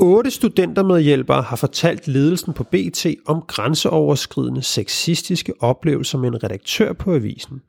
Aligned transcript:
Otte 0.00 0.30
studentermedhjælpere 0.30 1.42
har 1.42 1.56
fortalt 1.56 2.08
ledelsen 2.08 2.52
på 2.52 2.64
BT 2.64 3.06
om 3.26 3.42
grænseoverskridende 3.42 4.62
sexistiske 4.62 5.52
oplevelser 5.60 6.18
med 6.18 6.28
en 6.28 6.44
redaktør 6.44 6.92
på 6.92 7.14
avisen, 7.14 7.62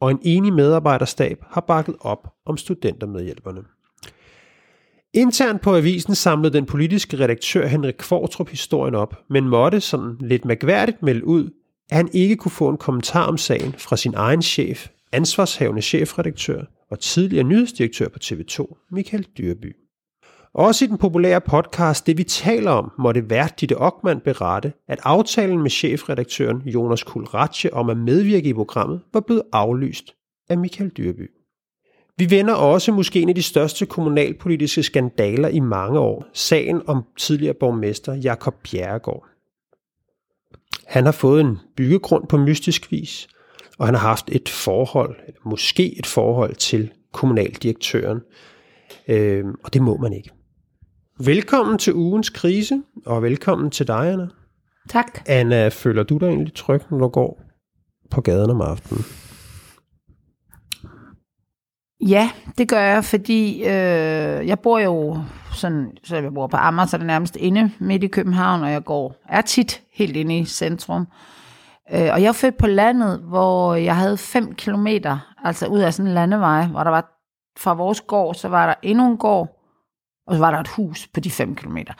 og 0.00 0.10
en 0.10 0.18
enig 0.22 0.52
medarbejderstab 0.52 1.38
har 1.50 1.60
bakket 1.60 1.94
op 2.00 2.28
om 2.46 2.56
studentermedhjælperne. 2.56 3.60
Internt 5.14 5.60
på 5.60 5.76
avisen 5.76 6.14
samlede 6.14 6.54
den 6.54 6.66
politiske 6.66 7.18
redaktør 7.18 7.66
Henrik 7.66 7.94
Kvartrup 7.98 8.48
historien 8.48 8.94
op, 8.94 9.14
men 9.30 9.48
måtte 9.48 9.80
sådan 9.80 10.16
lidt 10.20 10.44
mærkværdigt 10.44 11.02
melde 11.02 11.26
ud, 11.26 11.50
at 11.90 11.96
han 11.96 12.08
ikke 12.12 12.36
kunne 12.36 12.52
få 12.52 12.68
en 12.68 12.76
kommentar 12.76 13.26
om 13.26 13.38
sagen 13.38 13.74
fra 13.78 13.96
sin 13.96 14.14
egen 14.14 14.42
chef, 14.42 14.88
ansvarshavende 15.12 15.82
chefredaktør 15.82 16.64
og 16.90 16.98
tidligere 17.00 17.44
nyhedsdirektør 17.44 18.08
på 18.08 18.18
TV2, 18.24 18.86
Michael 18.90 19.26
Dyrby. 19.38 19.87
Også 20.58 20.84
i 20.84 20.88
den 20.88 20.98
populære 20.98 21.40
podcast 21.40 22.06
Det 22.06 22.18
vi 22.18 22.24
taler 22.24 22.70
om, 22.70 22.92
måtte 22.98 23.30
vært 23.30 23.60
Ditte 23.60 23.78
Ockmann 23.78 24.20
berette, 24.20 24.72
at 24.88 25.00
aftalen 25.04 25.62
med 25.62 25.70
chefredaktøren 25.70 26.62
Jonas 26.66 27.02
Kulratje 27.02 27.70
om 27.72 27.90
at 27.90 27.96
medvirke 27.96 28.48
i 28.48 28.52
programmet 28.52 29.00
var 29.12 29.20
blevet 29.20 29.42
aflyst 29.52 30.14
af 30.48 30.58
Michael 30.58 30.90
Dyrby. 30.90 31.30
Vi 32.16 32.30
vender 32.30 32.54
også 32.54 32.92
måske 32.92 33.20
en 33.22 33.28
af 33.28 33.34
de 33.34 33.42
største 33.42 33.86
kommunalpolitiske 33.86 34.82
skandaler 34.82 35.48
i 35.48 35.60
mange 35.60 35.98
år, 35.98 36.24
sagen 36.32 36.82
om 36.86 37.04
tidligere 37.18 37.54
borgmester 37.54 38.14
Jakob 38.14 38.54
Bjerregaard. 38.70 39.26
Han 40.86 41.04
har 41.04 41.12
fået 41.12 41.40
en 41.40 41.58
byggegrund 41.76 42.28
på 42.28 42.36
mystisk 42.36 42.92
vis, 42.92 43.28
og 43.78 43.86
han 43.86 43.94
har 43.94 44.08
haft 44.08 44.30
et 44.32 44.48
forhold, 44.48 45.16
eller 45.26 45.40
måske 45.44 45.98
et 45.98 46.06
forhold 46.06 46.54
til 46.54 46.92
kommunaldirektøren, 47.12 48.20
øh, 49.08 49.44
og 49.64 49.74
det 49.74 49.82
må 49.82 49.96
man 49.96 50.12
ikke. 50.12 50.30
Velkommen 51.24 51.78
til 51.78 51.94
ugens 51.94 52.30
krise, 52.30 52.82
og 53.06 53.22
velkommen 53.22 53.70
til 53.70 53.86
dig, 53.86 54.12
Anna. 54.12 54.26
Tak. 54.88 55.06
Anna, 55.26 55.68
føler 55.68 56.02
du 56.02 56.18
dig 56.18 56.26
egentlig 56.26 56.54
tryg, 56.54 56.82
når 56.90 56.98
du 56.98 57.08
går 57.08 57.42
på 58.10 58.20
gaden 58.20 58.50
om 58.50 58.60
aftenen? 58.60 59.04
Ja, 62.08 62.30
det 62.58 62.68
gør 62.68 62.80
jeg, 62.80 63.04
fordi 63.04 63.62
øh, 63.62 64.46
jeg 64.46 64.58
bor 64.62 64.78
jo 64.78 65.18
sådan, 65.52 65.90
så 66.04 66.16
jeg 66.16 66.34
bor 66.34 66.46
på 66.46 66.56
Amager, 66.56 66.86
så 66.86 66.96
er 66.96 66.98
det 66.98 67.06
nærmest 67.06 67.36
inde 67.36 67.70
midt 67.78 68.04
i 68.04 68.08
København, 68.08 68.62
og 68.62 68.72
jeg 68.72 68.84
går, 68.84 69.14
er 69.28 69.40
tit 69.40 69.82
helt 69.92 70.16
inde 70.16 70.38
i 70.38 70.44
centrum. 70.44 71.06
Øh, 71.92 72.08
og 72.12 72.22
jeg 72.22 72.28
er 72.28 72.32
født 72.32 72.58
på 72.58 72.66
landet, 72.66 73.18
hvor 73.18 73.74
jeg 73.74 73.96
havde 73.96 74.16
5 74.16 74.54
kilometer, 74.54 75.34
altså 75.44 75.66
ud 75.66 75.78
af 75.78 75.94
sådan 75.94 76.08
en 76.08 76.14
landevej, 76.14 76.66
hvor 76.66 76.82
der 76.82 76.90
var 76.90 77.10
fra 77.58 77.74
vores 77.74 78.00
gård, 78.00 78.34
så 78.34 78.48
var 78.48 78.66
der 78.66 78.74
endnu 78.82 79.10
en 79.10 79.16
gård, 79.16 79.57
og 80.28 80.34
så 80.34 80.40
var 80.40 80.50
der 80.50 80.58
et 80.58 80.68
hus 80.68 81.08
på 81.14 81.20
de 81.20 81.30
5 81.30 81.56
kilometer. 81.56 81.92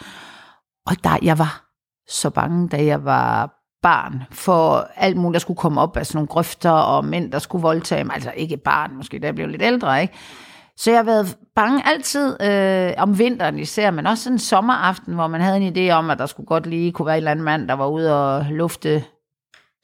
Og 0.86 1.04
der, 1.04 1.18
jeg 1.22 1.38
var 1.38 1.64
så 2.08 2.30
bange, 2.30 2.68
da 2.68 2.84
jeg 2.84 3.04
var 3.04 3.54
barn, 3.82 4.22
for 4.30 4.88
alt 4.96 5.16
muligt, 5.16 5.32
der 5.32 5.38
skulle 5.38 5.56
komme 5.56 5.80
op 5.80 5.96
af 5.96 6.06
sådan 6.06 6.16
nogle 6.16 6.28
grøfter, 6.28 6.70
og 6.70 7.04
mænd, 7.04 7.32
der 7.32 7.38
skulle 7.38 7.62
voldtage 7.62 8.04
mig. 8.04 8.14
Altså 8.14 8.32
ikke 8.36 8.56
barn, 8.56 8.96
måske 8.96 9.18
da 9.18 9.26
jeg 9.26 9.34
blev 9.34 9.48
lidt 9.48 9.62
ældre, 9.62 10.02
ikke? 10.02 10.14
Så 10.76 10.90
jeg 10.90 10.98
har 10.98 11.04
været 11.04 11.36
bange 11.54 11.86
altid, 11.86 12.42
øh, 12.42 12.92
om 12.98 13.18
vinteren 13.18 13.58
især, 13.58 13.90
men 13.90 14.06
også 14.06 14.30
en 14.30 14.38
sommeraften, 14.38 15.14
hvor 15.14 15.26
man 15.26 15.40
havde 15.40 15.56
en 15.56 15.76
idé 15.76 15.92
om, 15.92 16.10
at 16.10 16.18
der 16.18 16.26
skulle 16.26 16.46
godt 16.46 16.66
lige 16.66 16.92
kunne 16.92 17.06
være 17.06 17.16
en 17.16 17.18
eller 17.18 17.30
anden 17.30 17.44
mand, 17.44 17.68
der 17.68 17.74
var 17.74 17.86
ude 17.86 18.36
og 18.36 18.46
lufte 18.50 19.04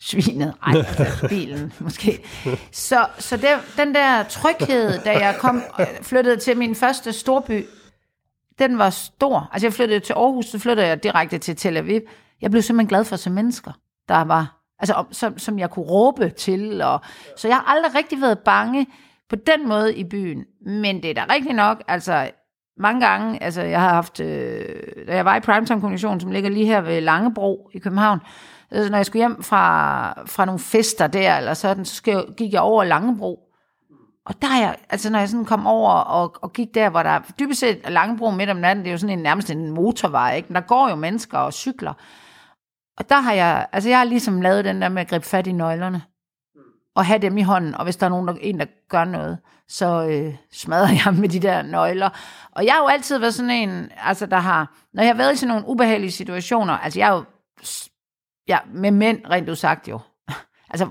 svinet, 0.01 0.55
ej, 0.67 0.75
altså 0.99 1.29
bilen 1.29 1.73
måske. 1.79 2.25
Så, 2.73 3.07
så 3.19 3.37
det, 3.37 3.49
den 3.77 3.95
der 3.95 4.23
tryghed, 4.23 4.99
da 5.05 5.13
jeg 5.13 5.37
kom, 5.39 5.63
flyttede 6.03 6.37
til 6.37 6.57
min 6.57 6.75
første 6.75 7.13
storby, 7.13 7.67
den 8.59 8.79
var 8.79 8.91
stor. 8.91 9.51
Altså 9.53 9.67
jeg 9.67 9.73
flyttede 9.73 10.01
til 10.01 10.13
Aarhus, 10.13 10.47
så 10.47 10.59
flyttede 10.59 10.87
jeg 10.87 11.03
direkte 11.03 11.39
til 11.39 11.57
Tel 11.57 11.77
Aviv. 11.77 12.01
Jeg 12.43 12.51
blev 12.51 12.63
simpelthen 12.63 12.89
glad 12.89 13.05
for 13.05 13.15
at 13.15 13.21
se 13.21 13.31
mennesker, 13.31 13.73
der 14.09 14.25
var, 14.25 14.61
altså 14.79 15.05
som, 15.11 15.39
som 15.39 15.59
jeg 15.59 15.71
kunne 15.71 15.85
råbe 15.85 16.31
til. 16.31 16.83
Og, 16.83 17.01
så 17.37 17.49
jeg 17.49 17.57
har 17.57 17.65
aldrig 17.77 17.95
rigtig 17.95 18.21
været 18.21 18.39
bange 18.39 18.87
på 19.29 19.37
den 19.37 19.69
måde 19.69 19.97
i 19.97 20.05
byen. 20.05 20.45
Men 20.67 21.03
det 21.03 21.11
er 21.11 21.15
da 21.15 21.35
rigtigt 21.35 21.57
nok, 21.57 21.83
altså 21.89 22.31
mange 22.77 23.07
gange, 23.07 23.43
altså 23.43 23.63
jeg 23.63 23.81
har 23.81 23.89
haft, 23.89 24.21
øh, 24.21 24.83
da 25.07 25.17
jeg 25.17 25.25
var 25.25 25.37
i 25.37 25.41
Primetime 25.41 25.81
Kommunikation, 25.81 26.21
som 26.21 26.31
ligger 26.31 26.51
lige 26.51 26.67
her 26.67 26.81
ved 26.81 27.01
Langebro 27.01 27.71
i 27.75 27.79
København, 27.79 28.21
altså 28.71 28.91
når 28.91 28.99
jeg 28.99 29.07
skulle 29.07 29.21
hjem 29.21 29.43
fra, 29.43 30.25
fra 30.27 30.45
nogle 30.45 30.59
fester 30.59 31.07
der, 31.07 31.37
eller 31.37 31.55
sådan, 31.55 31.85
så 31.85 32.25
gik 32.37 32.53
jeg 32.53 32.61
over 32.61 32.85
Langebro, 32.85 33.44
og 34.27 34.43
der 34.43 34.49
er 34.49 34.61
jeg, 34.61 34.77
altså 34.91 35.11
når 35.11 35.19
jeg 35.19 35.29
sådan 35.29 35.45
kom 35.45 35.67
over 35.67 35.91
og, 35.91 36.35
og 36.43 36.53
gik 36.53 36.75
der, 36.75 36.91
hvor 36.91 37.03
der 37.03 37.21
dybest 37.39 37.61
set 37.61 37.81
Langebro 37.89 38.31
midt 38.31 38.51
om 38.51 38.57
natten, 38.57 38.85
det 38.85 38.91
er 38.91 38.93
jo 38.93 38.99
sådan 38.99 39.19
en, 39.19 39.23
nærmest 39.23 39.51
en 39.51 39.71
motorvej, 39.71 40.37
ikke? 40.37 40.49
Men 40.49 40.55
der 40.55 40.61
går 40.61 40.89
jo 40.89 40.95
mennesker 40.95 41.39
og 41.39 41.53
cykler. 41.53 41.93
Og 42.99 43.09
der 43.09 43.21
har 43.21 43.33
jeg, 43.33 43.67
altså 43.73 43.89
jeg 43.89 43.99
har 43.99 44.05
ligesom 44.05 44.41
lavet 44.41 44.65
den 44.65 44.83
der 44.83 44.89
med 44.89 45.03
at 45.03 45.09
gribe 45.09 45.25
fat 45.25 45.47
i 45.47 45.53
nøglerne. 45.53 46.03
Og 46.97 47.07
have 47.07 47.19
dem 47.19 47.39
i 47.39 47.43
hånden, 47.43 47.75
og 47.75 47.85
hvis 47.85 47.97
der 47.97 48.07
er 48.07 48.11
nogen, 48.11 48.29
der, 48.29 48.35
en, 48.41 48.61
der 48.61 48.67
gør 48.89 49.05
noget, 49.05 49.39
så 49.69 50.07
øh, 50.11 50.35
smadrer 50.53 51.03
jeg 51.05 51.15
med 51.15 51.29
de 51.29 51.41
der 51.41 51.63
nøgler. 51.63 52.11
Og 52.53 52.65
jeg 52.65 52.73
har 52.73 52.81
jo 52.81 52.87
altid 52.87 53.19
været 53.19 53.35
sådan 53.35 53.51
en, 53.51 53.91
altså 53.97 54.27
der 54.27 54.37
har, 54.37 54.75
når 54.93 55.03
jeg 55.03 55.11
har 55.11 55.17
været 55.17 55.33
i 55.33 55.37
sådan 55.37 55.49
nogle 55.49 55.69
ubehagelige 55.69 56.11
situationer, 56.11 56.73
altså 56.79 56.99
jeg 56.99 57.09
er 57.09 57.15
jo, 57.15 57.25
ja, 58.49 58.59
med 58.67 58.91
mænd 58.91 59.27
rent 59.31 59.49
udsagt 59.49 59.89
jo, 59.89 60.01
altså 60.71 60.89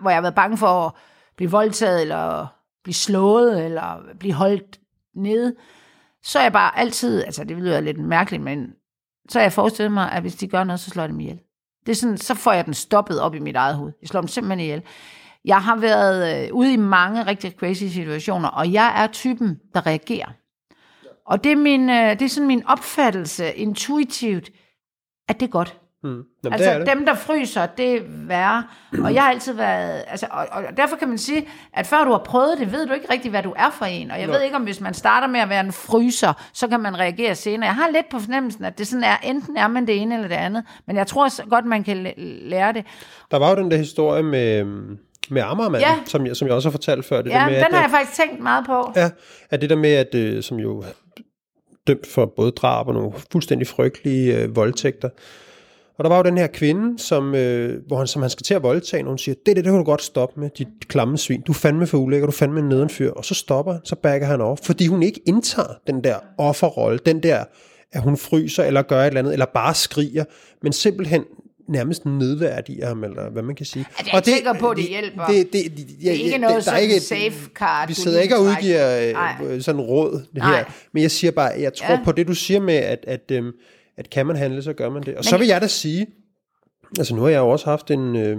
hvor 0.00 0.10
jeg 0.10 0.16
har 0.16 0.22
været 0.22 0.34
bange 0.34 0.56
for 0.56 0.86
at 0.86 0.92
blive 1.36 1.50
voldtaget, 1.50 2.02
eller 2.02 2.46
blive 2.82 2.94
slået, 2.94 3.64
eller 3.64 4.02
blive 4.18 4.34
holdt 4.34 4.80
nede, 5.14 5.54
så 6.22 6.38
er 6.38 6.42
jeg 6.42 6.52
bare 6.52 6.78
altid, 6.78 7.24
altså 7.24 7.44
det 7.44 7.56
lyder 7.56 7.80
lidt 7.80 7.98
mærkeligt, 7.98 8.42
men 8.42 8.66
så 9.28 9.38
har 9.38 9.44
jeg 9.44 9.52
forestillet 9.52 9.92
mig, 9.92 10.12
at 10.12 10.22
hvis 10.22 10.34
de 10.34 10.48
gør 10.48 10.64
noget, 10.64 10.80
så 10.80 10.90
slår 10.90 11.02
jeg 11.02 11.10
dem 11.10 11.20
ihjel. 11.20 11.40
Det 11.86 11.92
er 11.92 11.96
sådan, 11.96 12.18
så 12.18 12.34
får 12.34 12.52
jeg 12.52 12.66
den 12.66 12.74
stoppet 12.74 13.20
op 13.20 13.34
i 13.34 13.38
mit 13.38 13.56
eget 13.56 13.76
hoved. 13.76 13.92
Jeg 14.00 14.08
slår 14.08 14.20
dem 14.20 14.28
simpelthen 14.28 14.60
ihjel. 14.60 14.82
Jeg 15.44 15.62
har 15.62 15.76
været 15.76 16.46
øh, 16.46 16.54
ude 16.54 16.72
i 16.72 16.76
mange 16.76 17.26
rigtig 17.26 17.52
crazy 17.52 17.84
situationer, 17.84 18.48
og 18.48 18.72
jeg 18.72 19.02
er 19.02 19.06
typen, 19.06 19.60
der 19.74 19.86
reagerer. 19.86 20.32
Og 21.26 21.44
det 21.44 21.52
er, 21.52 21.56
min, 21.56 21.90
øh, 21.90 22.10
det 22.10 22.22
er 22.22 22.28
sådan 22.28 22.46
min 22.46 22.66
opfattelse 22.66 23.54
intuitivt, 23.54 24.50
at 25.28 25.40
det 25.40 25.46
er 25.46 25.50
godt. 25.50 25.80
Hmm. 26.02 26.22
Jamen, 26.44 26.52
altså 26.52 26.70
det 26.70 26.86
det. 26.86 26.96
dem, 26.96 27.06
der 27.06 27.14
fryser, 27.14 27.66
det 27.66 27.94
er 27.94 28.00
værre. 28.06 28.64
Og 29.04 29.14
jeg 29.14 29.22
har 29.22 29.30
altid 29.30 29.52
været... 29.52 30.04
Altså, 30.08 30.26
og, 30.30 30.46
og 30.52 30.62
derfor 30.76 30.96
kan 30.96 31.08
man 31.08 31.18
sige, 31.18 31.48
at 31.72 31.86
før 31.86 32.04
du 32.04 32.10
har 32.10 32.22
prøvet 32.24 32.58
det, 32.58 32.72
ved 32.72 32.86
du 32.86 32.92
ikke 32.92 33.12
rigtig, 33.12 33.30
hvad 33.30 33.42
du 33.42 33.52
er 33.56 33.70
for 33.78 33.84
en. 33.84 34.10
Og 34.10 34.18
jeg 34.18 34.26
Nå. 34.26 34.32
ved 34.32 34.42
ikke, 34.42 34.56
om 34.56 34.62
hvis 34.62 34.80
man 34.80 34.94
starter 34.94 35.26
med 35.26 35.40
at 35.40 35.48
være 35.48 35.60
en 35.60 35.72
fryser, 35.72 36.32
så 36.52 36.68
kan 36.68 36.80
man 36.80 36.98
reagere 36.98 37.34
senere. 37.34 37.66
Jeg 37.66 37.74
har 37.74 37.90
lidt 37.90 38.08
på 38.10 38.18
fornemmelsen, 38.18 38.64
at 38.64 38.78
det 38.78 38.86
sådan 38.86 39.04
er, 39.04 39.16
enten 39.24 39.56
er 39.56 39.68
man 39.68 39.86
det 39.86 40.02
ene 40.02 40.14
eller 40.14 40.28
det 40.28 40.34
andet. 40.34 40.64
Men 40.86 40.96
jeg 40.96 41.06
tror 41.06 41.48
godt, 41.48 41.64
man 41.64 41.84
kan 41.84 42.14
lære 42.42 42.72
det. 42.72 42.84
Der 43.30 43.38
var 43.38 43.50
jo 43.50 43.56
den 43.56 43.70
der 43.70 43.76
historie 43.76 44.22
med 44.22 44.64
med 45.30 45.42
Amagermanden, 45.42 45.88
ja. 45.88 45.98
som, 46.06 46.26
jeg, 46.26 46.36
som 46.36 46.48
jeg 46.48 46.54
også 46.54 46.68
har 46.68 46.70
fortalt 46.70 47.04
før. 47.04 47.22
Det 47.22 47.30
ja, 47.30 47.34
der 47.34 47.46
med, 47.46 47.54
den 47.54 47.64
at, 47.64 47.72
har 47.72 47.80
jeg 47.80 47.90
faktisk 47.90 48.16
tænkt 48.16 48.42
meget 48.42 48.66
på. 48.66 48.92
Ja, 48.96 49.10
at 49.50 49.60
det 49.60 49.70
der 49.70 49.76
med, 49.76 49.92
at 49.92 50.14
øh, 50.14 50.42
som 50.42 50.58
jo 50.58 50.84
dømt 51.86 52.06
for 52.06 52.26
både 52.26 52.50
drab 52.50 52.88
og 52.88 52.94
nogle 52.94 53.12
fuldstændig 53.32 53.66
frygtelige 53.66 54.36
øh, 54.36 54.56
voldtægter, 54.56 55.08
og 56.00 56.04
der 56.04 56.08
var 56.08 56.16
jo 56.16 56.22
den 56.22 56.38
her 56.38 56.46
kvinde, 56.46 56.98
som, 56.98 57.34
øh, 57.34 57.82
hvor 57.86 57.98
han, 57.98 58.06
som 58.06 58.22
han 58.22 58.30
skal 58.30 58.44
til 58.44 58.54
at 58.54 58.62
voldtage, 58.62 59.02
og 59.02 59.08
hun 59.08 59.18
siger, 59.18 59.34
det, 59.34 59.46
det, 59.46 59.56
det 59.56 59.64
kan 59.64 59.74
du 59.74 59.82
godt 59.82 60.02
stoppe 60.02 60.40
med, 60.40 60.50
dit 60.58 60.68
klamme 60.88 61.18
svin. 61.18 61.40
Du 61.40 61.52
er 61.52 61.56
fandme 61.56 61.86
for 61.86 61.98
ulækker, 61.98 62.26
du 62.26 62.30
er 62.30 62.36
fandme 62.36 62.60
en 62.60 62.68
nedenfyr. 62.68 63.10
Og 63.10 63.24
så 63.24 63.34
stopper 63.34 63.72
han, 63.72 63.80
så 63.84 63.96
backer 63.96 64.26
han 64.26 64.40
over, 64.40 64.56
fordi 64.56 64.86
hun 64.86 65.02
ikke 65.02 65.20
indtager 65.26 65.74
den 65.86 66.04
der 66.04 66.16
offerrolle, 66.38 66.98
den 67.06 67.22
der, 67.22 67.44
at 67.92 68.02
hun 68.02 68.16
fryser 68.16 68.64
eller 68.64 68.82
gør 68.82 69.02
et 69.02 69.06
eller 69.06 69.18
andet, 69.18 69.32
eller 69.32 69.46
bare 69.54 69.74
skriger, 69.74 70.24
men 70.62 70.72
simpelthen 70.72 71.24
nærmest 71.68 72.06
nedværdiger 72.06 72.86
ham, 72.86 73.04
eller 73.04 73.30
hvad 73.30 73.42
man 73.42 73.54
kan 73.54 73.66
sige. 73.66 73.84
Altså, 73.98 74.04
jeg 74.06 74.14
og 74.14 74.24
det, 74.24 74.34
tænker 74.34 74.52
på, 74.52 74.74
det 74.74 74.84
hjælper. 74.84 75.26
Det, 75.26 75.52
det, 75.52 75.64
det, 75.76 75.86
ja, 76.02 76.10
det 76.10 76.20
er 76.20 76.24
ikke 76.24 76.38
noget 76.38 76.56
det, 76.56 76.64
der 76.64 76.72
er 76.72 76.76
ikke, 76.76 77.00
safe 77.00 77.50
card. 77.54 77.88
Vi 77.88 77.94
sidder 77.94 78.20
ikke 78.20 78.36
og 78.36 78.42
udgiver 78.42 79.12
øh, 79.42 79.62
sådan 79.62 79.80
råd 79.80 80.26
det 80.34 80.42
her, 80.42 80.64
men 80.92 81.02
jeg 81.02 81.10
siger 81.10 81.30
bare, 81.30 81.52
jeg 81.58 81.74
tror 81.74 81.94
ja. 81.94 82.00
på 82.04 82.12
det, 82.12 82.28
du 82.28 82.34
siger 82.34 82.60
med, 82.60 82.74
at, 82.74 83.04
at 83.06 83.30
øhm, 83.30 83.52
at 83.96 84.10
kan 84.10 84.26
man 84.26 84.36
handle, 84.36 84.62
så 84.62 84.72
gør 84.72 84.90
man 84.90 85.02
det. 85.02 85.08
Og 85.08 85.18
Men 85.18 85.24
så 85.24 85.38
vil 85.38 85.46
jeg 85.46 85.60
da 85.60 85.66
sige, 85.66 86.06
altså 86.98 87.14
nu 87.14 87.22
har 87.22 87.28
jeg 87.28 87.38
jo 87.38 87.48
også 87.48 87.70
haft 87.70 87.90
en, 87.90 88.16
øh, 88.16 88.38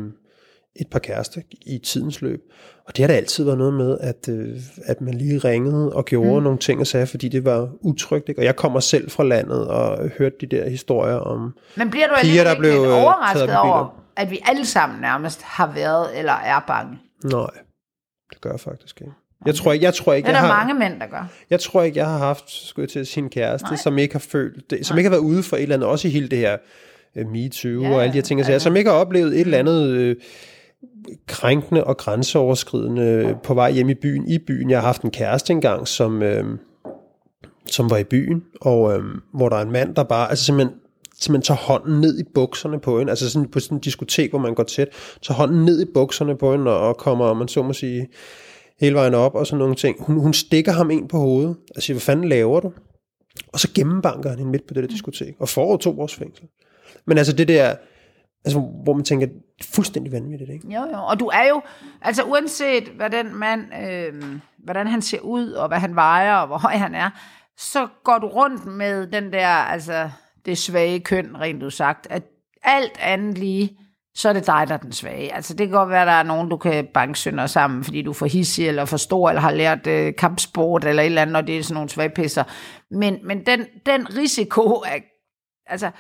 et 0.76 0.88
par 0.92 1.00
kærester 1.00 1.42
i 1.66 1.78
tidens 1.78 2.22
løb, 2.22 2.42
og 2.88 2.98
det 2.98 3.04
har 3.04 3.08
da 3.08 3.14
altid 3.14 3.44
været 3.44 3.58
noget 3.58 3.74
med, 3.74 3.98
at, 4.02 4.30
øh, 4.30 4.60
at 4.86 5.02
man 5.02 5.14
lige 5.14 5.38
ringede 5.38 5.94
og 5.94 6.06
gjorde 6.06 6.40
mm. 6.40 6.44
nogle 6.44 6.60
ting 6.60 6.80
og 6.80 6.88
sagde, 6.88 7.08
fordi 7.08 7.30
det 7.30 7.46
var 7.46 7.70
utrygt. 7.82 8.30
Ikke? 8.30 8.42
Og 8.42 8.46
jeg 8.46 8.56
kommer 8.56 8.80
selv 8.80 9.10
fra 9.10 9.24
landet 9.24 9.68
og 9.68 10.10
hørte 10.18 10.36
de 10.42 10.46
der 10.46 10.70
historier 10.70 11.16
om 11.16 11.58
Men 11.76 11.90
bliver 11.90 12.08
du 12.08 12.14
piger, 12.22 12.44
der 12.44 12.60
blev 12.60 12.72
øh, 12.72 13.04
overrasket 13.04 13.58
over, 13.58 14.04
at 14.16 14.32
vi 14.32 14.40
alle 14.46 14.66
sammen 14.66 15.02
nærmest 15.02 15.42
har 15.42 15.74
været 15.74 16.20
eller 16.20 16.34
er 16.34 16.60
bange? 16.68 17.00
Nej, 17.24 17.52
det 18.30 18.42
gør 18.42 18.52
jeg 18.52 18.60
faktisk 18.60 19.02
ikke. 19.02 19.14
Jeg 19.46 19.56
tror 19.56 19.74
ikke, 19.74 19.86
jeg 19.86 19.94
tror 19.94 20.14
ikke, 20.14 20.28
det 20.28 20.36
er 20.36 20.38
jeg 20.38 20.44
der 20.44 20.54
har, 20.54 20.66
mange 20.66 20.80
mænd, 20.80 21.00
der 21.00 21.08
gør. 21.08 21.32
Jeg 21.50 21.60
tror 21.60 21.84
ikke, 21.84 21.98
jeg 21.98 22.08
har 22.08 22.18
haft, 22.18 22.52
skulle 22.52 22.84
jeg 22.84 22.90
til 22.90 23.06
sin 23.06 23.30
kæreste, 23.30 23.68
Nej. 23.68 23.78
som 23.78 23.98
ikke 23.98 24.14
har 24.14 24.20
følt 24.20 24.70
det, 24.70 24.86
som 24.86 24.96
Nej. 24.96 25.00
ikke 25.00 25.10
har 25.10 25.16
været 25.16 25.28
ude 25.28 25.44
for 25.44 25.56
et 25.56 25.62
eller 25.62 25.76
andet, 25.76 25.90
også 25.90 26.08
i 26.08 26.12
hele 26.12 26.28
det 26.28 26.38
her 26.38 26.58
uh, 27.16 27.32
MeToo 27.32 27.82
ja, 27.82 27.94
og 27.94 28.02
alle 28.02 28.14
de 28.14 28.18
her 28.18 28.22
ting, 28.22 28.42
ja, 28.42 28.52
ja. 28.52 28.60
som 28.60 28.76
ikke 28.76 28.90
har 28.90 28.98
oplevet 28.98 29.34
et 29.34 29.40
eller 29.40 29.58
andet 29.58 30.10
uh, 30.10 30.16
krænkende 31.28 31.84
og 31.84 31.98
grænseoverskridende 31.98 33.28
ja. 33.28 33.34
på 33.44 33.54
vej 33.54 33.72
hjem 33.72 33.90
i 33.90 33.94
byen. 33.94 34.28
I 34.28 34.38
byen, 34.48 34.70
jeg 34.70 34.80
har 34.80 34.88
haft 34.88 35.02
en 35.02 35.12
kæreste 35.12 35.54
engang, 35.54 35.88
som, 35.88 36.22
uh, 36.22 36.58
som 37.68 37.90
var 37.90 37.98
i 37.98 38.04
byen, 38.04 38.44
og 38.62 38.94
øhm, 38.94 39.22
hvor 39.34 39.50
der 39.50 39.58
er 39.58 39.62
en 39.62 39.72
mand, 39.72 39.96
der 39.96 40.04
bare, 40.04 40.30
altså 40.30 40.46
simpelthen, 40.46 40.76
simpelthen 41.20 41.42
tager 41.42 41.58
hånden 41.58 42.02
ned 42.02 42.20
i 42.20 42.24
bukserne 42.34 42.80
på 42.80 43.00
hende, 43.00 43.12
altså 43.12 43.30
sådan 43.30 43.50
på 43.50 43.60
sådan 43.60 43.78
en 43.78 43.82
diskotek, 43.82 44.30
hvor 44.30 44.40
man 44.40 44.56
går 44.56 44.64
tæt, 44.64 44.88
tager 45.22 45.36
hånden 45.36 45.66
ned 45.66 45.82
i 45.82 45.86
bukserne 45.94 46.38
på 46.38 46.52
hende, 46.52 46.72
og, 46.72 46.88
og 46.88 46.98
kommer, 46.98 47.34
man 47.34 47.48
så 47.48 47.64
må 47.64 47.74
sige, 47.74 48.08
hele 48.82 48.96
vejen 48.96 49.14
op, 49.14 49.36
og 49.36 49.48
sådan 49.48 49.60
nogle 49.60 49.76
ting. 49.76 50.04
Hun, 50.04 50.20
hun 50.20 50.34
stikker 50.34 50.72
ham 50.72 50.92
ind 50.92 51.10
på 51.10 51.18
hovedet, 51.18 51.58
og 51.76 51.82
siger, 51.82 51.96
hvad 51.96 52.02
fanden 52.02 52.30
laver 52.30 52.60
du? 52.60 52.72
Og 53.54 53.60
så 53.60 53.70
gennembanker 53.76 54.30
han 54.30 54.38
hende 54.38 54.52
midt 54.52 54.68
på 54.68 54.74
det 54.74 54.84
der 54.84 54.90
diskotek, 54.90 55.36
og 55.40 55.50
får 55.50 55.78
to 55.78 56.02
års 56.02 56.16
fængsel. 56.16 56.46
Men 57.06 57.18
altså 57.18 57.34
det 57.34 57.48
der, 57.48 57.76
altså, 58.46 58.60
hvor 58.84 58.94
man 58.94 59.04
tænker, 59.04 59.28
fuldstændig 59.64 60.12
vanvittigt, 60.12 60.52
ikke? 60.52 60.68
Jo, 60.68 60.82
jo. 60.82 61.04
Og 61.10 61.20
du 61.20 61.26
er 61.26 61.48
jo, 61.50 61.62
altså 62.02 62.24
uanset 62.24 62.84
hvad 62.84 63.10
den 63.10 63.36
mand, 63.36 63.62
øh, 63.84 64.14
hvordan 64.64 64.88
han 64.88 65.02
ser 65.02 65.20
ud, 65.20 65.52
og 65.52 65.68
hvad 65.68 65.80
han 65.80 65.96
vejer, 65.96 66.36
og 66.36 66.48
hvor 66.48 66.58
høj 66.58 66.74
han 66.74 66.96
er, 66.96 67.10
så 67.58 67.88
går 68.04 68.18
du 68.18 68.28
rundt 68.28 68.66
med 68.66 69.08
den 69.08 69.34
der, 69.34 69.48
altså 69.48 70.10
det 70.46 70.58
svage 70.58 71.00
køn, 71.00 71.38
rent 71.40 71.62
du 71.62 71.70
sagt, 71.70 72.08
at 72.10 72.24
alt 72.64 73.00
andet 73.00 73.38
lige, 73.38 73.78
så 74.16 74.30
er 74.30 74.34
det 74.34 74.48
dig, 74.48 74.66
der 74.68 74.74
er 74.74 74.78
den 74.78 74.92
svage. 74.92 75.36
Altså 75.36 75.54
det 75.54 75.68
kan 75.68 75.78
godt 75.78 75.90
være, 75.90 76.02
at 76.02 76.08
der 76.08 76.14
er 76.14 76.24
nogen, 76.24 76.50
du 76.50 76.58
kan 76.58 76.88
banke 76.94 77.20
sønder 77.20 77.46
sammen, 77.46 77.84
fordi 77.84 78.02
du 78.02 78.10
er 78.10 78.14
for 78.14 78.26
hissig, 78.26 78.68
eller 78.68 78.86
for 78.86 78.98
stor, 78.98 79.30
eller 79.30 79.42
har 79.42 79.52
lært 79.52 79.88
øh, 79.88 80.14
kampsport, 80.18 80.86
eller 80.86 81.04
et 81.04 81.06
eller 81.06 81.22
andet, 81.22 81.36
og 81.36 81.48
det 81.48 81.58
er 81.58 81.64
sådan 81.64 81.74
nogle 81.74 81.90
svagpisser. 81.90 82.44
Men, 82.92 83.18
men 83.24 83.46
den, 83.46 83.66
den 83.86 84.18
risiko 84.18 84.62
er, 84.62 85.00
altså, 85.66 85.92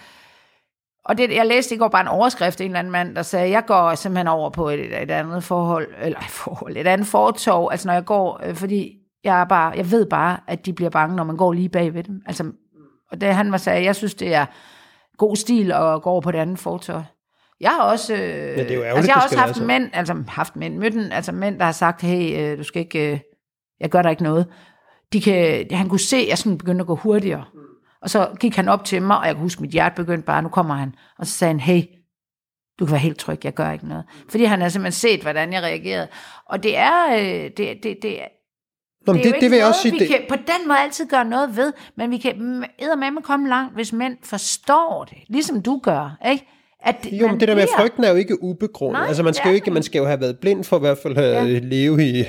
og 1.06 1.18
det, 1.18 1.36
jeg 1.36 1.46
læste 1.46 1.76
i 1.76 1.78
går 1.78 1.88
bare 1.88 2.02
en 2.02 2.08
overskrift 2.08 2.62
af 2.62 2.66
en 2.66 2.72
eller 2.72 2.80
anden 2.80 2.92
mand, 2.92 3.16
der 3.16 3.22
sagde, 3.22 3.50
jeg 3.50 3.66
går 3.66 3.96
simpelthen 3.96 4.28
over 4.28 4.50
på 4.50 4.70
et, 4.70 5.02
et 5.04 5.12
andet 5.12 5.44
forhold, 5.44 5.88
eller 6.02 6.20
et 6.20 6.26
forhold, 6.26 6.78
et 6.78 6.88
andet 6.88 7.08
fortov, 7.08 7.70
altså 7.72 7.88
når 7.88 7.94
jeg 7.94 8.06
går, 8.06 8.42
øh, 8.44 8.56
fordi 8.56 8.98
jeg, 9.24 9.42
er 9.42 9.46
bare, 9.46 9.74
jeg 9.76 9.92
ved 9.92 10.06
bare, 10.06 10.40
at 10.48 10.66
de 10.66 10.74
bliver 10.74 10.90
bange, 10.90 11.16
når 11.16 11.24
man 11.24 11.38
går 11.38 11.54
lige 11.54 11.70
bag 11.70 11.94
ved 11.94 12.04
dem. 12.04 12.22
Altså, 12.26 12.52
og 13.12 13.22
det 13.22 13.36
han 13.36 13.52
var 13.52 13.58
sagde, 13.58 13.86
jeg 13.86 13.96
synes, 13.96 14.16
det 14.16 14.34
er 14.34 14.46
god 15.18 15.36
stil 15.36 15.72
at 15.72 16.02
gå 16.02 16.10
over 16.10 16.22
på 16.22 16.32
det 16.32 16.38
andet 16.38 16.60
fortov. 16.60 17.04
Jeg 17.62 17.72
har 17.72 17.82
også, 17.82 18.14
øh, 18.14 18.20
ja, 18.20 18.64
det 18.64 18.72
er 18.72 18.76
jo 18.76 18.82
altså, 18.82 19.10
jeg 19.10 19.16
har 19.16 19.24
også 19.24 19.38
haft 19.38 19.50
altså. 19.50 19.64
mænd, 19.64 19.90
altså 19.94 20.24
haft 20.28 20.56
mænd, 20.56 20.78
mødt 20.78 20.94
en, 20.94 21.12
altså 21.12 21.32
mænd, 21.32 21.60
der 21.60 21.66
har 21.66 21.72
sagt, 21.72 22.02
hey, 22.02 22.52
øh, 22.52 22.58
du 22.58 22.64
skal 22.64 22.80
ikke, 22.80 23.12
øh, 23.12 23.20
jeg 23.80 23.90
gør 23.90 24.02
der 24.02 24.10
ikke 24.10 24.24
noget. 24.24 24.48
De 25.14 25.22
kan, 25.22 25.68
han 25.72 25.90
kunne 25.90 26.00
se, 26.00 26.18
at 26.18 26.28
jeg 26.28 26.38
sådan 26.38 26.58
begyndte 26.58 26.82
at 26.82 26.88
gå 26.88 26.96
hurtigere. 26.96 27.46
Og 28.02 28.10
så 28.10 28.30
gik 28.40 28.56
han 28.56 28.68
op 28.68 28.86
til 28.86 29.02
mig, 29.02 29.18
og 29.18 29.26
jeg 29.26 29.36
kan 29.36 29.42
huske, 29.42 29.62
mit 29.62 29.72
hjerte 29.72 29.96
begyndte 29.96 30.26
bare, 30.26 30.42
nu 30.42 30.50
kommer 30.50 30.76
han. 30.76 30.94
Og 31.20 31.28
så 31.28 31.34
sagde 31.34 31.54
han, 31.54 31.60
hey, 31.60 31.82
du 32.80 32.86
kan 32.86 32.92
være 32.92 33.00
helt 33.00 33.20
tryg, 33.20 33.46
jeg 33.46 33.54
gør 33.54 33.72
ikke 33.72 33.88
noget. 33.88 34.04
Fordi 34.30 34.44
han 34.44 34.62
har 34.62 34.70
simpelthen 34.70 35.00
set, 35.00 35.22
hvordan 35.22 35.54
jeg 35.54 35.64
reagerede. 35.64 36.08
Og 36.46 36.64
det 36.64 36.78
er, 36.78 37.14
øh, 37.14 37.52
det, 37.58 37.84
det, 37.84 37.98
det, 38.02 38.20
Nå, 39.08 39.14
det, 39.14 39.24
det, 39.24 39.36
det 39.42 39.52
vil 39.52 39.58
jeg 39.58 39.68
også 39.68 39.82
sige. 39.82 39.92
Vi 39.92 40.00
det... 40.00 40.08
kan 40.08 40.22
på 40.30 40.36
den 40.36 40.68
måde 40.68 40.80
altid 40.80 41.06
gøre 41.08 41.26
noget 41.26 41.56
ved, 41.58 41.74
men 41.98 42.12
vi 42.12 42.18
kan 42.18 42.40
med 42.40 43.24
komme 43.24 43.50
langt, 43.50 43.74
hvis 43.74 43.94
mænd 43.94 44.18
forstår 44.24 45.04
det, 45.10 45.18
ligesom 45.28 45.62
du 45.62 45.80
gør, 45.84 46.18
ikke? 46.30 46.48
At 46.84 46.96
jo, 47.12 47.28
men 47.28 47.40
det 47.40 47.48
der 47.48 47.56
med 47.56 47.64
bliver... 47.64 47.78
frygten 47.78 48.04
er 48.04 48.10
jo 48.10 48.16
ikke 48.16 48.44
ubegrundet. 48.44 49.00
Nej, 49.00 49.08
altså 49.08 49.24
man 49.24 49.34
skal 49.34 49.50
jo 49.50 49.56
ikke, 49.56 49.72
man 49.72 49.84
skal 49.84 50.00
jo 50.00 50.06
have 50.06 50.22
været 50.22 50.40
blind 50.40 50.64
for 50.64 50.78
i 50.78 50.80
hvert 50.80 50.98
fald 50.98 51.18
at 51.18 51.54
ja. 51.54 51.60
leve 51.60 52.04
i 52.04 52.22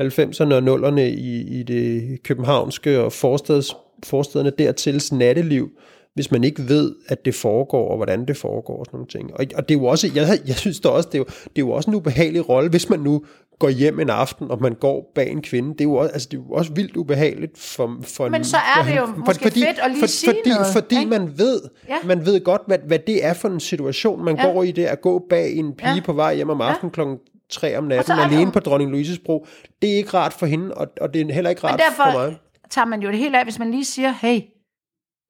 90'erne 0.00 0.54
og 0.54 0.88
0'erne 0.88 1.00
i, 1.00 1.58
i 1.58 1.62
det 1.62 2.18
københavnske 2.22 3.00
og 3.00 3.12
forsteds, 3.12 3.76
forstederne 4.04 4.52
dertil 4.58 5.02
natteliv, 5.12 5.70
hvis 6.14 6.30
man 6.30 6.44
ikke 6.44 6.68
ved, 6.68 6.94
at 7.08 7.24
det 7.24 7.34
foregår, 7.34 7.90
og 7.90 7.96
hvordan 7.96 8.24
det 8.24 8.36
foregår, 8.36 8.78
og 8.78 8.86
sådan 8.86 8.96
nogle 8.96 9.08
ting. 9.08 9.34
Og, 9.34 9.46
og 9.54 9.68
det 9.68 9.74
er 9.74 9.78
jo 9.78 9.86
også, 9.86 10.10
jeg, 10.14 10.38
jeg 10.46 10.56
synes 10.56 10.80
da 10.80 10.88
også, 10.88 11.08
det 11.12 11.14
er, 11.14 11.18
jo, 11.18 11.24
det 11.24 11.62
er 11.62 11.66
jo 11.66 11.70
også 11.70 11.90
en 11.90 11.96
ubehagelig 11.96 12.48
rolle, 12.48 12.70
hvis 12.70 12.88
man 12.88 13.00
nu 13.00 13.24
går 13.58 13.68
hjem 13.68 14.00
en 14.00 14.10
aften, 14.10 14.50
og 14.50 14.62
man 14.62 14.74
går 14.74 15.12
bag 15.14 15.30
en 15.30 15.42
kvinde. 15.42 15.72
Det 15.72 15.80
er 15.80 15.84
jo 15.84 15.94
også, 15.94 16.12
altså, 16.12 16.28
det 16.30 16.36
er 16.38 16.42
jo 16.42 16.50
også 16.50 16.72
vildt 16.72 16.96
ubehageligt 16.96 17.58
for, 17.58 17.98
for 18.02 18.28
Men 18.28 18.44
så 18.44 18.56
er 18.56 18.84
det 18.84 18.96
jo 18.96 19.06
for, 19.06 19.16
måske 19.16 19.42
fordi, 19.42 19.60
fedt 19.60 19.78
at 19.78 19.90
lige 19.90 20.00
for, 20.00 20.06
sige 20.06 20.30
fordi, 20.30 20.50
noget. 20.50 20.66
Fordi 20.72 20.98
ikke? 20.98 21.10
man 21.10 21.38
ved, 21.38 21.60
ja. 21.88 21.96
man 22.04 22.26
ved 22.26 22.44
godt, 22.44 22.62
hvad, 22.66 22.78
hvad 22.86 22.98
det 22.98 23.24
er 23.24 23.34
for 23.34 23.48
en 23.48 23.60
situation, 23.60 24.24
man 24.24 24.36
ja. 24.36 24.42
går 24.42 24.62
i 24.62 24.70
det, 24.70 24.84
at 24.84 25.00
gå 25.00 25.26
bag 25.30 25.56
en 25.56 25.72
pige 25.74 25.94
ja. 25.94 26.00
på 26.04 26.12
vej 26.12 26.34
hjem 26.34 26.50
om 26.50 26.60
aftenen 26.60 26.90
ja. 26.90 26.94
klokken 26.94 27.18
3 27.50 27.78
om 27.78 27.84
natten, 27.84 28.18
alene 28.18 28.52
på 28.52 28.60
Dronning 28.60 28.90
Louises 28.90 29.18
bro. 29.18 29.46
Det 29.82 29.92
er 29.92 29.96
ikke 29.96 30.10
rart 30.14 30.32
for 30.32 30.46
hende, 30.46 30.74
og, 30.74 30.86
og 31.00 31.14
det 31.14 31.30
er 31.30 31.34
heller 31.34 31.50
ikke 31.50 31.64
rart 31.64 31.80
for 31.96 32.12
mig. 32.12 32.36
tager 32.70 32.86
man 32.86 33.02
jo 33.02 33.10
det 33.10 33.18
hele 33.18 33.38
af, 33.38 33.44
hvis 33.44 33.58
man 33.58 33.70
lige 33.70 33.84
siger, 33.84 34.14
hey, 34.20 34.40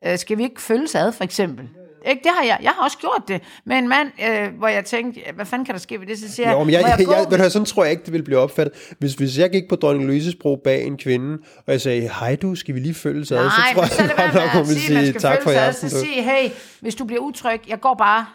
øh, 0.06 0.18
skal 0.18 0.38
vi 0.38 0.42
ikke 0.42 0.62
følges 0.62 0.94
ad, 0.94 1.12
for 1.12 1.24
eksempel? 1.24 1.68
Ikke? 2.06 2.22
Det 2.22 2.30
har 2.34 2.44
jeg. 2.44 2.58
Jeg 2.62 2.70
har 2.70 2.84
også 2.84 2.98
gjort 2.98 3.22
det 3.28 3.42
med 3.64 3.76
en 3.76 3.88
mand, 3.88 4.08
øh, 4.28 4.58
hvor 4.58 4.68
jeg 4.68 4.84
tænkte, 4.84 5.20
hvad 5.34 5.46
fanden 5.46 5.66
kan 5.66 5.74
der 5.74 5.80
ske 5.80 6.00
ved 6.00 6.06
det? 6.06 6.18
Så 6.18 6.32
siger 6.32 6.52
jo, 6.52 6.64
men 6.64 6.72
jeg, 6.72 6.80
jeg, 6.80 6.88
jeg, 6.98 7.26
jeg, 7.30 7.38
jeg, 7.38 7.52
sådan 7.52 7.66
tror 7.66 7.84
jeg 7.84 7.90
ikke, 7.90 8.04
det 8.04 8.12
vil 8.12 8.22
blive 8.22 8.38
opfattet. 8.38 8.94
Hvis, 8.98 9.14
hvis 9.14 9.38
jeg 9.38 9.50
gik 9.50 9.68
på 9.68 9.76
Dronning 9.76 10.06
Louises 10.06 10.34
bro 10.34 10.56
bag 10.56 10.84
en 10.84 10.96
kvinde, 10.96 11.38
og 11.66 11.72
jeg 11.72 11.80
sagde, 11.80 12.00
hej 12.20 12.36
du, 12.36 12.54
skal 12.54 12.74
vi 12.74 12.80
lige 12.80 12.94
følges 12.94 13.32
ad? 13.32 13.36
Nej, 13.36 13.48
så 13.74 13.74
tror 13.74 14.02
jeg, 14.04 14.18
at 14.18 14.34
nok, 14.34 14.50
hun 14.50 14.68
vil 14.68 14.80
sige, 14.80 15.12
tak 15.12 15.42
for 15.42 15.50
jer. 15.50 15.72
Så 15.72 15.88
sige, 15.88 16.22
hey, 16.22 16.50
hvis 16.80 16.94
du 16.94 17.04
bliver 17.04 17.20
utryg, 17.20 17.60
jeg 17.68 17.80
går 17.80 17.94
bare 17.94 18.26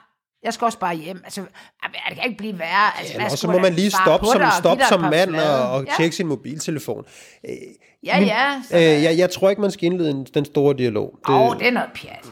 jeg 0.43 0.53
skal 0.53 0.65
også 0.65 0.79
bare 0.79 0.95
hjem. 0.95 1.21
Altså, 1.23 1.41
det 1.41 2.15
kan 2.15 2.23
ikke 2.25 2.37
blive 2.37 2.59
værre. 2.59 2.99
Altså, 2.99 3.13
ja, 3.19 3.25
og 3.25 3.37
så 3.37 3.47
må 3.47 3.59
man 3.59 3.73
lige 3.73 3.91
stoppe 3.91 4.27
som, 4.27 4.41
stop 4.59 4.77
som 4.89 5.01
mand 5.01 5.35
og, 5.35 5.71
og 5.71 5.85
ja. 5.85 5.91
tjekke 5.97 6.15
sin 6.15 6.27
mobiltelefon. 6.27 7.05
Ja, 8.05 8.19
Men, 8.19 8.27
ja. 8.27 8.61
Øh, 8.73 9.03
jeg, 9.03 9.17
jeg 9.17 9.29
tror 9.29 9.49
ikke, 9.49 9.61
man 9.61 9.71
skal 9.71 9.85
indlede 9.85 10.11
en, 10.11 10.27
den 10.33 10.45
store 10.45 10.77
dialog. 10.77 11.19
Åh, 11.29 11.41
oh, 11.41 11.59
det 11.59 11.67
er 11.67 11.71
noget 11.71 11.89
pjat. 11.95 12.25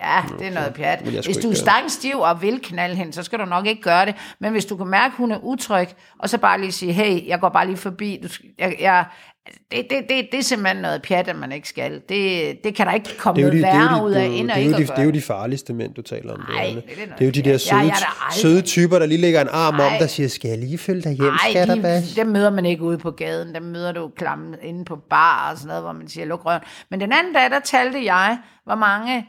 Ja, 0.00 0.22
det 0.38 0.46
er 0.46 0.50
noget 0.50 0.74
pjat. 0.74 1.00
Hvis 1.00 1.36
du 1.36 1.50
er 1.50 1.54
stangstiv 1.54 2.18
og 2.18 2.42
vil 2.42 2.60
knalde 2.62 2.94
hende, 2.96 3.12
så 3.12 3.22
skal 3.22 3.38
du 3.38 3.44
nok 3.44 3.66
ikke 3.66 3.82
gøre 3.82 4.06
det. 4.06 4.14
Men 4.38 4.52
hvis 4.52 4.64
du 4.64 4.76
kan 4.76 4.86
mærke, 4.86 5.12
at 5.12 5.16
hun 5.16 5.32
er 5.32 5.38
utryg, 5.38 5.88
og 6.18 6.28
så 6.28 6.38
bare 6.38 6.60
lige 6.60 6.72
sige, 6.72 6.92
hey, 6.92 7.28
jeg 7.28 7.40
går 7.40 7.48
bare 7.48 7.66
lige 7.66 7.76
forbi. 7.76 8.20
Du, 8.22 8.28
jeg, 8.58 8.76
jeg, 8.80 9.04
det, 9.46 9.86
det, 9.90 10.04
det, 10.08 10.28
det 10.32 10.38
er 10.38 10.42
simpelthen 10.42 10.82
noget 10.82 11.02
pjat, 11.02 11.28
at 11.28 11.36
man 11.36 11.52
ikke 11.52 11.68
skal. 11.68 12.02
Det, 12.08 12.58
det 12.64 12.74
kan 12.74 12.86
der 12.86 12.92
ikke 12.92 13.16
komme 13.18 13.42
noget 13.42 13.62
værre 13.62 14.04
ud 14.04 14.12
af, 14.12 14.24
end 14.24 14.50
at 14.50 14.58
ikke 14.58 14.72
de, 14.72 14.82
Det 14.82 14.90
er 14.90 15.02
jo 15.02 15.10
de 15.10 15.20
farligste 15.20 15.72
mænd, 15.72 15.94
du 15.94 16.02
taler 16.02 16.32
om. 16.32 16.40
Nej, 16.48 16.72
det, 16.74 16.84
det, 16.86 17.02
er, 17.02 17.16
det 17.16 17.20
er 17.20 17.24
jo 17.24 17.30
de 17.30 17.42
der 17.42 17.58
søde, 17.58 17.82
ja, 17.82 17.92
søde 18.32 18.62
typer, 18.62 18.98
der 18.98 19.06
lige 19.06 19.20
lægger 19.20 19.40
en 19.40 19.48
arm 19.50 19.74
Ej. 19.74 19.86
om, 19.86 19.92
der 19.98 20.06
siger, 20.06 20.28
skal 20.28 20.48
jeg 20.48 20.58
lige 20.58 20.78
følge 20.78 21.02
dig 21.02 21.12
hjem, 21.12 21.28
Ej, 21.28 21.50
skatterbas? 21.50 22.08
De, 22.08 22.20
dem 22.20 22.26
møder 22.26 22.50
man 22.50 22.66
ikke 22.66 22.82
ude 22.82 22.98
på 22.98 23.10
gaden. 23.10 23.54
Dem 23.54 23.62
møder 23.62 23.92
du 23.92 24.10
klamme 24.16 24.56
inde 24.62 24.84
på 24.84 24.96
bar 24.96 25.50
og 25.50 25.58
sådan 25.58 25.68
noget, 25.68 25.82
hvor 25.82 25.92
man 25.92 26.08
siger, 26.08 26.24
luk 26.24 26.46
røven. 26.46 26.60
Men 26.90 27.00
den 27.00 27.12
anden 27.12 27.32
dag, 27.32 27.50
der 27.50 27.60
talte 27.60 28.04
jeg, 28.04 28.38
hvor 28.64 28.74
mange 28.74 29.28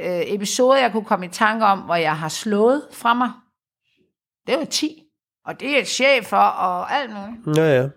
øh, 0.00 0.20
episoder, 0.26 0.80
jeg 0.80 0.92
kunne 0.92 1.04
komme 1.04 1.26
i 1.26 1.28
tanke 1.28 1.64
om, 1.64 1.78
hvor 1.78 1.94
jeg 1.94 2.16
har 2.16 2.28
slået 2.28 2.82
fra 2.92 3.14
mig. 3.14 3.30
Det 4.46 4.58
var 4.58 4.64
10. 4.64 5.02
Og 5.46 5.60
det 5.60 5.80
er 5.80 5.84
chefer 5.84 6.36
og 6.36 6.92
alt 6.92 7.10
muligt. 7.10 7.58
Ja, 7.58 7.80
ja. 7.80 7.88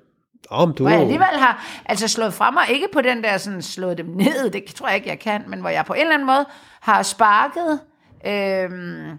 Om 0.50 0.74
du... 0.74 0.83
Hvor 0.83 0.92
jeg 0.92 1.00
alligevel 1.00 1.39
har 1.39 1.81
altså 1.86 2.07
slået 2.07 2.33
fra 2.33 2.51
mig, 2.51 2.69
ikke 2.69 2.88
på 2.94 3.01
den 3.01 3.24
der 3.24 3.38
sådan, 3.38 3.62
slået 3.62 3.97
dem 3.97 4.06
ned, 4.06 4.50
det 4.50 4.65
tror 4.65 4.88
jeg 4.88 4.95
ikke, 4.95 5.09
jeg 5.09 5.19
kan, 5.19 5.44
men 5.47 5.59
hvor 5.59 5.69
jeg 5.69 5.86
på 5.86 5.94
en 5.94 6.01
eller 6.01 6.13
anden 6.13 6.25
måde 6.25 6.45
har 6.81 7.03
sparket, 7.03 7.80
øhm, 8.25 9.11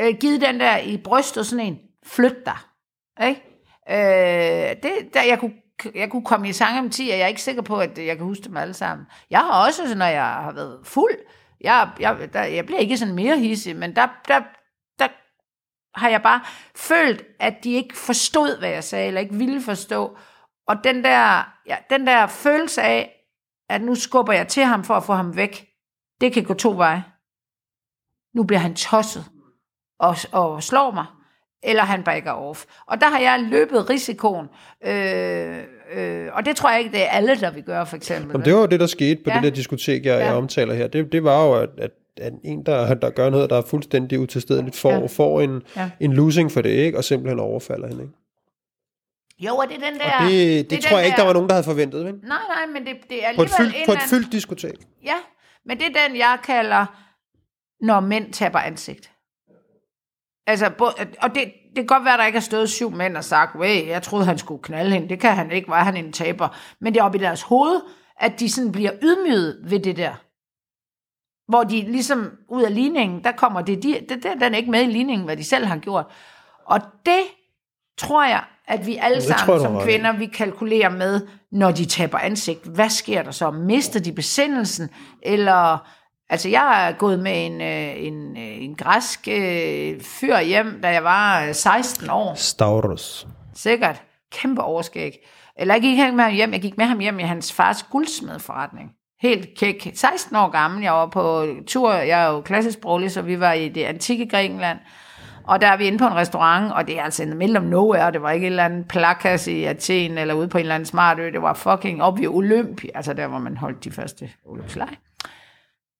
øh, 0.00 0.14
givet 0.20 0.40
den 0.40 0.60
der 0.60 0.78
i 0.78 0.96
brystet 0.96 1.46
sådan 1.46 1.66
en, 1.66 1.78
flyt 2.06 2.46
dig. 2.46 2.58
Ikke? 3.28 3.42
Øh, 3.90 4.76
det, 4.82 5.14
der, 5.14 5.22
jeg, 5.22 5.38
kunne, 5.38 5.54
jeg 5.94 6.10
kunne 6.10 6.24
komme 6.24 6.48
i 6.48 6.52
sang 6.52 6.78
om 6.78 6.90
10, 6.90 7.02
og 7.02 7.18
jeg 7.18 7.24
er 7.24 7.28
ikke 7.28 7.42
sikker 7.42 7.62
på, 7.62 7.76
at 7.76 7.98
jeg 7.98 8.16
kan 8.16 8.26
huske 8.26 8.44
dem 8.44 8.56
alle 8.56 8.74
sammen. 8.74 9.06
Jeg 9.30 9.40
har 9.40 9.66
også, 9.66 9.94
når 9.96 10.06
jeg 10.06 10.24
har 10.24 10.52
været 10.52 10.80
fuld, 10.84 11.14
jeg, 11.60 11.88
jeg, 12.00 12.28
der, 12.32 12.42
jeg 12.42 12.66
bliver 12.66 12.80
ikke 12.80 12.96
sådan 12.96 13.14
mere 13.14 13.38
hissig, 13.38 13.76
men 13.76 13.96
der, 13.96 14.08
der, 14.28 14.40
der 14.98 15.08
har 15.94 16.08
jeg 16.08 16.22
bare 16.22 16.40
følt, 16.76 17.22
at 17.40 17.54
de 17.64 17.72
ikke 17.72 17.96
forstod, 17.96 18.58
hvad 18.58 18.70
jeg 18.70 18.84
sagde, 18.84 19.06
eller 19.06 19.20
ikke 19.20 19.34
ville 19.34 19.62
forstå. 19.62 20.18
Og 20.68 20.76
den 20.84 21.04
der, 21.04 21.52
ja, 21.66 21.76
den 21.90 22.06
der 22.06 22.26
følelse 22.26 22.82
af, 22.82 23.14
at 23.70 23.82
nu 23.82 23.94
skubber 23.94 24.32
jeg 24.32 24.48
til 24.48 24.62
ham 24.62 24.84
for 24.84 24.94
at 24.94 25.04
få 25.04 25.12
ham 25.12 25.36
væk, 25.36 25.66
det 26.20 26.32
kan 26.32 26.44
gå 26.44 26.54
to 26.54 26.70
veje. 26.70 27.04
Nu 28.34 28.42
bliver 28.42 28.60
han 28.60 28.74
tosset 28.74 29.24
og, 30.00 30.16
og 30.32 30.62
slår 30.62 30.90
mig, 30.90 31.06
eller 31.62 31.82
han 31.82 32.02
backer 32.02 32.32
off. 32.32 32.64
Og 32.86 33.00
der 33.00 33.06
har 33.06 33.18
jeg 33.18 33.46
løbet 33.50 33.90
risikoen. 33.90 34.46
Øh, 34.86 35.58
øh, 35.92 36.28
og 36.32 36.44
det 36.46 36.56
tror 36.56 36.70
jeg 36.70 36.78
ikke, 36.78 36.92
det 36.92 37.02
er 37.02 37.08
alle, 37.08 37.40
der 37.40 37.50
vil 37.50 37.62
gøre, 37.62 37.86
for 37.86 37.96
eksempel. 37.96 38.30
Jamen, 38.32 38.44
det 38.44 38.54
var 38.54 38.66
det, 38.66 38.80
der 38.80 38.86
skete 38.86 39.22
på 39.24 39.30
ja. 39.30 39.36
det 39.36 39.42
der 39.42 39.50
diskotek, 39.50 40.06
jeg, 40.06 40.18
ja. 40.18 40.26
jeg 40.26 40.34
omtaler 40.34 40.74
her. 40.74 40.88
Det, 40.88 41.12
det 41.12 41.24
var 41.24 41.44
jo, 41.44 41.54
at, 41.54 41.70
at 41.78 41.90
at 42.20 42.32
en, 42.44 42.66
der, 42.66 42.94
der 42.94 43.10
gør 43.10 43.30
noget, 43.30 43.50
der 43.50 43.56
er 43.56 43.62
fuldstændig 43.62 44.20
utilstedeligt, 44.20 44.76
får, 44.76 44.92
ja. 44.92 45.06
får 45.06 45.40
en, 45.40 45.62
ja. 45.76 45.90
en 46.00 46.12
losing 46.12 46.52
for 46.52 46.60
det, 46.60 46.70
ikke? 46.70 46.98
og 46.98 47.04
simpelthen 47.04 47.40
overfalder 47.40 47.88
hende. 47.88 48.02
Ikke? 48.02 48.14
Jo, 49.38 49.56
og 49.56 49.68
det 49.68 49.76
er 49.82 49.90
den 49.90 50.00
der... 50.00 50.18
Og 50.18 50.30
det, 50.30 50.30
det, 50.30 50.70
det 50.70 50.84
tror 50.84 50.96
jeg 50.96 51.06
ikke, 51.06 51.16
der 51.16 51.24
var 51.24 51.32
nogen, 51.32 51.48
der 51.48 51.54
havde 51.54 51.64
forventet, 51.64 52.04
vel? 52.04 52.14
Nej, 52.14 52.38
nej, 52.48 52.66
men 52.66 52.86
det, 52.86 52.96
det 53.10 53.24
er 53.24 53.28
alligevel... 53.28 53.36
På 53.36 53.42
et 53.42 53.50
fyldt, 53.50 53.76
en 53.76 53.86
på 53.86 53.92
et 53.92 54.02
fyldt 54.10 54.32
diskotek. 54.32 54.78
Ja, 55.04 55.16
men 55.64 55.78
det 55.78 55.86
er 55.86 56.08
den, 56.08 56.16
jeg 56.16 56.38
kalder, 56.44 56.86
når 57.80 58.00
mænd 58.00 58.32
taber 58.32 58.58
ansigt. 58.58 59.10
Altså, 60.46 60.72
og 61.22 61.34
det, 61.34 61.44
det 61.44 61.76
kan 61.76 61.86
godt 61.86 62.04
være, 62.04 62.14
at 62.14 62.18
der 62.18 62.26
ikke 62.26 62.38
har 62.38 62.44
stået 62.44 62.70
syv 62.70 62.90
mænd 62.90 63.16
og 63.16 63.24
sagt, 63.24 63.56
Way, 63.56 63.86
jeg 63.86 64.02
troede, 64.02 64.24
han 64.24 64.38
skulle 64.38 64.62
knalde 64.62 64.90
hende. 64.90 65.08
Det 65.08 65.20
kan 65.20 65.34
han 65.34 65.50
ikke, 65.52 65.68
var 65.68 65.84
han 65.84 65.96
en 65.96 66.12
taber. 66.12 66.48
Men 66.80 66.94
det 66.94 67.00
er 67.00 67.04
oppe 67.04 67.18
i 67.18 67.20
deres 67.20 67.42
hoved, 67.42 67.80
at 68.20 68.40
de 68.40 68.50
sådan 68.50 68.72
bliver 68.72 68.92
ydmyget 69.02 69.60
ved 69.64 69.80
det 69.80 69.96
der. 69.96 70.14
Hvor 71.50 71.64
de 71.64 71.80
ligesom 71.80 72.30
ud 72.48 72.62
af 72.62 72.74
ligningen, 72.74 73.24
der 73.24 73.32
kommer 73.32 73.62
det, 73.62 73.82
de, 73.82 73.92
det, 74.08 74.22
det, 74.22 74.32
den 74.40 74.54
er 74.54 74.56
ikke 74.56 74.70
med 74.70 74.82
i 74.82 74.86
ligningen, 74.86 75.24
hvad 75.24 75.36
de 75.36 75.44
selv 75.44 75.66
har 75.66 75.78
gjort. 75.78 76.06
Og 76.66 76.80
det 77.06 77.22
tror 77.98 78.24
jeg 78.24 78.44
at 78.68 78.86
vi 78.86 78.96
alle 78.96 79.22
sammen 79.22 79.46
tror 79.46 79.58
som 79.58 79.80
kvinder, 79.80 80.12
vi 80.12 80.26
kalkulerer 80.26 80.88
med, 80.88 81.20
når 81.52 81.70
de 81.70 81.84
taber 81.84 82.18
ansigt, 82.18 82.64
hvad 82.64 82.90
sker 82.90 83.22
der 83.22 83.30
så? 83.30 83.50
Mister 83.50 84.00
de 84.00 84.12
besindelsen? 84.12 84.88
Eller, 85.22 85.88
altså 86.30 86.48
jeg 86.48 86.88
er 86.88 86.92
gået 86.92 87.18
med 87.18 87.46
en, 87.46 87.60
øh, 87.60 88.06
en, 88.06 88.36
øh, 88.36 88.64
en 88.64 88.74
græsk 88.74 89.28
øh, 89.28 90.00
fyr 90.00 90.40
hjem, 90.40 90.80
da 90.82 90.88
jeg 90.88 91.04
var 91.04 91.44
øh, 91.44 91.54
16 91.54 92.10
år. 92.10 92.34
Stavros. 92.34 93.26
Sikkert. 93.54 94.02
Kæmpe 94.32 94.62
overskæg. 94.62 95.12
Eller 95.58 95.74
jeg 95.74 95.82
gik 95.82 95.98
ikke 95.98 96.12
med 96.12 96.24
ham 96.24 96.34
hjem, 96.34 96.52
jeg 96.52 96.60
gik 96.60 96.76
med 96.76 96.86
ham 96.86 96.98
hjem 96.98 97.18
i 97.18 97.22
hans 97.22 97.52
fars 97.52 97.82
guldsmedforretning. 97.82 98.90
Helt 99.22 99.48
kæk. 99.58 99.90
16 99.94 100.36
år 100.36 100.48
gammel, 100.48 100.82
jeg 100.82 100.92
var 100.92 101.06
på 101.06 101.46
tur, 101.66 101.92
jeg 101.92 102.22
er 102.22 102.28
jo 102.28 102.40
klassisk 102.40 102.78
sproglig, 102.78 103.10
så 103.10 103.22
vi 103.22 103.40
var 103.40 103.52
i 103.52 103.68
det 103.68 103.84
antikke 103.84 104.28
Grækenland. 104.28 104.78
Og 105.48 105.60
der 105.60 105.66
er 105.66 105.76
vi 105.76 105.84
inde 105.84 105.98
på 105.98 106.06
en 106.06 106.14
restaurant, 106.14 106.72
og 106.72 106.86
det 106.86 106.98
er 106.98 107.02
altså 107.02 107.22
en 107.22 107.28
mellem 107.28 107.62
middle 107.62 107.70
nowhere. 107.70 108.12
Det 108.12 108.22
var 108.22 108.30
ikke 108.30 108.46
en 108.46 108.52
eller 108.52 108.64
anden 108.64 108.84
plakas 108.84 109.46
i 109.46 109.64
Athen, 109.64 110.18
eller 110.18 110.34
ude 110.34 110.48
på 110.48 110.58
en 110.58 110.62
eller 110.62 110.74
anden 110.74 110.86
smart 110.86 111.18
ø. 111.18 111.30
Det 111.30 111.42
var 111.42 111.54
fucking 111.54 112.02
op 112.02 112.20
i 112.20 112.26
Olympi, 112.26 112.90
altså 112.94 113.12
der, 113.12 113.26
hvor 113.26 113.38
man 113.38 113.56
holdt 113.56 113.84
de 113.84 113.90
første 113.90 114.30
olympiske 114.44 114.86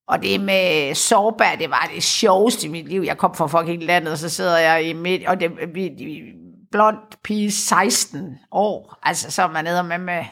og 0.09 0.23
det 0.23 0.41
med 0.41 0.95
sårbær, 0.95 1.55
det 1.59 1.71
var 1.71 1.91
det 1.95 2.03
sjoveste 2.03 2.67
i 2.67 2.71
mit 2.71 2.89
liv. 2.89 3.03
Jeg 3.03 3.19
kom 3.19 3.35
fra 3.35 3.47
fucking 3.47 3.85
landet, 3.85 4.13
og 4.13 4.19
så 4.19 4.29
sidder 4.29 4.59
jeg 4.59 4.85
i 4.85 4.93
midt, 4.93 5.29
og 5.29 5.41
det, 5.41 5.51
vi, 5.75 5.91
vi, 5.99 6.23
blond 6.73 6.99
pige, 7.25 7.51
16 7.51 8.39
år. 8.51 8.99
Altså, 9.03 9.31
så 9.31 9.43
er 9.43 9.49
man 9.49 9.65
nede 9.65 9.83
med, 9.83 9.99
med 9.99 10.25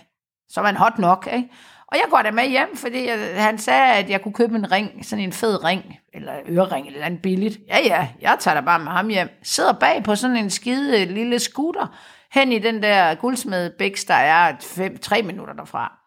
så 0.48 0.60
er 0.60 0.64
man 0.64 0.76
hot 0.76 0.98
nok, 0.98 1.28
ikke? 1.32 1.48
Og 1.88 1.96
jeg 1.96 2.04
går 2.10 2.22
da 2.22 2.30
med 2.30 2.48
hjem, 2.48 2.76
fordi 2.76 3.08
jeg, 3.08 3.42
han 3.42 3.58
sagde, 3.58 3.92
at 3.92 4.10
jeg 4.10 4.22
kunne 4.22 4.34
købe 4.34 4.56
en 4.56 4.72
ring, 4.72 5.06
sådan 5.06 5.24
en 5.24 5.32
fed 5.32 5.64
ring, 5.64 5.96
eller 6.14 6.32
ørering, 6.48 6.86
eller 6.86 7.04
andet 7.04 7.22
billigt. 7.22 7.58
Ja, 7.68 7.78
ja, 7.84 8.08
jeg 8.20 8.36
tager 8.40 8.54
da 8.54 8.60
bare 8.60 8.78
med 8.78 8.92
ham 8.92 9.08
hjem. 9.08 9.28
Sidder 9.42 9.72
bag 9.72 10.04
på 10.04 10.14
sådan 10.14 10.36
en 10.36 10.50
skide 10.50 11.04
lille 11.04 11.38
scooter, 11.38 11.96
hen 12.32 12.52
i 12.52 12.58
den 12.58 12.82
der 12.82 13.14
guldsmed 13.14 13.70
der 14.08 14.14
er 14.14 14.56
fem, 14.60 14.98
tre 14.98 15.22
minutter 15.22 15.54
derfra 15.54 16.06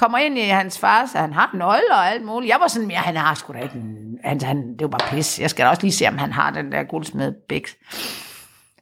kommer 0.00 0.18
ind 0.18 0.38
i 0.38 0.48
hans 0.48 0.78
far, 0.78 1.06
så 1.06 1.18
han 1.18 1.32
har 1.32 1.50
nøgler 1.54 1.94
og 1.94 2.08
alt 2.08 2.24
muligt. 2.24 2.50
Jeg 2.50 2.60
var 2.60 2.68
sådan 2.68 2.90
ja, 2.90 2.96
han 2.98 3.16
har 3.16 3.34
sgu 3.34 3.52
da 3.52 3.58
ikke 3.58 3.74
en, 3.74 4.18
han, 4.24 4.40
han, 4.40 4.72
det 4.72 4.80
var 4.80 4.88
bare 4.88 5.10
pis. 5.10 5.40
Jeg 5.40 5.50
skal 5.50 5.64
da 5.64 5.70
også 5.70 5.82
lige 5.82 5.92
se, 5.92 6.08
om 6.08 6.18
han 6.18 6.32
har 6.32 6.50
den 6.50 6.72
der 6.72 6.82
guldsmed 6.82 7.34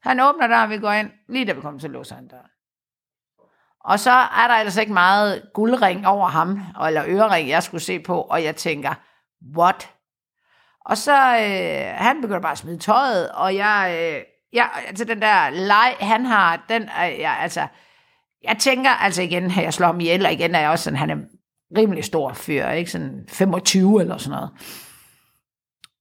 Han 0.03 0.21
åbner 0.21 0.47
der, 0.47 0.63
og 0.63 0.71
vi 0.71 0.79
går 0.79 0.93
ind. 0.93 1.11
Lige 1.29 1.45
da 1.45 1.53
vi 1.53 1.61
kommer 1.61 1.81
til, 1.81 1.91
låser 1.91 2.15
han 2.15 2.29
døren. 2.29 2.51
Og 3.85 4.01
så 4.01 4.11
er 4.11 4.49
der 4.49 4.55
altså 4.55 4.81
ikke 4.81 4.93
meget 4.93 5.43
guldring 5.55 6.07
over 6.07 6.29
ham, 6.29 6.61
eller 6.87 7.05
ørering, 7.07 7.49
jeg 7.49 7.63
skulle 7.63 7.83
se 7.83 7.99
på, 7.99 8.21
og 8.21 8.45
jeg 8.45 8.57
tænker, 8.57 8.95
what? 9.57 9.91
Og 10.85 10.97
så, 10.97 11.13
øh, 11.13 11.95
han 11.95 12.21
begynder 12.21 12.41
bare 12.41 12.53
at 12.53 12.59
smide 12.59 12.79
tøjet, 12.79 13.29
og 13.29 13.57
jeg, 13.57 13.97
øh, 14.01 14.23
jeg 14.53 14.71
altså 14.87 15.05
den 15.05 15.23
der 15.23 15.51
leg, 15.51 15.97
han 16.01 16.25
har, 16.25 16.65
den 16.69 16.83
er, 16.83 17.05
jeg, 17.05 17.39
altså, 17.41 17.67
jeg 18.45 18.57
tænker, 18.59 18.91
altså 18.91 19.23
igen, 19.23 19.53
jeg 19.57 19.75
slår 19.75 19.87
ham 19.87 20.01
ihjel, 20.01 20.27
og 20.27 20.33
igen 20.33 20.55
er 20.55 20.61
jeg 20.61 20.71
også 20.71 20.85
sådan, 20.85 20.99
han 20.99 21.11
er 21.11 21.17
rimelig 21.77 22.05
stor 22.05 22.33
fyr, 22.33 22.69
ikke? 22.69 22.91
Sådan 22.91 23.25
25 23.29 24.01
eller 24.01 24.19
sådan 24.19 24.31
noget. 24.31 24.51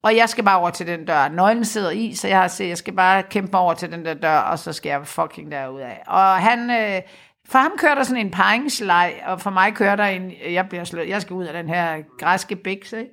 Og 0.03 0.15
jeg 0.15 0.29
skal 0.29 0.43
bare 0.43 0.59
over 0.59 0.69
til 0.69 0.87
den 0.87 1.05
dør. 1.05 1.27
Nøglen 1.27 1.65
sidder 1.65 1.91
i, 1.91 2.15
så 2.15 2.27
jeg 2.27 2.39
har 2.39 2.47
set, 2.47 2.69
jeg 2.69 2.77
skal 2.77 2.93
bare 2.93 3.23
kæmpe 3.23 3.51
mig 3.51 3.61
over 3.61 3.73
til 3.73 3.91
den 3.91 4.05
der 4.05 4.13
dør, 4.13 4.37
og 4.37 4.59
så 4.59 4.73
skal 4.73 4.89
jeg 4.89 5.07
fucking 5.07 5.51
derud 5.51 5.81
af. 5.81 6.03
Og 6.07 6.37
han, 6.37 6.69
øh, 6.69 7.01
for 7.49 7.59
ham 7.59 7.71
kører 7.77 7.95
der 7.95 8.03
sådan 8.03 8.25
en 8.25 8.31
paringsleg, 8.31 9.23
og 9.25 9.41
for 9.41 9.49
mig 9.49 9.75
kører 9.75 9.95
der 9.95 10.05
en, 10.05 10.31
jeg 10.49 10.69
bliver 10.69 10.83
slået, 10.83 11.09
jeg 11.09 11.21
skal 11.21 11.33
ud 11.33 11.45
af 11.45 11.53
den 11.53 11.69
her 11.69 12.03
græske 12.19 12.55
biks, 12.55 12.93
ikke? 12.93 13.11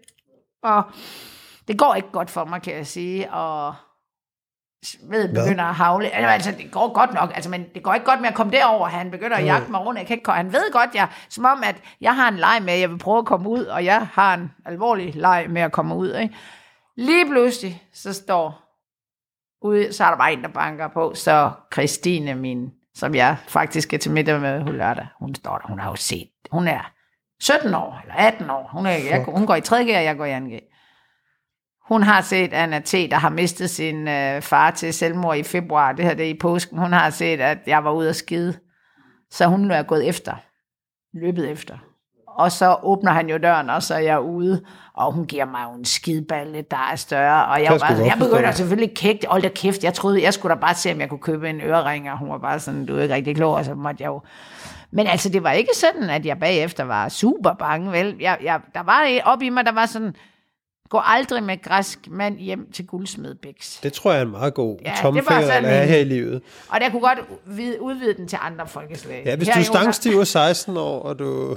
Og 0.62 0.82
det 1.68 1.78
går 1.78 1.94
ikke 1.94 2.10
godt 2.12 2.30
for 2.30 2.44
mig, 2.44 2.62
kan 2.62 2.74
jeg 2.74 2.86
sige, 2.86 3.32
og 3.32 3.74
ved, 5.02 5.28
begynder 5.28 5.64
at 5.64 5.74
havle. 5.74 6.10
Altså, 6.10 6.30
altså, 6.30 6.62
det 6.62 6.72
går 6.72 6.92
godt 6.92 7.14
nok, 7.14 7.30
altså, 7.34 7.50
men 7.50 7.66
det 7.74 7.82
går 7.82 7.94
ikke 7.94 8.06
godt 8.06 8.20
med 8.20 8.28
at 8.28 8.34
komme 8.34 8.52
derover. 8.52 8.88
Han 8.88 9.10
begynder 9.10 9.36
at 9.36 9.44
jagte 9.44 9.70
mig 9.70 9.80
rundt. 9.80 9.98
Jeg 9.98 10.06
kan 10.06 10.14
ikke 10.14 10.24
komme. 10.24 10.36
Han 10.36 10.52
ved 10.52 10.72
godt, 10.72 10.94
jeg, 10.94 11.08
som 11.28 11.44
om, 11.44 11.62
at 11.64 11.76
jeg 12.00 12.16
har 12.16 12.28
en 12.28 12.36
leg 12.36 12.58
med, 12.62 12.72
at 12.72 12.80
jeg 12.80 12.90
vil 12.90 12.98
prøve 12.98 13.18
at 13.18 13.26
komme 13.26 13.48
ud, 13.48 13.64
og 13.64 13.84
jeg 13.84 14.06
har 14.12 14.34
en 14.34 14.52
alvorlig 14.66 15.14
leg 15.14 15.46
med 15.48 15.62
at 15.62 15.72
komme 15.72 15.94
ud. 15.94 16.14
Ikke? 16.14 16.34
Lige 16.96 17.26
pludselig, 17.26 17.82
så 17.92 18.12
står 18.12 18.64
ude, 19.62 19.92
så 19.92 20.04
er 20.04 20.10
der 20.10 20.16
bare 20.16 20.32
en, 20.32 20.42
der 20.42 20.48
banker 20.48 20.88
på, 20.88 21.12
så 21.14 21.50
Christine, 21.72 22.34
min, 22.34 22.72
som 22.94 23.14
jeg 23.14 23.36
faktisk 23.48 23.88
skal 23.88 23.98
til 23.98 24.12
middag 24.12 24.40
med 24.40 24.62
hun 24.62 24.76
lørdag, 24.76 25.06
hun 25.18 25.34
står 25.34 25.58
der, 25.58 25.66
hun 25.66 25.78
har 25.78 25.90
jo 25.90 25.96
set, 25.96 26.30
hun 26.50 26.68
er 26.68 26.92
17 27.40 27.74
år, 27.74 28.00
eller 28.02 28.14
18 28.14 28.50
år, 28.50 28.70
hun, 28.72 28.86
er, 28.86 28.90
jeg, 28.90 29.24
hun 29.28 29.46
går 29.46 29.54
i 29.54 29.60
3G, 29.60 29.72
og 29.72 30.04
jeg 30.04 30.16
går 30.16 30.24
i 30.24 30.32
2G. 30.32 30.70
Hun 31.88 32.02
har 32.02 32.20
set 32.20 32.52
Anna 32.52 32.80
T., 32.80 32.92
der 32.92 33.16
har 33.16 33.28
mistet 33.28 33.70
sin 33.70 34.08
øh, 34.08 34.42
far 34.42 34.70
til 34.70 34.94
selvmord 34.94 35.36
i 35.36 35.42
februar, 35.42 35.92
det 35.92 36.04
her 36.04 36.14
det 36.14 36.26
er 36.26 36.30
i 36.30 36.38
påsken. 36.40 36.78
Hun 36.78 36.92
har 36.92 37.10
set, 37.10 37.40
at 37.40 37.58
jeg 37.66 37.84
var 37.84 37.92
ude 37.92 38.08
at 38.08 38.16
skide. 38.16 38.58
Så 39.30 39.46
hun 39.46 39.70
er 39.70 39.82
gået 39.82 40.08
efter. 40.08 40.34
Løbet 41.12 41.50
efter. 41.50 41.78
Og 42.34 42.52
så 42.52 42.76
åbner 42.82 43.12
han 43.12 43.28
jo 43.30 43.38
døren, 43.38 43.70
og 43.70 43.82
så 43.82 43.94
er 43.94 43.98
jeg 43.98 44.20
ude, 44.20 44.62
og 44.94 45.12
hun 45.12 45.24
giver 45.26 45.44
mig 45.44 45.60
jo 45.70 45.78
en 45.78 45.84
skideballe, 45.84 46.64
der 46.70 46.88
er 46.92 46.96
større. 46.96 47.46
Og 47.46 47.62
jeg, 47.62 47.72
var 47.72 47.78
bare, 47.78 47.96
jeg 48.06 48.16
begynder 48.18 48.52
selvfølgelig 48.52 48.96
kægt, 48.96 49.24
hold 49.28 49.42
da 49.42 49.48
kæft, 49.48 49.84
jeg 49.84 49.94
troede, 49.94 50.22
jeg 50.22 50.34
skulle 50.34 50.54
da 50.54 50.60
bare 50.60 50.74
se, 50.74 50.92
om 50.92 51.00
jeg 51.00 51.08
kunne 51.08 51.18
købe 51.18 51.50
en 51.50 51.60
ørering, 51.60 52.10
og 52.10 52.18
hun 52.18 52.30
var 52.30 52.38
bare 52.38 52.60
sådan, 52.60 52.86
du 52.86 52.96
er 52.98 53.02
ikke 53.02 53.14
rigtig 53.14 53.36
klog, 53.36 53.54
og 53.54 53.64
så 53.64 53.74
måtte 53.74 54.02
jeg 54.02 54.08
jo... 54.08 54.20
Men 54.90 55.06
altså, 55.06 55.28
det 55.28 55.42
var 55.42 55.52
ikke 55.52 55.70
sådan, 55.74 56.10
at 56.10 56.26
jeg 56.26 56.38
bagefter 56.38 56.84
var 56.84 57.08
super 57.08 57.52
bange, 57.52 57.92
vel? 57.92 58.16
Jeg, 58.20 58.38
jeg, 58.42 58.60
der 58.74 58.82
var 58.82 59.06
op 59.24 59.42
i 59.42 59.48
mig, 59.48 59.64
der 59.66 59.72
var 59.72 59.86
sådan, 59.86 60.14
gå 60.88 61.00
aldrig 61.04 61.42
med 61.42 61.62
græsk 61.62 61.98
mand 62.10 62.38
hjem 62.38 62.72
til 62.72 62.86
guldsmedbæks. 62.86 63.80
Det 63.82 63.92
tror 63.92 64.10
jeg 64.12 64.18
er 64.20 64.24
en 64.24 64.30
meget 64.30 64.54
god 64.54 64.78
Ja, 64.84 64.90
at 64.90 64.96
have 64.98 65.82
en- 65.82 65.88
her 65.88 65.98
i 65.98 66.04
livet. 66.04 66.42
Og 66.68 66.80
der 66.80 66.90
kunne 66.90 67.00
godt 67.00 67.18
udvide, 67.80 68.14
den 68.14 68.28
til 68.28 68.38
andre 68.42 68.66
folkeslag. 68.66 69.22
Ja, 69.26 69.36
hvis 69.36 69.48
Her 69.48 69.54
du 69.54 69.60
er 69.60 69.64
stangstiv 69.64 70.16
og 70.16 70.26
16 70.26 70.76
år, 70.76 71.02
og 71.02 71.18
du... 71.18 71.56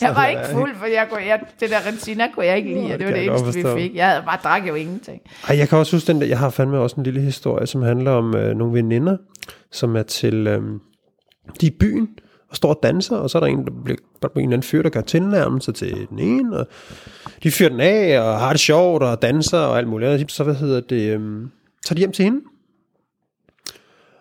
Jeg 0.00 0.14
var 0.14 0.26
ikke 0.26 0.42
fuld, 0.52 0.76
for 0.76 0.86
jeg 0.86 1.06
kunne, 1.10 1.26
jeg, 1.26 1.40
det 1.60 1.70
der 1.70 1.86
Rentina 1.86 2.28
kunne 2.34 2.46
jeg 2.46 2.56
ikke 2.56 2.74
lide, 2.74 2.92
og 2.92 2.98
det 2.98 3.06
var 3.06 3.12
det 3.12 3.24
eneste, 3.24 3.46
vi 3.54 3.64
fik. 3.76 3.94
Jeg 3.94 4.08
havde 4.08 4.22
bare 4.26 4.38
drak 4.44 4.68
jo 4.68 4.74
ingenting. 4.74 5.20
Ej, 5.48 5.58
jeg 5.58 5.68
kan 5.68 5.78
også 5.78 5.96
huske 5.96 6.06
den 6.06 6.20
der, 6.20 6.26
jeg 6.26 6.38
har 6.38 6.50
fandme 6.50 6.78
også 6.78 6.96
en 6.96 7.02
lille 7.02 7.20
historie, 7.20 7.66
som 7.66 7.82
handler 7.82 8.10
om 8.10 8.36
øh, 8.36 8.56
nogle 8.56 8.74
veninder, 8.74 9.16
som 9.72 9.96
er 9.96 10.02
til, 10.02 10.46
øh, 10.46 10.62
de 11.60 11.66
i 11.66 11.70
byen, 11.80 12.08
og 12.50 12.56
står 12.56 12.68
og 12.68 12.80
danser, 12.82 13.16
og 13.16 13.30
så 13.30 13.38
er 13.38 13.40
der 13.40 13.46
en, 13.46 13.64
der 13.64 13.72
bliver, 13.84 13.98
der 14.22 14.28
bliver 14.28 14.42
en 14.42 14.48
eller 14.48 14.56
anden 14.56 14.68
fyr, 14.68 14.82
der 14.82 14.90
gør 14.90 15.00
tilnærmelser 15.00 15.72
til 15.72 16.06
den 16.10 16.18
ene, 16.18 16.56
og 16.56 16.66
de 17.42 17.50
fyrer 17.50 17.68
den 17.68 17.80
af, 17.80 18.20
og 18.20 18.40
har 18.40 18.50
det 18.50 18.60
sjovt, 18.60 19.02
og 19.02 19.22
danser, 19.22 19.58
og 19.58 19.78
alt 19.78 19.88
muligt 19.88 20.10
andet. 20.10 20.32
Så, 20.32 20.44
hvad 20.44 20.54
hedder 20.54 20.80
det, 20.80 21.20
øh, 21.20 21.20
så 21.84 21.92
er 21.92 21.94
de 21.94 21.98
hjem 21.98 22.12
til 22.12 22.24
hende, 22.24 22.40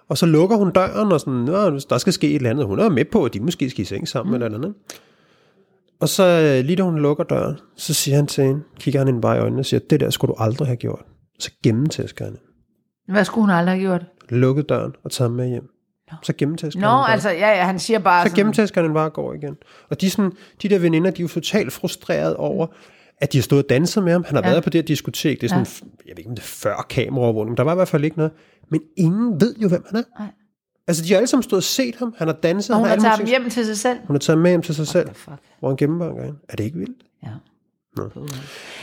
og 0.10 0.18
så 0.18 0.26
lukker 0.26 0.58
hun 0.58 0.72
døren, 0.72 1.12
og 1.12 1.20
sådan, 1.20 1.48
der 1.90 1.98
skal 1.98 2.14
ske 2.14 2.30
et 2.30 2.36
eller 2.36 2.50
andet. 2.50 2.66
Hun 2.66 2.80
er 2.80 2.90
med 2.90 3.06
på, 3.06 3.24
at 3.24 3.34
de 3.34 3.40
måske 3.40 3.70
skal 3.70 3.82
i 3.82 3.86
seng 3.86 4.08
sammen, 4.08 4.32
mm. 4.32 4.44
eller 4.44 4.58
andet. 4.58 4.74
Og 6.02 6.10
så 6.10 6.24
øh, 6.24 6.66
lige 6.66 6.76
da 6.76 6.84
hun 6.84 7.00
lukker 7.00 7.24
døren, 7.24 7.58
så 7.76 7.94
siger 7.94 8.16
han 8.16 8.28
til 8.28 8.44
hende, 8.44 8.62
kigger 8.80 9.00
han 9.00 9.08
hende 9.08 9.22
bare 9.22 9.38
i 9.38 9.40
øjnene 9.40 9.62
og 9.62 9.66
siger, 9.66 9.80
det 9.90 10.00
der 10.00 10.10
skulle 10.10 10.30
du 10.30 10.36
aldrig 10.40 10.68
have 10.68 10.78
gjort. 10.78 11.06
Så 11.40 11.52
gennemtæsker 11.64 12.26
han. 12.26 12.38
Hvad 13.08 13.26
skulle 13.26 13.44
hun 13.44 13.52
aldrig 13.52 13.76
have 13.76 13.82
gjort? 13.82 14.06
Lukket 14.30 14.70
døren 14.70 14.94
og 15.04 15.12
taget 15.12 15.32
med 15.32 15.48
hjem. 15.48 15.64
Så 16.24 16.34
gennemtæsker 16.38 16.82
Nå, 16.82 16.88
han 16.88 16.96
bare. 16.96 17.12
altså, 17.12 17.30
ja, 17.30 17.50
ja, 17.50 17.64
han 17.64 17.80
siger 17.80 18.00
bare 18.00 18.24
Så 18.24 18.30
sådan, 18.30 18.36
gennemtæsker 18.36 18.82
han 18.82 18.94
bare 18.94 19.06
og 19.06 19.14
går 19.14 19.34
igen. 19.34 19.56
Og 19.90 20.02
de, 20.02 20.10
sådan, 20.10 20.32
de 20.62 20.70
der 20.70 20.80
veninder, 20.80 21.12
de 21.12 21.22
er 21.22 21.24
jo 21.24 21.28
totalt 21.28 21.74
frustreret 21.74 22.36
over, 22.36 22.68
at 23.18 23.34
de 23.34 23.38
har 23.38 23.44
stået 23.44 23.64
og 23.64 23.70
danset 23.70 24.04
med 24.04 24.12
ham. 24.12 24.24
Han 24.24 24.36
har 24.36 24.44
ja. 24.44 24.50
været 24.50 24.64
på 24.64 24.70
det 24.70 24.82
her 24.82 24.86
diskotek. 24.86 25.42
Det 25.42 25.48
er 25.48 25.50
sådan, 25.50 25.66
ja. 25.82 25.88
jeg 26.08 26.12
ved 26.12 26.18
ikke, 26.18 26.30
om 26.30 26.36
det 26.36 26.44
er 26.44 26.48
før 26.48 26.86
kameraovervågning, 26.90 27.52
men 27.52 27.58
der 27.58 27.64
var 27.64 27.72
i 27.72 27.76
hvert 27.76 27.88
fald 27.88 28.04
ikke 28.04 28.18
noget. 28.18 28.32
Men 28.72 28.82
ingen 28.98 29.42
ved 29.42 29.56
jo, 29.56 29.68
hvem 29.68 29.84
han 29.90 30.00
er. 30.00 30.04
Nej. 30.20 30.28
Altså, 30.90 31.04
de 31.04 31.10
har 31.10 31.18
alle 31.18 31.28
sammen 31.28 31.44
stået 31.44 31.58
og 31.58 31.64
set 31.64 31.96
ham. 31.96 32.16
Han 32.18 32.28
har 32.28 32.34
danset. 32.34 32.74
og 32.74 32.80
hun 32.80 32.88
har 32.88 32.96
taget 32.96 33.18
ham 33.18 33.26
hjem 33.26 33.50
til 33.50 33.66
sig 33.66 33.78
selv. 33.78 34.00
Hun 34.08 34.16
har 34.16 34.20
taget 34.20 34.38
ham 34.38 34.42
med 34.42 34.52
hjem 34.52 34.62
til 34.62 34.76
sig 34.76 34.88
selv, 34.88 35.10
Fuck. 35.14 35.38
hvor 35.60 35.70
han 35.70 35.78
gennembanker 35.78 36.24
hende. 36.24 36.40
Er 36.50 36.56
det 36.56 36.64
ikke 36.64 36.78
vildt? 36.78 37.02
Ja. 37.24 37.30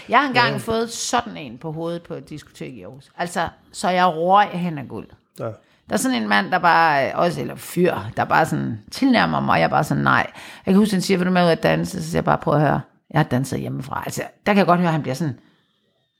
Jeg 0.08 0.18
har 0.20 0.28
engang 0.28 0.60
fået 0.60 0.90
sådan 0.90 1.36
en 1.36 1.58
på 1.58 1.72
hovedet 1.72 2.02
på 2.02 2.14
et 2.14 2.28
diskotek 2.28 2.74
i 2.74 2.82
Aarhus. 2.82 3.10
Altså, 3.18 3.48
så 3.72 3.88
jeg 3.88 4.06
røg 4.06 4.48
hen 4.48 4.78
af 4.78 4.88
guld. 4.88 5.06
Ja. 5.40 5.44
Der 5.44 5.92
er 5.92 5.96
sådan 5.96 6.22
en 6.22 6.28
mand, 6.28 6.50
der 6.50 6.58
bare, 6.58 7.14
også, 7.14 7.40
eller 7.40 7.54
fyr, 7.54 7.94
der 8.16 8.24
bare 8.24 8.46
sådan 8.46 8.78
tilnærmer 8.90 9.40
mig, 9.40 9.52
og 9.52 9.58
jeg 9.58 9.64
er 9.64 9.68
bare 9.68 9.84
sådan, 9.84 10.02
nej. 10.02 10.26
Jeg 10.66 10.72
kan 10.72 10.74
huske, 10.74 10.94
han 10.94 11.02
siger, 11.02 11.18
vil 11.18 11.26
du 11.26 11.32
med 11.32 11.44
ud 11.44 11.50
at 11.50 11.62
danse? 11.62 12.02
Så 12.02 12.10
siger 12.10 12.16
jeg 12.18 12.24
bare, 12.24 12.38
prøv 12.38 12.54
at 12.54 12.60
høre, 12.60 12.80
jeg 13.10 13.18
har 13.18 13.24
danset 13.24 13.60
hjemmefra. 13.60 14.02
Altså, 14.06 14.22
der 14.46 14.52
kan 14.52 14.58
jeg 14.58 14.66
godt 14.66 14.80
høre, 14.80 14.88
at 14.88 14.92
han 14.92 15.02
bliver 15.02 15.14
sådan 15.14 15.38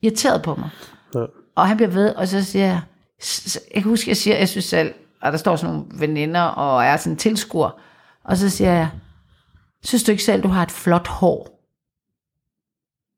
irriteret 0.03 0.43
på 0.43 0.55
mig. 0.55 0.69
Ja. 1.15 1.25
Og 1.55 1.69
han 1.69 1.77
bliver 1.77 1.91
ved, 1.91 2.15
og 2.15 2.29
så 2.29 2.45
siger 2.45 2.65
jeg, 2.67 2.81
jeg 3.75 3.83
kan 3.83 3.91
huske, 3.91 4.09
jeg 4.09 4.17
siger, 4.17 4.37
jeg 4.37 4.49
synes 4.49 4.65
selv, 4.65 4.95
og 5.23 5.33
der 5.33 5.39
står 5.39 5.57
sådan 5.57 5.75
nogle 5.75 5.89
veninder, 5.95 6.43
og 6.43 6.85
er 6.85 6.97
sådan 6.97 7.13
en 7.13 7.17
tilskuer, 7.17 7.71
og 8.25 8.37
så 8.37 8.51
siger 8.51 8.73
jeg, 8.73 8.89
synes 9.85 10.05
du 10.05 10.11
ikke 10.11 10.25
selv, 10.25 10.43
du 10.43 10.49
har 10.49 10.63
et 10.63 10.71
flot 10.71 11.09
hår? 11.09 11.57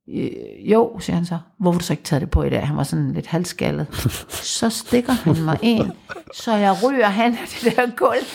Øh, 0.08 0.70
jo, 0.72 0.98
siger 1.00 1.16
han 1.16 1.26
så. 1.26 1.38
Hvorfor 1.58 1.72
har 1.72 1.78
du 1.78 1.84
så 1.84 1.92
ikke 1.92 2.02
taget 2.02 2.20
det 2.20 2.30
på 2.30 2.42
i 2.42 2.50
dag? 2.50 2.66
Han 2.66 2.76
var 2.76 2.82
sådan 2.82 3.12
lidt 3.12 3.26
halvskaldet. 3.26 3.86
Så 4.58 4.70
stikker 4.70 5.12
han 5.12 5.42
mig 5.42 5.58
en, 5.62 5.92
så 6.34 6.54
jeg 6.54 6.76
ryger 6.84 7.08
hen 7.08 7.32
af 7.32 7.46
det 7.48 7.76
der 7.76 7.90
gulv. 7.96 8.26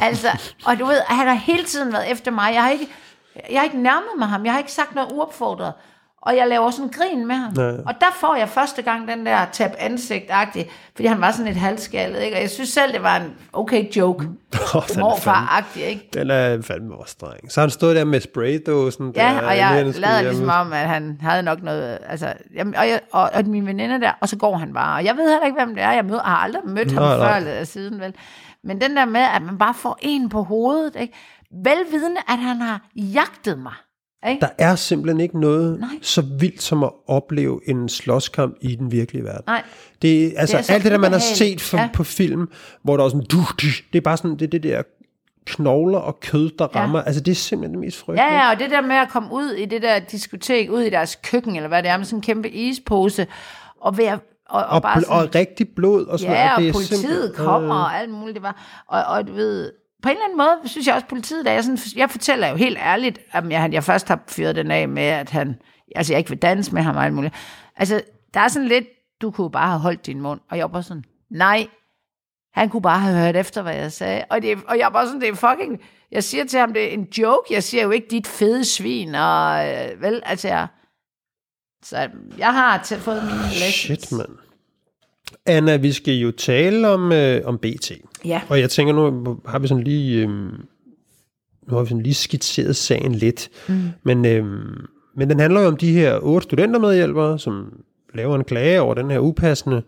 Altså, 0.00 0.28
og 0.66 0.78
du 0.78 0.84
ved, 0.84 1.00
han 1.08 1.26
har 1.26 1.34
hele 1.34 1.64
tiden 1.64 1.92
været 1.92 2.10
efter 2.10 2.30
mig. 2.30 2.54
Jeg 2.54 2.62
har 2.62 2.70
ikke, 2.70 2.88
jeg 3.50 3.60
har 3.60 3.64
ikke 3.64 3.82
nærmet 3.82 4.10
mig 4.18 4.28
ham. 4.28 4.44
Jeg 4.44 4.52
har 4.52 4.58
ikke 4.58 4.72
sagt 4.72 4.94
noget 4.94 5.12
uopfordret. 5.12 5.72
Og 6.22 6.36
jeg 6.36 6.48
laver 6.48 6.70
sådan 6.70 6.84
en 6.84 6.90
grin 6.90 7.26
med 7.26 7.34
ham. 7.34 7.52
Ja. 7.56 7.62
Og 7.86 7.94
der 8.00 8.06
får 8.20 8.34
jeg 8.36 8.48
første 8.48 8.82
gang 8.82 9.08
den 9.08 9.26
der 9.26 9.44
tab 9.52 9.70
ansigt 9.78 10.30
fordi 10.94 11.06
han 11.06 11.20
var 11.20 11.30
sådan 11.32 11.50
et 11.52 11.56
halvskaldet, 11.56 12.22
ikke? 12.22 12.36
Og 12.36 12.40
jeg 12.42 12.50
synes 12.50 12.68
selv, 12.68 12.92
det 12.92 13.02
var 13.02 13.16
en 13.16 13.34
okay 13.52 13.90
joke. 13.90 14.24
Fandme- 14.54 15.00
Morfar-agtig, 15.00 15.82
ikke? 15.82 16.08
Den 16.14 16.30
er 16.30 16.62
fandme 16.62 16.94
også 16.94 17.12
streng. 17.12 17.52
Så 17.52 17.60
han 17.60 17.70
stod 17.70 17.94
der 17.94 18.04
med 18.04 18.20
spraydåsen. 18.20 19.12
der, 19.14 19.22
Ja, 19.32 19.46
og 19.46 19.56
jeg 19.56 19.92
lader 19.96 20.22
ligesom 20.22 20.48
om, 20.48 20.72
at 20.72 20.88
han 20.88 21.18
havde 21.20 21.42
nok 21.42 21.62
noget, 21.62 21.98
altså, 22.06 22.32
jamen, 22.54 22.76
og, 22.76 22.88
jeg, 22.88 23.00
og, 23.12 23.30
og 23.34 23.44
min 23.46 23.66
veninde 23.66 24.00
der, 24.00 24.12
og 24.20 24.28
så 24.28 24.36
går 24.36 24.56
han 24.56 24.74
bare. 24.74 24.94
Og 24.96 25.04
jeg 25.04 25.16
ved 25.16 25.30
heller 25.30 25.46
ikke, 25.46 25.58
hvem 25.64 25.74
det 25.74 25.84
er. 25.84 25.92
Jeg 25.92 26.04
møder, 26.04 26.22
har 26.22 26.36
aldrig 26.36 26.62
mødt 26.66 26.92
ham 26.92 27.02
Nej, 27.02 27.16
nej. 27.16 27.28
før 27.28 27.36
eller 27.36 27.64
siden, 27.64 28.00
vel. 28.00 28.14
Men 28.64 28.80
den 28.80 28.96
der 28.96 29.04
med, 29.04 29.20
at 29.36 29.42
man 29.42 29.58
bare 29.58 29.74
får 29.74 29.98
en 30.02 30.28
på 30.28 30.42
hovedet, 30.42 30.96
ikke? 31.00 31.14
Velvidende, 31.64 32.20
at 32.28 32.38
han 32.38 32.56
har 32.60 32.80
jagtet 32.96 33.58
mig. 33.58 33.72
Ikke? 34.28 34.40
Der 34.40 34.48
er 34.58 34.74
simpelthen 34.74 35.20
ikke 35.20 35.40
noget 35.40 35.80
Nej. 35.80 35.88
så 36.02 36.22
vildt 36.22 36.62
som 36.62 36.82
at 36.84 36.90
opleve 37.06 37.60
en 37.68 37.88
slåskamp 37.88 38.56
i 38.60 38.74
den 38.76 38.92
virkelige 38.92 39.24
verden. 39.24 39.42
Nej. 39.46 39.62
Det, 40.02 40.34
altså, 40.36 40.56
Det 40.56 40.70
er 40.70 40.74
alt 40.74 40.82
det 40.84 40.92
der, 40.92 40.98
man 40.98 41.12
har 41.12 41.18
set 41.18 41.60
for, 41.60 41.76
Ja. 41.76 41.82
ja. 41.82 41.88
på 41.94 42.04
film, 42.04 42.48
hvor 42.82 42.96
der 42.96 43.04
er 43.04 43.08
sådan, 43.08 43.24
du, 43.26 43.38
det 43.92 43.98
er 43.98 44.00
bare 44.00 44.16
sådan, 44.16 44.36
det 44.38 44.52
det 44.52 44.62
der 44.62 44.82
knogler 45.46 45.98
og 45.98 46.20
kød, 46.20 46.50
der 46.58 46.66
Ja. 46.74 46.80
rammer. 46.80 47.02
Altså, 47.02 47.20
det 47.20 47.30
er 47.30 47.36
simpelthen 47.36 47.74
det 47.74 47.80
mest 47.86 47.98
frygtelige. 47.98 48.32
Ja, 48.32 48.34
ja, 48.44 48.50
og 48.52 48.58
det 48.58 48.70
der 48.70 48.80
med 48.80 48.96
at 48.96 49.08
komme 49.08 49.28
ud 49.32 49.50
i 49.50 49.64
det 49.64 49.82
der 49.82 49.98
diskotek, 49.98 50.70
ud 50.70 50.80
i 50.80 50.90
deres 50.90 51.18
køkken, 51.24 51.56
eller 51.56 51.68
hvad 51.68 51.82
det 51.82 51.90
er, 51.90 51.96
med 51.96 52.04
sådan 52.04 52.18
en 52.18 52.22
kæmpe 52.22 52.50
ispose, 52.50 53.26
og 53.80 53.98
være 53.98 54.18
og, 54.48 54.60
og, 54.62 54.66
Og, 54.66 54.82
bare 54.82 55.00
sådan, 55.00 55.16
og 55.28 55.34
rigtig 55.34 55.68
blod 55.76 56.06
og 56.06 56.18
sådan 56.18 56.34
Ja, 56.36 56.42
noget. 56.44 56.56
og 56.56 56.62
det 56.62 56.68
er 56.68 56.72
politiet 56.72 56.98
simpelthen- 57.00 57.34
kommer 57.34 57.74
og 57.74 57.96
alt 57.98 58.10
muligt. 58.10 58.34
Det 58.34 58.42
var, 58.42 58.84
og, 58.88 59.04
og 59.04 59.28
du 59.28 59.32
ved, 59.32 59.72
på 60.02 60.08
en 60.08 60.16
eller 60.16 60.24
anden 60.24 60.38
måde 60.38 60.60
synes 60.64 60.86
jeg 60.86 60.94
også, 60.94 61.06
politiet, 61.06 61.44
der 61.44 61.52
jeg, 61.52 61.64
sådan, 61.64 61.78
jeg 61.96 62.10
fortæller 62.10 62.48
jo 62.48 62.56
helt 62.56 62.78
ærligt, 62.78 63.18
at 63.32 63.50
jeg, 63.50 63.72
jeg 63.72 63.84
først 63.84 64.08
har 64.08 64.24
fyret 64.28 64.56
den 64.56 64.70
af 64.70 64.88
med, 64.88 65.02
at 65.02 65.30
han, 65.30 65.54
altså 65.96 66.12
jeg 66.12 66.18
ikke 66.18 66.30
vil 66.30 66.38
danse 66.38 66.74
med 66.74 66.82
ham 66.82 66.96
og 66.96 67.04
alt 67.04 67.14
muligt. 67.14 67.34
Altså, 67.76 68.02
der 68.34 68.40
er 68.40 68.48
sådan 68.48 68.68
lidt, 68.68 68.84
du 69.22 69.30
kunne 69.30 69.50
bare 69.50 69.68
have 69.68 69.80
holdt 69.80 70.06
din 70.06 70.20
mund, 70.20 70.40
og 70.50 70.56
jeg 70.56 70.62
var 70.62 70.68
bare 70.68 70.82
sådan, 70.82 71.04
nej, 71.30 71.68
han 72.52 72.68
kunne 72.68 72.82
bare 72.82 73.00
have 73.00 73.24
hørt 73.24 73.36
efter, 73.36 73.62
hvad 73.62 73.74
jeg 73.74 73.92
sagde. 73.92 74.24
Og, 74.30 74.42
det, 74.42 74.58
og 74.68 74.78
jeg 74.78 74.84
var 74.84 74.90
bare 74.90 75.06
sådan, 75.06 75.20
det 75.20 75.28
er 75.28 75.34
fucking, 75.34 75.80
jeg 76.10 76.24
siger 76.24 76.44
til 76.44 76.58
ham, 76.58 76.72
det 76.72 76.84
er 76.84 76.88
en 76.88 77.08
joke, 77.18 77.54
jeg 77.54 77.62
siger 77.62 77.82
jo 77.82 77.90
ikke 77.90 78.06
dit 78.10 78.26
fede 78.26 78.64
svin, 78.64 79.14
og 79.14 79.68
øh, 79.68 80.02
vel, 80.02 80.22
altså 80.24 80.48
jeg, 80.48 80.66
så 81.82 82.08
jeg 82.38 82.54
har 82.54 82.96
fået 82.98 83.22
mine 83.24 83.48
lessons. 83.48 83.74
Shit, 83.74 84.12
mand. 84.12 84.49
Anna, 85.46 85.76
vi 85.76 85.92
skal 85.92 86.14
jo 86.14 86.30
tale 86.30 86.88
om, 86.88 87.12
øh, 87.12 87.40
om 87.44 87.58
BT. 87.58 87.92
Ja. 88.24 88.40
Og 88.48 88.60
jeg 88.60 88.70
tænker, 88.70 88.92
nu 88.92 89.36
har 89.46 89.58
vi 89.58 89.68
sådan 89.68 89.84
lige, 89.84 90.22
øh, 90.22 90.28
nu 90.28 91.76
har 91.76 91.82
vi 91.82 91.88
sådan 91.88 92.02
lige 92.02 92.14
skitseret 92.14 92.76
sagen 92.76 93.14
lidt. 93.14 93.48
Mm. 93.68 93.74
Men, 94.02 94.26
øh, 94.26 94.44
men 95.16 95.30
den 95.30 95.40
handler 95.40 95.60
jo 95.60 95.66
om 95.66 95.76
de 95.76 95.92
her 95.92 96.18
otte 96.22 96.44
studentermedhjælpere, 96.44 97.38
som 97.38 97.72
laver 98.14 98.36
en 98.36 98.44
klage 98.44 98.80
over 98.80 98.94
den 98.94 99.10
her 99.10 99.18
upassende 99.18 99.82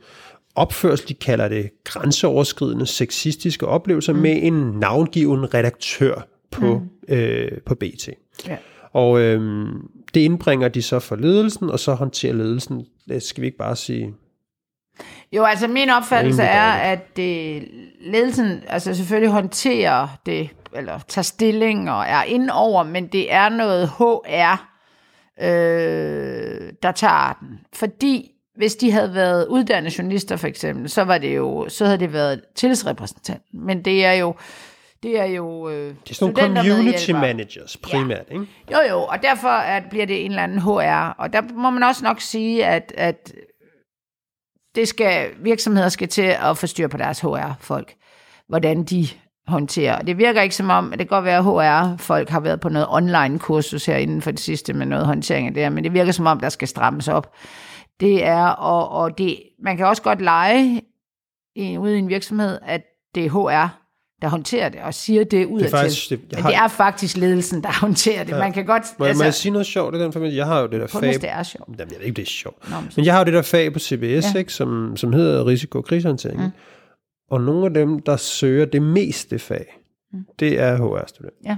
opførsel, 0.55 1.09
de 1.09 1.15
kalder 1.15 1.49
det 1.49 1.71
grænseoverskridende 1.85 2.87
sexistiske 2.87 3.67
oplevelser, 3.67 4.13
mm. 4.13 4.19
med 4.19 4.39
en 4.43 4.53
navngiven 4.53 5.55
redaktør 5.55 6.27
på, 6.51 6.79
mm. 6.79 7.15
øh, 7.15 7.51
på 7.67 7.75
BT. 7.75 8.09
Ja. 8.49 8.57
Og 8.93 9.21
øh, 9.21 9.67
det 10.15 10.21
indbringer 10.21 10.69
de 10.69 10.83
så 10.83 10.99
for 10.99 11.17
ledelsen, 11.17 11.71
og 11.71 11.81
så 11.81 11.95
håndterer 11.95 12.35
ledelsen, 12.35 12.87
det 13.09 13.23
skal 13.23 13.41
vi 13.41 13.47
ikke 13.47 13.59
bare 13.59 13.77
sige, 13.77 14.15
Jo, 15.33 15.45
altså 15.45 15.69
min 15.69 15.91
opfattelse 15.91 16.43
er, 16.43 16.73
at 16.73 17.17
det, 17.17 17.65
ledelsen 18.01 18.65
altså 18.69 18.95
selvfølgelig 18.95 19.31
håndterer 19.31 20.09
det, 20.27 20.51
eller 20.75 20.99
tager 21.09 21.23
stilling 21.23 21.91
og 21.91 22.05
er 22.09 22.23
inde 22.23 22.53
over, 22.53 22.83
men 22.83 23.07
det 23.07 23.33
er 23.33 23.49
noget 23.49 23.89
HR, 23.89 24.73
øh, 25.43 26.73
der 26.83 26.93
tager 26.93 27.39
den. 27.41 27.61
Fordi 27.73 28.33
hvis 28.57 28.77
de 28.77 28.93
havde 28.93 29.15
været 29.15 29.47
uddannede 29.47 29.95
journalister 29.99 30.37
for 30.37 30.49
eksempel, 30.49 30.91
så 30.91 31.03
var 31.05 31.19
det 31.19 31.37
jo, 31.37 31.69
så 31.69 31.85
havde 31.85 31.99
det 31.99 32.13
været 32.13 32.43
tillidsrepræsentant. 32.55 33.43
Men 33.53 33.85
det 33.85 34.05
er 34.05 34.13
jo, 34.13 34.35
det 35.03 35.21
er 35.21 35.25
jo 35.25 35.69
øh, 35.69 35.95
det 36.05 36.11
er 36.11 36.15
sådan 36.15 36.35
nogle 36.35 36.63
community 36.63 37.11
managers 37.11 37.77
primært, 37.77 38.25
ikke? 38.31 38.47
Jo, 38.73 38.79
jo, 38.91 39.03
og 39.03 39.23
derfor 39.23 39.49
at 39.49 39.83
bliver 39.91 40.07
det 40.07 40.25
en 40.25 40.31
eller 40.31 40.43
anden 40.43 40.59
HR. 40.59 41.15
Og 41.19 41.33
der 41.33 41.43
må 41.55 41.71
man 41.71 41.83
også 41.83 42.05
nok 42.05 42.21
sige, 42.21 42.67
at, 42.67 42.93
at 42.97 43.33
det 44.75 44.89
skal, 44.89 45.31
virksomheder 45.39 45.89
skal 45.89 46.09
til 46.09 46.37
at 46.41 46.59
få 46.59 46.67
styr 46.67 46.89
på 46.89 46.97
deres 46.97 47.21
HR-folk. 47.21 47.95
Hvordan 48.49 48.85
de 48.85 49.07
håndterer. 49.47 50.03
Det 50.03 50.19
virker 50.19 50.43
ikke 50.43 50.55
som 50.55 50.71
om, 50.71 50.93
at 50.93 50.99
det 50.99 51.09
kan 51.09 51.17
godt 51.17 51.25
være, 51.25 51.39
at 51.39 51.95
HR-folk 51.95 52.29
har 52.29 52.41
været 52.41 52.61
på 52.61 52.69
noget 52.69 52.89
online-kursus 52.91 53.87
her 53.87 53.97
inden 53.97 54.23
for 54.23 54.31
det 54.31 54.41
sidste 54.41 54.73
med 54.73 54.87
noget 54.87 55.07
håndtering 55.07 55.47
af 55.47 55.55
det 55.55 55.63
her, 55.63 55.71
men 55.71 55.85
det 55.85 55.93
virker 55.93 56.13
som 56.13 56.27
om, 56.27 56.41
der 56.41 56.49
skal 56.49 56.69
strammes 56.69 57.09
op. 57.09 57.35
Det 58.01 58.25
er, 58.25 58.47
og, 58.47 58.89
og 58.89 59.19
det, 59.19 59.43
man 59.63 59.77
kan 59.77 59.87
også 59.87 60.03
godt 60.03 60.23
lege 60.23 60.83
i, 61.57 61.79
ude 61.79 61.97
i 61.97 61.99
en 61.99 62.09
virksomhed, 62.09 62.59
at 62.63 62.83
det 63.15 63.27
er 63.27 63.31
HR, 63.31 63.82
der 64.23 64.29
håndterer 64.29 64.69
det, 64.69 64.81
og 64.81 64.95
siger 64.95 65.25
det 65.25 65.47
ud 65.47 65.59
Det 65.59 65.65
af 65.65 65.71
faktisk- 65.71 66.09
til. 66.09 66.17
det- 66.19 66.25
jeg 66.33 66.37
Men 66.37 66.43
har- 66.43 66.51
det 66.51 66.57
er 66.59 66.69
faktisk 66.69 67.17
ledelsen, 67.17 67.63
der 67.63 67.81
håndterer 67.81 68.25
det. 68.25 68.37
Man 68.39 68.53
kan 68.53 68.67
godt... 68.67 68.83
Må, 68.99 69.05
altså, 69.05 69.21
må 69.21 69.25
jeg 69.25 69.35
sige 69.35 69.53
noget 69.53 69.67
sjovt 69.67 69.95
i 69.97 69.99
den 69.99 70.13
forbindelse? 70.13 70.37
Jeg 70.37 70.47
har 70.47 70.61
jo 70.61 70.67
det 70.67 70.81
der 70.81 70.87
kun 70.87 71.01
fag... 71.01 71.13
det 71.15 71.31
er 71.31 71.43
sjovt. 71.43 71.69
Jamen, 71.79 71.91
jeg 71.93 71.99
ved 71.99 72.07
ikke, 72.07 72.17
det 72.17 72.23
er 72.23 72.27
sjovt. 72.27 72.71
Nå, 72.71 72.77
men 72.81 72.91
Men 72.97 73.05
jeg 73.05 73.15
har 73.15 73.21
jo 73.21 73.25
det 73.25 73.33
der 73.33 73.43
fag 73.43 73.73
på 73.73 73.79
CBS, 73.79 74.03
Ja. 74.03 74.31
ja. 74.35 74.39
ikke, 74.39 74.53
som, 74.53 74.97
som 74.97 75.13
hedder 75.13 75.47
risiko- 75.47 75.79
og 75.79 75.85
krisehåndtering. 75.85 76.41
Mm. 76.43 76.51
Og 77.31 77.41
nogle 77.41 77.67
af 77.67 77.75
dem, 77.75 77.99
der 77.99 78.17
søger 78.17 78.65
det 78.65 78.83
meste 78.83 79.39
fag, 79.39 79.65
mm. 80.13 80.19
det 80.39 80.61
er 80.61 80.77
HR-studenter. 80.77 81.37
Ja. 81.45 81.57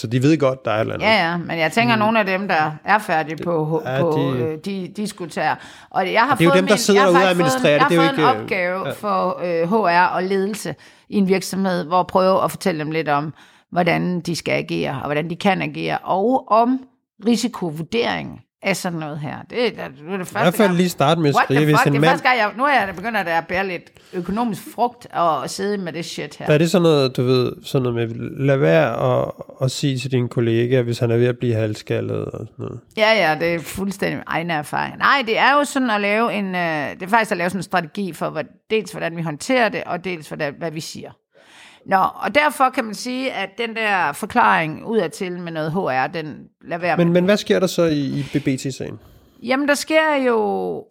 Så 0.00 0.06
de 0.06 0.22
ved 0.22 0.38
godt, 0.38 0.64
der 0.64 0.70
er 0.70 0.76
et 0.76 0.80
eller 0.80 0.94
andet. 0.94 1.06
Ja, 1.06 1.30
ja, 1.30 1.36
men 1.36 1.58
jeg 1.58 1.72
tænker, 1.72 1.94
mm. 1.94 1.98
nogle 1.98 2.18
af 2.18 2.26
dem, 2.26 2.48
der 2.48 2.72
er 2.84 2.98
færdige 2.98 3.36
på, 3.44 3.82
Ja, 3.86 4.00
på 4.00 4.12
de- 4.16 4.38
øh, 4.38 4.58
de, 4.64 4.92
de 4.96 5.06
skulle 5.06 5.30
tage. 5.30 5.56
Og 5.90 6.12
jeg 6.12 6.22
har 6.22 6.34
det 6.34 6.40
er 6.40 6.44
jo 6.44 6.50
fået 6.50 6.58
dem, 6.58 6.66
der 6.66 6.74
min, 6.74 6.78
sidder 6.78 7.00
derude 7.02 7.16
og 7.16 7.22
en- 7.22 7.28
administrerer 7.28 7.78
det. 7.78 7.88
Det 7.88 7.96
jo 7.96 8.00
Jeg 8.02 8.08
har 8.10 8.16
fået 8.16 8.24
en 8.28 8.30
ikke, 8.34 8.42
opgave 8.44 8.86
ja. 8.86 8.92
for 8.92 9.40
øh, 9.62 9.70
HR 9.70 10.06
og 10.14 10.22
ledelse 10.22 10.74
i 11.08 11.16
en 11.16 11.28
virksomhed, 11.28 11.84
hvor 11.84 11.98
jeg 11.98 12.06
prøver 12.06 12.40
at 12.40 12.50
fortælle 12.50 12.80
dem 12.80 12.90
lidt 12.90 13.08
om, 13.08 13.34
hvordan 13.72 14.20
de 14.20 14.36
skal 14.36 14.52
agere, 14.52 14.90
og 14.92 15.04
hvordan 15.04 15.30
de 15.30 15.36
kan 15.36 15.62
agere, 15.62 15.98
og 15.98 16.48
om 16.50 16.80
risikovurdering 17.26 18.40
af 18.62 18.76
sådan 18.76 18.98
noget 18.98 19.18
her. 19.18 19.36
Det, 19.50 19.66
er- 19.80 19.88
nu 20.04 20.12
er 20.12 20.16
det 20.16 20.24
I 20.24 20.28
første 20.28 20.38
hvert 20.44 20.54
fald 20.54 20.68
gang. 20.68 20.76
lige 20.76 20.88
starte 20.88 21.20
med 21.20 21.28
at 21.28 21.36
skrive, 21.44 21.64
hvis 21.64 21.76
en 21.86 21.92
Det 21.92 22.00
mand... 22.00 22.10
første 22.10 22.28
gang, 22.28 22.38
jeg, 22.38 22.50
nu 22.56 22.64
er 22.64 22.68
jeg 22.72 22.94
begyndt 22.96 23.16
at 23.16 23.46
bære 23.48 23.66
lidt 23.66 23.82
økonomisk 24.12 24.62
frugt 24.74 25.06
og 25.12 25.50
sidde 25.50 25.78
med 25.78 25.92
det 25.92 26.04
shit 26.04 26.36
her. 26.36 26.46
Er 26.46 26.58
det 26.58 26.70
sådan 26.70 26.82
noget, 26.82 27.16
du 27.16 27.22
ved, 27.22 27.52
sådan 27.64 27.92
noget 27.92 28.08
med, 28.08 28.16
lad 28.46 28.56
være 28.56 29.20
at, 29.22 29.32
at 29.62 29.70
sige 29.70 29.98
til 29.98 30.10
din 30.12 30.28
kollega, 30.28 30.82
hvis 30.82 30.98
han 30.98 31.10
er 31.10 31.16
ved 31.16 31.26
at 31.26 31.38
blive 31.38 31.54
halvskaldet 31.54 32.24
og 32.24 32.32
sådan 32.32 32.46
noget. 32.58 32.80
Ja, 32.96 33.12
ja, 33.30 33.38
det 33.40 33.54
er 33.54 33.58
fuldstændig 33.58 34.22
egen 34.26 34.50
erfaring. 34.50 34.96
Nej, 34.98 35.22
det 35.26 35.38
er 35.38 35.52
jo 35.58 35.64
sådan 35.64 35.90
at 35.90 36.00
lave 36.00 36.32
en, 36.32 36.46
øh, 36.46 36.90
det 36.90 37.02
er 37.02 37.06
faktisk 37.08 37.30
at 37.30 37.36
lave 37.36 37.50
sådan 37.50 37.58
en 37.58 37.62
strategi 37.62 38.12
for, 38.12 38.30
hvad, 38.30 38.44
dels 38.70 38.90
hvordan 38.92 39.16
vi 39.16 39.22
håndterer 39.22 39.68
det, 39.68 39.84
og 39.84 40.04
dels 40.04 40.28
hvordan, 40.28 40.54
hvad 40.58 40.70
vi 40.70 40.80
siger. 40.80 41.10
Nå, 41.90 41.96
og 42.14 42.34
derfor 42.34 42.70
kan 42.70 42.84
man 42.84 42.94
sige, 42.94 43.32
at 43.32 43.50
den 43.58 43.76
der 43.76 44.12
forklaring 44.12 44.86
udadtil 44.86 45.40
med 45.40 45.52
noget 45.52 45.72
HR, 45.72 46.06
den 46.06 46.48
lader 46.60 46.80
være 46.80 46.96
Men, 46.96 47.06
med. 47.06 47.14
men 47.14 47.24
hvad 47.24 47.36
sker 47.36 47.60
der 47.60 47.66
så 47.66 47.82
i, 47.82 48.00
i 48.00 48.24
BBT-sagen? 48.32 49.00
Jamen, 49.42 49.68
der 49.68 49.74
sker 49.74 50.14
jo, 50.26 50.84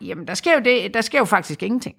jamen, 0.00 0.26
der 0.26 0.34
sker 0.34 0.54
jo 0.54 0.60
det, 0.60 0.94
der 0.94 1.00
sker 1.00 1.18
jo 1.18 1.24
faktisk 1.24 1.62
ingenting. 1.62 1.96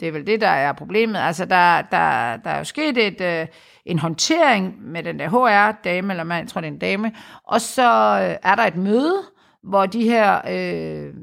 Det 0.00 0.08
er 0.08 0.12
vel 0.12 0.26
det, 0.26 0.40
der 0.40 0.48
er 0.48 0.72
problemet. 0.72 1.18
Altså, 1.18 1.44
der, 1.44 1.82
der, 1.82 2.36
der 2.36 2.50
er 2.50 2.58
jo 2.58 2.64
sket 2.64 2.98
et, 2.98 3.20
øh, 3.20 3.46
en 3.86 3.98
håndtering 3.98 4.82
med 4.82 5.02
den 5.02 5.18
der 5.18 5.28
HR-dame, 5.28 6.12
eller 6.12 6.24
man, 6.24 6.40
jeg 6.40 6.48
tror, 6.48 6.60
det 6.60 6.68
er 6.68 6.72
en 6.72 6.78
dame, 6.78 7.12
og 7.44 7.60
så 7.60 8.18
øh, 8.22 8.50
er 8.50 8.54
der 8.54 8.62
et 8.62 8.76
møde, 8.76 9.22
hvor 9.62 9.86
de 9.86 10.04
her 10.04 10.40
øh, 10.50 11.14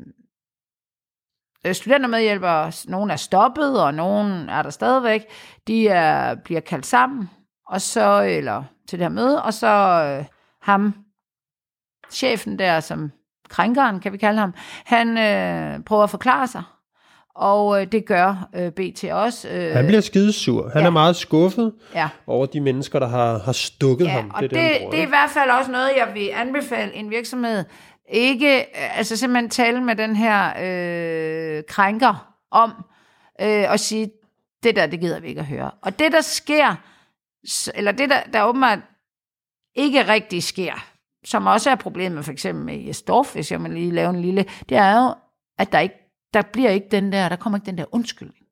øh, 1.66 1.76
studentermedhjælpere, 1.76 2.72
nogle 2.88 3.14
er 3.14 3.18
stoppet, 3.18 3.84
og 3.84 3.94
nogle 3.94 4.52
er 4.52 4.62
der 4.62 4.70
stadigvæk, 4.70 5.26
de 5.70 5.88
er, 5.88 6.36
bliver 6.36 6.62
kaldt 6.62 6.86
sammen, 6.86 7.30
og 7.68 7.82
så, 7.82 8.22
eller 8.22 8.64
til 8.88 9.00
det 9.00 9.06
her 9.06 9.10
møde, 9.10 9.44
og 9.44 9.54
så 9.54 9.68
øh, 9.68 10.26
ham, 10.62 10.94
chefen 12.12 12.60
der, 12.60 12.80
som 12.80 13.12
krænkeren, 13.50 14.00
kan 14.00 14.14
vi 14.14 14.18
kalde 14.18 14.40
ham, 14.40 14.54
han 14.86 15.18
øh, 15.18 15.84
prøver 15.84 16.04
at 16.04 16.10
forklare 16.10 16.48
sig, 16.48 16.64
og 17.36 17.82
øh, 17.82 17.88
det 17.92 18.06
gør 18.06 18.50
øh, 18.56 18.72
BT 18.72 19.04
også. 19.04 19.50
Øh, 19.50 19.74
Han 19.76 19.86
bliver 19.86 20.02
skidesur. 20.02 20.70
Han 20.70 20.82
ja. 20.82 20.88
er 20.88 20.92
meget 20.92 21.16
skuffet 21.16 21.74
ja. 21.96 22.10
over 22.28 22.46
de 22.46 22.62
mennesker, 22.62 23.00
der 23.00 23.08
har, 23.08 23.40
har 23.40 23.52
stukket 23.52 24.06
Ja, 24.06 24.12
ham. 24.12 24.32
og 24.34 24.42
det, 24.42 24.52
det, 24.52 24.60
det, 24.60 24.92
det 24.92 25.00
er 25.00 25.04
i 25.04 25.10
hvert 25.10 25.30
fald 25.30 25.50
også 25.50 25.72
noget, 25.72 25.90
jeg 25.98 26.08
vil 26.14 26.30
anbefale 26.36 26.94
en 26.94 27.10
virksomhed. 27.10 27.64
Ikke, 28.10 28.60
øh, 28.60 28.98
altså 28.98 29.18
simpelthen 29.18 29.50
tale 29.50 29.84
med 29.84 29.96
den 29.96 30.16
her 30.16 30.48
øh, 30.48 31.64
krænker 31.68 32.36
om, 32.52 32.72
øh, 33.42 33.66
og 33.70 33.80
sige, 33.80 34.12
det 34.64 34.76
der, 34.76 34.88
det 34.88 35.00
gider 35.00 35.20
vi 35.20 35.28
ikke 35.28 35.42
at 35.42 35.48
høre. 35.48 35.72
Og 35.82 36.00
det, 36.00 36.12
der 36.12 36.22
sker, 36.22 36.76
eller 37.76 37.92
det, 37.92 38.10
der, 38.10 38.24
der 38.24 38.44
åbenbart 38.44 38.80
ikke 39.76 40.08
rigtig 40.08 40.44
sker, 40.44 40.86
som 41.26 41.48
også 41.48 41.70
er 41.70 41.76
problemet 41.76 42.26
for 42.26 42.32
eksempel 42.32 42.66
med 42.66 42.78
Jesdorf, 42.78 43.34
hvis 43.34 43.52
jeg 43.52 43.62
må 43.62 43.68
lige 43.68 43.92
lave 43.92 44.10
en 44.10 44.22
lille, 44.22 44.46
det 44.70 44.78
er 44.78 45.04
jo, 45.04 45.16
at 45.58 45.72
der 45.72 45.80
ikke, 45.80 45.96
der 46.34 46.42
bliver 46.42 46.70
ikke 46.70 46.88
den 46.92 47.12
der, 47.12 47.30
der 47.30 47.36
kommer 47.36 47.58
ikke 47.58 47.66
den 47.66 47.78
der 47.78 47.86
undskyldning. 47.92 48.46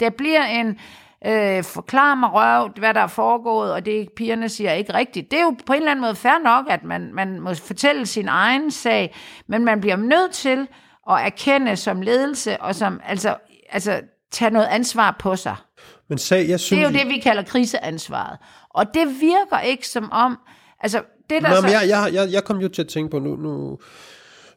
Der 0.00 0.10
bliver 0.10 0.44
en, 0.44 0.78
øh, 1.26 1.64
forklar 1.64 2.14
mig 2.14 2.32
røv, 2.32 2.70
hvad 2.78 2.94
der 2.94 3.00
er 3.00 3.06
foregået, 3.06 3.72
og 3.72 3.84
det 3.84 4.08
pigerne 4.16 4.48
siger 4.48 4.72
ikke 4.72 4.94
rigtigt. 4.94 5.30
Det 5.30 5.38
er 5.38 5.42
jo 5.42 5.56
på 5.66 5.72
en 5.72 5.78
eller 5.78 5.90
anden 5.90 6.00
måde 6.00 6.14
fair 6.14 6.38
nok, 6.44 6.66
at 6.68 6.84
man, 6.84 7.14
man 7.14 7.40
må 7.40 7.54
fortælle 7.54 8.06
sin 8.06 8.28
egen 8.28 8.70
sag, 8.70 9.14
men 9.46 9.64
man 9.64 9.80
bliver 9.80 9.96
nødt 9.96 10.32
til 10.32 10.68
at 11.10 11.26
erkende 11.26 11.76
som 11.76 12.02
ledelse, 12.02 12.60
og 12.60 12.74
som, 12.74 13.00
altså, 13.04 13.36
altså 13.68 14.02
tage 14.30 14.50
noget 14.50 14.66
ansvar 14.66 15.16
på 15.20 15.36
sig. 15.36 15.56
Men 16.08 16.18
sag, 16.18 16.48
jeg 16.48 16.60
synes... 16.60 16.78
Det 16.78 16.86
er 16.86 16.92
jo 16.92 16.98
det, 16.98 17.14
vi 17.14 17.20
kalder 17.20 17.42
kriseansvaret. 17.42 18.38
Og 18.70 18.84
det 18.94 19.06
virker 19.20 19.60
ikke 19.60 19.88
som 19.88 20.10
om, 20.12 20.38
altså 20.80 21.02
det 21.30 21.42
der 21.42 21.48
Nå, 21.48 21.56
så... 21.56 21.62
men 21.62 21.70
jeg, 21.70 21.82
jeg, 21.88 22.10
jeg, 22.12 22.32
jeg 22.32 22.44
kom 22.44 22.58
jo 22.58 22.68
til 22.68 22.82
at 22.82 22.88
tænke 22.88 23.10
på, 23.10 23.18
nu, 23.18 23.36
nu, 23.36 23.78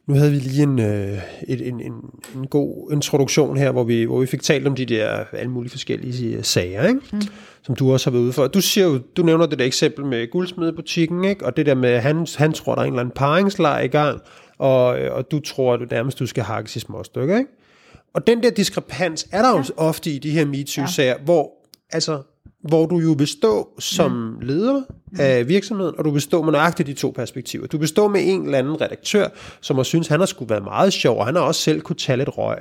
nu 0.06 0.14
havde 0.14 0.30
vi 0.30 0.38
lige 0.38 0.62
en, 0.62 0.78
øh, 0.78 1.18
et, 1.48 1.68
en, 1.68 1.80
en, 1.80 1.92
en 2.34 2.46
god 2.46 2.92
introduktion 2.92 3.56
her, 3.56 3.70
hvor 3.70 3.84
vi, 3.84 4.04
hvor 4.04 4.20
vi 4.20 4.26
fik 4.26 4.42
talt 4.42 4.66
om 4.66 4.74
de 4.74 4.86
der 4.86 5.24
alle 5.32 5.50
mulige 5.50 5.70
forskellige 5.70 6.36
øh, 6.36 6.44
sager, 6.44 6.88
ikke? 6.88 7.00
Mm. 7.12 7.20
som 7.62 7.76
du 7.76 7.92
også 7.92 8.10
har 8.10 8.12
været 8.12 8.24
ude 8.24 8.32
for. 8.32 8.46
Du, 8.46 8.60
siger 8.60 8.86
jo, 8.86 8.98
du 9.16 9.22
nævner 9.22 9.46
det 9.46 9.58
der 9.58 9.64
eksempel 9.64 10.04
med 10.04 10.30
guldsmedebutikken, 10.30 11.24
ikke? 11.24 11.46
og 11.46 11.56
det 11.56 11.66
der 11.66 11.74
med, 11.74 11.90
at 11.90 12.02
han, 12.02 12.26
han 12.36 12.52
tror, 12.52 12.74
der 12.74 12.82
er 12.82 12.86
en 12.86 12.92
eller 12.92 13.00
anden 13.00 13.14
paringslejr 13.14 13.80
i 13.82 13.88
gang, 13.88 14.20
og, 14.58 14.86
og 14.86 15.30
du 15.30 15.40
tror, 15.40 15.74
at 15.74 15.90
nærmest 15.90 16.18
du 16.18 16.26
skal 16.26 16.42
hakkes 16.44 16.76
i 16.76 16.80
små 16.80 17.02
stykker. 17.04 17.38
Ikke? 17.38 17.50
Og 18.14 18.26
den 18.26 18.42
der 18.42 18.50
diskrepans 18.50 19.26
er 19.32 19.42
der 19.42 19.48
ja. 19.48 19.56
jo 19.56 19.64
ofte 19.76 20.10
i 20.10 20.18
de 20.18 20.30
her 20.30 20.44
MeToo-sager, 20.44 21.10
ja. 21.10 21.24
hvor 21.24 21.52
altså 21.92 22.22
hvor 22.68 22.86
du 22.86 22.98
jo 22.98 23.26
stå 23.26 23.68
som 23.78 24.10
mm. 24.12 24.40
leder 24.40 24.82
af 25.18 25.48
virksomheden, 25.48 25.94
og 25.98 26.04
du 26.04 26.20
stå 26.20 26.42
med 26.42 26.52
nøjagtigt 26.52 26.86
de 26.86 26.92
to 26.92 27.10
perspektiver. 27.10 27.66
Du 27.66 27.86
stå 27.86 28.08
med 28.08 28.20
en 28.24 28.44
eller 28.44 28.58
anden 28.58 28.80
redaktør, 28.80 29.28
som 29.60 29.76
har 29.76 29.82
synes 29.82 30.08
han 30.08 30.20
har 30.20 30.26
skulle 30.26 30.50
være 30.50 30.60
meget 30.60 30.92
sjov, 30.92 31.18
og 31.18 31.26
han 31.26 31.34
har 31.34 31.42
også 31.42 31.60
selv 31.60 31.80
kunne 31.80 31.96
tage 31.96 32.16
lidt 32.16 32.38
røg. 32.38 32.58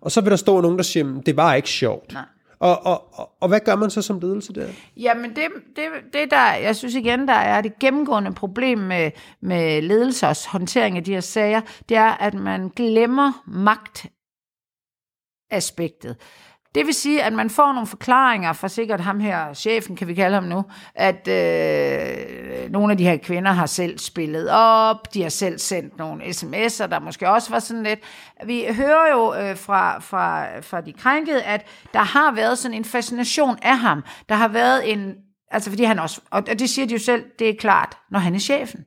Og 0.00 0.12
så 0.12 0.20
vil 0.20 0.30
der 0.30 0.36
stå 0.36 0.60
nogen, 0.60 0.76
der 0.76 0.82
siger, 0.82 1.20
det 1.26 1.36
var 1.36 1.54
ikke 1.54 1.68
sjovt. 1.68 2.12
Nej. 2.12 2.22
Og, 2.58 2.86
og, 2.86 3.18
og, 3.18 3.30
og 3.40 3.48
hvad 3.48 3.60
gør 3.60 3.76
man 3.76 3.90
så 3.90 4.02
som 4.02 4.20
ledelse 4.20 4.52
der? 4.52 4.66
Jamen 4.96 5.30
det, 5.30 5.44
det, 5.76 5.84
det 6.12 6.30
der, 6.30 6.54
jeg 6.54 6.76
synes 6.76 6.94
igen, 6.94 7.28
der 7.28 7.34
er 7.34 7.60
det 7.60 7.78
gennemgående 7.78 8.34
problem 8.34 8.78
med, 8.78 9.10
med 9.40 9.82
ledelsers 9.82 10.44
håndtering 10.44 10.96
af 10.96 11.04
de 11.04 11.12
her 11.12 11.20
sager, 11.20 11.60
det 11.88 11.96
er, 11.96 12.10
at 12.10 12.34
man 12.34 12.68
glemmer 12.68 13.42
magt 13.46 14.06
aspektet. 15.56 16.16
Det 16.74 16.86
vil 16.86 16.94
sige, 16.94 17.22
at 17.22 17.32
man 17.32 17.50
får 17.50 17.72
nogle 17.72 17.86
forklaringer 17.86 18.52
fra 18.52 18.68
sikkert 18.68 19.00
ham 19.00 19.20
her, 19.20 19.54
chefen 19.54 19.96
kan 19.96 20.08
vi 20.08 20.14
kalde 20.14 20.34
ham 20.34 20.44
nu, 20.44 20.64
at 20.94 21.28
øh, 21.28 22.70
nogle 22.70 22.92
af 22.92 22.98
de 22.98 23.04
her 23.04 23.16
kvinder 23.16 23.52
har 23.52 23.66
selv 23.66 23.98
spillet 23.98 24.50
op, 24.50 25.14
de 25.14 25.22
har 25.22 25.28
selv 25.28 25.58
sendt 25.58 25.98
nogle 25.98 26.24
sms'er, 26.24 26.86
der 26.86 27.00
måske 27.00 27.30
også 27.30 27.50
var 27.50 27.58
sådan 27.58 27.82
lidt. 27.82 28.00
Vi 28.44 28.66
hører 28.70 29.10
jo 29.12 29.34
øh, 29.34 29.56
fra, 29.56 29.98
fra, 29.98 30.60
fra 30.60 30.80
de 30.80 30.92
krænkede, 30.92 31.42
at 31.42 31.66
der 31.92 32.02
har 32.02 32.32
været 32.32 32.58
sådan 32.58 32.76
en 32.76 32.84
fascination 32.84 33.56
af 33.62 33.78
ham. 33.78 34.04
Der 34.28 34.34
har 34.34 34.48
været 34.48 34.92
en, 34.92 35.14
altså 35.50 35.70
fordi 35.70 35.84
han 35.84 35.98
også, 35.98 36.20
og 36.30 36.46
det 36.46 36.70
siger 36.70 36.86
de 36.86 36.92
jo 36.92 37.00
selv, 37.00 37.24
det 37.38 37.48
er 37.48 37.54
klart, 37.58 37.98
når 38.10 38.18
han 38.18 38.34
er 38.34 38.38
chefen. 38.38 38.84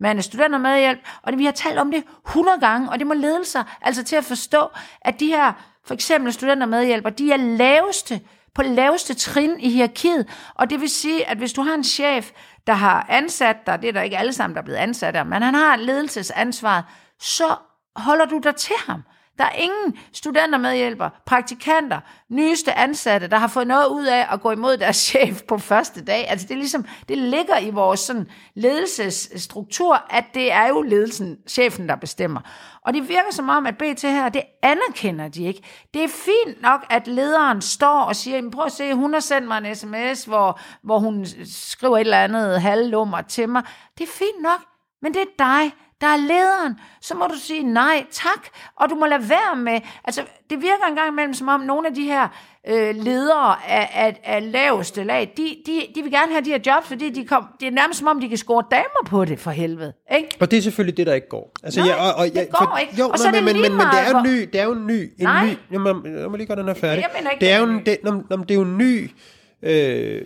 Man 0.00 0.18
er 0.18 0.48
med 0.48 0.58
medhjælp, 0.58 0.98
og 1.22 1.32
det, 1.32 1.38
vi 1.38 1.44
har 1.44 1.52
talt 1.52 1.78
om 1.78 1.90
det 1.90 2.04
100 2.26 2.60
gange, 2.60 2.90
og 2.90 2.98
det 2.98 3.06
må 3.06 3.14
ledelser 3.14 3.62
altså 3.82 4.04
til 4.04 4.16
at 4.16 4.24
forstå, 4.24 4.68
at 5.00 5.20
de 5.20 5.26
her 5.26 5.71
for 5.86 5.94
eksempel 5.94 6.32
studenter 6.32 6.66
medhjælper, 6.66 7.10
de 7.10 7.32
er 7.32 7.36
laveste, 7.36 8.20
på 8.54 8.62
laveste 8.62 9.14
trin 9.14 9.60
i 9.60 9.70
hierarkiet. 9.70 10.28
Og 10.54 10.70
det 10.70 10.80
vil 10.80 10.90
sige, 10.90 11.28
at 11.28 11.38
hvis 11.38 11.52
du 11.52 11.62
har 11.62 11.74
en 11.74 11.84
chef, 11.84 12.30
der 12.66 12.72
har 12.72 13.06
ansat 13.08 13.56
dig, 13.66 13.82
det 13.82 13.88
er 13.88 13.92
der 13.92 14.02
ikke 14.02 14.18
alle 14.18 14.32
sammen, 14.32 14.54
der 14.54 14.60
er 14.60 14.64
blevet 14.64 14.78
ansat 14.78 15.16
af, 15.16 15.26
men 15.26 15.42
han 15.42 15.54
har 15.54 15.76
ledelsesansvaret, 15.76 16.84
så 17.20 17.56
holder 17.96 18.24
du 18.24 18.38
dig 18.38 18.56
til 18.56 18.76
ham. 18.86 19.02
Der 19.38 19.44
er 19.44 19.52
ingen 19.52 19.98
studenter 20.12 20.58
medhjælper, 20.58 21.08
praktikanter, 21.26 22.00
nyeste 22.28 22.72
ansatte, 22.72 23.26
der 23.28 23.36
har 23.36 23.48
fået 23.48 23.66
noget 23.66 23.86
ud 23.86 24.04
af 24.04 24.26
at 24.32 24.40
gå 24.40 24.50
imod 24.50 24.76
deres 24.76 24.96
chef 25.10 25.42
på 25.42 25.58
første 25.58 26.04
dag. 26.04 26.28
Altså 26.28 26.46
det 26.46 26.54
er 26.54 26.58
ligesom, 26.58 26.84
det 27.08 27.18
ligger 27.18 27.58
i 27.58 27.70
vores 27.70 28.00
sådan 28.00 28.28
ledelsesstruktur, 28.54 30.04
at 30.10 30.24
det 30.34 30.52
er 30.52 30.68
jo 30.68 30.82
ledelsen, 30.82 31.38
chefen, 31.48 31.88
der 31.88 31.96
bestemmer. 31.96 32.40
Og 32.86 32.94
det 32.94 33.08
virker 33.08 33.30
som 33.30 33.48
om, 33.48 33.66
at 33.66 33.78
BT 33.78 34.02
her, 34.02 34.28
det 34.28 34.42
anerkender 34.62 35.28
de 35.28 35.44
ikke. 35.44 35.62
Det 35.94 36.04
er 36.04 36.08
fint 36.08 36.62
nok, 36.62 36.86
at 36.90 37.06
lederen 37.06 37.60
står 37.60 38.00
og 38.00 38.16
siger, 38.16 38.50
prøv 38.50 38.64
at 38.64 38.72
se, 38.72 38.94
hun 38.94 39.12
har 39.12 39.20
sendt 39.20 39.48
mig 39.48 39.58
en 39.64 39.74
sms, 39.74 40.24
hvor, 40.24 40.60
hvor 40.82 40.98
hun 40.98 41.26
skriver 41.44 41.96
et 41.96 42.00
eller 42.00 42.24
andet 42.24 42.60
halvlummer 42.60 43.22
til 43.22 43.48
mig. 43.48 43.62
Det 43.98 44.04
er 44.04 44.12
fint 44.12 44.42
nok, 44.42 44.60
men 45.02 45.14
det 45.14 45.20
er 45.20 45.26
dig, 45.38 45.72
der 46.02 46.08
er 46.08 46.16
lederen, 46.16 46.74
så 47.00 47.14
må 47.14 47.26
du 47.26 47.38
sige 47.38 47.62
nej, 47.62 48.04
tak, 48.10 48.48
og 48.76 48.90
du 48.90 48.94
må 48.94 49.06
lade 49.06 49.28
være 49.28 49.56
med, 49.56 49.80
altså 50.04 50.22
det 50.50 50.62
virker 50.62 50.86
en 50.88 50.94
gang 50.94 51.08
imellem 51.08 51.34
som 51.34 51.48
om 51.48 51.60
nogle 51.60 51.88
af 51.88 51.94
de 51.94 52.04
her 52.04 52.28
øh, 52.68 52.94
ledere 52.96 53.56
af, 53.68 53.90
af, 53.94 54.20
af 54.24 54.52
laveste 54.52 55.04
lag, 55.04 55.32
de, 55.36 55.56
de, 55.66 55.82
de 55.94 56.02
vil 56.02 56.12
gerne 56.12 56.32
have 56.32 56.44
de 56.44 56.50
her 56.50 56.58
jobs, 56.66 56.86
fordi 56.86 57.10
de 57.10 57.24
kom, 57.26 57.46
det 57.60 57.66
er 57.66 57.70
nærmest 57.70 57.98
som 57.98 58.08
om, 58.08 58.20
de 58.20 58.28
kan 58.28 58.38
score 58.38 58.64
damer 58.70 59.02
på 59.06 59.24
det, 59.24 59.38
for 59.38 59.50
helvede. 59.50 59.92
Ikke? 60.16 60.28
Og 60.40 60.50
det 60.50 60.56
er 60.56 60.62
selvfølgelig 60.62 60.96
det, 60.96 61.06
der 61.06 61.14
ikke 61.14 61.28
går. 61.28 61.52
Altså, 61.62 61.80
Nej, 61.80 61.88
ja, 61.88 62.10
og, 62.10 62.14
og, 62.14 62.26
det 62.26 62.48
går 62.50 62.68
for, 62.70 62.76
ikke. 62.76 62.94
Jo, 62.98 63.08
og 63.08 63.18
så 63.18 63.30
men, 63.30 63.44
men, 63.44 63.60
men, 63.60 63.72
men, 63.72 63.86
det 63.86 64.00
er 64.06 64.10
jo 64.10 64.18
en 64.18 64.24
ny, 64.24 64.48
det 64.52 64.60
er 64.60 64.64
jo 64.64 64.72
en 64.72 64.86
ny, 64.86 65.12
en 65.18 65.24
Nej. 65.26 65.46
ny, 65.46 65.56
jamen, 65.72 66.18
jeg 66.18 66.30
må 66.30 66.36
lige 66.36 66.46
gøre 66.46 66.58
den 66.58 66.66
her 66.66 66.74
færdig. 66.74 67.04
Jeg 67.14 67.30
det 67.40 67.50
er 67.50 67.58
jo 67.58 67.64
en, 67.64 67.86
det, 67.86 67.98
nå, 68.04 68.10
nå, 68.30 68.36
det 68.36 68.50
er 68.50 68.54
jo 68.54 68.62
en 68.62 68.78
ny, 68.78 69.10
øh, 69.62 70.22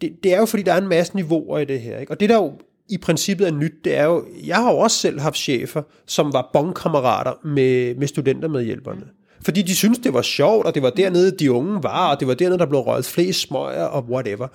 det, 0.00 0.18
det 0.22 0.34
er 0.34 0.38
jo 0.38 0.46
fordi, 0.46 0.62
der 0.62 0.72
er 0.72 0.78
en 0.78 0.88
masse 0.88 1.16
niveauer 1.16 1.58
i 1.58 1.64
det 1.64 1.80
her. 1.80 1.98
Ikke? 1.98 2.12
Og 2.12 2.20
det 2.20 2.28
der 2.28 2.36
jo 2.36 2.52
i 2.88 2.98
princippet 2.98 3.46
er 3.46 3.52
nyt, 3.52 3.84
det 3.84 3.96
er 3.96 4.04
jo, 4.04 4.24
jeg 4.44 4.56
har 4.56 4.72
jo 4.72 4.78
også 4.78 4.96
selv 4.96 5.20
haft 5.20 5.36
chefer, 5.36 5.82
som 6.06 6.32
var 6.32 6.50
bongkammerater 6.52 7.32
med, 7.44 7.94
med 7.94 8.06
studentermedhjælperne. 8.06 9.04
Fordi 9.42 9.62
de 9.62 9.76
syntes, 9.76 9.98
det 9.98 10.14
var 10.14 10.22
sjovt, 10.22 10.66
og 10.66 10.74
det 10.74 10.82
var 10.82 10.90
dernede, 10.90 11.30
de 11.30 11.52
unge 11.52 11.82
var, 11.82 12.10
og 12.10 12.20
det 12.20 12.28
var 12.28 12.34
dernede, 12.34 12.58
der 12.58 12.66
blev 12.66 12.80
røget 12.80 13.04
flest 13.04 13.40
smøger 13.40 13.84
og 13.84 14.04
whatever. 14.04 14.48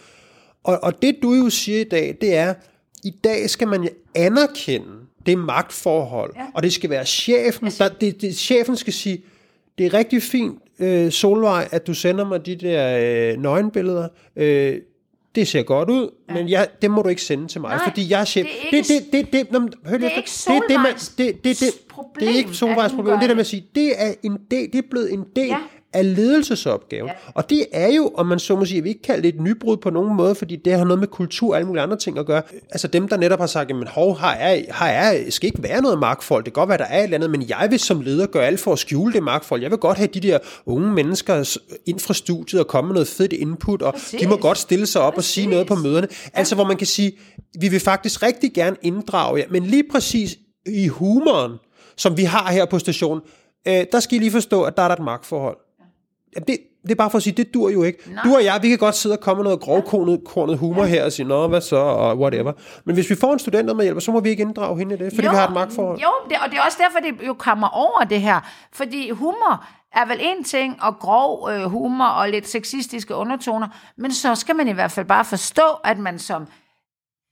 Og, 0.63 0.79
og 0.83 1.01
det 1.01 1.15
du 1.23 1.33
jo 1.33 1.49
siger 1.49 1.81
i 1.81 1.83
dag, 1.83 2.17
det 2.21 2.35
er, 2.35 2.53
i 3.03 3.13
dag 3.23 3.49
skal 3.49 3.67
man 3.67 3.89
anerkende 4.15 4.87
det 5.25 5.37
magtforhold, 5.37 6.33
ja. 6.35 6.45
og 6.53 6.63
det 6.63 6.73
skal 6.73 6.89
være 6.89 7.05
chefen, 7.05 7.71
der, 7.77 7.89
det, 8.01 8.21
det, 8.21 8.35
chefen 8.35 8.75
skal 8.75 8.93
sige, 8.93 9.23
det 9.77 9.85
er 9.85 9.93
rigtig 9.93 10.23
fint, 10.23 10.59
øh, 10.79 11.11
Solvej, 11.11 11.67
at 11.71 11.87
du 11.87 11.93
sender 11.93 12.25
mig 12.25 12.45
de 12.45 12.55
der 12.55 12.97
øh, 13.01 13.41
nøgenbilleder, 13.41 14.07
øh, 14.35 14.77
det 15.35 15.47
ser 15.47 15.63
godt 15.63 15.89
ud, 15.89 16.09
ja. 16.29 16.33
men 16.33 16.49
jeg, 16.49 16.67
det 16.81 16.91
må 16.91 17.01
du 17.01 17.09
ikke 17.09 17.21
sende 17.21 17.47
til 17.47 17.61
mig, 17.61 17.75
Nej, 17.75 17.83
fordi 17.89 18.09
jeg 18.11 18.21
er 18.21 18.25
chef. 18.25 18.45
det 18.45 18.73
er 18.73 18.77
ikke- 18.77 18.87
det, 18.93 19.03
det, 19.11 19.31
det, 19.33 19.51
det, 19.51 19.61
det, 19.61 19.75
hør 19.85 19.97
det 19.97 20.05
er 20.05 20.09
ikke 20.17 20.29
det, 20.47 20.61
det, 20.69 20.79
man, 20.79 20.93
det, 21.17 21.43
det, 21.43 21.59
det, 21.59 21.69
problem, 21.89 22.19
det 22.27 22.29
er 22.33 22.37
ikke 22.37 22.53
Solvejs 22.53 22.91
problem. 22.91 23.19
Det 23.19 23.29
der 23.29 23.35
med 23.35 23.39
at 23.41 23.47
sige, 23.47 23.65
det 23.75 23.93
er, 23.97 24.13
en 24.23 24.37
del, 24.51 24.69
det 24.73 24.75
er 24.75 24.87
blevet 24.91 25.13
en 25.13 25.23
del 25.35 25.47
Ja. 25.47 25.57
Af 25.93 26.15
ledelsesopgaven. 26.15 27.07
Ja. 27.07 27.13
Og 27.33 27.49
det 27.49 27.65
er 27.71 27.93
jo, 27.93 28.11
om 28.15 28.25
man 28.25 28.39
så 28.39 28.55
må 28.55 28.65
sige, 28.65 28.75
jeg 28.75 28.83
vil 28.83 28.89
ikke 28.89 29.01
kalde 29.01 29.23
det 29.23 29.35
et 29.35 29.41
nybrud 29.41 29.77
på 29.77 29.89
nogen 29.89 30.15
måde, 30.15 30.35
fordi 30.35 30.55
det 30.55 30.73
har 30.73 30.83
noget 30.85 30.99
med 30.99 31.07
kultur 31.07 31.49
og 31.49 31.55
alle 31.55 31.67
mulige 31.67 31.83
andre 31.83 31.97
ting 31.97 32.17
at 32.17 32.25
gøre. 32.25 32.41
Altså 32.69 32.87
dem, 32.87 33.07
der 33.07 33.17
netop 33.17 33.39
har 33.39 33.47
sagt, 33.47 33.75
men 33.75 33.87
hov, 33.87 34.19
her 34.19 34.27
er, 34.27 34.55
her 34.55 34.85
er, 34.85 35.29
skal 35.29 35.47
ikke 35.47 35.63
være 35.63 35.81
noget 35.81 35.99
magtfold. 35.99 36.43
Det 36.43 36.53
kan 36.53 36.61
godt 36.61 36.69
være, 36.69 36.77
der 36.77 36.85
er 36.85 36.97
et 36.99 37.03
eller 37.03 37.17
andet, 37.17 37.31
men 37.31 37.49
jeg 37.49 37.67
vil 37.69 37.79
som 37.79 38.01
leder 38.01 38.25
gøre 38.25 38.45
alt 38.45 38.59
for 38.59 38.73
at 38.73 38.79
skjule 38.79 39.13
det 39.13 39.23
magtfold. 39.23 39.61
Jeg 39.61 39.71
vil 39.71 39.79
godt 39.79 39.97
have 39.97 40.07
de 40.13 40.19
der 40.19 40.37
unge 40.65 40.91
mennesker 40.91 41.57
ind 41.85 41.99
fra 41.99 42.13
studiet 42.13 42.61
og 42.61 42.67
komme 42.67 42.87
med 42.87 42.93
noget 42.93 43.07
fedt 43.07 43.33
input, 43.33 43.81
og 43.81 43.93
Præcis. 43.93 44.21
de 44.21 44.27
må 44.27 44.37
godt 44.37 44.57
stille 44.57 44.85
sig 44.85 45.01
op 45.01 45.17
og 45.17 45.23
sige 45.23 45.45
Præcis. 45.45 45.51
noget 45.51 45.67
på 45.67 45.75
møderne. 45.75 46.07
Altså 46.33 46.55
hvor 46.55 46.63
man 46.63 46.77
kan 46.77 46.87
sige, 46.87 47.11
vi 47.59 47.67
vil 47.67 47.79
faktisk 47.79 48.23
rigtig 48.23 48.53
gerne 48.53 48.75
inddrage 48.81 49.39
jer, 49.39 49.45
men 49.49 49.63
lige 49.65 49.83
præcis 49.91 50.37
i 50.65 50.87
humoren, 50.87 51.51
som 51.97 52.17
vi 52.17 52.23
har 52.23 52.51
her 52.51 52.65
på 52.65 52.79
stationen, 52.79 53.21
øh, 53.67 53.85
der 53.91 53.99
skal 53.99 54.15
I 54.15 54.19
lige 54.19 54.31
forstå, 54.31 54.63
at 54.63 54.77
der 54.77 54.83
er 54.83 54.87
der 54.87 54.95
et 54.95 55.03
magtforhold. 55.03 55.57
Det, 56.35 56.57
det 56.83 56.91
er 56.91 56.95
bare 56.95 57.09
for 57.09 57.17
at 57.17 57.23
sige, 57.23 57.33
det 57.33 57.53
dur 57.53 57.69
jo 57.69 57.83
ikke. 57.83 57.99
Nej. 58.07 58.23
Du 58.23 58.35
og 58.35 58.43
jeg, 58.43 58.59
vi 58.61 58.69
kan 58.69 58.77
godt 58.77 58.95
sidde 58.95 59.15
og 59.15 59.19
komme 59.19 59.37
med 59.37 59.43
noget 59.43 59.59
grovkornet 59.59 60.21
kornet 60.25 60.57
humor 60.57 60.83
her 60.83 61.05
og 61.05 61.11
sige, 61.11 61.27
nå, 61.27 61.47
hvad 61.47 61.61
så, 61.61 61.75
og 61.75 62.17
whatever. 62.17 62.53
Men 62.85 62.95
hvis 62.95 63.09
vi 63.09 63.15
får 63.15 63.33
en 63.33 63.39
student 63.39 63.75
med 63.75 63.83
hjælp, 63.83 64.01
så 64.01 64.11
må 64.11 64.19
vi 64.19 64.29
ikke 64.29 64.41
inddrage 64.41 64.77
hende 64.77 64.95
i 64.95 64.97
det, 64.97 65.13
fordi 65.13 65.25
jo, 65.25 65.31
vi 65.31 65.37
har 65.37 65.47
et 65.47 65.53
magtforhold. 65.53 65.99
Jo, 65.99 66.09
det, 66.29 66.37
og 66.45 66.49
det 66.51 66.57
er 66.57 66.61
også 66.61 66.77
derfor, 66.81 66.99
det 66.99 67.27
jo 67.27 67.33
kommer 67.33 67.67
over 67.67 68.03
det 68.09 68.21
her. 68.21 68.39
Fordi 68.71 69.09
humor 69.09 69.65
er 69.93 70.05
vel 70.05 70.17
en 70.21 70.43
ting, 70.43 70.83
og 70.83 70.99
grov 70.99 71.49
øh, 71.51 71.63
humor 71.63 72.05
og 72.05 72.29
lidt 72.29 72.47
sexistiske 72.47 73.15
undertoner, 73.15 73.67
men 73.97 74.13
så 74.13 74.35
skal 74.35 74.55
man 74.55 74.67
i 74.67 74.71
hvert 74.71 74.91
fald 74.91 75.05
bare 75.05 75.25
forstå, 75.25 75.63
at 75.83 75.99
man 75.99 76.19
som 76.19 76.47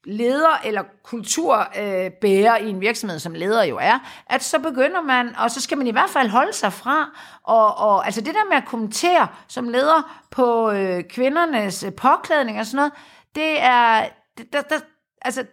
leder 0.06 0.62
eller 0.66 0.84
kulturbærer 1.04 2.56
øh, 2.56 2.68
i 2.68 2.70
en 2.70 2.82
virksomhed, 2.82 3.20
som 3.20 3.34
leder 3.34 3.64
jo 3.64 3.78
er, 3.82 4.00
at 4.30 4.44
så 4.44 4.60
begynder 4.60 5.02
man, 5.02 5.36
og 5.38 5.52
så 5.52 5.62
skal 5.62 5.78
man 5.78 5.88
i 5.88 5.92
hvert 5.92 6.10
fald 6.10 6.30
holde 6.30 6.54
sig 6.54 6.74
fra, 6.74 7.10
og, 7.44 7.78
og 7.78 8.06
altså 8.06 8.22
det 8.22 8.34
der 8.34 8.50
med 8.50 8.58
at 8.58 8.66
kommentere 8.66 9.28
som 9.48 9.70
leder 9.70 10.26
på 10.32 10.72
øh, 10.72 11.04
kvindernes 11.04 11.84
øh, 11.84 11.94
påklædning 11.94 12.60
og 12.60 12.66
sådan 12.66 12.78
noget, 12.78 12.92
det 13.36 13.62
er, 13.62 14.06
det, 14.38 14.54
der, 14.54 14.62
der, 14.62 14.80
altså, 15.22 15.46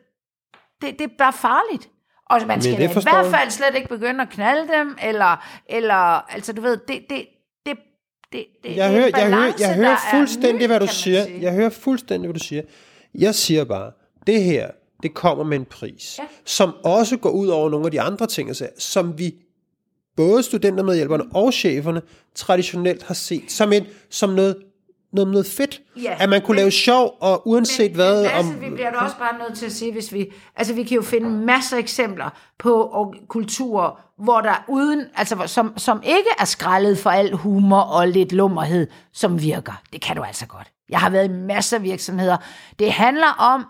det, 0.83 0.99
det 0.99 1.05
er 1.05 1.15
bare 1.19 1.33
farligt. 1.33 1.89
Og 2.31 2.41
man 2.47 2.63
skal 2.63 2.75
i 2.75 2.87
hvert 3.03 3.27
fald 3.27 3.51
slet 3.51 3.75
ikke 3.75 3.89
begynde 3.89 4.23
at 4.23 4.29
knalde 4.29 4.73
dem, 4.73 4.97
eller, 5.03 5.45
eller 5.69 6.33
altså 6.33 6.53
du 6.53 6.61
ved, 6.61 6.77
det, 6.77 7.05
det, 7.11 7.27
det, 7.67 7.77
det, 8.33 8.47
det 8.63 8.77
Jeg 8.77 8.87
er 8.87 8.93
hører, 8.93 9.07
en 9.07 9.17
jeg 9.17 9.29
hører, 9.29 9.41
balance, 9.41 9.65
jeg 9.65 9.77
hører 9.77 9.91
er 9.91 10.11
fuldstændig, 10.11 10.63
ny, 10.63 10.67
hvad 10.67 10.81
du 10.81 10.87
siger. 10.87 11.25
sige. 11.25 11.43
Jeg 11.43 11.53
hører 11.53 11.71
fuldstændig, 11.71 12.29
hvad 12.29 12.41
du 12.41 12.45
siger. 12.45 12.63
Jeg 13.15 13.35
siger 13.35 13.65
bare, 13.65 13.93
det 14.27 14.45
her, 14.45 14.71
det 15.03 15.15
kommer 15.15 15.45
med 15.45 15.57
en 15.59 15.65
pris, 15.65 16.17
Ja. 16.19 16.25
som 16.45 16.75
også 16.85 17.17
går 17.17 17.31
ud 17.31 17.49
over 17.49 17.71
nogle 17.71 17.87
af 17.87 17.91
de 17.93 18.01
andre 18.01 18.27
ting, 18.27 18.49
altså, 18.49 18.69
som 18.79 19.19
vi 19.19 19.35
både 20.17 20.43
studentermedhjælperne 20.43 21.25
og 21.35 21.53
cheferne 21.53 22.03
traditionelt 22.35 23.03
har 23.03 23.15
set 23.15 23.45
som, 23.53 23.73
en, 23.73 23.87
som 24.11 24.31
noget 24.31 24.57
noget, 25.13 25.31
noget 25.31 25.47
fedt. 25.47 25.81
Ja, 26.03 26.17
at 26.21 26.29
man 26.29 26.41
kunne 26.43 26.55
men- 26.55 26.57
lave 26.61 26.71
sjov, 26.71 27.17
og 27.21 27.49
uanset 27.49 27.93
hvad... 27.93 28.23
Men, 28.23 28.31
om, 28.31 28.37
altså, 28.37 28.53
vi 28.53 28.71
bliver 28.75 28.91
da 28.91 28.97
også 28.97 29.17
bare 29.19 29.39
nødt 29.39 29.59
til 29.59 29.67
at 29.67 29.73
sige, 29.73 29.93
hvis 29.93 30.13
vi... 30.13 30.33
Altså, 30.57 30.75
vi 30.75 30.83
kan 30.83 30.95
jo 30.97 31.03
finde 31.03 31.31
masser 31.31 31.77
af 31.77 31.81
eksempler 31.81 32.31
på 32.59 32.83
og, 32.83 33.15
kulturer, 33.29 34.01
hvor 34.19 34.41
der 34.41 34.65
uden... 34.69 35.05
Altså, 35.17 35.37
som, 35.47 35.73
som 35.79 36.03
ikke 36.05 36.29
er 36.41 36.45
skrællet 36.45 36.99
for 36.99 37.11
al 37.11 37.33
humor 37.33 37.81
og 37.81 38.09
lidt 38.09 38.33
lummerhed, 38.33 38.87
som 39.13 39.43
virker. 39.43 39.83
Det 39.93 40.01
kan 40.03 40.17
du 40.17 40.23
altså 40.23 40.47
godt. 40.47 40.67
Jeg 40.89 40.99
har 40.99 41.11
været 41.11 41.25
i 41.25 41.33
masser 41.33 41.77
af 41.77 41.83
virksomheder. 41.83 42.37
Det 42.79 42.93
handler 42.93 43.29
om 43.39 43.65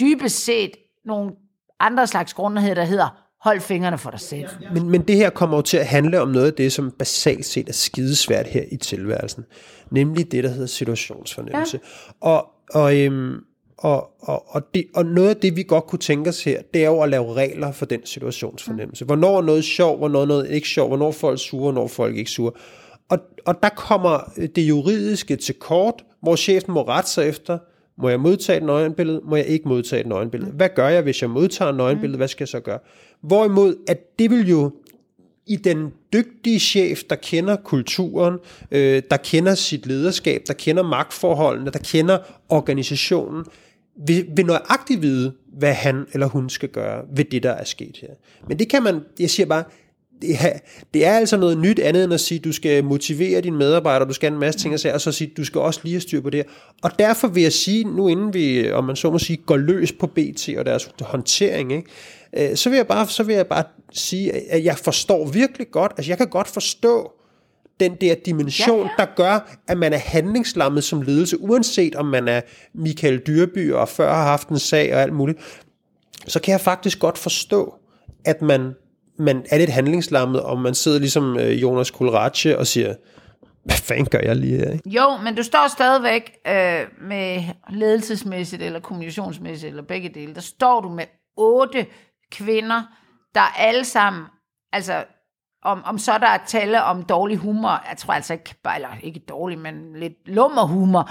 dybest 0.00 0.44
set 0.44 0.70
nogle 1.04 1.32
andre 1.80 2.06
slags 2.06 2.34
grundighed, 2.34 2.74
der 2.74 2.84
hedder, 2.84 3.22
hold 3.42 3.60
fingrene 3.60 3.98
for 3.98 4.10
dig 4.10 4.20
selv. 4.20 4.48
Men, 4.74 4.90
men 4.90 5.02
det 5.02 5.16
her 5.16 5.30
kommer 5.30 5.56
jo 5.56 5.62
til 5.62 5.76
at 5.76 5.86
handle 5.86 6.20
om 6.20 6.28
noget 6.28 6.46
af 6.46 6.54
det, 6.54 6.72
som 6.72 6.90
basalt 6.90 7.46
set 7.46 7.68
er 7.68 7.72
skidesvært 7.72 8.46
her 8.46 8.64
i 8.72 8.76
tilværelsen. 8.76 9.44
Nemlig 9.90 10.32
det, 10.32 10.44
der 10.44 10.50
hedder 10.50 10.66
situationsfornemmelse. 10.66 11.80
Ja. 11.82 12.28
Og, 12.28 12.46
og, 12.74 12.96
øhm, 12.96 13.34
og, 13.78 14.10
og, 14.20 14.54
og, 14.54 14.62
det, 14.74 14.86
og 14.94 15.06
noget 15.06 15.28
af 15.28 15.36
det, 15.36 15.56
vi 15.56 15.62
godt 15.62 15.86
kunne 15.86 15.98
tænke 15.98 16.28
os 16.28 16.44
her, 16.44 16.62
det 16.74 16.84
er 16.84 16.86
jo 16.86 17.00
at 17.02 17.08
lave 17.08 17.34
regler 17.34 17.72
for 17.72 17.86
den 17.86 18.06
situationsfornemmelse. 18.06 19.04
Hvornår 19.04 19.38
er 19.38 19.42
noget 19.42 19.64
sjov, 19.64 19.98
hvornår 19.98 20.22
er 20.22 20.26
noget 20.26 20.50
ikke 20.50 20.68
sjov, 20.68 20.88
hvornår 20.88 21.08
er 21.08 21.12
folk 21.12 21.40
sure, 21.40 21.62
hvornår 21.62 21.84
er 21.84 21.88
folk 21.88 22.16
ikke 22.16 22.30
sure. 22.30 22.52
Og, 23.10 23.18
og 23.46 23.62
der 23.62 23.68
kommer 23.68 24.32
det 24.56 24.62
juridiske 24.62 25.36
til 25.36 25.54
kort, 25.54 26.04
hvor 26.22 26.36
chefen 26.36 26.74
må 26.74 26.82
rette 26.82 27.10
sig 27.10 27.28
efter, 27.28 27.58
må 27.98 28.08
jeg 28.08 28.20
modtage 28.20 28.56
et 28.56 28.62
nøgenbillede? 28.62 29.20
Må 29.24 29.36
jeg 29.36 29.46
ikke 29.46 29.68
modtage 29.68 30.00
et 30.00 30.06
nøgenbillede? 30.06 30.50
Hvad 30.50 30.68
gør 30.74 30.88
jeg, 30.88 31.02
hvis 31.02 31.22
jeg 31.22 31.30
modtager 31.30 31.68
et 31.68 31.76
nøgenbillede? 31.76 32.16
Hvad 32.16 32.28
skal 32.28 32.44
jeg 32.44 32.48
så 32.48 32.60
gøre? 32.60 32.78
Hvorimod, 33.20 33.76
at 33.88 34.18
det 34.18 34.30
vil 34.30 34.48
jo 34.48 34.70
i 35.46 35.56
den 35.56 35.92
dygtige 36.12 36.60
chef, 36.60 37.02
der 37.10 37.16
kender 37.16 37.56
kulturen, 37.56 38.38
øh, 38.70 39.02
der 39.10 39.16
kender 39.16 39.54
sit 39.54 39.86
lederskab, 39.86 40.42
der 40.46 40.54
kender 40.54 40.82
magtforholdene, 40.82 41.70
der 41.70 41.78
kender 41.78 42.18
organisationen, 42.48 43.44
vil, 44.06 44.26
vil 44.36 44.46
nøjagtigt 44.46 45.02
vide, 45.02 45.32
hvad 45.52 45.72
han 45.72 46.06
eller 46.12 46.26
hun 46.26 46.50
skal 46.50 46.68
gøre 46.68 47.04
ved 47.12 47.24
det, 47.24 47.42
der 47.42 47.50
er 47.50 47.64
sket 47.64 47.98
her. 48.00 48.08
Men 48.48 48.58
det 48.58 48.68
kan 48.68 48.82
man, 48.82 49.00
jeg 49.20 49.30
siger 49.30 49.46
bare, 49.46 49.64
det 50.22 50.34
er, 50.40 50.58
det 50.94 51.06
er 51.06 51.12
altså 51.12 51.36
noget 51.36 51.58
nyt 51.58 51.78
andet 51.78 52.04
end 52.04 52.14
at 52.14 52.20
sige, 52.20 52.38
du 52.38 52.52
skal 52.52 52.84
motivere 52.84 53.40
dine 53.40 53.56
medarbejdere, 53.56 54.08
du 54.08 54.14
skal 54.14 54.32
en 54.32 54.38
masse 54.38 54.60
ting 54.60 54.74
at 54.74 54.80
sige, 54.80 54.94
og 54.94 55.00
så 55.00 55.12
sige, 55.12 55.32
du 55.36 55.44
skal 55.44 55.60
også 55.60 55.80
lige 55.82 55.92
have 55.92 56.00
styr 56.00 56.20
på 56.20 56.30
det 56.30 56.38
her. 56.38 56.52
Og 56.82 56.98
derfor 56.98 57.28
vil 57.28 57.42
jeg 57.42 57.52
sige, 57.52 57.84
nu 57.84 58.08
inden 58.08 58.34
vi, 58.34 58.72
om 58.72 58.84
man 58.84 58.96
så 58.96 59.10
må 59.10 59.18
sige, 59.18 59.36
går 59.36 59.56
løs 59.56 59.92
på 59.92 60.06
BT 60.06 60.48
og 60.58 60.66
deres 60.66 60.90
håndtering, 61.00 61.72
ikke? 61.72 62.50
øh, 62.50 62.56
så, 62.56 62.70
vil 62.70 62.76
jeg 62.76 62.86
bare, 62.86 63.08
så 63.08 63.22
vil 63.22 63.34
jeg 63.34 63.46
bare 63.46 63.64
sige, 63.92 64.52
at 64.52 64.64
jeg 64.64 64.76
forstår 64.76 65.28
virkelig 65.28 65.70
godt, 65.70 65.92
altså 65.96 66.10
jeg 66.10 66.18
kan 66.18 66.28
godt 66.28 66.48
forstå, 66.48 67.12
den 67.80 67.96
der 68.00 68.14
dimension, 68.26 68.86
ja. 68.86 69.04
der 69.04 69.06
gør, 69.16 69.58
at 69.68 69.78
man 69.78 69.92
er 69.92 69.98
handlingslammet 69.98 70.84
som 70.84 71.02
ledelse, 71.02 71.40
uanset 71.40 71.94
om 71.94 72.06
man 72.06 72.28
er 72.28 72.40
Michael 72.74 73.18
Dyrby 73.18 73.72
og 73.72 73.88
før 73.88 74.14
har 74.14 74.22
haft 74.22 74.48
en 74.48 74.58
sag 74.58 74.94
og 74.94 75.02
alt 75.02 75.12
muligt, 75.12 75.38
så 76.26 76.40
kan 76.40 76.52
jeg 76.52 76.60
faktisk 76.60 76.98
godt 76.98 77.18
forstå, 77.18 77.74
at 78.24 78.42
man, 78.42 78.72
man 79.18 79.44
er 79.50 79.58
lidt 79.58 79.70
handlingslammet, 79.70 80.42
og 80.42 80.58
man 80.58 80.74
sidder 80.74 80.98
ligesom 80.98 81.38
øh, 81.38 81.62
Jonas 81.62 81.90
Kulratje 81.90 82.58
og 82.58 82.66
siger, 82.66 82.94
hvad 83.64 83.76
fanden 83.76 84.06
gør 84.06 84.18
jeg 84.18 84.36
lige 84.36 84.56
her? 84.56 84.70
Ikke? 84.70 84.90
Jo, 84.90 85.16
men 85.16 85.34
du 85.34 85.42
står 85.42 85.68
stadigvæk 85.68 86.32
øh, 86.46 87.08
med 87.08 87.42
ledelsesmæssigt 87.70 88.62
eller 88.62 88.80
kommunikationsmæssigt 88.80 89.70
eller 89.70 89.82
begge 89.82 90.08
dele. 90.08 90.34
Der 90.34 90.40
står 90.40 90.80
du 90.80 90.88
med 90.88 91.04
otte 91.36 91.86
kvinder, 92.30 92.82
der 93.34 93.58
alle 93.58 93.84
sammen, 93.84 94.24
altså 94.72 95.04
om, 95.64 95.82
om 95.84 95.98
så 95.98 96.18
der 96.18 96.26
er 96.26 96.38
tale 96.46 96.82
om 96.82 97.02
dårlig 97.02 97.36
humor, 97.36 97.82
jeg 97.88 97.96
tror 97.98 98.14
altså 98.14 98.32
ikke, 98.32 98.54
eller 98.74 98.88
ikke 99.02 99.20
dårlig, 99.20 99.58
men 99.58 99.96
lidt 99.96 100.12
lummer 100.26 100.66
humor. 100.66 101.10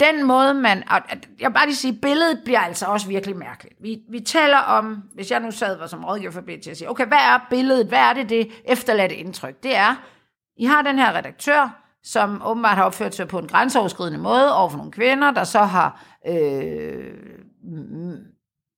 Den 0.00 0.24
måde 0.24 0.54
man, 0.54 0.88
og 0.90 1.00
jeg 1.40 1.48
vil 1.48 1.54
bare 1.54 1.66
lige 1.66 1.76
sige, 1.76 1.98
billedet 2.02 2.40
bliver 2.44 2.60
altså 2.60 2.86
også 2.86 3.08
virkelig 3.08 3.36
mærkeligt. 3.36 3.74
Vi, 3.80 3.98
vi 4.10 4.20
taler 4.20 4.58
om, 4.58 5.02
hvis 5.14 5.30
jeg 5.30 5.40
nu 5.40 5.50
sad 5.50 5.78
var 5.78 5.86
som 5.86 6.04
rådgiver 6.04 6.30
for 6.30 6.40
BT 6.40 6.68
og 6.70 6.76
siger, 6.76 6.88
okay, 6.88 7.06
hvad 7.06 7.18
er 7.18 7.46
billedet, 7.50 7.86
hvad 7.86 7.98
er 7.98 8.12
det, 8.12 8.28
det 8.28 8.48
efterladte 8.64 9.16
indtryk? 9.16 9.62
Det 9.62 9.76
er, 9.76 9.94
I 10.56 10.64
har 10.64 10.82
den 10.82 10.98
her 10.98 11.12
redaktør, 11.12 11.82
som 12.02 12.42
åbenbart 12.44 12.76
har 12.76 12.84
opført 12.84 13.14
sig 13.14 13.28
på 13.28 13.38
en 13.38 13.48
grænseoverskridende 13.48 14.18
måde 14.18 14.56
over 14.56 14.68
for 14.68 14.76
nogle 14.76 14.92
kvinder, 14.92 15.30
der 15.30 15.44
så 15.44 15.58
har 15.58 16.04
øh, 16.28 17.14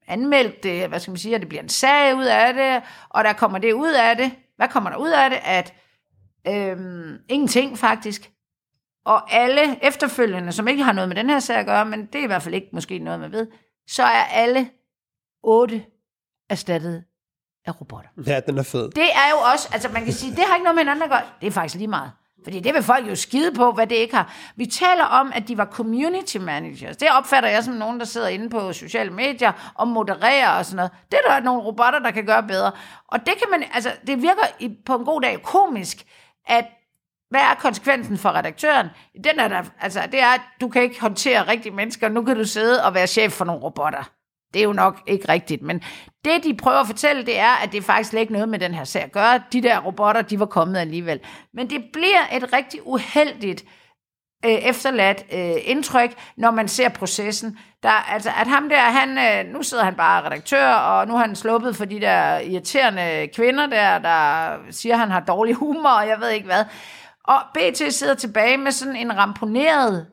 anmeldt 0.08 0.62
det, 0.62 0.88
hvad 0.88 1.00
skal 1.00 1.10
man 1.10 1.18
sige, 1.18 1.34
at 1.34 1.40
det 1.40 1.48
bliver 1.48 1.62
en 1.62 1.68
sag 1.68 2.16
ud 2.16 2.24
af 2.24 2.54
det, 2.54 2.82
og 3.08 3.24
der 3.24 3.32
kommer 3.32 3.58
det 3.58 3.72
ud 3.72 3.92
af 3.92 4.16
det. 4.16 4.32
Hvad 4.56 4.68
kommer 4.68 4.90
der 4.90 4.96
ud 4.96 5.10
af 5.10 5.30
det? 5.30 5.38
At 5.44 5.74
øh, 6.48 6.76
ingenting 7.28 7.78
faktisk. 7.78 8.30
Og 9.08 9.32
alle 9.32 9.84
efterfølgende, 9.84 10.52
som 10.52 10.68
ikke 10.68 10.82
har 10.82 10.92
noget 10.92 11.08
med 11.08 11.16
den 11.16 11.30
her 11.30 11.38
sag 11.38 11.56
at 11.56 11.66
gøre, 11.66 11.84
men 11.84 12.06
det 12.06 12.14
er 12.14 12.22
i 12.22 12.26
hvert 12.26 12.42
fald 12.42 12.54
ikke 12.54 12.68
måske 12.72 12.98
noget, 12.98 13.20
man 13.20 13.32
ved, 13.32 13.46
så 13.86 14.02
er 14.02 14.24
alle 14.24 14.70
otte 15.42 15.84
erstattet 16.50 17.04
af 17.66 17.80
robotter. 17.80 18.10
Ja, 18.26 18.40
den 18.40 18.58
er 18.58 18.62
fed. 18.62 18.90
Det 18.90 19.04
er 19.04 19.30
jo 19.30 19.36
også, 19.52 19.68
altså 19.72 19.88
man 19.88 20.04
kan 20.04 20.12
sige, 20.12 20.30
det 20.36 20.44
har 20.46 20.54
ikke 20.54 20.64
noget 20.64 20.74
med 20.74 20.82
hinanden 20.82 21.02
at 21.02 21.10
gøre. 21.10 21.22
Det 21.40 21.46
er 21.46 21.50
faktisk 21.50 21.74
lige 21.74 21.88
meget. 21.88 22.12
Fordi 22.44 22.60
det 22.60 22.74
vil 22.74 22.82
folk 22.82 23.08
jo 23.08 23.14
skide 23.14 23.52
på, 23.54 23.72
hvad 23.72 23.86
det 23.86 23.96
ikke 23.96 24.14
har. 24.14 24.34
Vi 24.56 24.66
taler 24.66 25.04
om, 25.04 25.32
at 25.34 25.48
de 25.48 25.58
var 25.58 25.64
community 25.64 26.36
managers. 26.36 26.96
Det 26.96 27.08
opfatter 27.18 27.48
jeg 27.48 27.64
som 27.64 27.74
nogen, 27.74 27.98
der 28.00 28.06
sidder 28.06 28.28
inde 28.28 28.50
på 28.50 28.72
sociale 28.72 29.10
medier 29.10 29.72
og 29.74 29.88
modererer 29.88 30.58
og 30.58 30.64
sådan 30.64 30.76
noget. 30.76 30.90
Det 31.10 31.18
er 31.26 31.32
der 31.32 31.40
nogle 31.40 31.62
robotter, 31.62 31.98
der 31.98 32.10
kan 32.10 32.26
gøre 32.26 32.42
bedre. 32.42 32.72
Og 33.08 33.20
det 33.26 33.34
kan 33.38 33.46
man, 33.50 33.64
altså 33.74 33.92
det 34.06 34.22
virker 34.22 34.42
på 34.86 34.94
en 34.94 35.04
god 35.04 35.20
dag 35.20 35.42
komisk, 35.42 36.06
at 36.46 36.64
hvad 37.30 37.40
er 37.40 37.54
konsekvensen 37.58 38.18
for 38.18 38.32
redaktøren? 38.32 38.88
Den 39.24 39.38
er 39.38 39.48
der, 39.48 39.62
altså, 39.80 40.00
det 40.12 40.20
er, 40.20 40.34
at 40.34 40.40
du 40.60 40.68
kan 40.68 40.82
ikke 40.82 41.00
håndtere 41.00 41.48
rigtige 41.48 41.74
mennesker, 41.74 42.08
nu 42.08 42.24
kan 42.24 42.36
du 42.36 42.44
sidde 42.44 42.84
og 42.84 42.94
være 42.94 43.06
chef 43.06 43.32
for 43.32 43.44
nogle 43.44 43.62
robotter. 43.62 44.10
Det 44.54 44.60
er 44.60 44.64
jo 44.64 44.72
nok 44.72 45.00
ikke 45.06 45.28
rigtigt, 45.28 45.62
men 45.62 45.82
det 46.24 46.44
de 46.44 46.56
prøver 46.56 46.78
at 46.78 46.86
fortælle, 46.86 47.26
det 47.26 47.38
er, 47.38 47.62
at 47.62 47.72
det 47.72 47.84
faktisk 47.84 48.10
slet 48.10 48.20
ikke 48.20 48.32
noget 48.32 48.48
med 48.48 48.58
den 48.58 48.74
her 48.74 48.84
sag 48.84 49.02
at 49.02 49.12
gøre. 49.12 49.40
De 49.52 49.62
der 49.62 49.80
robotter, 49.80 50.22
de 50.22 50.40
var 50.40 50.46
kommet 50.46 50.78
alligevel. 50.78 51.20
Men 51.54 51.70
det 51.70 51.84
bliver 51.92 52.36
et 52.36 52.52
rigtig 52.52 52.86
uheldigt 52.86 53.64
øh, 54.44 54.50
efterladt 54.50 55.24
øh, 55.32 55.56
indtryk, 55.64 56.14
når 56.36 56.50
man 56.50 56.68
ser 56.68 56.88
processen. 56.88 57.58
Der, 57.82 58.12
altså, 58.12 58.30
at 58.40 58.46
ham 58.46 58.68
der, 58.68 58.80
han, 58.80 59.18
øh, 59.18 59.52
nu 59.52 59.62
sidder 59.62 59.84
han 59.84 59.94
bare 59.94 60.26
redaktør, 60.26 60.72
og 60.72 61.06
nu 61.06 61.12
har 61.12 61.26
han 61.26 61.36
sluppet 61.36 61.76
for 61.76 61.84
de 61.84 62.00
der 62.00 62.38
irriterende 62.38 63.28
kvinder 63.34 63.66
der, 63.66 63.98
der 63.98 64.56
siger, 64.70 64.94
at 64.94 65.00
han 65.00 65.10
har 65.10 65.20
dårlig 65.20 65.54
humor, 65.54 65.90
og 65.90 66.08
jeg 66.08 66.20
ved 66.20 66.30
ikke 66.30 66.46
hvad. 66.46 66.64
Og 67.28 67.40
BT 67.54 67.92
sidder 67.94 68.14
tilbage 68.14 68.56
med 68.56 68.72
sådan 68.72 68.96
en 68.96 69.16
ramponerethed. 69.16 70.06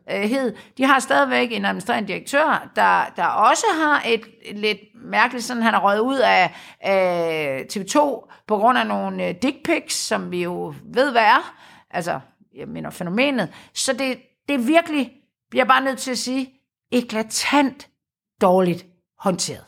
Øh, 0.47 0.58
De 0.78 0.84
har 0.84 0.99
stadigvæk 0.99 1.51
en 1.51 1.65
administrerende 1.65 2.08
direktør, 2.08 2.71
der, 2.75 3.13
der 3.15 3.25
også 3.25 3.65
har 3.82 4.04
et, 4.08 4.21
et 4.41 4.60
lidt 4.60 4.78
mærkeligt, 5.06 5.45
sådan 5.45 5.63
han 5.63 5.73
er 5.73 5.80
røget 5.80 5.99
ud 5.99 6.17
af, 6.17 6.51
af 6.82 7.65
TV2 7.73 7.99
på 8.47 8.58
grund 8.58 8.78
af 8.78 8.88
nogle 8.88 9.28
øh, 9.28 9.36
dick 9.41 9.56
pics, 9.65 9.95
som 9.95 10.32
vi 10.32 10.43
jo 10.43 10.73
ved, 10.93 11.12
hvad 11.12 11.21
er. 11.21 11.56
Altså, 11.91 12.19
jeg 12.56 12.67
mener 12.67 12.89
fænomenet. 12.89 13.49
Så 13.73 13.93
det, 13.93 14.17
det 14.47 14.54
er 14.54 14.65
virkelig, 14.65 15.12
bliver 15.49 15.65
bare 15.65 15.84
nødt 15.84 15.97
til 15.97 16.12
at 16.12 16.17
sige, 16.17 16.49
eklatant 16.91 17.88
dårligt 18.41 18.86
håndteret. 19.19 19.63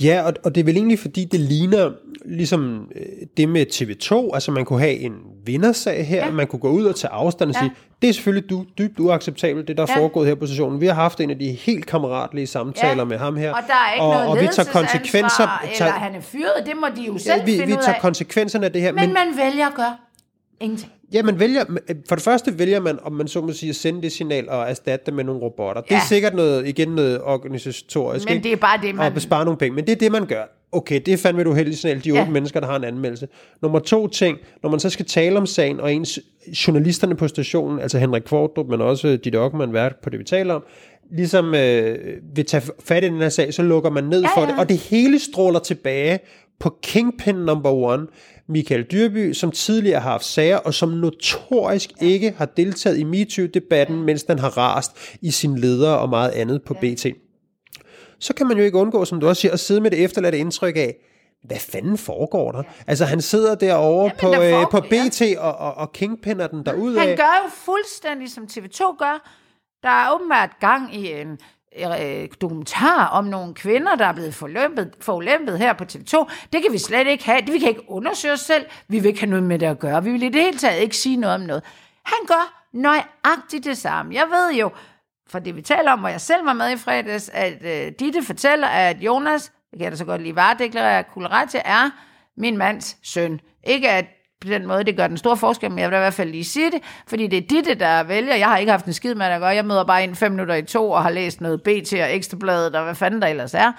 Ja, 0.00 0.22
og, 0.26 0.34
og 0.44 0.54
det 0.54 0.60
er 0.60 0.64
vel 0.64 0.76
egentlig, 0.76 0.98
fordi 0.98 1.24
det 1.24 1.40
ligner 1.40 1.92
ligesom 2.24 2.90
øh, 2.96 3.26
det 3.36 3.48
med 3.48 3.66
TV2, 3.66 4.34
altså 4.34 4.50
man 4.52 4.64
kunne 4.64 4.80
have 4.80 4.94
en 4.94 5.12
vindersag 5.44 6.06
her, 6.06 6.24
ja. 6.26 6.30
man 6.30 6.46
kunne 6.46 6.60
gå 6.60 6.68
ud 6.70 6.84
og 6.84 6.96
tage 6.96 7.10
afstand 7.12 7.50
og 7.50 7.54
ja. 7.54 7.60
sige, 7.60 7.72
det 8.02 8.08
er 8.08 8.12
selvfølgelig 8.12 8.50
du, 8.50 8.64
dybt 8.78 8.98
uacceptabelt, 9.00 9.68
det 9.68 9.76
der 9.76 9.82
er 9.82 9.86
Ja. 9.96 10.00
foregået 10.00 10.26
her 10.28 10.34
på 10.34 10.46
stationen. 10.46 10.80
Vi 10.80 10.86
har 10.86 10.94
haft 10.94 11.20
en 11.20 11.30
af 11.30 11.38
de 11.38 11.50
helt 11.52 11.86
kammeratlige 11.86 12.46
samtaler 12.46 12.96
Ja. 12.96 13.04
med 13.04 13.18
ham 13.18 13.36
her. 13.36 13.52
Og 13.52 13.58
der 13.66 13.72
er 13.88 13.92
ikke 13.94 14.04
og, 14.04 14.12
noget 14.14 14.28
og 14.28 14.36
vi 14.40 14.48
tager 14.52 14.68
konsekvenser, 14.72 15.60
eller 15.80 15.92
han 15.92 16.14
er 16.14 16.20
fyret, 16.20 16.52
det 16.66 16.72
må 16.80 16.86
de 16.96 17.02
jo 17.06 17.18
selv 17.18 17.38
ja, 17.38 17.44
vi, 17.44 17.50
finde 17.52 17.66
vi 17.66 17.72
tager 17.72 17.94
af. 17.94 18.00
konsekvenserne 18.00 18.66
af 18.66 18.72
det 18.72 18.82
her, 18.82 18.92
Men, 18.92 19.00
men, 19.04 19.14
man 19.14 19.26
vælger 19.46 19.66
at 19.66 19.74
gøre 19.74 19.96
ingenting. 20.60 20.92
Ja, 21.12 21.22
man 21.22 21.38
vælger, 21.40 21.64
for 22.08 22.14
det 22.14 22.24
første 22.24 22.58
vælger 22.58 22.80
man, 22.80 22.98
om 23.02 23.12
man 23.12 23.28
så 23.28 23.40
må 23.40 23.52
sige, 23.52 23.70
at 23.70 23.76
sende 23.76 24.02
det 24.02 24.12
signal 24.12 24.48
og 24.48 24.70
erstatte 24.70 25.06
det 25.06 25.14
med 25.14 25.24
nogle 25.24 25.40
robotter. 25.40 25.82
Det 25.82 25.90
er 25.92 25.94
Ja. 25.96 26.02
sikkert 26.08 26.34
noget, 26.34 26.68
igen 26.68 26.88
noget 26.88 27.22
organisatorisk, 27.22 28.28
Men 28.28 28.42
det 28.42 28.52
er 28.52 28.56
bare 28.56 28.78
det, 28.82 28.94
man- 28.94 29.06
Og 29.06 29.12
bespare 29.14 29.44
nogle 29.44 29.58
penge, 29.58 29.74
men 29.76 29.84
det 29.86 29.92
er 29.92 29.96
det, 29.96 30.12
man 30.12 30.26
gør. 30.26 30.42
Okay, 30.72 31.00
det 31.06 31.14
er 31.14 31.18
fandme 31.18 31.40
et 31.42 31.46
uheldigt 31.46 31.78
signal, 31.78 32.04
de 32.04 32.10
Ja. 32.14 32.20
otte 32.20 32.32
mennesker, 32.32 32.60
der 32.60 32.66
har 32.66 32.76
en 32.76 32.84
anmeldelse. 32.84 33.28
Nummer 33.62 33.78
to 33.78 34.08
ting, 34.08 34.38
når 34.62 34.70
man 34.70 34.80
så 34.80 34.90
skal 34.90 35.06
tale 35.06 35.36
om 35.36 35.46
sagen, 35.46 35.80
og 35.80 35.94
ens 35.94 36.18
journalisterne 36.66 37.16
på 37.16 37.28
stationen, 37.28 37.80
altså 37.80 37.98
Henrik 37.98 38.22
Kvartrup, 38.22 38.66
men 38.68 38.80
også 38.80 39.16
Ditte 39.24 39.36
Ockmann, 39.36 39.72
vært 39.72 39.96
på 40.02 40.10
det, 40.10 40.18
vi 40.18 40.24
taler 40.24 40.54
om, 40.54 40.62
ligesom 41.12 41.54
øh, 41.54 41.98
vil 42.34 42.44
tage 42.44 42.62
fat 42.84 43.04
i 43.04 43.06
den 43.06 43.16
her 43.18 43.28
sag, 43.28 43.54
så 43.54 43.62
lukker 43.62 43.90
man 43.90 44.04
ned 44.04 44.20
Ja, 44.22 44.28
for 44.36 44.40
ja. 44.40 44.46
det, 44.46 44.58
og 44.58 44.68
det 44.68 44.76
hele 44.78 45.18
stråler 45.18 45.58
tilbage 45.58 46.18
på 46.60 46.76
Kingpin 46.82 47.34
number 47.34 47.70
one, 47.70 48.06
Michael 48.48 48.82
Dyrby, 48.82 49.32
som 49.32 49.50
tidligere 49.50 50.00
har 50.00 50.10
haft 50.10 50.24
sager, 50.24 50.56
og 50.56 50.74
som 50.74 50.88
notorisk 50.88 51.90
ikke 52.02 52.34
har 52.36 52.46
deltaget 52.46 52.98
i 52.98 53.04
MeToo-debatten, 53.04 54.02
mens 54.02 54.24
den 54.24 54.38
har 54.38 54.58
rast 54.58 54.92
i 55.20 55.30
sine 55.30 55.60
ledere 55.60 55.98
og 55.98 56.08
meget 56.08 56.30
andet 56.30 56.62
på 56.62 56.74
BT. 56.74 57.06
Så 58.20 58.34
kan 58.34 58.46
man 58.46 58.56
jo 58.56 58.62
ikke 58.62 58.78
undgå, 58.78 59.04
som 59.04 59.20
du 59.20 59.28
også 59.28 59.40
siger, 59.40 59.52
at 59.52 59.60
sidde 59.60 59.80
med 59.80 59.90
det 59.90 60.04
efterladte 60.04 60.38
indtryk 60.38 60.76
af, 60.76 60.96
hvad 61.42 61.58
fanden 61.58 61.98
foregår 61.98 62.52
der? 62.52 62.62
Altså, 62.86 63.04
han 63.04 63.20
sidder 63.20 63.54
derovre 63.54 64.04
Jamen, 64.04 64.16
på, 64.20 64.28
der 64.28 64.60
øh, 64.60 64.70
på 64.70 64.80
BT 64.80 65.22
og, 65.38 65.54
og, 65.54 65.74
og 65.74 65.92
kingpinner 65.92 66.46
den 66.46 66.66
derud 66.66 66.98
Han 66.98 67.16
gør 67.16 67.42
jo 67.44 67.50
fuldstændig, 67.50 68.30
som 68.30 68.44
TV2 68.44 68.96
gør. 68.98 69.30
Der 69.82 69.88
er 69.88 70.14
åbenbart 70.14 70.50
gang 70.60 70.94
i 70.94 71.12
en 71.12 71.38
øh, 71.78 72.28
dokumentar 72.40 73.06
om 73.06 73.24
nogle 73.24 73.54
kvinder, 73.54 73.94
der 73.94 74.04
er 74.06 74.12
blevet 74.12 74.34
forlempet, 74.34 74.90
forulempet 75.00 75.58
her 75.58 75.72
på 75.72 75.84
TV2. 75.84 76.30
Det 76.52 76.62
kan 76.62 76.72
vi 76.72 76.78
slet 76.78 77.06
ikke 77.06 77.24
have. 77.24 77.40
Det 77.40 77.52
vi 77.52 77.58
kan 77.58 77.68
ikke 77.68 77.90
undersøge 77.90 78.32
os 78.32 78.40
selv. 78.40 78.66
Vi 78.88 78.98
vil 78.98 79.08
ikke 79.08 79.20
have 79.20 79.30
noget 79.30 79.42
med 79.42 79.58
det 79.58 79.66
at 79.66 79.78
gøre. 79.78 80.04
Vi 80.04 80.12
vil 80.12 80.22
i 80.22 80.28
det 80.28 80.42
hele 80.42 80.58
taget 80.58 80.82
ikke 80.82 80.96
sige 80.96 81.16
noget 81.16 81.34
om 81.34 81.40
noget. 81.40 81.62
Han 82.04 82.26
gør 82.26 82.62
nøjagtigt 82.72 83.64
det 83.64 83.78
samme. 83.78 84.14
Jeg 84.14 84.26
ved 84.30 84.58
jo, 84.58 84.70
for 85.30 85.38
det 85.38 85.56
vi 85.56 85.62
taler 85.62 85.92
om, 85.92 85.98
hvor 85.98 86.08
jeg 86.08 86.20
selv 86.20 86.46
var 86.46 86.52
med 86.52 86.70
i 86.70 86.76
fredags, 86.76 87.30
at 87.34 87.62
øh, 87.62 87.92
Ditte 87.98 88.22
fortæller, 88.22 88.66
at 88.66 88.96
Jonas, 88.96 89.52
det 89.70 89.78
kan 89.78 89.84
jeg 89.84 89.92
da 89.92 89.96
så 89.96 90.04
godt 90.04 90.22
lige 90.22 90.36
varedeklarere, 90.36 90.98
at 90.98 91.08
Kulratia 91.08 91.62
er 91.64 91.90
min 92.36 92.56
mands 92.56 92.96
søn. 93.02 93.40
Ikke 93.64 93.90
at 93.90 94.04
på 94.40 94.48
den 94.48 94.66
måde, 94.66 94.84
det 94.84 94.96
gør 94.96 95.06
den 95.06 95.16
store 95.16 95.36
forskel, 95.36 95.70
men 95.70 95.78
jeg 95.78 95.90
vil 95.90 95.96
i 95.96 95.98
hvert 95.98 96.14
fald 96.14 96.30
lige 96.30 96.44
sige 96.44 96.70
det, 96.70 96.82
fordi 97.06 97.26
det 97.26 97.36
er 97.36 97.46
Ditte, 97.48 97.74
der 97.74 98.02
vælger. 98.02 98.34
Jeg 98.34 98.48
har 98.48 98.58
ikke 98.58 98.70
haft 98.70 98.86
en 98.86 98.92
skid 98.92 99.14
med 99.14 99.26
det 99.26 99.32
at 99.32 99.40
gøre. 99.40 99.48
Jeg 99.48 99.64
møder 99.64 99.84
bare 99.84 100.02
ind 100.02 100.16
fem 100.16 100.32
minutter 100.32 100.54
i 100.54 100.62
to 100.62 100.90
og 100.90 101.02
har 101.02 101.10
læst 101.10 101.40
noget 101.40 101.62
BT 101.62 101.92
og 101.92 102.14
Ekstrabladet 102.14 102.76
og 102.76 102.84
hvad 102.84 102.94
fanden 102.94 103.22
der 103.22 103.28
ellers 103.28 103.54
er. 103.54 103.72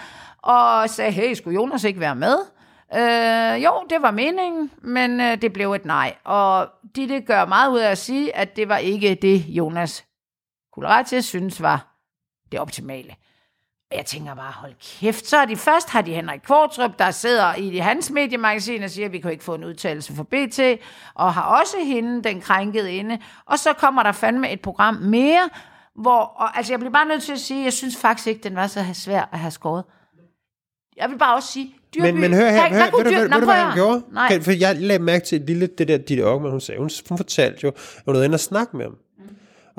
Og 0.44 0.90
sagde, 0.90 1.12
hey, 1.12 1.34
skulle 1.34 1.56
Jonas 1.56 1.84
ikke 1.84 2.00
være 2.00 2.16
med? 2.16 2.36
Øh, 2.96 3.64
jo, 3.64 3.72
det 3.90 3.98
var 4.02 4.12
meningen, 4.12 4.72
men 4.84 5.22
øh, 5.22 5.42
det 5.42 5.54
blev 5.54 5.74
et 5.74 5.86
nej. 5.86 6.14
Og 6.24 6.68
Ditte 6.96 7.22
gør 7.22 7.46
meget 7.46 7.72
ud 7.72 7.80
af 7.80 7.92
at 7.92 7.98
sige, 7.98 8.36
at 8.36 8.56
det 8.56 8.70
var 8.70 8.78
ikke 8.78 9.16
det, 9.22 9.46
Jonas 9.48 10.06
Kularatia 10.74 11.22
synes 11.22 11.62
var 11.62 11.98
det 12.52 12.60
optimale. 12.60 13.16
Og 13.92 13.98
jeg 13.98 14.06
tænker 14.06 14.36
bare, 14.36 14.52
hold 14.52 14.74
kæft, 15.00 15.28
så 15.28 15.38
er 15.38 15.46
de 15.46 15.56
først 15.56 15.90
har 15.90 16.02
de 16.02 16.14
Henrik 16.14 16.40
Kvartrup, 16.40 17.00
der 17.00 17.12
sidder 17.12 17.56
i 17.56 17.78
hans 17.78 18.12
mediemagasin 18.12 18.84
og 18.84 18.90
siger, 18.90 19.06
at 19.06 19.12
vi 19.12 19.20
kan 19.20 19.32
ikke 19.32 19.44
få 19.44 19.56
en 19.56 19.64
udtalelse 19.64 20.14
for 20.16 20.24
BT, 20.24 20.60
og 21.14 21.34
har 21.34 21.60
også 21.60 21.78
hende, 21.86 22.24
den 22.24 22.42
krænkede 22.42 22.94
inde. 22.94 23.20
Og 23.46 23.60
så 23.60 23.74
kommer 23.74 24.04
der 24.04 24.12
fandme 24.12 24.52
et 24.52 24.62
program 24.62 24.94
mere, 24.94 25.50
hvor, 25.96 26.20
og, 26.20 26.58
altså 26.58 26.74
jeg 26.74 26.80
bliver 26.80 26.92
bare 26.92 27.06
nødt 27.08 27.24
til 27.24 27.32
at 27.32 27.40
sige, 27.40 27.64
jeg 27.64 27.74
synes 27.74 27.98
faktisk 27.98 28.28
ikke, 28.28 28.44
den 28.44 28.56
var 28.56 28.68
så 28.68 28.86
svær 28.94 29.30
at 29.32 29.40
have 29.40 29.52
skåret. 29.52 29.84
Jeg 30.98 31.10
vil 31.10 31.18
bare 31.18 31.36
også 31.36 31.52
sige, 31.52 31.76
Dyrby, 31.96 32.06
Men, 32.06 32.20
men 32.20 32.34
hør 32.34 32.50
her, 32.50 32.70
hør, 32.70 32.90
kunne 32.90 33.06
ved, 33.06 33.30
du, 33.30 33.46
hvad 33.46 33.56
han 33.56 33.76
gjorde? 33.76 34.04
Nej, 34.12 34.42
for 34.42 34.52
jeg 34.52 34.76
lagde 34.76 35.04
mærke 35.04 35.26
til 35.26 35.42
lille, 35.42 35.68
det 35.68 35.88
der 35.88 35.98
Ditte 35.98 36.24
Aukman, 36.24 36.52
hun 36.52 36.62
sagde. 36.62 36.80
Hun, 36.80 36.90
hun 37.10 37.18
fortalte 37.18 37.60
jo, 37.64 37.68
at 37.70 38.02
hun 38.06 38.16
havde 38.16 38.26
inde 38.26 38.36
og 38.36 38.40
snakke 38.40 38.78
med 38.78 38.86
ham. 38.86 38.98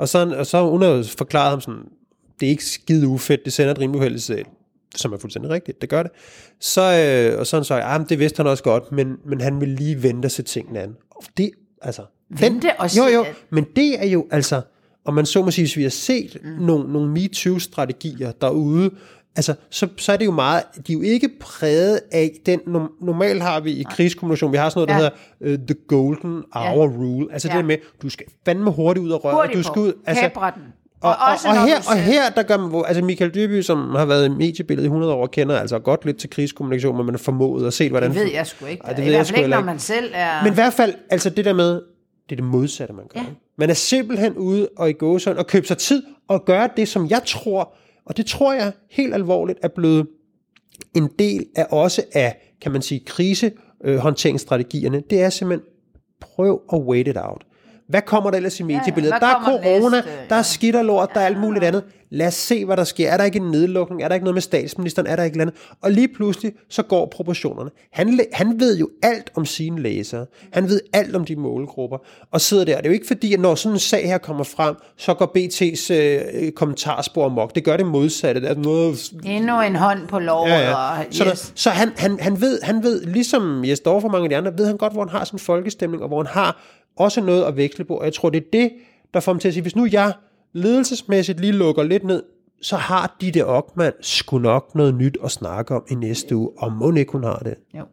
Og 0.03 0.09
så, 0.09 0.35
og 0.37 0.45
så 0.45 0.69
hun 0.69 0.81
har 0.81 0.89
jo 0.89 1.03
forklaret 1.17 1.49
ham 1.49 1.61
sådan, 1.61 1.81
det 2.39 2.45
er 2.45 2.49
ikke 2.49 2.65
skide 2.65 3.07
ufedt, 3.07 3.45
det 3.45 3.53
sender 3.53 3.71
et 3.71 3.79
rimelig 3.79 3.99
uheldigt 3.99 4.23
signal, 4.23 4.45
som 4.95 5.13
er 5.13 5.17
fuldstændig 5.17 5.51
rigtigt, 5.51 5.81
det 5.81 5.89
gør 5.89 6.03
det. 6.03 6.11
Så, 6.59 6.81
øh, 6.81 7.39
og 7.39 7.47
så 7.47 7.55
han 7.55 7.63
sagde, 7.63 7.83
ah, 7.83 8.01
det 8.09 8.19
vidste 8.19 8.37
han 8.37 8.47
også 8.47 8.63
godt, 8.63 8.91
men, 8.91 9.15
men 9.25 9.41
han 9.41 9.61
vil 9.61 9.69
lige 9.69 10.03
vente 10.03 10.29
sig 10.29 10.45
tingene 10.45 10.79
an. 10.79 10.95
Og 11.09 11.23
det, 11.37 11.51
altså... 11.81 12.01
Vente 12.29 12.67
og 12.79 12.85
Jo, 12.97 13.03
se, 13.07 13.13
jo, 13.13 13.21
at- 13.23 13.35
men 13.49 13.65
det 13.75 14.03
er 14.03 14.07
jo 14.07 14.27
altså, 14.31 14.61
og 15.05 15.13
man 15.13 15.25
så 15.25 15.41
må 15.41 15.51
sige, 15.51 15.63
hvis 15.65 15.77
vi 15.77 15.83
har 15.83 15.89
set 15.89 16.37
mm. 16.43 16.49
nogle, 16.65 16.93
nogle 16.93 17.11
MeToo-strategier 17.11 18.31
derude, 18.31 18.91
altså, 19.35 19.53
så, 19.69 19.87
så 19.97 20.11
er 20.13 20.17
det 20.17 20.25
jo 20.25 20.31
meget, 20.31 20.63
de 20.87 20.93
er 20.93 20.97
jo 20.97 21.01
ikke 21.01 21.29
præget 21.39 21.99
af 22.11 22.31
den, 22.45 22.59
no- 22.59 23.05
normalt 23.05 23.41
har 23.43 23.59
vi 23.59 23.71
i 23.71 23.83
krigskommunikation, 23.91 24.51
vi 24.51 24.57
har 24.57 24.69
sådan 24.69 24.87
noget, 24.87 24.89
der 24.89 24.95
Ja. 24.95 25.09
hedder 25.43 25.59
uh, 25.61 25.65
the 25.67 25.75
golden 25.87 26.43
hour 26.51 26.87
rule, 26.87 27.27
altså 27.33 27.47
Ja. 27.47 27.53
det 27.53 27.59
der 27.61 27.67
med, 27.67 27.77
du 28.01 28.09
skal 28.09 28.25
fandme 28.45 28.71
hurtigt 28.71 29.05
ud 29.05 29.11
af 29.11 29.23
røret, 29.25 29.35
hurtigt 29.35 29.57
du 29.57 29.63
skal 29.63 29.79
ud, 29.81 29.93
altså, 30.05 30.29
og, 30.35 31.09
og, 31.09 31.15
og, 31.19 31.55
når 31.55 31.65
her, 31.67 31.77
og 31.89 31.95
her, 31.97 32.29
der 32.29 32.43
gør 32.43 32.57
man, 32.57 32.69
hvor- 32.69 32.83
altså 32.83 33.03
Michael 33.03 33.33
Dyrby, 33.35 33.61
som 33.61 33.95
har 33.95 34.05
været 34.05 34.25
i 34.25 34.29
mediebilledet 34.29 34.85
i 34.85 34.87
100 34.87 35.13
år, 35.13 35.27
kender 35.27 35.59
altså 35.59 35.79
godt 35.79 36.05
lidt 36.05 36.17
til 36.17 36.29
krigskommunikation, 36.29 36.97
men 36.97 37.05
man 37.05 37.15
har 37.15 37.19
formået 37.19 37.67
at 37.67 37.73
se, 37.73 37.89
hvordan... 37.89 38.09
Det 38.11 38.19
ved 38.19 38.31
jeg 38.33 38.47
sgu 38.47 38.65
ikke. 38.65 38.83
Ej, 38.83 38.93
det 38.93 38.99
I 39.01 39.05
ved 39.05 39.11
jeg 39.11 39.17
hvert 39.17 39.27
fald 39.27 39.37
ikke, 39.39 39.49
når 39.49 39.61
man 39.61 39.79
selv 39.79 40.11
er... 40.13 40.43
Men 40.43 40.51
i 40.51 40.55
hvert 40.55 40.73
fald, 40.73 40.93
altså 41.09 41.29
det 41.29 41.45
der 41.45 41.53
med, 41.53 41.71
det 41.73 42.31
er 42.31 42.35
det 42.35 42.43
modsatte, 42.43 42.93
man 42.93 43.05
gør. 43.13 43.19
Ja. 43.19 43.25
Man 43.57 43.69
er 43.69 43.73
simpelthen 43.73 44.33
ude 44.33 44.69
og 44.77 44.89
i 44.89 44.93
gåsøjne 44.93 45.39
og 45.39 45.47
købe 45.47 45.67
sig 45.67 45.77
tid 45.77 46.03
og 46.27 46.45
gøre 46.45 46.69
det, 46.77 46.87
som 46.87 47.09
jeg 47.09 47.21
tror, 47.25 47.73
og 48.05 48.17
det 48.17 48.25
tror 48.25 48.53
jeg 48.53 48.71
helt 48.89 49.13
alvorligt 49.13 49.59
er 49.61 49.67
blevet 49.67 50.07
en 50.95 51.09
del 51.19 51.45
af 51.55 51.67
også 51.69 52.03
af, 52.13 52.55
kan 52.61 52.71
man 52.71 52.81
sige, 52.81 52.99
krisehåndteringsstrategierne. 52.99 55.03
Det 55.09 55.21
er 55.21 55.29
simpelthen, 55.29 55.67
prøv 56.19 56.61
at 56.73 56.79
wait 56.79 57.07
it 57.07 57.17
out. 57.17 57.45
Hvad 57.87 58.01
kommer 58.01 58.29
der 58.29 58.37
ellers 58.37 58.59
i 58.59 58.63
mediebilledet? 58.63 59.19
hvad 59.19 59.29
der 59.29 59.35
er 59.35 59.43
corona, 59.45 59.95
næste? 59.95 60.11
der 60.29 60.35
er 60.35 60.41
skidt 60.41 60.75
og 60.75 60.85
lort, 60.85 61.09
der 61.13 61.19
er 61.19 61.25
alt 61.25 61.39
muligt 61.39 61.65
andet. 61.65 61.83
Lad 62.13 62.27
os 62.27 62.33
se, 62.33 62.65
hvad 62.65 62.77
der 62.77 62.83
sker. 62.83 63.09
Er 63.09 63.17
der 63.17 63.23
ikke 63.23 63.39
en 63.39 63.51
nedlukning? 63.51 64.03
Er 64.03 64.07
der 64.07 64.15
ikke 64.15 64.23
noget 64.23 64.35
med 64.35 64.41
statsministeren? 64.41 65.07
Er 65.07 65.15
der 65.15 65.23
ikke 65.23 65.41
andet? 65.41 65.55
Og 65.81 65.91
lige 65.91 66.07
pludselig, 66.07 66.53
så 66.69 66.83
går 66.83 67.05
proportionerne. 67.05 67.69
Han, 67.91 68.19
han 68.33 68.59
ved 68.59 68.77
jo 68.77 68.89
alt 69.03 69.31
om 69.35 69.45
sine 69.45 69.81
læsere. 69.81 70.25
Han 70.51 70.69
ved 70.69 70.81
alt 70.93 71.15
om 71.15 71.25
de 71.25 71.35
målgrupper. 71.35 71.97
Og 72.31 72.41
sidder 72.41 72.65
der. 72.65 72.75
Det 72.77 72.85
er 72.85 72.89
jo 72.89 72.93
ikke 72.93 73.07
fordi, 73.07 73.33
at 73.33 73.39
når 73.39 73.55
sådan 73.55 73.75
en 73.75 73.79
sag 73.79 74.07
her 74.07 74.17
kommer 74.17 74.43
frem, 74.43 74.75
så 74.97 75.13
går 75.13 75.31
BT's 75.37 75.93
øh, 75.93 76.51
kommentarspor 76.51 77.25
amok. 77.25 77.55
Det 77.55 77.63
gør 77.63 77.77
det 77.77 77.85
modsatte. 77.85 78.41
Det 78.41 78.49
er 78.49 78.55
noget 78.55 79.13
Endnu 79.25 79.61
en 79.61 79.75
hånd 79.75 80.07
på 80.07 80.19
lovet. 80.19 80.49
Ja, 80.49 80.59
ja. 80.59 80.75
Og, 80.75 81.05
Så, 81.11 81.23
der, 81.23 81.31
yes. 81.31 81.51
så 81.55 81.69
han, 81.69 81.91
han, 81.97 82.19
han, 82.19 82.41
ved, 82.41 82.59
han 82.61 82.83
ved, 82.83 83.05
ligesom 83.05 83.65
Jes 83.65 83.79
Dorf 83.79 84.03
og 84.03 84.11
mange 84.11 84.25
af 84.25 84.29
de 84.29 84.37
andre, 84.37 84.57
ved 84.57 84.67
han 84.67 84.77
godt, 84.77 84.93
hvor 84.93 85.01
han 85.01 85.09
har 85.09 85.25
sin 85.25 85.39
folkestemning, 85.39 86.03
og 86.03 86.07
hvor 86.07 86.23
han 86.23 86.27
har 86.27 86.61
også 86.97 87.21
noget 87.21 87.43
at 87.43 87.57
veksle 87.57 87.85
på. 87.85 87.97
Og 87.97 88.05
jeg 88.05 88.13
tror, 88.13 88.29
det 88.29 88.43
er 88.43 88.49
det, 88.53 88.71
der 89.13 89.19
får 89.19 89.33
dem 89.33 89.39
til 89.39 89.47
at 89.47 89.53
sige, 89.53 89.61
hvis 89.61 89.75
nu 89.75 89.87
jeg 89.91 90.13
ledelsesmæssigt 90.53 91.39
lige 91.39 91.53
lukker 91.53 91.83
lidt 91.83 92.03
ned, 92.03 92.23
så 92.61 92.77
har 92.77 93.15
de 93.21 93.31
det 93.31 93.45
Ockmann 93.45 93.93
sgu 94.01 94.37
nok 94.37 94.75
noget 94.75 94.95
nyt 94.95 95.17
at 95.23 95.31
snakke 95.31 95.75
om 95.75 95.85
i 95.89 95.95
næste 95.95 96.35
uge, 96.35 96.49
og 96.57 96.71
må 96.71 96.91
ikke 96.91 97.11
hun 97.11 97.23
har 97.23 97.37
det. 97.37 97.55
Jo. 97.73 97.85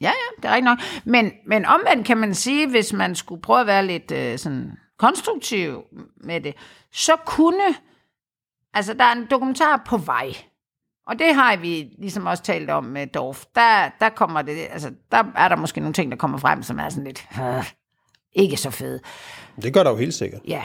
Ja, 0.00 0.06
ja, 0.06 0.42
det 0.42 0.44
er 0.44 0.54
rigtigt 0.54 0.64
nok. 0.64 0.78
Men, 1.04 1.32
men 1.46 1.64
omvendt 1.64 2.06
kan 2.06 2.16
man 2.16 2.34
sige, 2.34 2.70
hvis 2.70 2.92
man 2.92 3.14
skulle 3.14 3.42
prøve 3.42 3.60
at 3.60 3.66
være 3.66 3.86
lidt 3.86 4.10
øh, 4.10 4.38
sådan 4.38 4.72
konstruktiv 4.98 5.82
med 6.16 6.40
det, 6.40 6.54
så 6.92 7.12
kunne, 7.26 7.74
altså 8.74 8.94
der 8.94 9.04
er 9.04 9.12
en 9.12 9.26
dokumentar 9.30 9.82
på 9.86 9.96
vej, 9.96 10.34
og 11.06 11.18
det 11.18 11.34
har 11.34 11.56
vi 11.56 11.94
ligesom 11.98 12.26
også 12.26 12.42
talt 12.42 12.70
om 12.70 12.84
med 12.84 13.06
Dorf. 13.06 13.44
Der, 13.54 13.90
der 14.00 14.08
kommer 14.08 14.42
det, 14.42 14.56
altså 14.70 14.90
der 15.10 15.24
er 15.36 15.48
der 15.48 15.56
måske 15.56 15.80
nogle 15.80 15.94
ting, 15.94 16.10
der 16.10 16.16
kommer 16.16 16.38
frem, 16.38 16.62
som 16.62 16.78
er 16.78 16.88
sådan 16.88 17.04
lidt, 17.04 17.26
øh, 17.40 17.70
ikke 18.34 18.56
så 18.56 18.70
fede. 18.70 19.00
Det 19.62 19.74
gør 19.74 19.82
der 19.82 19.90
jo 19.90 19.96
helt 19.96 20.14
sikkert. 20.14 20.40
Ja. 20.48 20.62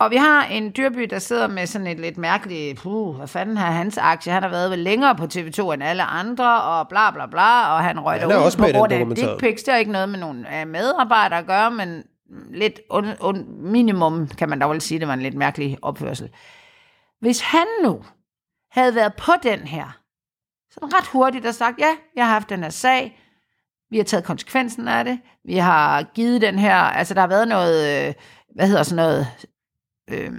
Og 0.00 0.10
vi 0.10 0.16
har 0.16 0.44
en 0.44 0.72
dyrby, 0.76 1.02
der 1.02 1.18
sidder 1.18 1.46
med 1.46 1.66
sådan 1.66 1.86
et 1.86 2.00
lidt 2.00 2.18
mærkeligt, 2.18 2.78
puh, 2.78 3.16
hvad 3.16 3.28
fanden 3.28 3.56
har 3.56 3.70
hans 3.70 3.98
aktie? 3.98 4.32
Han 4.32 4.42
har 4.42 4.50
været 4.50 4.70
vel 4.70 4.78
længere 4.78 5.16
på 5.16 5.24
TV2 5.24 5.72
end 5.72 5.82
alle 5.82 6.02
andre, 6.02 6.62
og 6.62 6.88
bla 6.88 7.10
bla 7.10 7.26
bla, 7.26 7.74
og 7.74 7.84
han 7.84 8.00
røg 8.00 8.20
er 8.20 8.26
ud 8.26 8.56
på 8.58 8.78
grund 8.78 8.92
af 8.92 9.06
dick 9.16 9.38
pics. 9.40 9.62
Det 9.62 9.72
har 9.72 9.78
ikke 9.78 9.92
noget 9.92 10.08
med 10.08 10.18
nogle 10.18 10.60
øh, 10.60 10.68
medarbejdere 10.68 11.38
at 11.38 11.46
gøre, 11.46 11.70
men 11.70 12.04
lidt 12.50 12.80
un, 12.90 13.06
un, 13.20 13.46
minimum, 13.72 14.28
kan 14.28 14.48
man 14.48 14.60
dog 14.60 14.70
vel 14.70 14.80
sige, 14.80 15.00
det 15.00 15.08
var 15.08 15.14
en 15.14 15.22
lidt 15.22 15.34
mærkelig 15.34 15.78
opførsel. 15.82 16.30
Hvis 17.20 17.40
han 17.40 17.66
nu 17.82 18.04
havde 18.70 18.94
været 18.94 19.14
på 19.14 19.32
den 19.42 19.58
her, 19.58 19.98
sådan 20.70 20.94
ret 20.94 21.06
hurtigt 21.06 21.46
og 21.46 21.54
sagt, 21.54 21.78
ja, 21.78 21.96
jeg 22.16 22.26
har 22.26 22.32
haft 22.32 22.48
den 22.48 22.62
her 22.62 22.70
sag, 22.70 23.18
vi 23.90 23.96
har 23.96 24.04
taget 24.04 24.24
konsekvensen 24.24 24.88
af 24.88 25.04
det, 25.04 25.20
vi 25.44 25.56
har 25.56 26.02
givet 26.02 26.42
den 26.42 26.58
her, 26.58 26.74
altså 26.74 27.14
der 27.14 27.20
har 27.20 27.28
været 27.28 27.48
noget, 27.48 28.08
øh, 28.08 28.14
hvad 28.54 28.66
hedder 28.68 28.82
sådan 28.82 28.96
noget, 28.96 29.26
øh, 30.10 30.32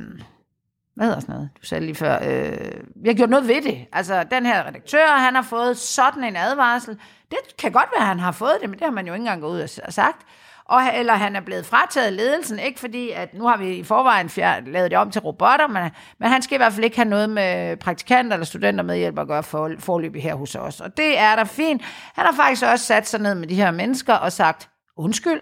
hvad 0.96 1.08
hedder 1.08 1.20
sådan 1.20 1.36
noget, 1.36 1.50
du 1.62 1.66
sagde 1.66 1.86
lige 1.86 1.96
før, 1.96 2.20
øh, 2.24 2.84
vi 2.96 3.10
har 3.10 3.14
gjort 3.14 3.30
noget 3.30 3.48
ved 3.48 3.62
det. 3.62 3.86
Altså 3.94 4.24
den 4.24 4.46
her 4.46 4.68
redaktør, 4.68 5.08
han 5.08 5.36
har 5.36 5.42
fået 5.42 5.78
sådan 5.78 6.24
en 6.24 6.36
advarsel. 6.36 7.00
Det 7.32 7.38
kan 7.58 7.72
godt 7.72 7.90
være, 7.98 8.06
han 8.08 8.20
har 8.20 8.32
fået 8.32 8.58
det, 8.62 8.70
men 8.70 8.80
det 8.80 8.86
har 8.86 8.92
man 8.92 9.08
jo 9.08 9.14
ikke 9.14 9.22
engang 9.22 9.42
gået 9.42 9.52
ud 9.52 9.80
og 9.86 9.94
sagt. 9.94 10.26
Og, 10.70 10.82
eller 10.94 11.14
han 11.14 11.36
er 11.36 11.40
blevet 11.40 11.66
frataget 11.66 12.14
ledelsen, 12.14 12.60
ikke 12.60 12.80
fordi, 12.80 13.10
at 13.10 13.34
nu 13.34 13.48
har 13.48 13.58
vi 13.58 13.76
i 13.76 13.84
forvejen 13.84 14.30
fjer, 14.30 14.60
lavet 14.66 14.92
det 14.92 15.00
om 15.00 15.12
til 15.12 15.22
robotter, 15.22 15.68
men, 15.68 15.92
men 16.20 16.30
han 16.30 16.42
skal 16.42 16.56
i 16.56 16.58
hvert 16.58 16.74
fald 16.74 16.84
ikke 16.86 16.98
have 16.98 17.10
noget 17.10 17.30
med 17.30 17.78
praktikanter 17.78 18.34
eller 18.34 18.46
studenter 18.46 18.84
medhjælp 18.84 19.20
at 19.20 19.28
gøre 19.28 19.44
for, 19.44 19.72
forløbig 19.80 20.24
her 20.24 20.36
hos 20.36 20.56
os. 20.56 20.82
Og 20.82 20.98
det 20.98 21.18
er 21.20 21.36
da 21.36 21.44
fint. 21.44 21.82
Han 22.16 22.26
har 22.26 22.34
faktisk 22.34 22.66
også 22.66 22.86
sat 22.86 23.08
sig 23.08 23.20
ned 23.20 23.36
med 23.36 23.48
de 23.48 23.56
her 23.56 23.72
mennesker 23.72 24.14
og 24.14 24.32
sagt, 24.32 24.70
undskyld, 24.98 25.42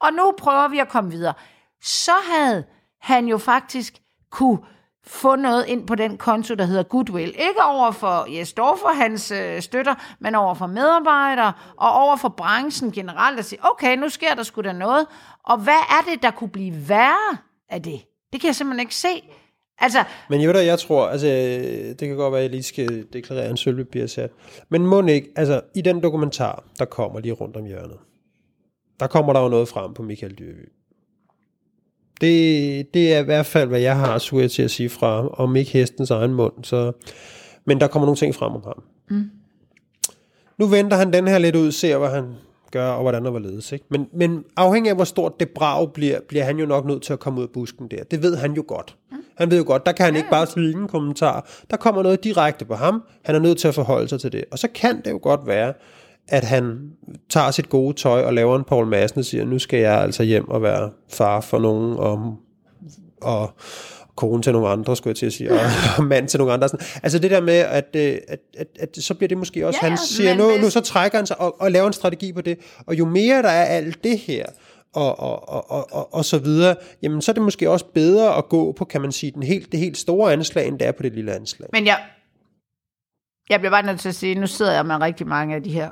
og 0.00 0.12
nu 0.12 0.34
prøver 0.38 0.68
vi 0.68 0.78
at 0.78 0.88
komme 0.88 1.10
videre. 1.10 1.34
Så 1.82 2.12
havde 2.32 2.64
han 3.00 3.26
jo 3.26 3.38
faktisk 3.38 3.94
kunne 4.30 4.58
få 5.06 5.36
noget 5.36 5.66
ind 5.66 5.86
på 5.86 5.94
den 5.94 6.16
konto, 6.16 6.54
der 6.54 6.64
hedder 6.64 6.82
Goodwill. 6.82 7.28
Ikke 7.28 7.62
over 7.64 7.90
for 7.90 8.36
Jes 8.38 8.52
Dorf 8.52 8.82
og 8.82 8.96
hans 8.96 9.30
øh, 9.30 9.62
støtter, 9.62 9.94
men 10.20 10.34
over 10.34 10.54
for 10.54 10.66
medarbejdere 10.66 11.52
og 11.76 11.92
over 11.92 12.16
for 12.16 12.28
branchen 12.28 12.92
generelt 12.92 13.38
at 13.38 13.44
sige, 13.44 13.58
okay, 13.62 13.96
nu 13.96 14.08
sker 14.08 14.34
der 14.34 14.42
sgu 14.42 14.60
da 14.60 14.72
noget. 14.72 15.06
Og 15.44 15.58
hvad 15.58 15.72
er 15.72 16.10
det, 16.10 16.22
der 16.22 16.30
kunne 16.30 16.50
blive 16.50 16.88
værre 16.88 17.36
af 17.68 17.82
det? 17.82 18.00
Det 18.32 18.40
kan 18.40 18.46
jeg 18.46 18.54
simpelthen 18.54 18.80
ikke 18.80 18.94
se. 18.94 19.22
Altså, 19.78 20.04
Men 20.30 20.40
jo 20.40 20.52
da, 20.52 20.64
jeg 20.64 20.78
tror, 20.78 21.06
altså, 21.08 21.26
øh, 21.26 21.88
det 21.88 22.08
kan 22.08 22.16
godt 22.16 22.32
være, 22.32 22.40
at 22.40 22.42
jeg 22.42 22.50
lige 22.50 22.62
skal 22.62 23.06
deklarere 23.12 23.50
en 23.50 23.56
sølvpapirsat. 23.56 24.30
Men 24.68 24.86
må 24.86 25.06
ikke, 25.06 25.28
altså, 25.36 25.60
i 25.74 25.80
den 25.80 26.02
dokumentar, 26.02 26.64
der 26.78 26.84
kommer 26.84 27.20
lige 27.20 27.32
rundt 27.32 27.56
om 27.56 27.64
hjørnet, 27.64 27.98
der 29.00 29.06
kommer 29.06 29.32
der 29.32 29.40
jo 29.40 29.48
noget 29.48 29.68
frem 29.68 29.94
på 29.94 30.02
Michael 30.02 30.38
Dyrby. 30.38 30.68
Det, 32.20 32.94
det 32.94 33.14
er 33.14 33.18
i 33.18 33.24
hvert 33.24 33.46
fald, 33.46 33.68
hvad 33.68 33.80
jeg 33.80 33.96
har 33.96 34.18
suget 34.18 34.50
til 34.50 34.62
at 34.62 34.70
sige 34.70 34.88
fra, 34.88 35.28
om 35.28 35.56
ikke 35.56 35.70
hestens 35.70 36.10
egen 36.10 36.34
mund. 36.34 36.52
Så, 36.62 36.92
men 37.64 37.80
der 37.80 37.86
kommer 37.86 38.06
nogle 38.06 38.16
ting 38.16 38.34
frem 38.34 38.52
om 38.52 38.62
ham. 38.64 38.82
Mm. 39.10 39.30
Nu 40.58 40.66
venter 40.66 40.96
han 40.96 41.12
den 41.12 41.28
her 41.28 41.38
lidt 41.38 41.56
ud, 41.56 41.72
ser 41.72 41.98
hvad 41.98 42.08
han 42.08 42.24
gøre, 42.70 42.94
og 42.94 43.02
hvordan 43.02 43.26
og 43.26 43.30
hvorledes. 43.30 43.72
Ikke? 43.72 43.84
Men, 43.90 44.06
men 44.12 44.44
afhængig 44.56 44.90
af, 44.90 44.96
hvor 44.96 45.04
stort 45.04 45.40
det 45.40 45.48
brag 45.48 45.92
bliver, 45.92 46.18
bliver 46.28 46.44
han 46.44 46.58
jo 46.58 46.66
nok 46.66 46.86
nødt 46.86 47.02
til 47.02 47.12
at 47.12 47.18
komme 47.20 47.38
ud 47.38 47.44
af 47.44 47.50
busken 47.50 47.88
der. 47.88 48.04
Det 48.04 48.22
ved 48.22 48.36
han 48.36 48.52
jo 48.52 48.64
godt. 48.68 48.96
Han 49.36 49.50
ved 49.50 49.58
jo 49.58 49.64
godt, 49.66 49.86
der 49.86 49.92
kan 49.92 50.04
han 50.06 50.16
ikke 50.16 50.30
bare 50.30 50.46
sige 50.46 50.70
ingen 50.70 50.88
kommentar. 50.88 51.48
Der 51.70 51.76
kommer 51.76 52.02
noget 52.02 52.24
direkte 52.24 52.64
på 52.64 52.74
ham. 52.74 53.02
Han 53.24 53.34
er 53.34 53.38
nødt 53.38 53.58
til 53.58 53.68
at 53.68 53.74
forholde 53.74 54.08
sig 54.08 54.20
til 54.20 54.32
det. 54.32 54.44
Og 54.50 54.58
så 54.58 54.68
kan 54.74 55.00
det 55.04 55.10
jo 55.10 55.18
godt 55.22 55.40
være, 55.46 55.72
at 56.28 56.44
han 56.44 56.90
tager 57.28 57.50
sit 57.50 57.68
gode 57.68 57.96
tøj 57.96 58.22
og 58.22 58.34
laver 58.34 58.56
en 58.56 58.64
Paul 58.64 58.86
Madsen 58.86 59.18
og 59.18 59.24
siger, 59.24 59.44
nu 59.44 59.58
skal 59.58 59.80
jeg 59.80 60.00
altså 60.00 60.22
hjem 60.22 60.48
og 60.48 60.62
være 60.62 60.90
far 61.12 61.40
for 61.40 61.58
nogen, 61.58 61.96
og, 61.96 62.36
og 63.22 63.50
kone 64.16 64.42
til 64.42 64.52
nogle 64.52 64.68
andre, 64.68 64.96
skulle 64.96 65.10
jeg 65.10 65.16
til 65.16 65.26
at 65.26 65.32
sige, 65.32 65.52
og, 65.52 65.60
og 65.98 66.04
mand 66.04 66.28
til 66.28 66.38
nogle 66.38 66.52
andre. 66.52 66.68
Sådan. 66.68 66.86
Altså 67.02 67.18
det 67.18 67.30
der 67.30 67.40
med, 67.40 67.54
at, 67.54 67.96
øh, 67.96 68.18
at, 68.28 68.40
at, 68.56 68.66
at 68.80 68.96
så 68.96 69.14
bliver 69.14 69.28
det 69.28 69.38
måske 69.38 69.66
også, 69.66 69.80
Ja, 69.82 69.88
han 69.88 69.98
siger, 69.98 70.34
nu, 70.34 70.56
nu 70.62 70.70
så 70.70 70.80
trækker 70.80 71.18
han 71.18 71.26
sig 71.26 71.40
og, 71.40 71.60
og 71.60 71.70
laver 71.70 71.86
en 71.86 71.92
strategi 71.92 72.32
på 72.32 72.40
det. 72.40 72.58
Og 72.86 72.98
jo 72.98 73.04
mere 73.04 73.42
der 73.42 73.48
er 73.48 73.64
alt 73.64 74.04
det 74.04 74.18
her, 74.18 74.46
og, 74.94 75.20
og, 75.20 75.48
og, 75.48 75.70
og, 75.70 75.92
og, 75.92 76.14
og 76.14 76.24
så 76.24 76.38
videre, 76.38 76.76
jamen 77.02 77.22
så 77.22 77.32
er 77.32 77.34
det 77.34 77.42
måske 77.42 77.70
også 77.70 77.84
bedre 77.94 78.36
at 78.36 78.48
gå 78.48 78.72
på, 78.72 78.84
kan 78.84 79.00
man 79.00 79.12
sige, 79.12 79.32
den 79.32 79.42
helt, 79.42 79.72
det 79.72 79.80
helt 79.80 79.98
store 79.98 80.32
anslag, 80.32 80.68
end 80.68 80.78
det 80.78 80.88
er 80.88 80.92
på 80.92 81.02
det 81.02 81.12
lille 81.12 81.34
anslag. 81.34 81.68
Men 81.72 81.86
jeg, 81.86 81.98
jeg 83.50 83.60
bliver 83.60 83.70
bare 83.70 83.86
nødt 83.86 84.00
til 84.00 84.08
at 84.08 84.14
sige, 84.14 84.34
nu 84.34 84.46
sidder 84.46 84.72
jeg 84.72 84.86
med 84.86 85.00
rigtig 85.00 85.26
mange 85.26 85.54
af 85.54 85.62
de 85.62 85.70
her 85.70 85.90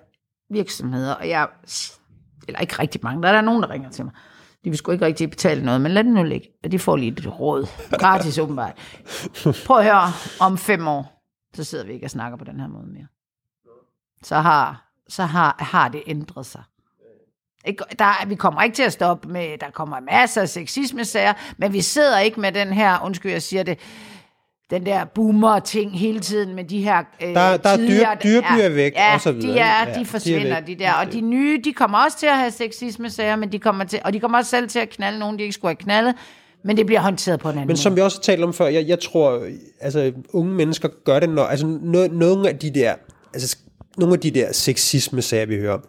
virksomheder, 0.51 1.14
og 1.14 1.28
jeg, 1.28 1.49
eller 2.49 2.61
ikke 2.61 2.78
rigtig 2.78 3.01
mange, 3.05 3.22
der 3.22 3.28
er 3.28 3.32
der 3.32 3.40
nogen, 3.40 3.62
der 3.62 3.70
ringer 3.70 3.90
til 3.90 4.05
mig. 4.05 4.14
De 4.64 4.70
vil 4.70 4.78
sgu 4.78 4.92
ikke 4.92 5.07
rigtig 5.07 5.30
betale 5.30 5.64
noget, 5.64 5.80
men 5.80 5.92
lad 5.92 6.05
det 6.05 6.12
nu 6.12 6.22
ligge. 6.22 6.49
Og 6.64 6.72
de 6.72 6.78
får 6.78 6.97
lige 6.97 7.12
et 7.12 7.40
råd. 7.40 7.66
Gratis 7.99 8.38
åbenbart. 8.38 8.72
Prøv 9.66 9.78
at 9.78 9.84
høre, 9.84 10.12
om 10.40 10.59
fem 10.59 10.88
år, 10.88 11.22
så 11.55 11.64
sidder 11.64 11.84
vi 11.84 11.92
ikke 11.92 12.07
og 12.07 12.11
snakker 12.11 12.38
på 12.38 12.45
den 12.45 12.61
her 12.61 12.68
måde 12.68 12.86
mere. 12.86 13.07
Så 14.22 14.36
har, 14.36 14.90
så 15.09 15.24
har, 15.24 15.57
har 15.59 15.88
det 15.88 16.03
ændret 16.07 16.47
sig. 16.47 16.62
Ikke, 17.64 17.84
der, 17.99 18.26
vi 18.26 18.34
kommer 18.34 18.62
ikke 18.62 18.74
til 18.74 18.82
at 18.82 18.92
stoppe 18.92 19.28
med, 19.28 19.59
der 19.59 19.70
kommer 19.70 20.01
masser 20.01 20.40
af 20.40 20.49
sexisme-sager, 20.49 21.32
men 21.57 21.72
vi 21.72 21.80
sidder 21.80 22.18
ikke 22.18 22.40
med 22.40 22.53
den 22.53 22.72
her, 22.72 23.05
undskyld, 23.05 23.32
jeg 23.32 23.42
siger 23.42 23.62
det, 23.62 23.78
den 24.71 24.87
der 24.87 25.05
boomer-ting 25.05 25.99
hele 25.99 26.21
tiden 26.21 26.55
med 26.55 26.65
de 26.65 26.83
her 26.85 26.99
øh, 27.23 27.29
Der- 27.29 27.35
der 27.35 27.69
er 27.69 27.77
dyr- 27.77 27.77
tidligere- 27.77 28.57
ja, 28.62 28.69
væk, 28.69 28.93
ja, 28.95 29.15
og 29.15 29.21
så 29.21 29.33
videre, 29.33 29.53
De, 29.55 29.59
er? 29.59 29.79
Ja, 29.79 29.91
de 29.91 29.95
de 29.95 30.01
er 30.01 30.05
forsvinder, 30.05 30.55
væk. 30.61 30.67
de, 30.67 30.75
der. 30.85 30.93
Og 30.93 31.12
de 31.12 31.21
nye, 31.21 31.61
de 31.65 31.73
kommer 31.73 31.99
også 31.99 32.19
til 32.19 32.27
at 32.27 32.37
have 32.39 32.51
sexisme-sager, 32.51 33.37
men 33.37 33.53
de 33.53 33.59
kommer 33.59 33.85
til, 33.85 34.01
og 34.05 34.12
de 34.12 34.21
kommer 34.21 34.39
også 34.39 34.51
selv 34.51 34.69
til 34.69 34.79
at 34.79 34.91
knalde 34.91 35.19
nogen, 35.19 35.39
de 35.39 35.43
ikke 35.43 35.53
skulle 35.55 35.71
have 35.71 35.77
knaldet, 35.85 36.15
men 36.65 36.77
det 36.77 36.87
bliver 36.87 37.01
håndteret 37.01 37.41
på 37.41 37.49
en 37.49 37.55
anden 37.55 37.67
Men 37.67 37.77
som 37.77 37.97
vi 37.97 38.01
også 38.01 38.19
har 38.19 38.23
talt 38.23 38.43
om 38.45 38.55
før, 38.55 38.67
jeg, 38.67 38.89
jeg 38.89 39.01
tror, 39.01 39.47
altså 39.81 40.12
unge 40.33 40.53
mennesker 40.53 40.89
gør 41.05 41.21
det, 41.21 41.29
når, 41.29 41.45
altså 41.45 41.67
no, 41.67 42.07
nogle 42.07 42.49
af 42.49 42.59
de 42.59 42.71
der, 42.75 42.95
altså 43.35 43.57
nogle 43.99 44.15
af 44.15 44.21
de 44.21 44.31
der 44.31 44.53
sexisme-sager, 44.53 45.47
vi 45.47 45.57
hører 45.57 45.75
om, 45.75 45.85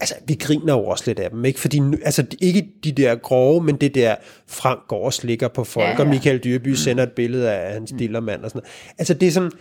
altså 0.00 0.14
vi 0.26 0.34
griner 0.34 0.72
jo 0.72 0.84
også 0.84 1.04
lidt 1.06 1.18
af 1.18 1.30
dem, 1.30 1.44
ikke? 1.44 1.60
Fordi, 1.60 1.80
altså 2.02 2.26
ikke 2.40 2.68
de 2.84 2.92
der 2.92 3.14
grove, 3.14 3.62
men 3.62 3.76
det 3.76 3.94
der, 3.94 4.16
Frank 4.46 4.80
går 4.88 5.04
og 5.04 5.12
slikker 5.12 5.48
på 5.48 5.64
folk, 5.64 5.86
Ja, 5.86 5.90
ja, 5.90 5.98
og 6.00 6.06
Michael 6.06 6.38
Dyrby 6.38 6.68
sender 6.68 7.02
et 7.02 7.12
billede 7.12 7.52
af 7.52 7.72
hans 7.72 7.92
dillermand 7.98 8.44
og 8.44 8.50
sådan 8.50 8.58
noget. 8.58 8.94
Altså 8.98 9.14
det 9.14 9.28
er 9.28 9.32
sådan, 9.32 9.52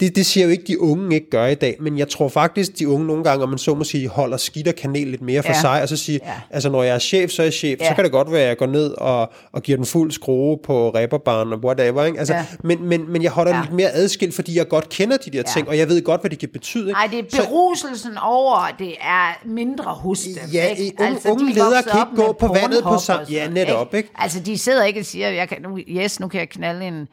det, 0.00 0.16
det 0.16 0.26
siger 0.26 0.44
jo 0.44 0.50
ikke, 0.50 0.64
de 0.66 0.80
unge 0.80 1.14
ikke 1.14 1.30
gør 1.30 1.46
i 1.46 1.54
dag, 1.54 1.76
men 1.80 1.98
jeg 1.98 2.08
tror 2.08 2.28
faktisk, 2.28 2.78
de 2.78 2.88
unge 2.88 3.06
nogle 3.06 3.24
gange, 3.24 3.42
om 3.42 3.48
man 3.48 3.58
så 3.58 3.74
må 3.74 3.84
sige, 3.84 4.08
holder 4.08 4.36
skidt 4.36 4.68
og 4.68 4.74
kanel 4.74 5.06
lidt 5.06 5.22
mere 5.22 5.42
for 5.42 5.48
Ja. 5.52 5.60
sig, 5.60 5.82
og 5.82 5.88
så 5.88 5.96
sige, 5.96 6.20
Ja. 6.26 6.32
altså 6.50 6.70
når 6.70 6.82
jeg 6.82 6.94
er 6.94 6.98
chef, 6.98 7.30
så 7.30 7.42
er 7.42 7.46
jeg 7.46 7.52
chef, 7.52 7.80
Ja. 7.80 7.88
så 7.88 7.94
kan 7.94 8.04
det 8.04 8.12
godt 8.12 8.32
være, 8.32 8.42
at 8.42 8.48
jeg 8.48 8.56
går 8.56 8.66
ned 8.66 8.90
og, 8.98 9.30
og 9.52 9.62
giver 9.62 9.76
den 9.76 9.86
fuld 9.86 10.10
skrue 10.12 10.58
på 10.64 10.90
ræberbaren 10.90 11.52
og 11.52 11.58
whatever, 11.64 12.04
ikke? 12.04 12.18
Altså, 12.18 12.34
Ja. 12.34 12.46
men, 12.64 12.84
men, 12.84 13.12
men 13.12 13.22
jeg 13.22 13.30
holder 13.30 13.54
Ja. 13.56 13.60
lidt 13.60 13.72
mere 13.72 13.90
adskilt, 13.92 14.34
fordi 14.34 14.56
jeg 14.58 14.68
godt 14.68 14.88
kender 14.88 15.16
de 15.16 15.30
der 15.30 15.38
Ja. 15.38 15.42
ting, 15.42 15.68
og 15.68 15.78
jeg 15.78 15.88
ved 15.88 16.02
godt, 16.02 16.20
hvad 16.20 16.30
de 16.30 16.36
kan 16.36 16.48
betyde. 16.48 16.82
Ikke? 16.82 16.92
Nej, 16.92 17.06
det 17.06 17.18
er 17.18 17.42
beruselsen 17.42 18.12
over, 18.22 18.56
at 18.56 18.74
det 18.78 18.94
er 19.00 19.46
mindre 19.46 19.84
hos 19.84 20.20
dem. 20.20 20.34
Ja, 20.52 20.64
ikke? 20.64 20.92
unge- 21.00 21.30
unge 21.30 21.44
de 21.46 21.50
er 21.50 21.54
ledere 21.64 21.82
kan 21.82 22.00
ikke 22.10 22.22
gå 22.26 22.32
på 22.32 22.46
vandet 22.46 22.82
på 22.82 22.98
sådan 22.98 23.26
Ja, 23.30 23.48
netop, 23.48 23.94
ikke? 23.94 24.08
Altså, 24.18 24.40
de 24.40 24.58
sidder 24.58 24.84
ikke 24.84 25.00
og 25.00 25.06
siger, 25.06 25.28
jeg 25.28 25.48
kan, 25.48 25.62
nu, 25.62 25.78
yes, 25.88 26.20
nu 26.20 26.28
kan 26.28 26.40
jeg 26.40 26.48
knalde 26.48 26.84
en... 26.86 27.08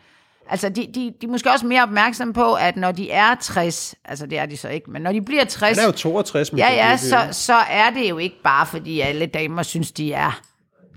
Altså, 0.50 0.70
de, 0.70 0.88
de, 0.96 1.14
de 1.22 1.26
er 1.26 1.32
måske 1.32 1.52
også 1.52 1.66
mere 1.66 1.84
opmærksomme 1.84 2.34
på, 2.34 2.54
at 2.54 2.78
når 2.78 2.92
de 2.92 3.12
er 3.12 3.36
60, 3.42 3.96
altså 4.06 4.26
det 4.26 4.38
er 4.38 4.46
de 4.46 4.58
så 4.58 4.70
ikke, 4.70 4.92
men 4.92 5.02
når 5.02 5.12
de 5.12 5.22
bliver 5.22 5.46
60, 5.46 5.78
Han 5.78 5.84
er 5.84 5.88
jo 5.88 5.92
62, 5.92 6.52
ja, 6.52 6.74
ja, 6.74 6.90
Dyrby, 6.92 7.10
så, 7.10 7.22
ikke? 7.22 7.34
så 7.34 7.54
er 7.54 7.90
det 7.90 8.10
jo 8.10 8.18
ikke 8.18 8.36
bare, 8.44 8.66
fordi 8.66 9.00
alle 9.00 9.26
damer 9.26 9.64
synes, 9.64 9.92
de 9.92 10.14
er 10.14 10.42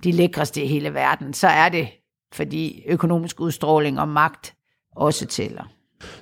de 0.05 0.13
lækreste 0.13 0.63
i 0.63 0.67
hele 0.67 0.95
verden. 0.95 1.35
Så 1.35 1.47
er 1.49 1.69
det, 1.69 1.89
fordi 2.33 2.83
økonomisk 2.87 3.41
udstråling 3.41 4.01
og 4.01 4.09
magt 4.09 4.55
også 4.97 5.27
tæller. 5.27 5.63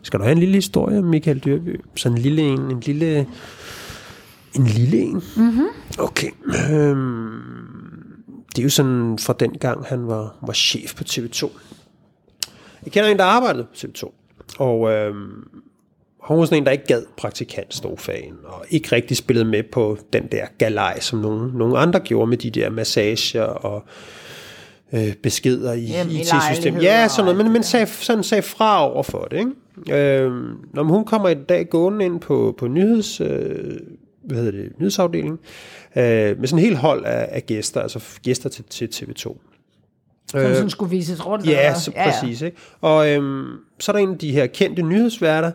Skal 0.03 0.19
du 0.19 0.25
have 0.25 0.33
en 0.33 0.39
lille 0.39 0.55
historie 0.55 0.99
om 0.99 1.05
Michael 1.05 1.39
Dyrby? 1.39 1.81
Sådan 1.97 2.19
en 2.19 2.23
lille 2.23 2.43
en, 2.43 2.61
en 2.61 2.81
lille... 2.81 3.27
En 4.55 4.67
lille 4.67 4.99
en? 4.99 5.23
Mm-hmm. 5.37 5.67
Okay. 5.99 6.31
Øhm, 6.71 7.97
det 8.49 8.59
er 8.59 8.63
jo 8.63 8.69
sådan 8.71 9.19
fra 9.19 9.35
den 9.41 9.59
gang, 9.59 9.85
han 9.85 10.07
var, 10.07 10.37
var 10.43 10.53
chef 10.53 10.95
på 10.95 11.05
TV2. 11.09 11.51
Jeg 12.87 12.93
kender 12.93 13.11
en, 13.11 13.19
der 13.19 13.25
arbejdede 13.25 13.65
på 13.65 13.71
TV2. 13.75 14.13
Og 14.59 14.93
øhm, 14.93 15.49
hun 16.21 16.39
var 16.39 16.45
sådan 16.45 16.59
en, 16.59 16.67
der 16.67 16.73
ikke 16.73 16.87
gad 16.87 17.03
praktikantstoffagen, 17.17 18.35
og 18.45 18.65
ikke 18.71 18.89
rigtig 18.93 19.17
spillede 19.17 19.45
med 19.45 19.63
på 19.73 19.99
den 20.13 20.27
der 20.33 20.47
galej, 20.59 21.01
som 21.01 21.19
nogle, 21.19 21.59
nogle 21.59 21.79
andre 21.79 22.01
gjorde 22.01 22.31
med 22.31 22.37
de 22.37 22.51
der 22.51 22.71
massager 22.71 23.43
og 23.43 23.85
øh, 24.93 25.15
beskeder 25.15 25.73
i 25.73 25.85
IT-systemet. 25.85 26.83
Ja, 26.83 27.09
sådan 27.09 27.25
noget, 27.25 27.39
og 27.39 27.45
men, 27.45 27.53
men 27.53 27.63
sagde, 27.63 27.87
sådan 27.87 28.25
sagde 28.25 28.43
fra 28.43 28.91
over 28.91 29.03
for 29.03 29.25
det. 29.31 29.39
Ikke? 29.39 30.23
Øh, 30.23 30.33
når 30.75 30.83
hun 30.83 31.05
kommer 31.05 31.29
i 31.29 31.35
dag 31.35 31.69
gående 31.69 32.05
ind 32.05 32.21
på, 32.21 32.55
på 32.59 32.69
nyheds, 32.69 33.21
øh, 33.21 33.77
hvad 34.23 34.37
hedder 34.37 34.51
det, 34.51 34.73
nyhedsafdelingen, 34.79 35.39
øh, 35.97 36.39
med 36.39 36.47
sådan 36.47 36.59
en 36.59 36.65
helt 36.65 36.79
hold 36.79 37.05
af, 37.05 37.29
af 37.31 37.47
gæster, 37.47 37.81
altså 37.81 38.01
gæster 38.23 38.49
til, 38.49 38.65
til 38.65 38.87
TV2. 38.87 39.37
Som 40.31 40.41
sådan 40.41 40.71
skulle 40.71 40.91
vises 40.91 41.27
rundt. 41.27 41.47
Ja, 41.47 41.75
så 41.75 41.93
præcis. 42.05 42.43
Ikke? 42.43 42.57
Og 42.81 43.11
øhm, 43.11 43.47
så 43.81 43.93
er 43.93 43.97
der 43.97 44.03
en 44.03 44.13
af 44.13 44.19
de 44.19 44.33
her 44.33 44.47
kendte 44.47 44.83
nyhedsværter, 44.83 45.53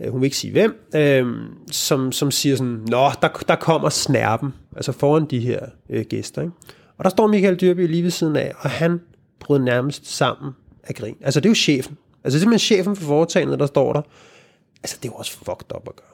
øh, 0.00 0.10
hun 0.10 0.20
vil 0.20 0.26
ikke 0.26 0.36
sige 0.36 0.52
hvem, 0.52 0.88
øhm, 0.94 1.46
som, 1.70 2.12
som 2.12 2.30
siger 2.30 2.56
sådan, 2.56 2.80
Nå, 2.88 3.10
der, 3.22 3.28
der 3.48 3.56
kommer 3.56 3.88
snærpen, 3.88 4.54
altså 4.76 4.92
foran 4.92 5.26
de 5.26 5.38
her 5.38 5.60
øh, 5.90 6.04
gæster. 6.04 6.42
Ikke? 6.42 6.54
Og 6.98 7.04
der 7.04 7.10
står 7.10 7.26
Michael 7.26 7.56
Dyrby 7.60 7.86
lige 7.86 8.02
ved 8.02 8.10
siden 8.10 8.36
af, 8.36 8.52
og 8.58 8.70
han 8.70 9.00
bryder 9.40 9.64
nærmest 9.64 10.16
sammen 10.16 10.52
af 10.84 10.94
grin. 10.94 11.16
Altså 11.20 11.40
det 11.40 11.46
er 11.46 11.50
jo 11.50 11.54
chefen. 11.54 11.96
Altså 12.24 12.34
det 12.34 12.34
er 12.34 12.40
simpelthen 12.40 12.58
chefen 12.58 12.96
for 12.96 13.04
foretagendet, 13.04 13.58
der 13.58 13.66
står 13.66 13.92
der. 13.92 14.02
Altså 14.82 14.96
det 15.02 15.08
er 15.08 15.12
jo 15.12 15.16
også 15.16 15.32
fucked 15.32 15.76
up 15.76 15.88
at 15.88 15.96
gøre. 15.96 16.08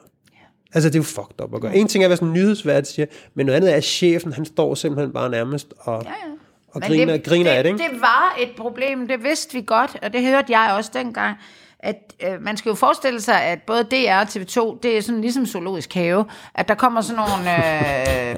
Altså 0.73 0.89
det 0.89 0.95
er 0.95 0.99
jo 0.99 1.03
fucked 1.03 1.41
up 1.43 1.55
at 1.55 1.61
gøre. 1.61 1.75
En 1.75 1.87
ting 1.87 2.03
er, 2.03 2.07
hvad 2.07 2.17
sådan 2.17 2.27
en 2.27 2.33
nyhedsvært 2.33 2.87
siger, 2.87 3.05
men 3.33 3.45
noget 3.45 3.57
andet 3.57 3.71
er, 3.71 3.75
at 3.75 3.83
chefen, 3.83 4.33
han 4.33 4.45
står 4.45 4.75
simpelthen 4.75 5.13
bare 5.13 5.29
nærmest 5.29 5.73
og, 5.79 6.03
ja, 6.03 6.09
ja. 6.09 6.34
Og 6.75 6.81
Men 6.81 6.89
griner, 6.89 7.17
griner 7.17 7.51
af 7.51 7.63
det. 7.63 7.69
Ikke? 7.69 7.83
Det 7.83 8.01
var 8.01 8.35
et 8.39 8.49
problem, 8.57 9.07
det 9.07 9.23
vidste 9.23 9.53
vi 9.53 9.63
godt, 9.67 9.97
og 10.03 10.13
det 10.13 10.21
hørte 10.25 10.57
jeg 10.59 10.73
også 10.77 10.91
dengang, 10.93 11.37
at 11.79 12.13
øh, 12.23 12.41
man 12.41 12.57
skal 12.57 12.69
jo 12.69 12.75
forestille 12.75 13.21
sig, 13.21 13.41
at 13.41 13.61
både 13.61 13.83
DR 13.83 14.15
og 14.15 14.21
TV2, 14.21 14.79
det 14.83 14.97
er 14.97 15.01
sådan 15.01 15.21
ligesom 15.21 15.45
zoologisk 15.45 15.93
have, 15.93 16.25
at 16.55 16.67
der 16.67 16.75
kommer 16.75 17.01
sådan 17.01 17.23
nogle 17.29 17.51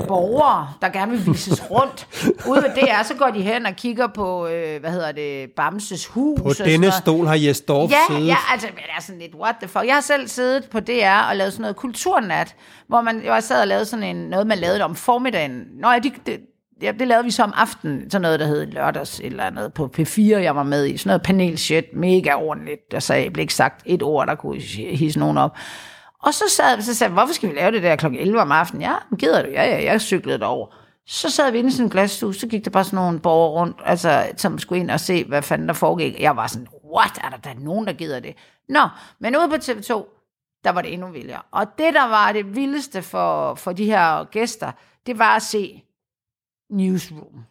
øh, 0.02 0.08
borgere, 0.08 0.74
der 0.82 0.90
gerne 0.90 1.12
vil 1.12 1.26
vises 1.28 1.72
rundt. 1.72 2.08
Ude 2.48 2.64
ved 2.64 2.70
DR, 2.76 3.04
så 3.04 3.14
går 3.16 3.28
de 3.28 3.42
hen 3.42 3.66
og 3.66 3.76
kigger 3.76 4.08
på, 4.08 4.48
øh, 4.48 4.80
hvad 4.80 4.92
hedder 4.92 5.12
det, 5.12 5.52
Bamses 5.52 6.06
hus. 6.06 6.40
På 6.42 6.50
og 6.50 6.56
sådan 6.56 6.72
denne 6.72 6.82
noget. 6.82 6.94
stol 6.94 7.28
har 7.28 7.36
Jes 7.36 7.62
Dorf 7.62 7.92
Ja, 7.92 7.98
siddet. 8.10 8.28
ja, 8.28 8.38
altså, 8.52 8.68
det 8.68 8.84
er 8.98 9.02
sådan 9.02 9.22
lidt, 9.22 9.36
what 9.36 9.56
the 9.62 9.68
fuck. 9.68 9.86
Jeg 9.86 9.94
har 9.94 10.02
selv 10.02 10.28
siddet 10.28 10.70
på 10.70 10.80
DR 10.80 11.28
og 11.30 11.36
lavet 11.36 11.54
sådan 11.54 11.62
noget 11.62 11.76
kulturnat, 11.76 12.56
hvor 12.88 13.02
man, 13.02 13.26
jeg 13.26 13.44
sad 13.44 13.62
og 13.62 13.68
lavede 13.68 13.86
sådan 13.86 14.16
en, 14.16 14.16
noget, 14.16 14.48
man 14.48 14.58
lavede 14.58 14.82
om 14.82 14.96
formiddagen. 14.96 15.64
Nå 15.82 15.90
ja, 15.92 16.00
det, 16.00 16.14
det, 16.26 16.40
ja, 16.82 16.92
det 17.00 17.08
lavede 17.08 17.26
vi 17.26 17.32
så 17.32 17.44
om 17.44 17.54
aftenen, 17.56 18.12
sådan 18.12 18.22
noget, 18.22 18.40
der 18.40 18.46
hed 18.46 18.66
lørdags 18.66 19.20
eller 19.20 19.50
noget 19.50 19.74
på 19.74 19.90
P4, 19.98 20.22
jeg 20.22 20.56
var 20.56 20.64
med 20.64 20.86
i. 20.88 20.98
Sådan 20.98 21.10
noget 21.10 21.22
panelshit, 21.22 21.86
mega 21.94 22.34
ordentligt. 22.34 22.92
Der 22.92 23.00
sagde, 23.00 23.32
blev 23.32 23.42
ikke 23.42 23.54
sagt 23.54 23.82
et 23.86 24.04
ord, 24.04 24.28
der 24.28 24.36
kunne 24.36 24.60
hisse 24.60 25.20
nogen 25.20 25.38
op. 25.38 25.58
Og 26.24 26.34
så 26.34 26.44
sad 26.50 26.82
så 26.82 26.96
sagde 26.96 27.14
hvorfor 27.14 27.34
skal 27.34 27.50
vi 27.50 27.56
lave 27.56 27.72
det 27.72 27.84
der 27.84 27.96
kl. 27.96 28.06
11 28.06 28.42
om 28.42 28.52
aftenen? 28.52 28.82
Ja, 28.82 28.96
men 29.10 29.18
gider 29.18 29.42
du? 29.42 29.50
Ja, 29.50 29.64
ja, 29.64 29.84
jeg 29.84 30.02
cyklede 30.02 30.40
derover. 30.40 30.68
Så 31.06 31.30
sad 31.30 31.52
vi 31.52 31.58
inde 31.58 31.68
i 31.68 31.72
sådan 31.72 31.86
en 31.86 31.90
glasstue, 31.90 32.36
så 32.36 32.48
gik 32.48 32.66
der 32.66 32.72
bare 32.72 32.84
sådan 32.84 32.98
nogle 32.98 33.20
borgere 33.20 33.52
rundt, 33.52 33.78
altså, 33.86 34.28
som 34.38 34.60
skulle 34.60 34.82
ind 34.82 34.92
og 34.92 35.00
se, 35.00 35.24
hvad 35.24 35.42
fanden 35.42 35.68
der 35.68 35.74
foregik. 35.74 36.20
Jeg 36.20 36.36
var 36.36 36.48
sådan, 36.48 36.68
what, 36.96 37.18
er 37.24 37.30
der, 37.30 37.38
der 37.38 37.50
er 37.50 37.60
nogen, 37.60 37.88
der 37.88 37.94
gider 37.94 38.20
det? 38.20 38.36
Nå, 38.70 38.88
men 39.20 39.38
ude 39.38 39.50
på 39.50 39.56
TV2, 39.56 40.18
der 40.64 40.70
var 40.72 40.82
det 40.82 40.94
endnu 40.94 41.08
vildere. 41.08 41.42
Og 41.52 41.66
det, 41.78 41.94
der 41.94 42.08
var 42.08 42.32
det 42.32 42.56
vildeste 42.56 43.02
for, 43.02 43.56
for 43.56 43.72
de 43.72 43.86
her 43.86 44.24
gæster, 44.24 44.72
det 45.06 45.20
var 45.20 45.36
at 45.36 45.42
se 45.42 45.84
Newsroom. 46.70 47.46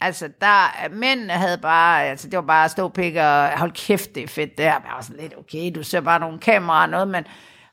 Altså, 0.00 0.28
der, 0.40 0.88
mændene 0.90 1.32
havde 1.32 1.58
bare, 1.58 2.04
altså, 2.04 2.28
det 2.28 2.36
var 2.36 2.42
bare 2.42 2.64
at 2.64 2.70
stå 2.70 2.84
og 2.84 2.92
pikke 2.92 3.22
og 3.22 3.58
hold 3.58 3.72
kæft, 3.72 4.14
det 4.14 4.22
er 4.22 4.28
fedt 4.28 4.58
der. 4.58 4.64
Jeg 4.64 4.82
var 4.94 5.00
sådan 5.00 5.22
lidt, 5.22 5.38
okay, 5.38 5.72
du 5.74 5.82
ser 5.82 6.00
bare 6.00 6.20
nogle 6.20 6.38
kameraer 6.38 6.82
og 6.82 6.88
noget, 6.88 7.08
men, 7.08 7.24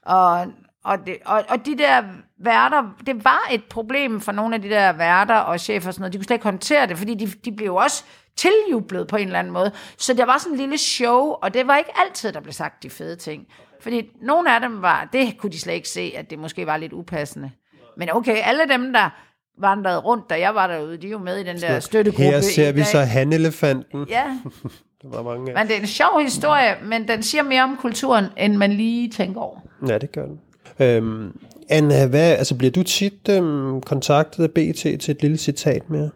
og, 0.01 0.47
og, 0.84 1.05
det, 1.05 1.17
og, 1.26 1.43
og 1.49 1.65
de 1.65 1.78
der 1.78 2.03
værter, 2.38 2.84
det 3.05 3.26
var 3.26 3.47
et 3.51 3.63
problem 3.63 4.21
for 4.21 4.32
nogle 4.32 4.55
af 4.55 4.61
de 4.61 4.69
der 4.69 4.93
værter 4.93 5.36
og 5.36 5.59
chefer 5.59 5.88
og 5.88 5.93
sådan 5.93 6.01
noget. 6.01 6.13
De 6.13 6.17
kunne 6.17 6.26
slet 6.26 6.36
ikke 6.36 6.43
håndtere 6.43 6.88
det, 6.88 6.97
fordi 6.97 7.13
de, 7.13 7.28
de 7.28 7.51
blev 7.51 7.76
også 7.76 8.03
tiljublet 8.36 9.07
på 9.07 9.17
en 9.17 9.28
eller 9.28 9.39
anden 9.39 9.53
måde. 9.53 9.71
Så 9.97 10.13
det 10.13 10.28
var 10.28 10.38
sådan 10.38 10.53
en 10.53 10.59
lille 10.59 10.78
show, 10.78 11.19
og 11.19 11.53
det 11.53 11.67
var 11.67 11.78
ikke 11.78 11.91
altid, 12.05 12.32
der 12.32 12.39
blev 12.39 12.53
sagt 12.53 12.84
de 12.84 12.89
fede 12.89 13.15
ting. 13.15 13.47
Fordi 13.82 14.09
nogle 14.21 14.55
af 14.55 14.61
dem 14.61 14.82
var, 14.82 15.09
det 15.13 15.38
kunne 15.38 15.51
de 15.51 15.59
slet 15.59 15.74
ikke 15.74 15.89
se, 15.89 16.13
at 16.15 16.30
det 16.30 16.39
måske 16.39 16.65
var 16.65 16.78
lidt 16.78 16.93
upassende. 16.93 17.51
Men 17.97 18.09
okay, 18.11 18.41
alle 18.43 18.67
dem, 18.67 18.93
der 18.93 19.09
vandrede 19.58 19.97
rundt, 19.99 20.30
da 20.30 20.39
jeg 20.39 20.56
var 20.56 20.68
derude, 20.68 20.97
de 20.97 21.08
er 21.08 21.12
jo 21.12 21.18
med 21.18 21.38
i 21.38 21.43
den 21.43 21.58
der 21.62 21.80
støttegruppe. 21.80 22.24
Her 22.24 22.41
ser 22.41 22.72
vi 22.72 22.84
så 22.84 22.99
hanelefanten. 22.99 24.06
Ja, 24.10 24.24
Der 25.01 25.10
var 25.10 25.24
mange 25.24 25.51
af. 25.51 25.56
men 25.58 25.68
det 25.68 25.76
er 25.76 25.80
en 25.82 25.88
sjov 25.88 26.22
historie, 26.24 26.76
men 26.84 27.08
den 27.08 27.24
siger 27.24 27.43
mere 27.43 27.64
om 27.64 27.78
kulturen, 27.82 28.26
end 28.38 28.56
man 28.56 28.72
lige 28.74 29.10
tænker 29.10 29.41
over. 29.41 29.60
Ja, 29.88 29.97
det 29.97 30.12
gør 30.12 30.26
den. 30.26 30.39
Øhm, 30.80 31.39
Anna, 31.70 32.08
hvad, 32.08 32.32
altså 32.36 32.56
bliver 32.56 32.72
du 32.72 32.84
tit 32.84 33.30
øhm, 33.30 33.82
kontaktet 33.82 34.43
af 34.43 34.51
BT 34.51 34.76
til 34.82 35.10
et 35.10 35.22
lille 35.22 35.38
citat 35.38 35.89
mere? 35.89 36.10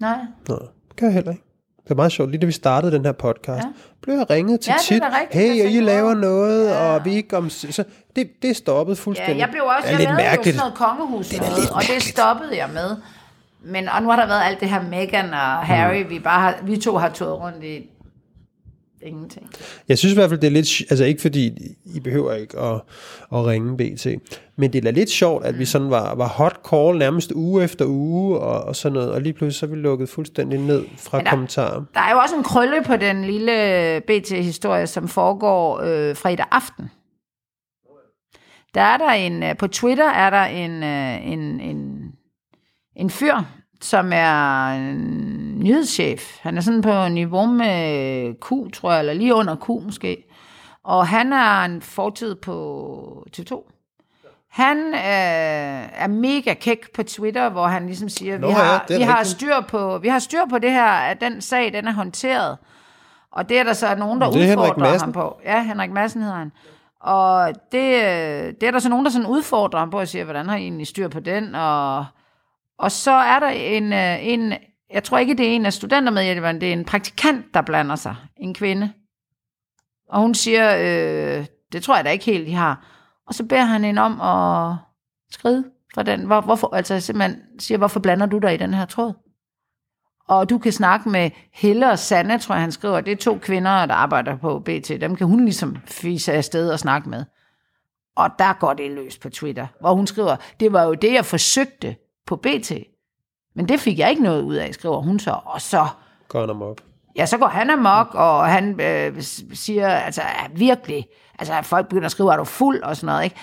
Nej. 0.00 0.18
Nå, 0.48 0.54
det 0.88 0.96
gør 0.96 1.06
jeg 1.06 1.14
heller 1.14 1.30
ikke. 1.30 1.42
Det 1.88 1.94
er 1.94 1.96
meget 1.96 2.12
sjovt. 2.12 2.30
Lige 2.30 2.40
da 2.40 2.46
vi 2.46 2.52
startede 2.52 2.92
den 2.92 3.04
her 3.04 3.12
podcast, 3.12 3.64
ja. 3.64 3.72
blev 4.02 4.14
jeg 4.14 4.30
ringet 4.30 4.60
til 4.60 4.70
Ja, 4.70 4.76
tit. 4.82 5.02
rigtigt, 5.02 5.42
hey, 5.54 5.64
og 5.64 5.70
I 5.72 5.80
laver 5.80 6.14
noget, 6.14 6.68
ja. 6.70 6.78
og 6.94 7.04
vi 7.04 7.14
ikke 7.14 7.36
om... 7.36 7.50
Så 7.50 7.84
det, 8.16 8.30
det 8.42 8.50
er 8.50 8.54
stoppet 8.54 8.98
fuldstændig. 8.98 9.34
Ja, 9.34 9.40
jeg 9.40 9.48
blev 9.52 9.62
også, 9.64 9.88
det 9.88 9.94
er 9.94 9.98
jeg 9.98 10.00
lavede 10.04 10.22
mærkeligt. 10.22 10.56
jo 10.56 10.60
sådan 10.60 10.72
noget 10.78 10.98
kongehus 10.98 11.28
Det 11.28 11.40
noget, 11.40 11.70
og 11.70 11.82
det 11.94 12.02
stoppede 12.02 12.56
jeg 12.56 12.68
med. 12.74 12.96
Men, 13.62 13.88
og 13.88 14.02
nu 14.02 14.08
har 14.10 14.16
der 14.16 14.26
været 14.26 14.42
alt 14.44 14.60
det 14.60 14.68
her 14.68 14.82
Meghan 14.82 15.24
og 15.30 15.38
Harry, 15.66 16.02
Mm. 16.02 16.10
vi, 16.10 16.18
bare 16.18 16.40
har, 16.40 16.54
vi 16.62 16.76
to 16.76 16.96
har 16.96 17.08
tået 17.08 17.40
rundt 17.40 17.64
i 17.64 17.90
ingenting. 19.02 19.50
Jeg 19.88 19.98
synes 19.98 20.12
i 20.12 20.16
hvert 20.16 20.30
fald, 20.30 20.40
det 20.40 20.46
er 20.46 20.50
lidt... 20.50 20.80
Altså 20.90 21.04
ikke 21.04 21.20
fordi, 21.22 21.46
I 21.94 22.00
behøver 22.00 22.32
ikke 22.32 22.58
at, 22.58 22.74
at 23.32 23.46
ringe 23.46 23.76
BT. 23.76 24.06
Men 24.56 24.72
det 24.72 24.84
er 24.84 24.90
lidt 24.90 25.10
sjovt, 25.10 25.44
at 25.44 25.58
vi 25.58 25.64
sådan 25.64 25.90
var, 25.90 26.14
var 26.14 26.28
hot 26.28 26.60
call 26.70 26.98
nærmest 26.98 27.32
uge 27.34 27.64
efter 27.64 27.84
uge, 27.86 28.38
og, 28.38 28.64
og 28.64 28.76
sådan 28.76 28.92
noget. 28.94 29.10
Og 29.12 29.20
lige 29.20 29.32
pludselig 29.32 29.58
så 29.60 29.66
er 29.66 29.70
vi 29.70 29.76
lukket 29.76 30.08
fuldstændig 30.08 30.58
ned 30.60 30.84
fra 30.98 31.18
Men 31.18 31.24
der- 31.24 31.30
kommentarer. 31.30 31.82
Der 31.94 32.00
er 32.00 32.12
jo 32.12 32.18
også 32.18 32.36
en 32.36 32.42
krølle 32.42 32.82
på 32.86 32.96
den 32.96 33.24
lille 33.24 34.00
BT-historie, 34.00 34.86
som 34.86 35.08
foregår 35.08 35.80
øh, 35.80 36.16
fredag 36.16 36.46
aften. 36.50 36.90
Der 38.74 38.80
er 38.80 38.96
der 38.96 39.10
en, 39.10 39.42
øh, 39.42 39.56
på 39.56 39.66
Twitter 39.66 40.10
er 40.10 40.30
der 40.30 40.44
en, 40.44 40.82
øh, 40.82 41.32
en, 41.32 41.60
en, 41.60 41.98
en 42.96 43.10
fyr, 43.10 43.34
som 43.80 44.10
er 44.14 44.72
nyhedschef. 45.62 46.38
Han 46.40 46.56
er 46.56 46.60
sådan 46.60 46.82
på 46.82 47.08
niveau 47.08 47.46
med 47.46 48.34
Q, 48.40 48.72
tror 48.72 48.90
jeg, 48.90 49.00
eller 49.00 49.12
lige 49.12 49.34
under 49.34 49.56
Q 49.56 49.68
måske. 49.68 50.24
Og 50.84 51.06
han 51.06 51.32
er 51.32 51.64
en 51.64 51.82
fortid 51.82 52.34
på 52.34 53.26
TV2. 53.36 53.74
Han 54.50 54.78
øh, 54.78 56.00
er 56.02 56.06
mega 56.06 56.54
kæk 56.54 56.92
på 56.94 57.02
Twitter, 57.02 57.48
hvor 57.48 57.66
han 57.66 57.86
ligesom 57.86 58.08
siger, 58.08 58.38
Nå 58.38 58.46
vi 58.46 58.52
ja, 58.52 58.58
har, 58.58 58.84
er 58.90 58.96
vi 58.98 59.02
har 59.02 59.18
rigtigt. 59.18 59.36
styr 59.36 59.60
på, 59.68 59.98
vi 59.98 60.08
har 60.08 60.18
styr 60.18 60.40
på 60.50 60.58
det 60.58 60.70
her, 60.70 60.86
at 60.86 61.20
den 61.20 61.40
sag, 61.40 61.72
den 61.72 61.88
er 61.88 61.92
håndteret. 61.92 62.58
Og 63.32 63.48
det 63.48 63.58
er 63.58 63.64
der 63.64 63.72
så 63.72 63.94
nogen, 63.94 64.20
der 64.20 64.26
er 64.26 64.30
udfordrer 64.30 64.98
ham 64.98 65.12
på. 65.12 65.40
Ja, 65.44 65.62
Henrik 65.62 65.90
Madsen 65.90 66.22
hedder 66.22 66.36
han. 66.36 66.52
Og 67.00 67.52
det, 67.72 67.94
øh, 67.94 68.54
det 68.60 68.62
er 68.62 68.70
der 68.70 68.78
så 68.78 68.88
nogen, 68.88 69.04
der 69.04 69.10
sådan 69.10 69.26
udfordrer 69.26 69.78
ham 69.78 69.90
på 69.90 69.98
og 70.00 70.08
siger, 70.08 70.24
hvordan 70.24 70.48
har 70.48 70.56
I 70.56 70.62
egentlig 70.62 70.86
styr 70.86 71.08
på 71.08 71.20
den? 71.20 71.54
Og, 71.54 72.04
og 72.78 72.92
så 72.92 73.10
er 73.10 73.38
der 73.38 73.48
en, 73.48 73.92
øh, 73.92 74.26
en, 74.26 74.54
jeg 74.90 75.04
tror 75.04 75.18
ikke, 75.18 75.34
det 75.34 75.46
er 75.46 75.50
en 75.50 75.66
af 75.66 75.72
studentermedhjælperne, 75.72 76.60
det 76.60 76.68
er 76.68 76.72
en 76.72 76.84
praktikant, 76.84 77.46
der 77.54 77.62
blander 77.62 77.96
sig. 77.96 78.16
En 78.36 78.54
kvinde. 78.54 78.92
Og 80.08 80.20
hun 80.20 80.34
siger, 80.34 80.76
øh, 80.76 81.46
det 81.72 81.82
tror 81.82 81.96
jeg 81.96 82.04
da 82.04 82.10
ikke 82.10 82.24
helt, 82.24 82.46
de 82.46 82.54
har. 82.54 82.86
Og 83.26 83.34
så 83.34 83.44
beder 83.44 83.64
han 83.64 83.84
hende 83.84 84.02
om 84.02 84.20
at 84.20 84.76
skride 85.30 85.64
fra 85.94 86.02
den. 86.02 86.24
Hvor, 86.24 86.40
hvorfor, 86.40 86.74
altså 86.74 87.00
simpelthen 87.00 87.40
siger, 87.58 87.78
hvorfor 87.78 88.00
blander 88.00 88.26
du 88.26 88.38
dig 88.38 88.54
i 88.54 88.56
den 88.56 88.74
her 88.74 88.84
tråd? 88.84 89.12
Og 90.28 90.50
du 90.50 90.58
kan 90.58 90.72
snakke 90.72 91.08
med 91.08 91.30
Helle 91.52 91.90
og 91.90 91.98
Sanne, 91.98 92.38
tror 92.38 92.54
jeg, 92.54 92.62
han 92.62 92.72
skriver. 92.72 93.00
Det 93.00 93.12
er 93.12 93.16
to 93.16 93.38
kvinder, 93.42 93.86
der 93.86 93.94
arbejder 93.94 94.36
på 94.36 94.58
BT. 94.58 94.88
Dem 94.88 95.16
kan 95.16 95.26
hun 95.26 95.44
ligesom 95.44 95.76
fise 95.84 96.32
afsted 96.32 96.70
og 96.70 96.78
snakke 96.78 97.08
med. 97.08 97.24
Og 98.16 98.30
der 98.38 98.52
går 98.52 98.74
det 98.74 98.90
løs 98.90 99.18
på 99.18 99.30
Twitter, 99.30 99.66
hvor 99.80 99.94
hun 99.94 100.06
skriver, 100.06 100.36
det 100.60 100.72
var 100.72 100.82
jo 100.82 100.94
det, 100.94 101.12
jeg 101.12 101.24
forsøgte 101.24 101.96
på 102.28 102.36
BT. 102.36 102.72
Men 103.56 103.68
det 103.68 103.80
fik 103.80 103.98
jeg 103.98 104.10
ikke 104.10 104.22
noget 104.22 104.42
ud 104.42 104.54
af, 104.54 104.74
skriver 104.74 105.00
hun 105.00 105.18
så. 105.18 105.36
Og 105.44 105.60
så, 105.60 105.86
Går 106.28 106.40
han 106.40 106.50
amok. 106.50 106.78
ja, 107.16 107.26
så 107.26 107.38
går 107.38 107.46
han 107.46 107.70
amok, 107.70 108.14
og 108.14 108.46
han 108.46 108.80
øh, 108.80 109.22
siger, 109.52 109.88
altså 109.88 110.22
virkelig, 110.54 111.06
altså 111.38 111.54
folk 111.62 111.88
begynder 111.88 112.06
at 112.06 112.12
skrive, 112.12 112.32
er 112.32 112.36
du 112.36 112.44
fuld 112.44 112.82
og 112.82 112.96
sådan 112.96 113.06
noget, 113.06 113.24
ikke? 113.24 113.36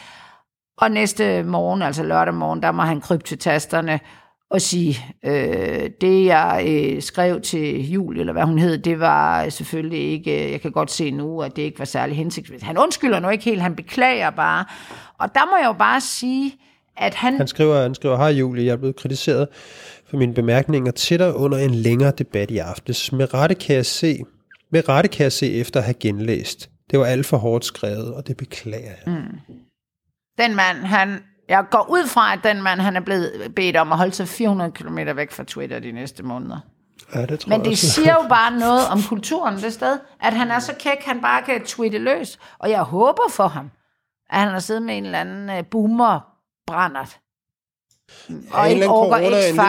Og 0.77 0.91
næste 0.91 1.43
morgen, 1.43 1.81
altså 1.81 2.03
lørdag 2.03 2.33
morgen, 2.33 2.61
der 2.63 2.71
må 2.71 2.81
han 2.81 3.01
krybe 3.01 3.23
til 3.23 3.37
tasterne 3.39 3.99
og 4.49 4.61
sige, 4.61 4.97
øh, 5.25 5.89
det 6.01 6.25
jeg 6.25 6.65
øh, 6.67 7.01
skrev 7.01 7.41
til 7.41 7.91
Julie, 7.91 8.19
eller 8.19 8.33
hvad 8.33 8.43
hun 8.43 8.59
hed, 8.59 8.77
det 8.77 8.99
var 8.99 9.49
selvfølgelig 9.49 10.11
ikke, 10.11 10.45
øh, 10.45 10.51
jeg 10.51 10.61
kan 10.61 10.71
godt 10.71 10.91
se 10.91 11.11
nu, 11.11 11.41
at 11.41 11.55
det 11.55 11.61
ikke 11.61 11.79
var 11.79 11.85
særlig 11.85 12.17
hensigtsmæssigt. 12.17 12.67
Han 12.67 12.77
undskylder 12.77 13.19
nu 13.19 13.29
ikke 13.29 13.43
helt, 13.43 13.61
han 13.61 13.75
beklager 13.75 14.29
bare. 14.29 14.65
Og 15.19 15.35
der 15.35 15.45
må 15.45 15.57
jeg 15.57 15.65
jo 15.65 15.73
bare 15.73 16.01
sige, 16.01 16.53
at 16.97 17.13
han... 17.13 17.37
Han 17.37 17.47
skriver, 17.47 17.81
han 17.81 17.95
skriver, 17.95 18.17
hej 18.17 18.29
Julie, 18.29 18.65
jeg 18.65 18.71
er 18.71 18.77
blevet 18.77 18.95
kritiseret 18.95 19.47
for 20.09 20.17
mine 20.17 20.33
bemærkninger 20.33 20.91
til 20.91 21.19
dig 21.19 21.35
under 21.35 21.57
en 21.57 21.75
længere 21.75 22.11
debat 22.11 22.51
i 22.51 22.57
aftes. 22.57 23.11
Med 23.11 23.33
rette 23.33 23.55
kan 23.55 23.75
jeg 23.75 23.85
se, 23.85 24.23
med 24.71 24.89
rette 24.89 25.09
kan 25.09 25.23
jeg 25.23 25.31
se 25.31 25.53
efter 25.53 25.79
at 25.79 25.85
have 25.85 25.93
genlæst. 25.93 26.69
Det 26.91 26.99
var 26.99 27.05
alt 27.05 27.25
for 27.25 27.37
hårdt 27.37 27.65
skrevet, 27.65 28.13
og 28.13 28.27
det 28.27 28.37
beklager 28.37 28.91
jeg. 29.05 29.13
Mm. 29.13 29.39
Den 30.37 30.55
mand, 30.55 30.77
han... 30.77 31.19
Jeg 31.49 31.65
går 31.71 31.87
ud 31.89 32.07
fra, 32.07 32.33
at 32.33 32.39
den 32.43 32.61
mand, 32.63 32.79
han 32.79 32.95
er 32.95 32.99
blevet 32.99 33.53
bedt 33.55 33.75
om 33.75 33.91
at 33.91 33.97
holde 33.97 34.13
sig 34.13 34.27
400 34.27 34.71
km 34.71 34.97
væk 35.15 35.31
fra 35.31 35.43
Twitter 35.43 35.79
de 35.79 35.91
næste 35.91 36.23
måneder. 36.23 36.59
Ja, 37.15 37.25
det 37.25 37.39
tror 37.39 37.49
Men 37.49 37.57
jeg 37.57 37.65
det 37.65 37.71
også. 37.71 37.87
siger 37.87 38.13
jo 38.13 38.27
bare 38.37 38.59
noget 38.59 38.87
om 38.91 38.99
kulturen 39.09 39.55
det 39.55 39.73
sted, 39.73 39.97
at 40.21 40.33
han 40.33 40.51
er 40.51 40.59
så 40.59 40.73
kæk, 40.79 41.03
han 41.05 41.21
bare 41.21 41.41
kan 41.41 41.65
tweete 41.65 41.97
løs. 41.97 42.39
Og 42.59 42.69
jeg 42.69 42.81
håber 42.81 43.23
for 43.29 43.47
ham, 43.47 43.71
at 44.29 44.39
han 44.39 44.49
har 44.49 44.59
siddet 44.59 44.83
med 44.83 44.97
en 44.97 45.05
eller 45.05 45.19
anden 45.19 45.49
uh, 45.49 45.65
boomer 45.71 46.34
brændert. 46.67 47.19
Og 48.51 48.69
ikke 48.69 48.87
orker 48.89 49.17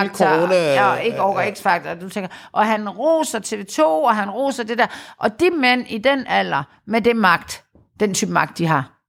corona- 0.09 0.55
Ja, 0.75 0.91
og 0.93 1.03
ikke 1.05 1.21
orker 1.23 1.41
ja. 1.41 1.51
X-Factor. 1.51 2.01
Du 2.01 2.09
tænker, 2.09 2.29
og 2.53 2.67
han 2.67 2.89
roser 2.89 3.39
TV2, 3.39 3.83
og 3.83 4.17
han 4.17 4.31
roser 4.31 4.65
det 4.65 4.79
der. 4.79 4.87
Og 5.19 5.41
de 5.41 5.51
mænd 5.51 5.87
i 5.89 5.99
den 5.99 6.27
alder, 6.27 6.63
med 6.87 7.01
det 7.01 7.17
magt, 7.17 7.65
den 8.01 8.15
type 8.15 8.33
magt, 8.33 8.59
de 8.59 8.67
har, 8.67 9.03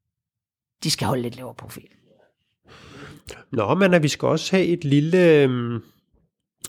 de 0.84 0.92
skal 0.92 1.08
holde 1.08 1.22
lidt 1.22 1.36
lavere 1.36 1.54
profil. 1.56 1.88
Nå, 3.52 3.74
men 3.76 4.04
vi 4.04 4.08
skal 4.08 4.28
også 4.28 4.56
have 4.56 4.66
et 4.68 4.84
lille, 4.86 5.42
øhm, 5.42 5.76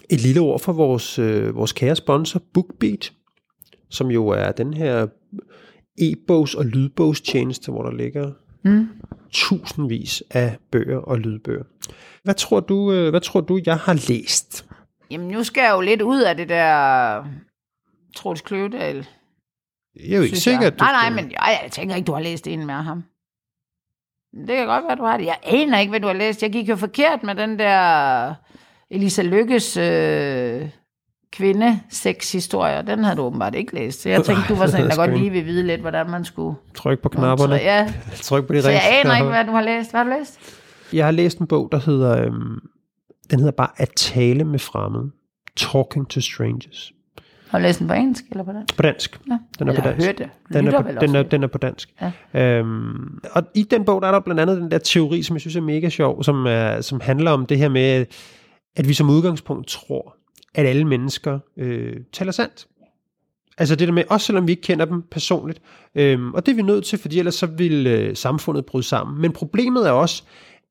et 0.09 0.21
lille 0.21 0.41
ord 0.41 0.59
for 0.59 0.73
vores, 0.73 1.19
øh, 1.19 1.55
vores 1.55 1.71
kære 1.73 1.95
sponsor, 1.95 2.41
BookBeat, 2.53 3.11
som 3.89 4.07
jo 4.11 4.27
er 4.27 4.51
den 4.51 4.73
her 4.73 5.07
e-bogs- 6.01 6.55
og 6.57 6.65
lydbogstjeneste, 6.65 7.71
hvor 7.71 7.83
der 7.83 7.91
ligger 7.91 8.31
Mm. 8.63 8.89
tusindvis 9.31 10.23
af 10.31 10.57
bøger 10.71 10.97
og 10.97 11.19
lydbøger. 11.19 11.63
Hvad 12.23 12.33
tror 12.33 12.59
du, 12.59 12.91
øh, 12.91 13.09
hvad 13.09 13.21
tror 13.21 13.41
du 13.41 13.59
jeg 13.65 13.77
har 13.77 13.93
læst? 14.09 14.65
Jamen, 15.11 15.27
nu 15.27 15.43
skal 15.43 15.61
jeg 15.61 15.71
jo 15.71 15.81
lidt 15.81 16.01
ud 16.01 16.21
af 16.21 16.37
det 16.37 16.49
der 16.49 17.23
Troels 18.15 18.41
Kløvedal. 18.41 19.07
Jeg 19.95 20.11
er 20.11 20.17
jo 20.17 20.21
ikke 20.21 20.27
synes 20.27 20.43
sikker, 20.43 20.59
jeg. 20.61 20.67
at 20.73 20.79
du 20.79 20.83
Nej, 20.83 21.09
nej, 21.09 21.21
men 21.21 21.31
jeg, 21.31 21.59
jeg 21.63 21.71
tænker 21.71 21.95
ikke, 21.95 22.07
du 22.07 22.13
har 22.13 22.19
læst 22.21 22.47
en 22.47 22.65
med 22.65 22.73
ham. 22.75 23.03
Det 24.47 24.47
kan 24.47 24.65
godt 24.65 24.83
være, 24.87 24.95
du 24.95 25.03
har 25.03 25.17
det. 25.17 25.25
Jeg 25.25 25.37
aner 25.43 25.79
ikke, 25.79 25.89
hvad 25.89 25.99
du 25.99 26.07
har 26.07 26.13
læst. 26.13 26.43
Jeg 26.43 26.51
gik 26.51 26.69
jo 26.69 26.75
forkert 26.75 27.23
med 27.23 27.35
den 27.35 27.59
der 27.59 28.33
Elisa 28.91 29.21
Lykkes 29.21 29.77
øh, 29.77 30.69
kvinde 31.33 31.79
historie 32.33 32.83
Den 32.87 33.03
havde 33.03 33.17
du 33.17 33.21
åbenbart 33.21 33.55
ikke 33.55 33.75
læst. 33.75 34.01
Så 34.01 34.09
jeg 34.09 34.23
tænkte, 34.23 34.43
du 34.49 34.55
var 34.55 34.67
sådan 34.67 34.85
en, 34.85 34.89
der 34.91 34.95
godt 34.95 35.17
lige 35.17 35.29
vil 35.29 35.45
vide 35.45 35.63
lidt, 35.63 35.81
hvordan 35.81 36.09
man 36.09 36.25
skulle... 36.25 36.57
Tryk 36.75 36.99
på 36.99 37.09
knapperne. 37.09 37.55
Ja, 37.55 37.93
Tryk 38.21 38.47
på 38.47 38.53
de 38.53 38.61
så 38.61 38.69
jeg 38.69 39.01
aner 39.03 39.15
ikke, 39.15 39.29
hvad 39.29 39.45
du 39.45 39.51
har 39.51 39.61
læst. 39.61 39.91
Hvad 39.91 39.99
har 39.99 40.03
du 40.03 40.19
læst? 40.19 40.39
Jeg 40.93 41.05
har 41.05 41.11
læst 41.11 41.39
en 41.39 41.47
bog, 41.47 41.69
der 41.71 41.79
hedder, 41.79 42.25
øhm, 42.25 42.59
den 43.31 43.39
hedder 43.39 43.51
bare 43.51 43.69
At 43.77 43.89
tale 43.95 44.43
med 44.43 44.59
fremmede. 44.59 45.11
Talking 45.55 46.09
to 46.09 46.21
strangers. 46.21 46.91
Har 47.49 47.59
du 47.59 47.63
læst 47.63 47.79
den 47.79 47.87
på 47.87 47.93
engelsk 47.93 48.23
eller 48.31 48.43
på 48.43 48.51
dansk? 48.51 48.75
På 48.75 48.81
dansk. 48.81 49.21
Ja. 49.29 49.37
Den 49.59 49.67
er 49.67 49.71
eller 49.71 49.83
på 49.83 49.89
dansk. 49.89 50.07
hørt 50.07 50.17
det. 50.17 50.29
Den 50.53 50.67
er, 50.67 50.81
på, 50.81 50.87
den, 51.01 51.15
er, 51.15 51.23
den 51.23 51.43
er 51.43 51.47
på 51.47 51.57
dansk. 51.57 51.89
Ja. 52.33 52.57
Øhm, 52.57 53.19
og 53.31 53.43
i 53.55 53.63
den 53.63 53.85
bog, 53.85 54.01
der 54.01 54.07
er 54.07 54.11
der 54.11 54.19
blandt 54.19 54.41
andet 54.41 54.57
den 54.57 54.71
der 54.71 54.77
teori, 54.77 55.23
som 55.23 55.35
jeg 55.35 55.41
synes 55.41 55.55
er 55.55 55.61
mega 55.61 55.89
sjov, 55.89 56.23
som, 56.23 56.45
er, 56.45 56.81
som 56.81 57.01
handler 57.01 57.31
om 57.31 57.45
det 57.45 57.57
her 57.57 57.69
med, 57.69 58.05
at 58.75 58.87
vi 58.87 58.93
som 58.93 59.09
udgangspunkt 59.09 59.67
tror, 59.67 60.15
at 60.55 60.65
alle 60.65 60.85
mennesker 60.85 61.39
øh, 61.57 61.95
taler 62.13 62.31
sandt. 62.31 62.67
Altså 63.57 63.75
det 63.75 63.87
der 63.87 63.93
med, 63.93 64.03
også 64.09 64.25
selvom 64.25 64.47
vi 64.47 64.51
ikke 64.51 64.61
kender 64.61 64.85
dem 64.85 65.01
personligt. 65.11 65.61
Øhm, 65.95 66.33
og 66.33 66.45
det 66.45 66.51
er 66.51 66.55
vi 66.55 66.61
nødt 66.61 66.85
til, 66.85 66.99
fordi 66.99 67.19
ellers 67.19 67.35
så 67.35 67.45
vil 67.45 67.87
øh, 67.87 68.15
samfundet 68.15 68.65
bryde 68.65 68.83
sammen. 68.83 69.21
Men 69.21 69.31
problemet 69.31 69.87
er 69.87 69.91
også, 69.91 70.23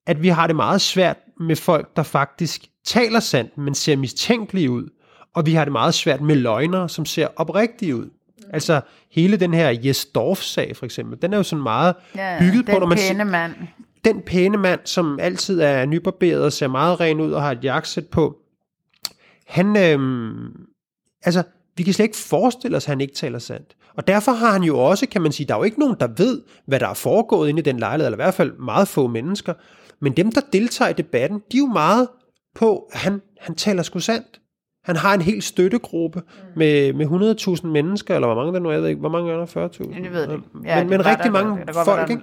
at 0.06 0.22
vi 0.22 0.28
har 0.28 0.46
det 0.46 0.56
meget 0.56 0.80
svært 0.80 1.16
med 1.40 1.56
folk, 1.56 1.96
der 1.96 2.02
faktisk 2.02 2.64
taler 2.84 3.20
sandt, 3.20 3.58
men 3.58 3.74
ser 3.74 3.96
mistænkelige 3.96 4.70
ud. 4.70 4.88
Og 5.34 5.46
vi 5.46 5.52
har 5.52 5.64
det 5.64 5.72
meget 5.72 5.94
svært 5.94 6.20
med 6.20 6.36
løgnere, 6.36 6.88
som 6.88 7.04
ser 7.04 7.28
oprigtige 7.36 7.96
ud. 7.96 8.10
Altså 8.52 8.80
hele 9.10 9.36
den 9.36 9.54
her 9.54 9.70
Jes 9.84 10.06
Dorf-sag 10.06 10.76
for 10.76 10.84
eksempel, 10.84 11.22
den 11.22 11.32
er 11.32 11.36
jo 11.36 11.42
sådan 11.42 11.62
meget 11.62 11.94
Ja, 12.16 12.38
bygget 12.40 12.66
på, 12.66 12.72
den 12.72 12.80
når 12.80 12.86
man 12.86 12.98
pæne 12.98 13.24
mand. 13.24 13.52
den 14.04 14.20
pæne 14.26 14.56
mand, 14.58 14.80
som 14.84 15.18
altid 15.20 15.60
er 15.60 15.86
nybarberet 15.86 16.42
og 16.44 16.52
ser 16.52 16.68
meget 16.68 17.00
ren 17.00 17.20
ud 17.20 17.32
og 17.32 17.42
har 17.42 17.50
et 17.52 17.64
jakkesæt 17.64 18.06
på, 18.06 18.36
han, 19.48 19.76
øhm, 19.76 20.46
altså, 21.22 21.42
vi 21.76 21.82
kan 21.82 21.94
slet 21.94 22.04
ikke 22.04 22.16
forestille 22.16 22.76
os, 22.76 22.84
at 22.84 22.88
han 22.88 23.00
ikke 23.00 23.14
taler 23.14 23.38
sandt. 23.38 23.76
Og 23.96 24.06
derfor 24.08 24.32
har 24.32 24.52
han 24.52 24.62
jo 24.62 24.78
også, 24.78 25.06
kan 25.08 25.22
man 25.22 25.32
sige, 25.32 25.46
der 25.46 25.54
er 25.54 25.58
jo 25.58 25.64
ikke 25.64 25.80
nogen, 25.80 25.96
der 26.00 26.06
ved, 26.16 26.42
hvad 26.66 26.80
der 26.80 26.88
er 26.88 26.94
foregået 26.94 27.48
inde 27.48 27.60
i 27.60 27.62
den 27.62 27.78
lejlighed, 27.78 28.06
eller 28.06 28.16
i 28.16 28.22
hvert 28.24 28.34
fald 28.34 28.52
meget 28.52 28.88
få 28.88 29.06
mennesker. 29.06 29.54
Men 30.00 30.12
dem, 30.12 30.32
der 30.32 30.40
deltager 30.52 30.88
i 30.88 30.92
debatten, 30.92 31.38
de 31.52 31.56
er 31.56 31.58
jo 31.58 31.66
meget 31.66 32.08
på, 32.54 32.88
at 32.92 32.98
han, 33.00 33.20
han 33.40 33.54
taler 33.54 33.82
sgu 33.82 33.98
sandt. 33.98 34.40
Han 34.84 34.96
har 34.96 35.14
en 35.14 35.20
helt 35.22 35.44
støttegruppe 35.44 36.22
med, 36.56 36.92
med 36.92 37.06
100.000 37.60 37.66
mennesker, 37.66 38.14
eller 38.14 38.26
hvor 38.28 38.34
mange 38.36 38.52
der 38.52 38.60
nu 38.60 38.68
er, 38.68 38.72
jeg 38.72 38.82
ved 38.82 38.88
ikke, 38.88 39.00
hvor 39.00 39.08
mange 39.08 39.32
er 39.32 39.36
der? 39.36 39.46
40.000? 39.46 39.52
Ja, 39.96 40.02
det 40.02 40.12
ved 40.12 40.22
jeg 40.22 40.32
ikke. 40.32 40.44
Ja, 40.64 40.76
det 40.80 40.86
men, 40.86 40.90
men 40.96 41.06
rigtig 41.06 41.24
der- 41.24 41.30
mange 41.30 41.50
der 41.50 41.72
godt 41.72 41.76
være, 41.76 41.84
folk, 41.84 42.08
der- 42.08 42.14
ikke? 42.14 42.22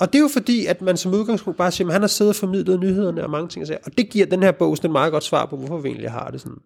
Og 0.00 0.12
det 0.12 0.18
er 0.18 0.22
jo 0.22 0.28
fordi, 0.28 0.66
at 0.66 0.82
man 0.82 0.96
som 0.96 1.14
udgangspunkt 1.14 1.58
bare 1.58 1.70
siger, 1.70 1.88
at 1.88 1.92
han 1.92 2.02
har 2.02 2.08
siddet 2.08 2.34
og 2.34 2.36
formidlet 2.36 2.80
nyhederne 2.80 3.24
og 3.24 3.30
mange 3.30 3.48
ting. 3.48 3.62
Og, 3.62 3.66
sager. 3.66 3.80
og 3.84 3.98
det 3.98 4.10
giver 4.10 4.26
den 4.26 4.42
her 4.42 4.52
bog 4.52 4.76
sådan 4.76 4.90
et 4.90 4.92
meget 4.92 5.12
godt 5.12 5.24
svar 5.24 5.46
på, 5.46 5.56
hvorfor 5.56 5.78
vi 5.78 5.88
egentlig 5.88 6.10
har 6.10 6.30
det 6.30 6.40
sådan. 6.40 6.58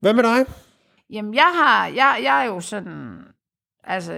Hvad 0.00 0.14
med 0.14 0.22
dig? 0.22 0.46
Jamen, 1.10 1.34
jeg 1.34 1.50
har, 1.54 1.86
jeg, 1.86 2.20
jeg 2.22 2.42
er 2.42 2.46
jo 2.46 2.60
sådan, 2.60 3.18
altså, 3.84 4.12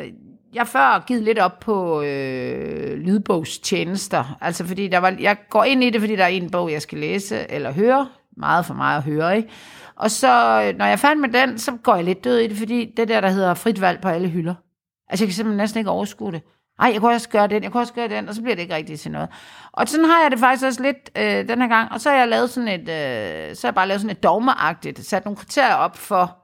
jeg 0.55 0.61
har 0.61 0.65
før 0.65 1.05
givet 1.07 1.23
lidt 1.23 1.39
op 1.39 1.61
på 1.61 2.03
øh, 2.03 2.97
lydbogstjenester, 2.99 4.39
altså 4.41 4.65
fordi 4.67 4.89
der 4.89 4.99
var, 4.99 5.17
jeg 5.21 5.37
går 5.51 5.65
ind 5.65 5.85
i 5.85 5.91
det, 5.91 6.01
fordi 6.01 6.17
der 6.17 6.25
er 6.25 6.29
en 6.29 6.51
bog, 6.51 6.73
jeg 6.73 6.83
skal 6.83 6.99
læse 6.99 7.51
eller 7.51 7.73
høre, 7.73 8.09
meget 8.37 8.67
for 8.67 8.75
mig 8.75 8.97
at 8.97 9.03
høre, 9.03 9.37
ikke? 9.37 9.49
Og 9.97 10.11
så, 10.11 10.63
øh, 10.63 10.79
når 10.79 10.85
jeg 10.85 10.99
fandt 10.99 11.21
med 11.21 11.29
den, 11.29 11.59
så 11.59 11.73
går 11.83 11.95
jeg 11.95 12.05
lidt 12.05 12.25
død 12.25 12.39
i 12.39 12.47
det, 12.47 12.57
fordi 12.57 12.93
det 12.97 13.09
der, 13.09 13.21
der 13.21 13.29
hedder 13.29 13.55
frit 13.55 13.81
valg 13.81 14.01
på 14.01 14.09
alle 14.09 14.29
hylder. 14.29 14.55
Altså, 15.09 15.25
jeg 15.25 15.29
kan 15.29 15.35
simpelthen 15.35 15.57
næsten 15.57 15.79
ikke 15.79 15.91
overskue 15.91 16.33
det. 16.33 16.43
Ej, 16.81 16.91
jeg 16.93 17.01
kunne 17.01 17.13
også 17.15 17.29
gøre 17.29 17.47
den, 17.47 17.63
jeg 17.63 17.73
kunne 17.73 17.83
også 17.83 17.93
gøre 17.93 18.09
den, 18.09 18.29
og 18.29 18.35
så 18.35 18.43
bliver 18.43 18.55
det 18.55 18.63
ikke 18.63 18.75
rigtigt 18.75 19.01
til 19.01 19.11
noget. 19.11 19.29
Og 19.73 19.89
sådan 19.89 20.05
har 20.07 20.23
jeg 20.23 20.31
det 20.31 20.39
faktisk 20.39 20.65
også 20.67 20.83
lidt 20.83 21.11
øh, 21.19 21.49
den 21.49 21.61
her 21.61 21.69
gang, 21.69 21.93
og 21.93 22.01
så 22.01 22.11
har 22.11 22.17
jeg 22.17 22.29
lavet 22.29 22.51
sådan 22.51 22.69
et, 22.69 22.81
øh, 22.81 23.57
så 23.57 23.67
har 23.67 23.69
jeg 23.69 23.75
bare 23.75 23.89
lavet 23.89 24.01
sådan 24.01 24.17
et 24.17 24.23
dogmeagtigt, 24.23 25.07
sat 25.07 25.25
nogle 25.25 25.37
kriterier 25.37 25.75
op 25.75 25.97
for, 25.97 26.37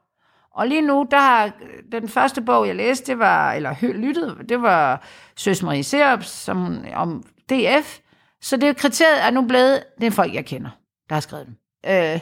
og 0.54 0.66
lige 0.66 0.80
nu, 0.80 1.06
der 1.10 1.18
har 1.18 1.44
øh, 1.44 2.00
den 2.00 2.08
første 2.08 2.42
bog, 2.42 2.66
jeg 2.66 2.76
læste, 2.76 3.06
det 3.06 3.18
var, 3.18 3.52
eller 3.52 3.74
hø- 3.74 3.92
lyttede, 3.92 4.36
det 4.48 4.62
var 4.62 5.02
Søs 5.36 5.62
Marie 5.62 5.84
Serups, 5.84 6.28
som, 6.28 6.84
om 6.94 7.22
DF. 7.50 7.98
Så 8.42 8.56
det 8.56 8.76
kriteriet 8.76 9.24
er 9.24 9.30
nu 9.30 9.42
blevet, 9.42 9.82
det 10.00 10.06
er 10.06 10.10
folk, 10.10 10.34
jeg 10.34 10.46
kender, 10.46 10.70
der 11.08 11.14
har 11.14 11.20
skrevet 11.20 11.46
dem. 11.46 11.54
Øh, 11.86 12.20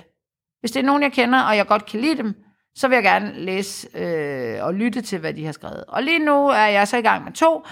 hvis 0.61 0.71
det 0.71 0.81
er 0.81 0.85
nogen, 0.87 1.03
jeg 1.03 1.13
kender, 1.13 1.41
og 1.41 1.57
jeg 1.57 1.67
godt 1.67 1.87
kan 1.87 2.01
lide 2.01 2.17
dem, 2.17 2.35
så 2.75 2.89
vil 2.89 2.95
jeg 2.97 3.03
gerne 3.05 3.33
læse 3.35 3.89
øh, 3.99 4.65
og 4.65 4.75
lytte 4.75 5.01
til, 5.01 5.19
hvad 5.19 5.35
de 5.35 5.45
har 5.45 5.53
skrevet. 5.53 5.85
Og 5.89 6.03
lige 6.03 6.19
nu 6.19 6.49
er 6.49 6.67
jeg 6.67 6.89
så 6.89 6.97
i 6.97 7.01
gang 7.03 7.25
med 7.25 7.33
to. 7.33 7.65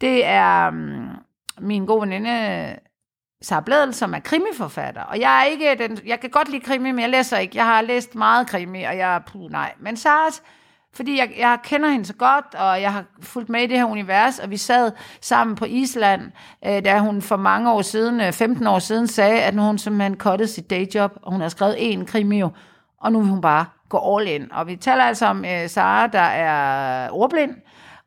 Det 0.00 0.24
er 0.24 0.68
um, 0.68 1.08
min 1.58 1.86
gode 1.86 2.00
veninde, 2.00 2.76
Sara 3.42 3.60
Bledel, 3.60 3.94
som 3.94 4.14
er 4.14 4.18
krimiforfatter. 4.18 5.02
Og 5.02 5.20
jeg 5.20 5.40
er 5.40 5.44
ikke 5.44 5.88
den, 5.88 5.98
jeg 6.06 6.20
kan 6.20 6.30
godt 6.30 6.48
lide 6.48 6.64
krimi, 6.64 6.90
men 6.90 7.00
jeg 7.00 7.10
læser 7.10 7.38
ikke. 7.38 7.56
Jeg 7.56 7.64
har 7.64 7.82
læst 7.82 8.14
meget 8.14 8.46
krimi, 8.46 8.82
og 8.82 8.96
jeg 8.96 9.22
puh, 9.26 9.50
nej. 9.50 9.72
Men 9.80 9.96
Saras, 9.96 10.42
fordi 10.94 11.18
jeg, 11.18 11.32
jeg 11.38 11.58
kender 11.64 11.88
hende 11.88 12.06
så 12.06 12.14
godt, 12.14 12.54
og 12.54 12.82
jeg 12.82 12.92
har 12.92 13.04
fulgt 13.20 13.48
med 13.48 13.62
i 13.62 13.66
det 13.66 13.78
her 13.78 13.84
univers, 13.84 14.38
og 14.38 14.50
vi 14.50 14.56
sad 14.56 14.92
sammen 15.20 15.56
på 15.56 15.64
Island, 15.64 16.22
øh, 16.66 16.84
da 16.84 16.98
hun 16.98 17.22
for 17.22 17.36
mange 17.36 17.72
år 17.72 17.82
siden, 17.82 18.20
øh, 18.20 18.32
15 18.32 18.66
år 18.66 18.78
siden, 18.78 19.06
sagde, 19.06 19.42
at 19.42 19.54
nu 19.54 19.62
hun 19.62 19.78
simpelthen 19.78 20.16
cuttede 20.16 20.48
sit 20.48 20.70
dayjob, 20.70 21.12
og 21.22 21.32
hun 21.32 21.40
har 21.40 21.48
skrevet 21.48 21.74
én 21.74 22.04
krimi, 22.04 22.38
jo, 22.38 22.50
og 23.00 23.12
nu 23.12 23.20
vil 23.20 23.28
hun 23.28 23.40
bare 23.40 23.66
gå 23.88 24.18
all 24.18 24.28
in. 24.28 24.52
Og 24.52 24.66
vi 24.66 24.76
taler 24.76 25.04
altså 25.04 25.26
om 25.26 25.44
øh, 25.44 25.68
Sara, 25.68 26.06
der 26.06 26.18
er 26.18 27.10
ordblind, 27.10 27.54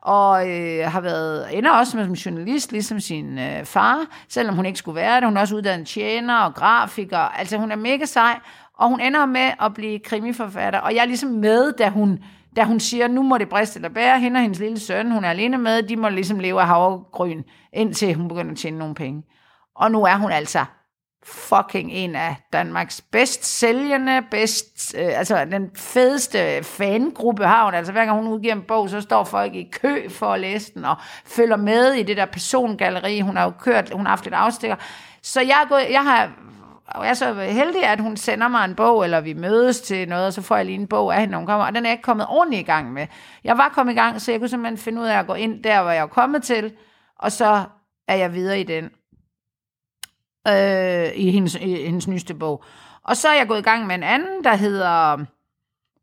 og 0.02 0.48
øh, 0.50 0.84
har 0.92 1.00
været, 1.00 1.58
ender 1.58 1.70
også 1.70 1.90
som 1.90 2.12
journalist, 2.12 2.72
ligesom 2.72 3.00
sin 3.00 3.38
øh, 3.38 3.64
far, 3.64 4.06
selvom 4.28 4.54
hun 4.54 4.66
ikke 4.66 4.78
skulle 4.78 4.96
være 4.96 5.16
det. 5.16 5.24
Hun 5.24 5.36
er 5.36 5.40
også 5.40 5.56
uddannet 5.56 5.86
tjener 5.86 6.38
og 6.38 6.54
grafiker. 6.54 7.18
Altså, 7.18 7.56
hun 7.56 7.72
er 7.72 7.76
mega 7.76 8.04
sej, 8.04 8.38
og 8.78 8.88
hun 8.88 9.00
ender 9.00 9.26
med 9.26 9.50
at 9.62 9.74
blive 9.74 9.98
krimiforfatter. 9.98 10.80
Og 10.80 10.94
jeg 10.94 11.00
er 11.00 11.06
ligesom 11.06 11.30
med, 11.30 11.72
da 11.72 11.88
hun, 11.88 12.18
da 12.56 12.64
hun 12.64 12.80
siger, 12.80 13.08
nu 13.08 13.22
må 13.22 13.38
det 13.38 13.48
briste 13.48 13.78
eller 13.78 13.88
bære. 13.88 14.20
Hende 14.20 14.38
og 14.38 14.42
hendes 14.42 14.58
lille 14.58 14.78
søn, 14.78 15.10
hun 15.10 15.24
er 15.24 15.30
alene 15.30 15.58
med, 15.58 15.82
de 15.82 15.96
må 15.96 16.08
ligesom 16.08 16.38
leve 16.38 16.60
af 16.60 16.66
havregryn, 16.66 17.42
indtil 17.72 18.14
hun 18.14 18.28
begynder 18.28 18.52
at 18.52 18.58
tjene 18.58 18.78
nogle 18.78 18.94
penge. 18.94 19.22
Og 19.76 19.90
nu 19.90 20.04
er 20.04 20.16
hun 20.16 20.30
altså 20.30 20.64
fucking 21.24 21.92
en 21.92 22.14
af 22.14 22.36
Danmarks 22.52 23.00
bedst 23.00 23.44
sælgende, 23.58 24.22
bedst, 24.30 24.94
øh, 24.98 25.18
altså 25.18 25.44
den 25.44 25.70
fedeste 25.76 26.62
fangruppe 26.62 27.44
har 27.44 27.64
hun. 27.64 27.74
Altså 27.74 27.92
hver 27.92 28.04
gang 28.04 28.22
hun 28.22 28.32
udgiver 28.32 28.54
en 28.54 28.62
bog, 28.62 28.90
så 28.90 29.00
står 29.00 29.24
folk 29.24 29.54
i 29.54 29.70
kø 29.72 30.08
for 30.08 30.26
at 30.26 30.40
læse 30.40 30.74
den, 30.74 30.84
og 30.84 30.96
følger 31.24 31.56
med 31.56 31.92
i 31.92 32.02
det 32.02 32.16
der 32.16 32.26
persongalleri. 32.26 33.20
Hun 33.20 33.36
har 33.36 33.44
jo 33.44 33.52
kørt, 33.60 33.90
hun 33.92 34.06
har 34.06 34.10
haft 34.10 34.26
et 34.26 34.34
afstikker. 34.34 34.76
Så 35.22 35.40
jeg, 35.40 35.60
er 35.64 35.68
gået, 35.68 35.90
jeg 35.90 36.02
har 36.02 36.30
og 36.88 37.04
jeg 37.04 37.10
er 37.10 37.14
så 37.14 37.34
heldig, 37.34 37.84
at 37.84 38.00
hun 38.00 38.16
sender 38.16 38.48
mig 38.48 38.64
en 38.64 38.74
bog, 38.74 39.04
eller 39.04 39.20
vi 39.20 39.32
mødes 39.32 39.80
til 39.80 40.08
noget, 40.08 40.26
og 40.26 40.32
så 40.32 40.42
får 40.42 40.56
jeg 40.56 40.66
lige 40.66 40.78
en 40.78 40.86
bog 40.86 41.14
af 41.14 41.20
hende, 41.20 41.30
når 41.30 41.38
hun 41.38 41.46
kommer. 41.46 41.66
Og 41.66 41.74
den 41.74 41.84
er 41.84 41.90
jeg 41.90 41.92
ikke 41.92 42.02
kommet 42.02 42.26
ordentligt 42.28 42.60
i 42.60 42.64
gang 42.64 42.92
med. 42.92 43.06
Jeg 43.44 43.58
var 43.58 43.68
kommet 43.68 43.92
i 43.92 43.96
gang, 43.96 44.20
så 44.20 44.30
jeg 44.30 44.40
kunne 44.40 44.48
simpelthen 44.48 44.78
finde 44.78 45.00
ud 45.00 45.06
af 45.06 45.18
at 45.18 45.26
gå 45.26 45.34
ind 45.34 45.64
der, 45.64 45.82
hvor 45.82 45.90
jeg 45.90 46.02
er 46.02 46.06
kommet 46.06 46.42
til, 46.42 46.72
og 47.18 47.32
så 47.32 47.64
er 48.08 48.16
jeg 48.16 48.34
videre 48.34 48.60
i 48.60 48.62
den 48.62 48.90
øh, 50.48 51.08
i, 51.14 51.30
hendes, 51.30 51.54
i 51.54 51.84
hendes 51.84 52.08
nyeste 52.08 52.34
bog. 52.34 52.64
Og 53.02 53.16
så 53.16 53.28
er 53.28 53.34
jeg 53.34 53.48
gået 53.48 53.58
i 53.58 53.62
gang 53.62 53.86
med 53.86 53.94
en 53.94 54.02
anden, 54.02 54.44
der 54.44 54.54
hedder... 54.54 55.24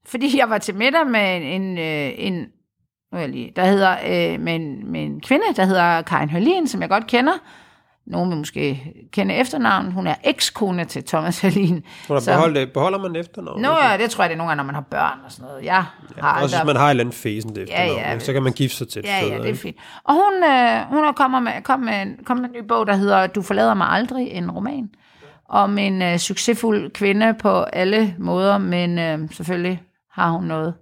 Fordi 0.06 0.38
jeg 0.38 0.50
var 0.50 0.58
til 0.58 0.76
middag 0.76 1.08
med 1.08 1.38
en... 1.38 1.44
en, 1.62 1.78
øh, 1.78 2.14
en 2.18 2.48
nu 3.12 3.18
er 3.18 3.20
jeg 3.20 3.30
lige, 3.30 3.54
der 3.56 3.66
hedder, 3.66 3.92
øh, 3.92 4.40
med, 4.40 4.56
en, 4.56 4.92
med 4.92 5.04
en 5.04 5.22
kvinde, 5.22 5.46
der 5.56 5.66
hedder 5.66 6.02
Karin 6.02 6.30
Hørlin, 6.30 6.68
som 6.68 6.82
jeg 6.82 6.90
godt 6.90 7.08
kender. 7.08 7.34
Nogen 8.08 8.30
vil 8.30 8.38
måske 8.38 8.93
kende 9.14 9.34
efternavnet. 9.36 9.93
Hun 9.93 10.08
er 10.08 10.16
ekskone 10.24 10.86
til 10.86 11.03
Thomas. 11.03 11.39
Hvor 11.41 12.20
Så- 12.20 12.32
der 12.32 12.66
beholder, 12.74 12.99
man 12.99 13.16
efternavn? 13.16 13.62
Nå, 13.62 13.70
ja, 13.70 13.97
det 13.97 14.10
tror 14.12 14.24
jeg, 14.24 14.30
det 14.30 14.34
er 14.34 14.38
nogle 14.38 14.49
gange, 14.49 14.58
når 14.58 14.64
man 14.64 14.76
har 14.76 14.82
børn 14.82 15.20
og 15.26 15.32
sådan 15.32 15.45
noget. 15.45 15.66
Jeg 15.66 15.76
har 15.76 15.84
Også 16.18 16.26
aldrig 16.43 16.60
hvis 16.60 16.66
man 16.66 16.76
har 16.76 16.86
et 16.86 16.89
eller 16.89 17.03
andet 17.03 17.16
fæsen 17.16 17.49
det 17.56 17.58
Ja, 17.58 17.64
efternavn, 17.64 17.97
ja, 17.99 18.12
ja, 18.14 18.20
så 18.20 18.34
kan 18.34 18.43
man 18.43 18.53
gifte 18.53 18.78
sig 18.78 18.88
til 18.89 18.99
et 18.99 19.06
Ja, 19.06 19.26
ja, 19.26 19.38
det 19.41 19.49
er 19.49 19.56
fint. 19.56 19.78
Og 20.03 20.14
hun, 20.14 20.43
øh, 20.43 20.82
hun 20.89 21.03
er 21.06 21.12
kommet 21.12 21.43
med, 21.43 21.51
kom 21.64 21.80
med, 21.80 22.01
en, 22.01 22.18
kom 22.26 22.38
med 22.38 22.45
en 22.45 22.51
ny 22.51 22.68
bog, 22.68 22.88
der 22.88 22.95
hedder 22.95 23.28
Du 23.28 23.41
forlader 23.41 23.74
mig 23.74 23.88
aldrig, 23.89 24.28
en 24.28 24.51
roman. 24.51 24.89
Om 25.49 25.78
en 25.78 26.01
øh, 26.01 26.18
succesfuld 26.18 26.91
kvinde 26.91 27.34
på 27.34 27.62
alle 27.64 28.16
måder, 28.20 28.58
men 28.58 28.99
øh, 28.99 29.20
selvfølgelig 29.32 29.82
har 30.12 30.30
hun 30.30 30.43
noget 30.43 30.74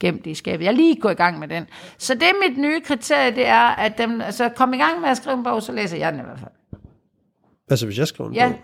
gemt 0.00 0.26
i 0.26 0.34
skabet. 0.34 0.64
Jeg 0.64 0.70
er 0.72 0.76
lige 0.76 0.96
gået 1.00 1.12
i 1.12 1.16
gang 1.16 1.38
med 1.38 1.48
den. 1.48 1.66
Så 1.98 2.14
det 2.14 2.22
er 2.22 2.48
mit 2.48 2.58
nye 2.58 2.80
kriterie, 2.80 3.30
det 3.30 3.46
er, 3.46 3.60
at 3.68 3.98
dem, 3.98 4.20
altså, 4.20 4.48
kom 4.48 4.74
i 4.74 4.76
gang 4.76 5.00
med 5.00 5.08
at 5.08 5.16
skrive 5.16 5.36
en 5.36 5.44
bog, 5.44 5.62
så 5.62 5.72
læser 5.72 5.96
jeg 5.96 6.12
den 6.12 6.20
i 6.20 6.24
hvert 6.24 6.38
fald. 6.38 6.50
Altså, 7.70 7.86
hvis 7.86 7.98
jeg 7.98 8.08
skriver 8.08 8.30
en 8.30 8.36
Ja, 8.36 8.48
bog. 8.48 8.58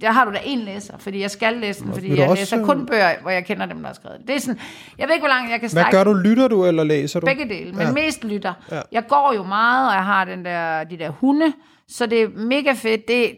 der 0.00 0.10
har 0.10 0.24
du 0.24 0.32
da 0.32 0.38
en 0.44 0.58
læser, 0.58 0.98
fordi 0.98 1.20
jeg 1.20 1.30
skal 1.30 1.52
læse 1.56 1.84
den, 1.84 1.92
fordi 1.92 2.18
jeg 2.18 2.28
også, 2.28 2.40
læser 2.40 2.64
kun 2.64 2.86
bøger, 2.86 3.20
hvor 3.22 3.30
jeg 3.30 3.44
kender 3.44 3.66
dem, 3.66 3.78
der 3.78 3.86
har 3.86 3.94
skrevet. 3.94 4.20
Det 4.26 4.36
er 4.36 4.40
sådan, 4.40 4.60
jeg 4.98 5.08
ved 5.08 5.14
ikke, 5.14 5.22
hvor 5.22 5.28
langt 5.34 5.50
jeg 5.50 5.60
kan 5.60 5.70
Hvad 5.72 5.82
strække 5.82 5.96
gør 5.96 6.04
du? 6.04 6.12
Lytter 6.12 6.48
du, 6.48 6.66
eller 6.66 6.84
læser 6.84 7.20
du? 7.20 7.26
Begge 7.26 7.48
dele, 7.48 7.72
men 7.72 7.80
Ja. 7.80 7.92
mest 7.92 8.24
lytter. 8.24 8.52
Ja. 8.70 8.80
Jeg 8.92 9.06
går 9.08 9.32
jo 9.36 9.42
meget, 9.42 9.88
og 9.88 9.94
jeg 9.94 10.04
har 10.04 10.24
den 10.24 10.44
der, 10.44 10.84
de 10.84 10.98
der 10.98 11.10
hunde, 11.10 11.52
så 11.88 12.06
det 12.06 12.22
er 12.22 12.28
mega 12.28 12.72
fedt. 12.72 13.08
Det, 13.08 13.32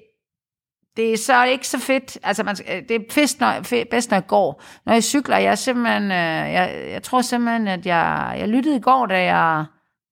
det 0.96 1.12
er 1.12 1.16
så 1.16 1.44
ikke 1.44 1.68
så 1.68 1.78
fedt. 1.78 2.18
Altså, 2.22 2.44
man, 2.44 2.56
det 2.56 2.90
er 2.90 2.98
bedst 3.14 3.40
når, 3.40 3.52
fe- 3.52 3.88
bedst, 3.90 4.10
når 4.10 4.16
jeg 4.16 4.26
går. 4.26 4.62
Når 4.86 4.92
jeg 4.92 5.04
cykler, 5.04 5.36
jeg 5.38 5.58
simpelthen, 5.58 6.02
øh, 6.04 6.08
jeg, 6.52 6.86
jeg 6.92 7.02
tror 7.02 7.20
simpelthen, 7.20 7.68
at 7.68 7.86
jeg, 7.86 8.36
jeg 8.38 8.48
lyttede 8.48 8.76
i 8.76 8.80
går, 8.80 9.06
da 9.06 9.22
jeg 9.34 9.64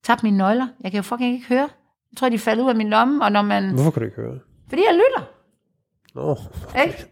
tabte 0.04 0.26
mine 0.26 0.36
nøgler. 0.38 0.66
Jeg 0.82 0.90
kan 0.90 0.98
jo 0.98 1.02
fucking 1.02 1.34
ikke 1.34 1.46
høre. 1.48 1.68
Jeg 2.12 2.16
tror, 2.16 2.28
de 2.28 2.38
faldt 2.38 2.62
ud 2.62 2.68
af 2.68 2.76
min 2.76 2.90
lomme, 2.90 3.24
og 3.24 3.32
når 3.32 3.42
man... 3.42 3.70
Hvorfor 3.74 3.90
kan 3.90 4.00
du 4.02 4.06
ikke 4.06 4.16
høre? 4.22 4.38
Fordi 4.68 4.82
jeg 4.88 4.94
lytter, 4.94 5.28
Nå, 6.14 6.36
ikke? 6.84 7.04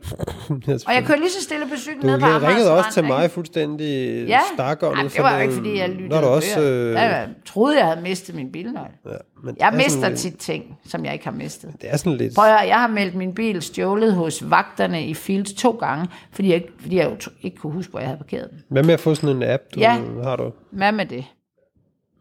Og 0.88 0.94
jeg 0.94 1.05
kører 1.07 1.18
lige 1.18 1.30
så 1.30 1.42
stille 1.42 1.66
på 1.68 1.76
cyklen 1.76 2.00
Du 2.03 2.07
ned 2.07 2.20
på 2.20 2.26
ringede 2.26 2.72
også 2.76 2.90
til 2.92 3.05
mig 3.05 3.30
fuldstændig 3.30 4.24
Ja, 4.28 4.40
stakåndet. 4.55 4.98
Ej, 5.03 5.09
det 5.09 5.22
var 5.22 5.40
ikke, 5.40 5.55
fordi 5.55 5.78
jeg 5.78 5.88
lyttede. 5.88 6.09
Nå, 6.09 6.16
er 6.16 6.20
du 6.20 6.26
også... 6.26 6.61
Øh, 6.61 6.92
Jeg 6.94 7.28
troede, 7.46 7.78
jeg 7.78 7.86
havde 7.86 8.00
mistet 8.03 8.34
min 8.34 8.53
bilnøgle. 8.53 8.90
ja, 9.07 9.11
men 9.44 9.57
Jeg 9.61 9.68
er 9.72 9.76
mister 9.76 10.00
sådan 10.00 10.16
tit 10.16 10.36
ting, 10.38 10.78
som 10.86 11.05
jeg 11.05 11.12
ikke 11.12 11.24
har 11.24 11.32
mistet. 11.32 11.70
Lidt, 11.70 11.82
det 11.82 11.92
er 11.92 11.96
sådan 11.96 12.18
lidt... 12.18 12.34
Prøv 12.34 12.44
at 12.44 12.50
høre, 12.50 12.61
jeg 12.68 12.80
har 12.80 12.88
meldt 12.88 13.14
min 13.14 13.34
bil 13.34 13.62
stjålet 13.62 14.14
hos 14.14 14.50
vagterne 14.50 15.07
i 15.07 15.14
Fields 15.14 15.53
to 15.53 15.70
gange, 15.70 16.07
fordi 16.32 16.48
jeg, 16.48 16.55
ikke- 16.57 16.72
fordi 16.80 16.96
jeg 16.96 17.16
ikke 17.42 17.57
kunne 17.57 17.72
huske, 17.72 17.90
hvor 17.90 18.00
jeg 18.00 18.09
havde 18.09 18.18
parkeret 18.18 18.50
den. 18.50 18.59
Hvad 18.68 18.82
med 18.82 18.94
at 18.94 19.00
få 19.00 19.14
sådan 19.14 19.36
en 19.36 19.42
app, 19.42 19.62
du 19.74 19.80
Ja. 19.80 19.98
har 20.22 20.36
du? 20.36 20.50
Hvad 20.70 20.92
med 20.92 21.07
det? 21.07 21.24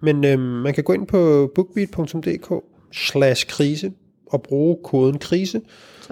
Men 0.02 0.26
øhm, 0.26 0.42
man 0.42 0.74
kan 0.74 0.84
gå 0.84 0.94
ind 0.94 1.08
på 1.08 1.52
bookbeat.dk 1.56 2.54
slash 2.94 3.48
krise 3.48 3.92
og 4.32 4.42
bruge 4.44 4.78
koden 4.84 5.20
krise. 5.20 5.62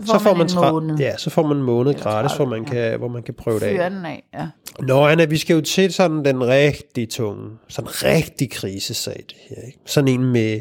Så 0.06 0.20
får 0.20 0.34
man 0.34 0.42
en 0.42 0.48
tre- 0.48 0.72
måned. 0.72 0.98
Ja, 0.98 1.18
så 1.18 1.30
får 1.30 1.48
man 1.48 1.58
en 1.58 1.64
måned 1.64 1.94
gratis, 1.94 2.38
hvor 2.38 2.46
30, 2.46 2.50
man, 2.60 2.66
kan, 2.66 3.00
hvor 3.00 3.08
man 3.08 3.24
kan 3.24 3.34
prøve 3.34 3.60
det 3.60 3.66
af. 3.66 3.72
Fyre 3.76 3.90
den 3.90 4.06
af, 4.06 4.24
ja. 4.34 4.48
Nå, 4.80 5.08
Anna, 5.08 5.26
vi 5.26 5.38
skal 5.38 5.54
jo 5.54 5.62
til 5.62 5.94
sådan 5.94 6.26
den 6.26 6.48
rigtig 6.48 7.10
tunge, 7.10 7.50
sådan 7.68 7.90
rigtig 8.04 8.52
krisesag, 8.52 9.24
det 9.28 9.38
her. 9.50 9.62
Ikke? 9.68 9.80
Sådan 9.86 10.08
en 10.08 10.32
med 10.32 10.60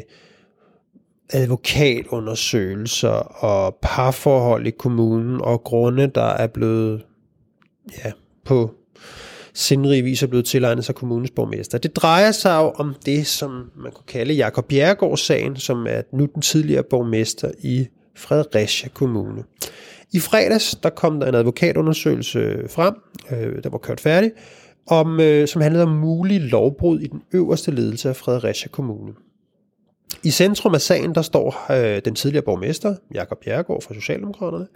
advokatundersøgelser 1.33 3.09
og 3.43 3.77
parforhold 3.81 4.67
i 4.67 4.71
kommunen 4.71 5.41
og 5.41 5.63
grunde, 5.63 6.07
der 6.07 6.25
er 6.25 6.47
blevet 6.47 7.01
ja, 8.05 8.11
på 8.45 8.71
sindrig 9.53 10.05
vis 10.05 10.23
er 10.23 10.27
blevet 10.27 10.45
tilegnet 10.45 10.85
sig 10.85 10.95
kommunens 10.95 11.31
borgmester. 11.31 11.77
Det 11.77 11.95
drejer 11.95 12.31
sig 12.31 12.57
jo 12.57 12.69
om 12.69 12.95
det, 13.05 13.27
som 13.27 13.71
man 13.75 13.91
kunne 13.91 14.05
kalde 14.07 14.33
Jakob 14.33 14.67
Bjerregaard-sagen, 14.67 15.55
som 15.55 15.85
er 15.89 16.01
nu 16.13 16.27
den 16.33 16.41
tidligere 16.41 16.83
borgmester 16.89 17.51
i 17.63 17.87
Fredericia 18.19 18.89
Kommune. 18.89 19.43
I 20.13 20.19
fredags, 20.19 20.75
der 20.83 20.89
kom 20.89 21.19
der 21.19 21.27
en 21.27 21.35
advokatundersøgelse 21.35 22.69
frem, 22.69 22.95
øh, 23.31 23.63
der 23.63 23.69
var 23.69 23.77
kørt 23.77 23.99
færdig, 23.99 24.31
om, 24.87 25.19
øh, 25.19 25.47
som 25.47 25.61
handlede 25.61 25.83
om 25.83 25.91
mulig 25.91 26.41
lovbrud 26.41 26.99
i 26.99 27.07
den 27.07 27.21
øverste 27.33 27.71
ledelse 27.71 28.09
af 28.09 28.15
Fredericia 28.15 28.69
Kommune. 28.69 29.13
I 30.23 30.29
centrum 30.29 30.73
af 30.73 30.81
sagen, 30.81 31.15
der 31.15 31.21
står 31.21 31.71
øh, 31.71 32.01
den 32.05 32.15
tidligere 32.15 32.45
borgmester, 32.45 32.95
Jakob 33.13 33.37
Bjergård 33.43 33.81
fra 33.81 33.93
Socialdemokraterne, 33.93 34.67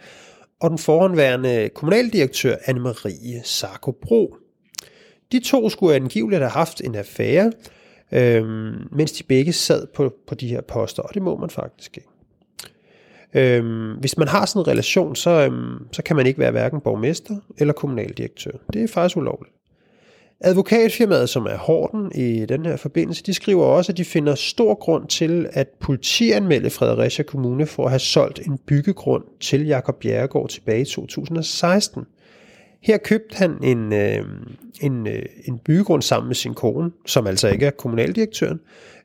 og 0.61 0.69
den 0.69 0.77
foranværende 0.77 1.69
kommunaldirektør 1.75 2.55
Anne-Marie 2.55 3.41
Sarko 3.43 3.91
Bro. 3.91 4.35
De 5.31 5.39
to 5.39 5.69
skulle 5.69 5.95
angiveligt 5.95 6.41
have 6.41 6.51
haft 6.51 6.81
en 6.81 6.95
affære, 6.95 7.51
øh, 8.11 8.43
mens 8.91 9.11
de 9.11 9.23
begge 9.23 9.53
sad 9.53 9.87
på, 9.95 10.13
på 10.27 10.35
de 10.35 10.47
her 10.47 10.61
poster, 10.61 11.03
og 11.03 11.13
det 11.13 11.21
må 11.21 11.37
man 11.37 11.49
faktisk 11.49 11.97
ikke. 11.97 12.12
Øhm, 13.35 13.91
hvis 13.99 14.17
man 14.17 14.27
har 14.27 14.45
sådan 14.45 14.59
en 14.59 14.67
relation, 14.67 15.15
så, 15.15 15.29
øhm, 15.29 15.87
så 15.91 16.03
kan 16.03 16.15
man 16.15 16.27
ikke 16.27 16.39
være 16.39 16.51
hverken 16.51 16.81
borgmester 16.81 17.35
eller 17.57 17.73
kommunaldirektør. 17.73 18.51
Det 18.73 18.83
er 18.83 18.87
faktisk 18.87 19.17
ulovligt. 19.17 19.53
Advokatfirmaet, 20.41 21.29
som 21.29 21.45
er 21.45 21.57
Horten 21.57 22.11
i 22.15 22.45
den 22.45 22.65
her 22.65 22.77
forbindelse, 22.77 23.23
de 23.23 23.33
skriver 23.33 23.65
også, 23.65 23.91
at 23.91 23.97
de 23.97 24.05
finder 24.05 24.35
stor 24.35 24.73
grund 24.73 25.07
til 25.07 25.47
at 25.53 25.67
politianmelde 25.79 26.69
Fredericia 26.69 27.23
Kommune 27.23 27.65
for 27.65 27.83
at 27.83 27.89
have 27.89 27.99
solgt 27.99 28.39
en 28.39 28.57
byggegrund 28.67 29.23
til 29.39 29.65
Jakob 29.65 29.95
Bjerregaard 29.99 30.49
tilbage 30.49 30.81
i 30.81 30.85
2016. 30.85 32.05
Her 32.83 32.97
købte 32.97 33.35
han 33.35 33.63
en, 33.63 33.93
øh, 33.93 34.25
en, 34.81 35.07
øh, 35.07 35.21
en 35.45 35.59
byggegrund 35.59 36.01
sammen 36.01 36.27
med 36.27 36.35
sin 36.35 36.53
kone, 36.53 36.91
som 37.05 37.27
altså 37.27 37.47
ikke 37.47 37.65
er 37.65 37.71
kommunaldirektøren. 37.71 38.59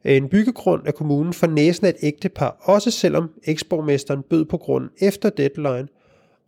En 0.04 0.28
byggegrund 0.28 0.86
af 0.86 0.94
kommunen 0.94 1.32
for 1.32 1.46
næsen 1.46 1.86
af 1.86 1.90
et 1.90 1.96
ægtepar, 2.02 2.56
også 2.62 2.90
selvom 2.90 3.30
eksborgmesteren 3.44 4.22
bød 4.30 4.44
på 4.44 4.56
grunden 4.56 4.90
efter 5.00 5.30
deadline, 5.30 5.88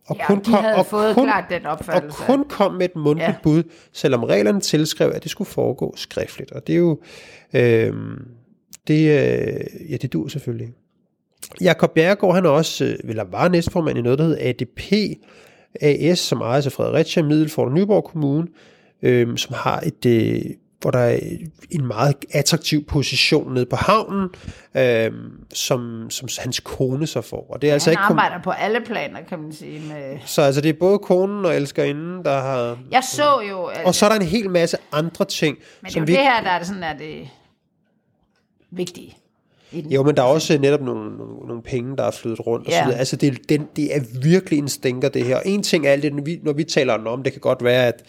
og 0.07 0.15
ja, 0.17 0.27
kun 0.27 0.39
de 0.39 0.43
kom, 0.43 0.65
og 0.77 0.85
fået 0.85 1.15
kun, 1.15 1.25
klart 1.25 1.43
den 1.49 1.65
opfattelse. 1.65 2.19
Og 2.19 2.25
kun 2.25 2.45
kom 2.49 2.73
med 2.73 2.85
et 2.85 2.95
mundtligt 2.95 3.29
ja. 3.29 3.35
bud, 3.43 3.63
selvom 3.93 4.23
reglerne 4.23 4.59
tilskrev, 4.59 5.11
at 5.15 5.23
det 5.23 5.31
skulle 5.31 5.49
foregå 5.49 5.93
skriftligt. 5.97 6.51
Og 6.51 6.67
det 6.67 6.73
er 6.73 6.79
jo, 6.79 6.99
øh, 7.53 7.93
det, 8.87 8.99
øh, 9.09 9.91
ja, 9.91 9.97
det 9.97 10.13
dur 10.13 10.27
selvfølgelig. 10.27 10.69
Jakob 11.61 11.93
Bjerregaard, 11.93 12.35
han 12.35 12.45
er 12.45 12.49
også, 12.49 12.85
øh, 12.85 13.09
eller 13.09 13.23
var 13.23 13.47
næstformand 13.47 13.97
i 13.97 14.01
noget, 14.01 14.19
der 14.19 14.25
hedder 14.25 14.49
ADP 14.49 14.91
AS, 15.81 16.19
som 16.19 16.41
ejes 16.41 16.65
af 16.65 16.71
Fredericia, 16.71 17.23
Middelfort 17.23 17.67
og 17.67 17.73
Nyborg 17.73 18.03
Kommune, 18.03 18.47
øh, 19.01 19.37
som 19.37 19.55
har 19.55 19.79
et, 19.79 20.05
øh, 20.05 20.41
hvor 20.81 20.91
der 20.91 20.99
er 20.99 21.19
en 21.71 21.85
meget 21.85 22.15
attraktiv 22.31 22.85
position 22.85 23.53
nede 23.53 23.65
på 23.65 23.75
havnen, 23.75 24.29
øh, 24.77 25.11
som, 25.53 26.09
som 26.09 26.27
hans 26.39 26.59
kone 26.59 27.07
så 27.07 27.21
får. 27.21 27.47
Og 27.49 27.61
det 27.61 27.67
er 27.67 27.71
ja, 27.71 27.73
altså 27.73 27.89
han 27.89 27.93
ikke 27.93 28.01
arbejder 28.01 28.43
på 28.43 28.51
alle 28.51 28.81
planer, 28.85 29.21
kan 29.29 29.39
man 29.39 29.53
sige. 29.53 29.79
Med... 29.79 30.19
Så 30.25 30.41
altså, 30.41 30.61
det 30.61 30.69
er 30.69 30.73
både 30.79 30.99
konen 30.99 31.45
og 31.45 31.55
elskerinden, 31.55 32.25
der 32.25 32.41
har... 32.41 32.77
Jeg 32.91 33.03
så 33.03 33.41
jo... 33.49 33.69
Øh, 33.69 33.75
og 33.85 33.95
så 33.95 34.05
er 34.05 34.09
der 34.09 34.15
en 34.15 34.25
hel 34.25 34.49
masse 34.49 34.77
andre 34.91 35.25
ting. 35.25 35.57
Men 35.81 35.89
det 35.89 35.95
er 35.95 36.01
jo 36.01 36.05
vi... 36.05 36.11
det 36.11 36.21
her, 36.21 36.41
der 36.43 36.49
er 36.49 36.63
sådan, 36.63 36.83
er 36.83 36.97
det 36.97 37.29
vigtige. 38.71 39.17
Jo, 39.73 40.03
men 40.03 40.17
der 40.17 40.21
er 40.21 40.27
også 40.27 40.57
netop 40.57 40.81
nogle, 40.81 41.17
nogle, 41.17 41.47
nogle 41.47 41.63
penge, 41.63 41.97
der 41.97 42.03
er 42.03 42.11
flyttet 42.11 42.47
rundt. 42.47 42.67
Og 42.67 42.71
ja. 42.71 42.79
så 42.79 42.83
videre. 42.83 42.99
Altså, 42.99 43.15
det, 43.15 43.49
det, 43.49 43.61
det 43.75 43.95
er 43.95 43.99
virkelig 44.21 44.59
en 44.59 44.69
stinker, 44.69 45.09
det 45.09 45.25
her. 45.25 45.35
Og 45.35 45.41
en 45.45 45.63
ting 45.63 45.87
er 45.87 45.91
alt 45.91 46.03
det, 46.03 46.13
når 46.13 46.23
vi, 46.23 46.39
når 46.43 46.53
vi 46.53 46.63
taler 46.63 46.93
om, 46.93 47.23
det 47.23 47.31
kan 47.31 47.41
godt 47.41 47.63
være, 47.63 47.87
at 47.87 48.03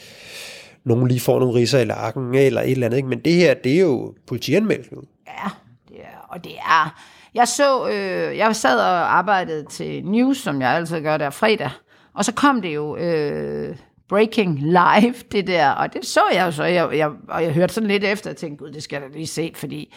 nogen 0.84 1.08
lige 1.08 1.20
får 1.20 1.38
nogle 1.40 1.54
riser 1.54 1.78
i 1.78 1.84
lakken 1.84 2.34
eller 2.34 2.60
et 2.60 2.70
eller 2.70 2.86
andet. 2.86 2.96
Ikke? 2.96 3.08
Men 3.08 3.18
det 3.18 3.32
her, 3.32 3.54
det 3.54 3.72
er 3.72 3.80
jo 3.80 4.14
politianmeldt 4.26 4.92
nu. 4.92 5.02
Ja, 5.26 5.50
det 5.88 5.96
er, 5.96 6.26
og 6.28 6.44
det 6.44 6.52
er... 6.52 7.02
Jeg 7.34 7.48
så, 7.48 7.88
øh, 7.88 8.36
jeg 8.36 8.56
sad 8.56 8.78
og 8.78 9.18
arbejdede 9.18 9.64
til 9.70 10.04
News, 10.04 10.38
som 10.38 10.60
jeg 10.60 10.70
altid 10.70 11.00
gør 11.00 11.16
der 11.16 11.30
fredag, 11.30 11.70
og 12.14 12.24
så 12.24 12.32
kom 12.32 12.62
det 12.62 12.74
jo 12.74 12.96
øh, 12.96 13.76
breaking 14.08 14.58
live, 14.58 15.14
det 15.32 15.46
der, 15.46 15.70
og 15.70 15.92
det 15.92 16.06
så 16.06 16.20
jeg 16.34 16.46
jo 16.46 16.50
så, 16.50 16.64
jeg, 16.64 16.96
jeg, 16.96 17.10
og 17.28 17.42
jeg 17.42 17.52
hørte 17.52 17.74
sådan 17.74 17.88
lidt 17.88 18.04
efter, 18.04 18.30
og 18.30 18.36
tænkte, 18.36 18.64
gud, 18.64 18.72
det 18.72 18.82
skal 18.82 19.02
jeg 19.02 19.10
da 19.10 19.16
lige 19.16 19.26
se, 19.26 19.52
fordi 19.54 19.94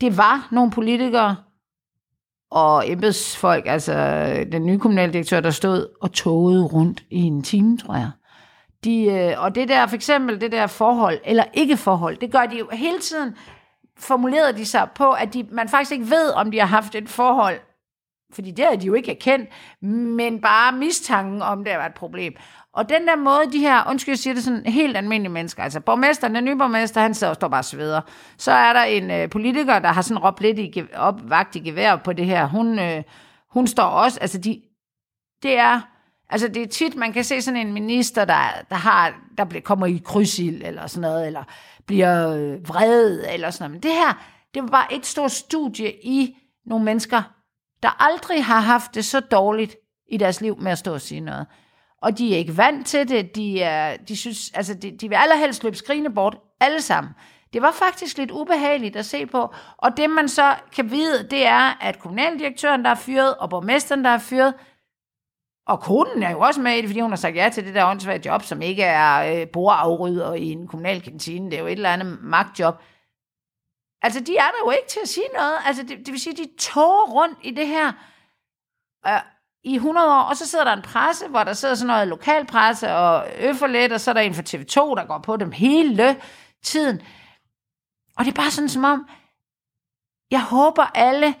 det 0.00 0.16
var 0.16 0.48
nogle 0.52 0.70
politikere 0.70 1.36
og 2.50 2.90
embedsfolk, 2.90 3.66
altså 3.66 3.94
den 4.52 4.66
nye 4.66 4.78
kommunaldirektør, 4.78 5.40
der 5.40 5.50
stod 5.50 5.86
og 6.00 6.12
togede 6.12 6.64
rundt 6.64 7.04
i 7.10 7.20
en 7.20 7.42
time, 7.42 7.78
tror 7.78 7.94
jeg. 7.94 8.10
De, 8.84 9.04
øh, 9.04 9.42
og 9.42 9.54
det 9.54 9.68
der, 9.68 9.86
for 9.86 9.96
eksempel 9.96 10.40
det 10.40 10.52
der 10.52 10.66
forhold, 10.66 11.18
eller 11.24 11.44
ikke 11.54 11.76
forhold, 11.76 12.16
det 12.16 12.32
gør 12.32 12.46
de 12.46 12.58
jo 12.58 12.68
hele 12.72 12.98
tiden, 12.98 13.36
formulerede 13.98 14.58
de 14.58 14.66
sig 14.66 14.88
på, 14.94 15.10
at 15.10 15.34
de, 15.34 15.46
man 15.50 15.68
faktisk 15.68 15.92
ikke 15.92 16.10
ved, 16.10 16.30
om 16.34 16.50
de 16.50 16.58
har 16.58 16.66
haft 16.66 16.94
et 16.94 17.08
forhold, 17.08 17.58
fordi 18.32 18.50
det 18.50 18.64
har 18.64 18.76
de 18.76 18.86
jo 18.86 18.94
ikke 18.94 19.10
erkendt, 19.10 19.50
men 20.16 20.40
bare 20.40 20.72
mistanken 20.72 21.42
om, 21.42 21.64
det 21.64 21.72
har 21.72 21.78
været 21.78 21.90
et 21.90 21.94
problem. 21.94 22.34
Og 22.76 22.88
den 22.88 23.06
der 23.06 23.16
måde, 23.16 23.52
de 23.52 23.58
her, 23.58 23.88
undskyld, 23.88 24.12
jeg 24.12 24.18
siger 24.18 24.34
det 24.34 24.44
sådan, 24.44 24.66
helt 24.66 24.96
almindelige 24.96 25.32
mennesker, 25.32 25.62
altså 25.62 25.80
borgmesteren, 25.80 26.34
den 26.34 26.44
nye 26.44 26.56
borgmester, 26.56 27.00
han 27.00 27.14
sidder 27.14 27.30
og 27.30 27.34
står 27.34 27.48
bare 27.48 27.62
sveder. 27.62 28.00
Så 28.36 28.52
er 28.52 28.72
der 28.72 28.82
en 28.82 29.10
øh, 29.10 29.30
politiker, 29.30 29.78
der 29.78 29.88
har 29.88 30.02
sådan 30.02 30.22
råbt 30.22 30.40
lidt 30.40 30.58
i, 30.58 30.82
op, 30.94 31.30
vagt 31.30 31.56
i 31.56 31.58
gevær 31.58 31.96
på 31.96 32.12
det 32.12 32.26
her. 32.26 32.46
Hun, 32.46 32.78
øh, 32.78 33.02
hun 33.50 33.66
står 33.66 33.82
også, 33.82 34.20
altså 34.20 34.38
de, 34.38 34.62
det 35.42 35.58
er, 35.58 35.80
altså 36.30 36.48
det 36.48 36.62
er 36.62 36.66
tit, 36.66 36.96
man 36.96 37.12
kan 37.12 37.24
se 37.24 37.42
sådan 37.42 37.66
en 37.66 37.72
minister, 37.72 38.24
der, 38.24 38.42
der, 38.70 38.76
har, 38.76 39.14
der 39.38 39.44
bliver, 39.44 39.62
kommer 39.62 39.86
i 39.86 40.02
krydsild 40.04 40.62
eller 40.64 40.86
sådan 40.86 41.00
noget, 41.00 41.26
eller 41.26 41.44
bliver 41.86 42.30
øh, 42.30 42.68
vred 42.68 43.24
eller 43.32 43.50
sådan 43.50 43.70
noget. 43.70 43.72
Men 43.72 43.82
det 43.82 43.92
her, 43.92 44.24
det 44.54 44.62
var 44.62 44.68
bare 44.68 44.94
et 44.94 45.06
stort 45.06 45.32
studie 45.32 45.92
i 46.04 46.36
nogle 46.66 46.84
mennesker, 46.84 47.22
der 47.82 48.02
aldrig 48.02 48.44
har 48.44 48.60
haft 48.60 48.94
det 48.94 49.04
så 49.04 49.20
dårligt 49.20 49.76
i 50.08 50.16
deres 50.16 50.40
liv 50.40 50.56
med 50.60 50.72
at 50.72 50.78
stå 50.78 50.94
og 50.94 51.00
sige 51.00 51.20
noget 51.20 51.46
og 52.06 52.18
de 52.18 52.34
er 52.34 52.38
ikke 52.38 52.56
vant 52.56 52.86
til 52.86 53.08
det. 53.08 53.36
De, 53.36 53.62
er, 53.62 53.96
de, 53.96 54.16
synes, 54.16 54.52
altså 54.54 54.74
de, 54.74 54.90
de 54.90 55.08
vil 55.08 55.16
allerhelst 55.16 55.64
løbe 55.64 55.76
skrigende 55.76 56.10
bort, 56.10 56.38
alle 56.60 56.82
sammen. 56.82 57.12
Det 57.52 57.62
var 57.62 57.70
faktisk 57.70 58.18
lidt 58.18 58.30
ubehageligt 58.30 58.96
at 58.96 59.06
se 59.06 59.26
på, 59.26 59.54
og 59.76 59.96
det 59.96 60.10
man 60.10 60.28
så 60.28 60.54
kan 60.72 60.90
vide, 60.90 61.28
det 61.30 61.46
er, 61.46 61.78
at 61.80 61.98
kommunaldirektøren, 61.98 62.84
der 62.84 62.90
er 62.90 62.94
fyret, 62.94 63.34
og 63.34 63.50
borgmesteren, 63.50 64.04
der 64.04 64.10
er 64.10 64.18
fyret, 64.18 64.54
og 65.66 65.80
konen 65.80 66.22
er 66.22 66.30
jo 66.30 66.40
også 66.40 66.60
med 66.60 66.72
i 66.72 66.80
det, 66.80 66.88
fordi 66.88 67.00
hun 67.00 67.10
har 67.10 67.16
sagt 67.16 67.36
ja 67.36 67.50
til 67.52 67.66
det 67.66 67.74
der 67.74 67.86
åndssvage 67.86 68.22
job, 68.26 68.42
som 68.42 68.62
ikke 68.62 68.82
er 68.82 69.40
øh, 69.40 69.48
bordafrydder 69.48 70.34
i 70.34 70.46
en 70.52 70.68
kommunal 70.68 71.02
kantine. 71.02 71.50
Det 71.50 71.56
er 71.56 71.60
jo 71.60 71.66
et 71.66 71.72
eller 71.72 71.92
andet 71.92 72.18
magtjob. 72.22 72.74
Altså, 74.02 74.20
de 74.20 74.36
er 74.36 74.50
der 74.50 74.58
jo 74.64 74.70
ikke 74.70 74.88
til 74.88 75.00
at 75.02 75.08
sige 75.08 75.26
noget. 75.34 75.56
Altså, 75.66 75.82
det, 75.82 75.98
det 75.98 76.12
vil 76.12 76.20
sige, 76.20 76.36
de 76.36 76.48
tårer 76.58 77.12
rundt 77.12 77.38
i 77.42 77.50
det 77.50 77.66
her. 77.66 77.92
Øh, 79.06 79.35
i 79.66 79.74
100 79.74 80.06
år, 80.06 80.22
og 80.22 80.36
så 80.36 80.46
sidder 80.46 80.64
der 80.64 80.72
en 80.72 80.82
presse, 80.82 81.28
hvor 81.28 81.44
der 81.44 81.52
sidder 81.52 81.74
sådan 81.74 81.86
noget 81.86 82.08
lokalpresse 82.08 82.94
og 82.94 83.26
øfferlet, 83.38 83.92
og 83.92 84.00
så 84.00 84.10
er 84.10 84.12
der 84.12 84.20
en 84.20 84.34
fra 84.34 84.42
TV2, 84.42 84.94
der 84.94 85.06
går 85.06 85.18
på 85.18 85.36
dem 85.36 85.52
hele 85.52 86.16
tiden. 86.62 87.00
Og 88.16 88.24
det 88.24 88.30
er 88.30 88.34
bare 88.34 88.50
sådan 88.50 88.68
som 88.68 88.84
om, 88.84 89.08
jeg 90.30 90.42
håber 90.42 90.82
alle 90.94 91.34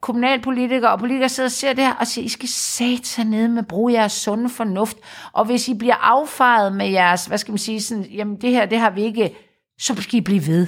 kommunalpolitikere 0.00 0.92
og 0.92 0.98
politikere 0.98 1.28
sidder 1.28 1.46
og 1.48 1.52
ser 1.52 1.72
det 1.72 1.84
her 1.84 1.94
og 1.94 2.06
siger, 2.06 2.24
I 2.24 2.28
skal 2.28 2.48
sætte 2.48 3.04
sig 3.04 3.24
ned 3.24 3.48
med 3.48 3.62
brug 3.62 3.92
jeres 3.92 4.12
sunde 4.12 4.48
fornuft, 4.48 4.96
og 5.32 5.44
hvis 5.44 5.68
I 5.68 5.74
bliver 5.74 5.96
affejet 5.96 6.72
med 6.72 6.88
jeres, 6.88 7.26
hvad 7.26 7.38
skal 7.38 7.52
man 7.52 7.58
sige, 7.58 7.82
sådan, 7.82 8.04
jamen 8.04 8.40
det 8.40 8.50
her, 8.50 8.66
det 8.66 8.78
har 8.78 8.90
vi 8.90 9.02
ikke, 9.02 9.36
så 9.78 10.02
skal 10.02 10.18
I 10.18 10.20
blive 10.20 10.46
ved. 10.46 10.66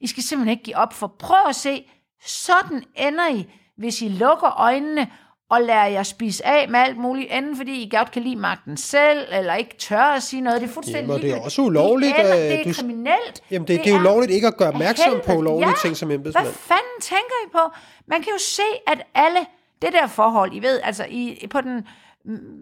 I 0.00 0.06
skal 0.06 0.22
simpelthen 0.22 0.50
ikke 0.50 0.64
give 0.64 0.76
op, 0.76 0.92
for 0.92 1.16
prøv 1.18 1.48
at 1.48 1.56
se, 1.56 1.90
sådan 2.26 2.84
ender 2.96 3.28
I, 3.28 3.46
hvis 3.76 4.02
I 4.02 4.08
lukker 4.08 4.60
øjnene 4.60 5.10
og 5.50 5.60
lader 5.62 5.84
jer 5.84 6.02
spise 6.02 6.46
af 6.46 6.68
med 6.68 6.80
alt 6.80 6.98
muligt, 6.98 7.28
enten 7.32 7.56
fordi 7.56 7.82
I 7.82 7.88
godt 7.96 8.10
kan 8.10 8.22
lide 8.22 8.36
magten 8.36 8.76
selv, 8.76 9.26
eller 9.32 9.54
ikke 9.54 9.76
tør 9.78 10.02
at 10.02 10.22
sige 10.22 10.40
noget. 10.40 10.60
Det 10.60 10.68
er 10.68 10.72
fuldstændig 10.72 11.08
jamen, 11.08 11.22
det 11.22 11.32
er 11.32 11.40
også 11.40 11.62
ulovligt. 11.62 12.16
Det 12.16 12.30
er, 12.30 12.34
det 12.34 12.60
er 12.60 12.64
du, 12.64 12.72
kriminelt. 12.72 13.42
Jamen, 13.50 13.68
det, 13.68 13.78
det, 13.78 13.84
det 13.84 13.94
er 13.94 14.00
ulovligt 14.00 14.32
ikke 14.32 14.46
at 14.46 14.56
gøre 14.56 14.68
opmærksom 14.68 15.20
på 15.26 15.32
ulovlige 15.32 15.68
ja. 15.68 15.74
ting 15.82 15.96
som 15.96 16.10
embedsmand. 16.10 16.46
Hvad 16.46 16.54
fanden 16.54 17.00
tænker 17.00 17.34
I 17.46 17.48
på? 17.52 17.76
Man 18.06 18.22
kan 18.22 18.32
jo 18.32 18.38
se, 18.38 18.62
at 18.86 19.06
alle 19.14 19.38
det 19.82 19.92
der 19.92 20.06
forhold, 20.06 20.54
I 20.54 20.58
ved, 20.58 20.80
altså 20.82 21.06
I, 21.10 21.46
på 21.50 21.60
den 21.60 21.86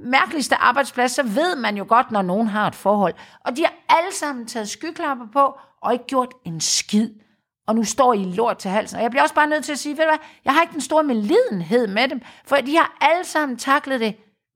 mærkeligste 0.04 0.56
arbejdsplads, 0.56 1.12
så 1.12 1.22
ved 1.22 1.56
man 1.56 1.76
jo 1.76 1.84
godt, 1.88 2.10
når 2.10 2.22
nogen 2.22 2.46
har 2.46 2.66
et 2.66 2.74
forhold. 2.74 3.14
Og 3.44 3.56
de 3.56 3.62
har 3.62 3.74
alle 3.88 4.14
sammen 4.14 4.46
taget 4.46 4.68
skyklapper 4.68 5.26
på, 5.32 5.58
og 5.82 5.92
ikke 5.92 6.04
gjort 6.04 6.34
en 6.44 6.60
skid 6.60 7.10
og 7.68 7.74
nu 7.74 7.84
står 7.84 8.14
I 8.14 8.24
lort 8.24 8.58
til 8.58 8.70
halsen. 8.70 8.96
Og 8.96 9.02
jeg 9.02 9.10
bliver 9.10 9.22
også 9.22 9.34
bare 9.34 9.46
nødt 9.46 9.64
til 9.64 9.72
at 9.72 9.78
sige, 9.78 9.96
ved 9.96 10.04
du 10.04 10.10
hvad, 10.10 10.18
jeg 10.44 10.52
har 10.52 10.62
ikke 10.62 10.72
den 10.72 10.80
store 10.80 11.04
medlidenhed 11.04 11.86
med 11.86 12.08
dem, 12.08 12.20
for 12.46 12.56
de 12.56 12.76
har 12.76 12.96
alle 13.00 13.24
sammen 13.24 13.58
taklet 13.58 14.00
det 14.00 14.14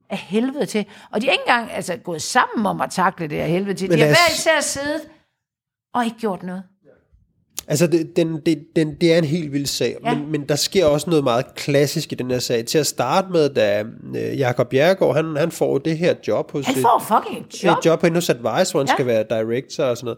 af 0.09 0.17
helvede 0.17 0.65
til. 0.65 0.85
Og 1.11 1.21
de 1.21 1.27
er 1.27 1.31
ikke 1.31 1.43
engang 1.47 1.71
altså, 1.71 1.97
gået 1.97 2.21
sammen 2.21 2.65
om 2.65 2.81
at 2.81 2.91
takle 2.91 3.27
det 3.27 3.39
af 3.39 3.49
helvede 3.49 3.73
til. 3.73 3.91
De 3.91 3.99
har 3.99 4.07
hver 4.07 4.33
især 4.33 4.61
siddet 4.61 5.01
og 5.93 6.05
ikke 6.05 6.17
gjort 6.17 6.43
noget. 6.43 6.63
Altså, 7.67 7.87
det, 7.87 8.15
den, 8.15 8.41
det, 8.45 8.65
den, 8.75 8.95
det 9.01 9.13
er 9.13 9.17
en 9.17 9.23
helt 9.23 9.51
vild 9.51 9.65
sag, 9.65 9.97
ja. 10.03 10.15
men, 10.15 10.31
men 10.31 10.49
der 10.49 10.55
sker 10.55 10.85
også 10.85 11.09
noget 11.09 11.23
meget 11.23 11.55
klassisk 11.55 12.11
i 12.11 12.15
den 12.15 12.31
her 12.31 12.39
sag. 12.39 12.65
Til 12.65 12.77
at 12.77 12.87
starte 12.87 13.31
med, 13.31 13.49
da 13.49 13.83
øh, 14.15 14.39
Jakob 14.39 14.69
Bjerregaard, 14.69 15.15
han, 15.15 15.35
han 15.35 15.51
får 15.51 15.77
det 15.77 15.97
her 15.97 16.15
job 16.27 16.51
hos... 16.51 16.65
Han 16.65 16.75
får 16.75 17.05
fucking 17.07 17.45
et 17.45 17.63
job. 17.63 17.77
Et 17.77 17.85
job 17.85 18.01
hos 18.01 18.29
Advice, 18.29 18.71
hvor 18.71 18.79
han 18.79 18.87
ja. 18.87 18.93
skal 18.93 19.05
være 19.05 19.25
director 19.29 19.83
og 19.83 19.97
sådan 19.97 20.15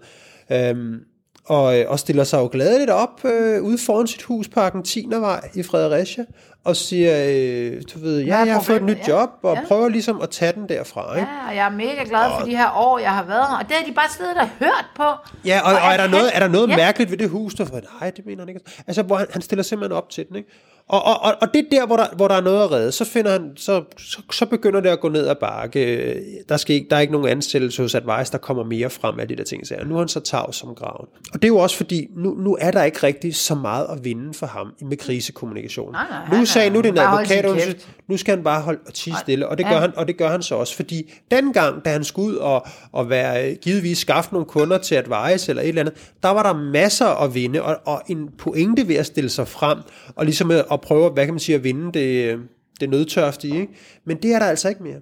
noget. 0.49 0.69
Øhm, 0.69 0.99
og, 1.45 1.79
øh, 1.79 1.85
og 1.89 1.99
stiller 1.99 2.23
sig 2.23 2.37
jo 2.37 2.49
gladeligt 2.51 2.89
op 2.89 3.25
øh, 3.25 3.63
ude 3.63 3.77
foran 3.85 4.07
sit 4.07 4.23
hus 4.23 4.47
på 4.47 4.59
Argentinervej 4.59 5.49
i 5.53 5.63
Fredericia, 5.63 6.25
og 6.63 6.75
siger, 6.75 7.25
øh, 7.29 7.81
du 7.93 7.99
ved, 7.99 8.21
ja, 8.21 8.37
jeg 8.37 8.53
har 8.53 8.61
fået 8.61 8.77
et 8.77 8.83
nyt 8.83 9.07
ja, 9.07 9.19
job, 9.19 9.29
og 9.43 9.55
ja. 9.55 9.61
prøver 9.67 9.89
ligesom 9.89 10.21
at 10.21 10.29
tage 10.29 10.53
den 10.53 10.69
derfra. 10.69 11.15
Ikke? 11.15 11.27
Ja, 11.31 11.49
og 11.49 11.55
jeg 11.55 11.65
er 11.65 11.69
mega 11.69 12.03
glad 12.09 12.39
for 12.39 12.45
de 12.45 12.57
her 12.57 12.71
år, 12.77 12.99
jeg 12.99 13.11
har 13.11 13.23
været 13.23 13.47
her. 13.49 13.57
Og 13.57 13.63
det 13.67 13.71
har 13.77 13.85
de 13.85 13.93
bare 13.93 14.09
siddet 14.09 14.37
og 14.37 14.49
hørt 14.59 14.85
på. 14.95 15.03
Ja, 15.45 15.59
og, 15.63 15.73
og, 15.73 15.81
og 15.81 15.93
er, 15.93 15.97
der 15.97 16.07
noget, 16.07 16.29
er 16.33 16.39
der 16.39 16.47
noget 16.47 16.69
ja. 16.69 16.75
mærkeligt 16.75 17.11
ved 17.11 17.17
det 17.17 17.29
hus, 17.29 17.53
der 17.53 17.65
for, 17.65 17.81
nej, 17.99 18.09
det 18.09 18.25
mener 18.25 18.41
han 18.41 18.49
ikke. 18.49 18.61
Altså, 18.87 19.03
hvor 19.03 19.15
han, 19.15 19.27
han 19.33 19.41
stiller 19.41 19.63
simpelthen 19.63 19.97
op 19.97 20.09
til 20.09 20.27
den, 20.27 20.35
ikke? 20.35 20.49
Og, 20.89 21.03
og, 21.05 21.21
og, 21.21 21.35
og 21.41 21.53
det 21.53 21.59
er 21.65 21.69
der, 21.71 21.85
hvor 21.85 21.97
der, 21.97 22.05
hvor 22.15 22.27
der 22.27 22.35
er 22.35 22.41
noget 22.41 22.63
at 22.63 22.71
redde. 22.71 22.91
Så, 22.91 23.05
finder 23.05 23.31
han, 23.31 23.51
så, 23.55 23.83
så, 23.97 24.21
så 24.31 24.45
begynder 24.45 24.79
det 24.79 24.89
at 24.89 24.99
gå 24.99 25.09
ned 25.09 25.27
ad 25.27 25.35
bakke. 25.35 26.21
Der, 26.49 26.57
skal 26.57 26.75
ikke, 26.75 26.87
der 26.89 26.95
er 26.95 26.99
ikke 26.99 27.13
nogen 27.13 27.27
ansættelse 27.29 27.81
hos 27.81 27.95
Advice, 27.95 28.31
der 28.31 28.37
kommer 28.37 28.63
mere 28.63 28.89
frem 28.89 29.19
af 29.19 29.27
de 29.27 29.35
der 29.35 29.43
ting. 29.43 29.67
Så 29.67 29.75
nu 29.85 29.95
er 29.95 29.99
han 29.99 30.07
så 30.07 30.19
tav 30.19 30.53
som 30.53 30.75
graven. 30.75 31.07
Og 31.33 31.41
det 31.41 31.43
er 31.43 31.47
jo 31.47 31.57
også 31.57 31.77
fordi, 31.77 32.07
nu, 32.15 32.33
nu 32.33 32.57
er 32.61 32.71
der 32.71 32.83
ikke 32.83 33.03
rigtig 33.03 33.35
så 33.35 33.55
meget 33.55 33.85
at 33.89 34.03
vinde 34.03 34.33
for 34.33 34.45
ham 34.45 34.73
med 34.81 34.97
krisekommunikation. 34.97 35.91
Nej, 35.91 36.05
nej, 36.09 36.39
nu 36.39 36.45
sagde 36.45 36.69
nu 36.69 36.77
er 36.77 36.81
det 36.81 36.89
en 36.89 36.97
advokat, 36.97 37.87
nu 38.07 38.17
skal 38.17 38.35
han 38.35 38.43
bare 38.43 38.61
holde 38.61 38.79
og 38.87 38.93
tige 38.93 39.15
stille, 39.21 39.47
og 39.47 39.57
det, 39.57 39.65
gør 39.65 39.73
Ja. 39.73 39.79
han, 39.79 39.91
og 39.95 40.07
det 40.07 40.17
gør 40.17 40.29
han 40.29 40.41
så 40.41 40.55
også, 40.55 40.75
fordi 40.75 41.13
dengang, 41.31 41.85
da 41.85 41.89
han 41.91 42.03
skulle 42.03 42.27
ud 42.29 42.35
og, 42.35 42.67
og 42.91 43.09
være, 43.09 43.55
givetvis 43.55 43.97
skaffe 43.97 44.33
nogle 44.33 44.45
kunder 44.45 44.77
til 44.77 44.95
Advice 44.95 45.49
eller 45.51 45.63
et 45.63 45.67
eller 45.69 45.81
andet, 45.81 45.93
der 46.23 46.29
var 46.29 46.43
der 46.43 46.53
masser 46.53 47.23
at 47.23 47.35
vinde, 47.35 47.61
og, 47.61 47.77
og 47.85 48.01
en 48.07 48.29
pointe 48.37 48.87
ved 48.87 48.95
at 48.95 49.05
stille 49.05 49.29
sig 49.29 49.47
frem, 49.47 49.77
og 50.15 50.25
ligesom 50.25 50.51
at, 50.51 50.65
at 50.75 50.81
prøve, 50.81 51.09
hvad 51.09 51.25
kan 51.25 51.33
man 51.33 51.39
sige, 51.39 51.55
at 51.55 51.63
vinde 51.63 51.91
det, 51.99 52.39
det 52.79 52.89
nødtørftige, 52.89 53.61
ikke? 53.61 53.73
Men 54.03 54.21
det 54.21 54.33
er 54.33 54.39
der 54.39 54.45
altså 54.45 54.69
ikke 54.69 54.83
mere. 54.83 54.99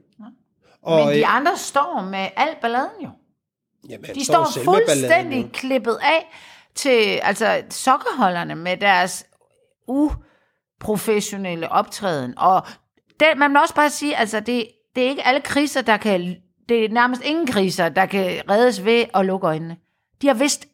Og, 0.82 1.06
Men 1.06 1.16
de 1.16 1.20
øh, 1.20 1.36
andre 1.36 1.58
står 1.58 2.08
med 2.12 2.28
al 2.36 2.56
balladen 2.62 3.02
jo. 3.04 3.10
jamen, 3.90 4.16
De 4.16 4.26
står 4.26 4.52
står 4.52 4.64
balladen, 4.64 4.88
fuldstændig 4.88 5.44
jo. 5.44 5.50
klippet 5.54 5.98
af 6.02 6.32
til 6.76 7.20
altså, 7.24 7.64
sokkerholderne 7.70 8.56
med 8.56 8.78
deres 8.78 9.26
uprofessionelle 9.88 11.70
optræden. 11.70 12.34
Og 12.38 12.68
det, 13.20 13.28
man 13.38 13.54
må 13.54 13.60
også 13.62 13.76
bare 13.76 13.90
sige, 13.90 14.18
altså 14.18 14.40
det, 14.40 14.68
det 14.96 15.06
er 15.06 15.10
ikke 15.10 15.24
alle 15.28 15.42
kriser, 15.42 15.82
der 15.82 15.98
kan... 15.98 16.36
Det 16.70 16.86
er 16.86 16.90
nærmest 16.90 17.22
ingen 17.26 17.48
kriser, 17.48 17.90
der 17.90 18.06
kan 18.06 18.42
reddes 18.50 18.86
ved 18.86 19.06
at 19.14 19.26
lukke 19.26 19.48
øjnene. 19.48 19.78
De 20.22 20.28
har 20.28 20.34
vidst... 20.34 20.68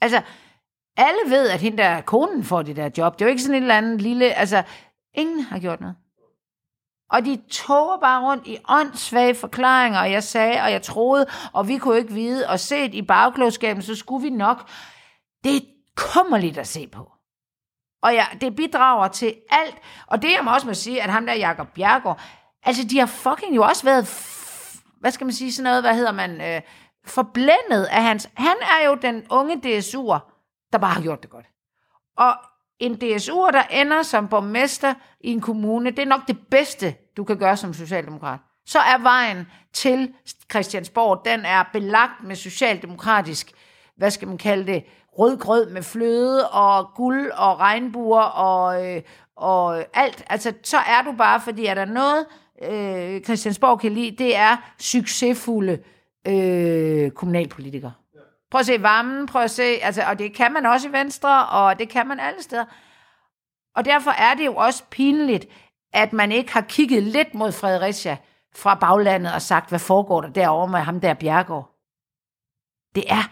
Altså, 0.00 0.22
alle 0.96 1.20
ved, 1.26 1.48
at 1.48 1.60
hende 1.60 1.78
der 1.78 2.00
konen 2.00 2.44
får 2.44 2.62
det 2.62 2.76
der 2.76 2.90
job. 2.98 3.18
Det 3.18 3.24
er 3.24 3.26
jo 3.26 3.30
ikke 3.30 3.42
sådan 3.42 3.54
et 3.54 3.60
eller 3.60 3.76
andet 3.76 4.02
lille... 4.02 4.32
Altså, 4.34 4.62
ingen 5.14 5.40
har 5.40 5.58
gjort 5.58 5.80
noget. 5.80 5.96
Og 7.10 7.24
de 7.24 7.42
tog 7.50 7.98
bare 8.00 8.22
rundt 8.22 8.46
i 8.46 8.58
åndssvage 8.68 9.34
forklaringer, 9.34 10.00
og 10.00 10.12
jeg 10.12 10.22
sagde, 10.22 10.62
og 10.62 10.72
jeg 10.72 10.82
troede, 10.82 11.26
og 11.52 11.68
vi 11.68 11.78
kunne 11.78 11.98
ikke 11.98 12.12
vide, 12.12 12.48
og 12.48 12.60
set 12.60 12.94
i 12.94 13.02
bagklogskaben, 13.02 13.82
så 13.82 13.94
skulle 13.94 14.22
vi 14.22 14.30
nok. 14.30 14.70
Det 15.44 15.56
er 15.56 15.60
kummerligt 15.96 16.58
at 16.58 16.66
se 16.66 16.86
på. 16.86 17.12
Og 18.02 18.12
ja, 18.12 18.26
det 18.40 18.56
bidrager 18.56 19.08
til 19.08 19.34
alt. 19.50 19.76
Og 20.06 20.22
det 20.22 20.32
jeg 20.32 20.44
må 20.44 20.52
også 20.54 20.66
må 20.66 20.74
sige, 20.74 21.02
at 21.02 21.10
ham 21.10 21.26
der 21.26 21.32
Jakob 21.34 21.68
Bjergård, 21.74 22.20
altså 22.62 22.84
de 22.90 22.98
har 22.98 23.06
fucking 23.06 23.56
jo 23.56 23.62
også 23.62 23.84
været, 23.84 24.02
f- 24.04 24.98
hvad 25.00 25.10
skal 25.10 25.24
man 25.24 25.34
sige, 25.34 25.52
sådan 25.52 25.64
noget, 25.70 25.82
hvad 25.82 25.94
hedder 25.94 26.12
man, 26.12 26.40
øh, 26.40 26.60
forblændet 27.06 27.84
af 27.84 28.02
hans, 28.02 28.28
han 28.34 28.56
er 28.62 28.86
jo 28.86 28.94
den 28.94 29.22
unge 29.30 29.54
DSU'er, 29.54 30.29
der 30.72 30.78
bare 30.78 30.92
har 30.94 31.02
gjort 31.02 31.22
det 31.22 31.30
godt. 31.30 31.46
Og 32.16 32.34
en 32.78 32.92
DSU'er, 32.92 33.50
der 33.50 33.62
ender 33.70 34.02
som 34.02 34.28
borgmester 34.28 34.94
i 35.20 35.32
en 35.32 35.40
kommune, 35.40 35.90
det 35.90 35.98
er 35.98 36.06
nok 36.06 36.28
det 36.28 36.38
bedste, 36.50 36.94
du 37.16 37.24
kan 37.24 37.38
gøre 37.38 37.56
som 37.56 37.74
socialdemokrat. 37.74 38.40
Så 38.66 38.78
er 38.78 39.02
vejen 39.02 39.46
til 39.72 40.14
Christiansborg, 40.50 41.22
den 41.24 41.44
er 41.44 41.64
belagt 41.72 42.24
med 42.24 42.36
socialdemokratisk, 42.36 43.52
hvad 43.96 44.10
skal 44.10 44.28
man 44.28 44.38
kalde 44.38 44.72
det, 44.72 44.84
rødgrød 45.18 45.70
med 45.70 45.82
fløde 45.82 46.48
og 46.48 46.90
guld 46.94 47.30
og 47.30 47.60
regnbuer 47.60 48.22
og, 48.22 48.86
øh, 48.86 49.02
og 49.36 49.84
alt. 49.94 50.24
Altså, 50.26 50.52
så 50.62 50.76
er 50.76 51.02
du 51.04 51.12
bare, 51.12 51.40
fordi 51.40 51.66
er 51.66 51.74
der 51.74 51.84
noget, 51.84 52.26
øh, 52.62 53.20
Christiansborg 53.20 53.80
kan 53.80 53.92
lide, 53.92 54.24
det 54.24 54.36
er 54.36 54.56
succesfulde 54.78 55.78
øh, 56.28 57.10
kommunalpolitikere. 57.10 57.92
Prøv 58.50 58.58
at 58.58 58.66
se 58.66 58.82
varmen, 58.82 59.26
prøv 59.26 59.42
at 59.42 59.50
se, 59.50 59.62
altså, 59.62 60.02
og 60.02 60.18
det 60.18 60.34
kan 60.34 60.52
man 60.52 60.66
også 60.66 60.88
i 60.88 60.92
Venstre, 60.92 61.46
og 61.46 61.78
det 61.78 61.88
kan 61.88 62.06
man 62.06 62.20
alle 62.20 62.42
steder. 62.42 62.64
Og 63.76 63.84
derfor 63.84 64.10
er 64.10 64.34
det 64.34 64.46
jo 64.46 64.56
også 64.56 64.84
pinligt, 64.90 65.46
at 65.92 66.12
man 66.12 66.32
ikke 66.32 66.52
har 66.52 66.60
kigget 66.60 67.02
lidt 67.02 67.34
mod 67.34 67.52
Fredericia 67.52 68.16
fra 68.54 68.74
baglandet 68.74 69.34
og 69.34 69.42
sagt, 69.42 69.68
hvad 69.68 69.78
foregår 69.78 70.20
der 70.20 70.28
derovre 70.28 70.68
med 70.68 70.80
ham 70.80 71.00
der 71.00 71.14
Bjergård. 71.14 71.76
Det 72.94 73.04
er, 73.12 73.30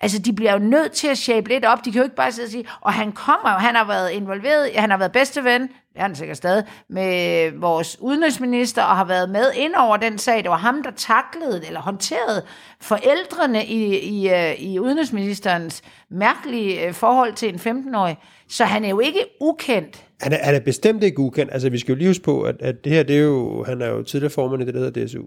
altså 0.00 0.18
de 0.18 0.32
bliver 0.32 0.52
jo 0.52 0.58
nødt 0.58 0.92
til 0.92 1.08
at 1.08 1.18
shape 1.18 1.48
lidt 1.48 1.64
op. 1.64 1.84
De 1.84 1.92
kan 1.92 1.98
jo 1.98 2.04
ikke 2.04 2.16
bare 2.16 2.32
sidde 2.32 2.46
og 2.46 2.50
sige, 2.50 2.64
og 2.80 2.92
han 2.92 3.12
kommer 3.12 3.52
jo, 3.52 3.58
han 3.58 3.74
har 3.74 3.86
været 3.86 4.10
involveret, 4.10 4.70
han 4.74 4.90
har 4.90 4.98
været 4.98 5.12
bedste 5.12 5.44
ven, 5.44 5.62
det 5.62 6.02
er 6.02 6.06
han 6.06 6.14
sikkert 6.14 6.36
stadig, 6.36 6.64
med 6.88 7.50
vores 7.60 7.96
udenrigsminister, 8.00 8.82
og 8.82 8.96
har 8.96 9.04
været 9.04 9.30
med 9.30 9.52
ind 9.56 9.74
over 9.74 9.96
den 9.96 10.18
sag. 10.18 10.42
Det 10.42 10.50
var 10.50 10.56
ham, 10.56 10.82
der 10.82 10.90
taklede 10.90 11.66
eller 11.66 11.80
håndterede 11.80 12.42
forældrene 12.80 13.66
i, 13.66 13.98
i, 13.98 14.30
øh, 14.30 14.60
i 14.60 14.78
udenrigsministerens 14.78 15.82
mærkelige 16.10 16.86
øh, 16.86 16.92
forhold 16.92 17.32
til 17.32 17.48
en 17.48 17.54
15-årig. 17.54 18.16
Så 18.48 18.64
han 18.64 18.84
er 18.84 18.88
jo 18.88 19.00
ikke 19.00 19.20
ukendt. 19.40 20.04
Han 20.20 20.32
er, 20.32 20.38
han 20.42 20.54
er 20.54 20.60
bestemt 20.60 21.02
ikke 21.02 21.18
ukendt. 21.18 21.52
Altså, 21.52 21.70
vi 21.70 21.78
skal 21.78 21.92
jo 21.92 21.98
lige 21.98 22.08
huske 22.08 22.24
på, 22.24 22.42
at, 22.42 22.56
at 22.60 22.84
det 22.84 22.92
her, 22.92 23.02
det 23.02 23.16
er 23.16 23.22
jo, 23.22 23.64
han 23.64 23.82
er 23.82 23.88
jo 23.88 24.02
tidligere 24.02 24.32
formand 24.32 24.62
i 24.62 24.66
det, 24.66 24.74
der 24.74 24.80
hedder 24.80 25.06
DSU. 25.06 25.22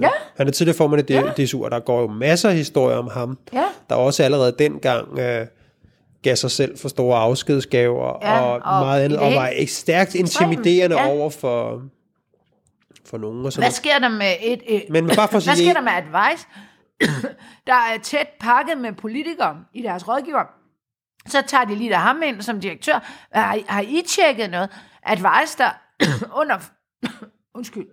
Ja, 0.00 0.08
Han 0.36 0.46
er 0.46 0.50
tidligere 0.52 0.76
formand 0.76 1.10
i 1.10 1.12
ja. 1.14 1.22
DSU, 1.44 1.64
og 1.64 1.70
der 1.70 1.80
går 1.80 2.00
jo 2.00 2.06
masser 2.06 2.48
af 2.48 2.54
historier 2.56 2.96
om 2.96 3.08
ham. 3.12 3.38
ja. 3.52 3.64
Der 3.88 3.94
også 3.94 4.22
allerede 4.22 4.54
dengang 4.58 5.18
øh, 5.18 5.46
gav 6.22 6.36
sig 6.36 6.50
selv 6.50 6.78
for 6.78 6.88
store 6.88 7.18
afskedsgaver 7.18 8.18
Ja, 8.22 8.40
og, 8.40 8.52
og 8.54 8.86
meget 8.86 9.04
andet, 9.04 9.18
det 9.18 9.26
og 9.28 9.34
var 9.34 9.52
stærkt 9.68 10.14
intimiderende 10.14 10.96
ja. 11.00 11.08
over 11.08 11.30
for, 11.30 11.82
for 13.06 13.18
nogen. 13.18 13.46
Og 13.46 13.52
sådan 13.52 13.62
Hvad 13.64 13.70
sker 13.72 13.98
der 13.98 14.08
med 14.08 14.32
et... 14.42 14.60
et 14.66 14.84
Men 14.90 15.06
bare 15.06 15.28
for 15.28 15.36
at 15.36 15.44
hvad 15.44 15.56
sige- 15.56 15.66
sker 15.70 15.72
der 15.72 15.80
med 15.80 15.92
advice, 15.92 16.46
der 17.66 17.74
er 17.74 17.98
tæt 18.02 18.28
pakket 18.40 18.78
med 18.78 18.92
politikere 18.92 19.56
i 19.74 19.82
deres 19.82 20.08
rådgiver? 20.08 20.44
Så 21.28 21.42
tager 21.46 21.64
de 21.64 21.74
lige 21.74 21.90
der 21.90 21.96
ham 21.96 22.22
ind 22.22 22.42
som 22.42 22.60
direktør. 22.60 23.26
Har, 23.32 23.58
har 23.68 23.80
I 23.82 24.02
tjekket 24.08 24.50
noget? 24.50 24.68
Advice, 25.02 25.58
der 25.58 25.70
under... 26.40 26.56
Undskyld. 27.56 27.86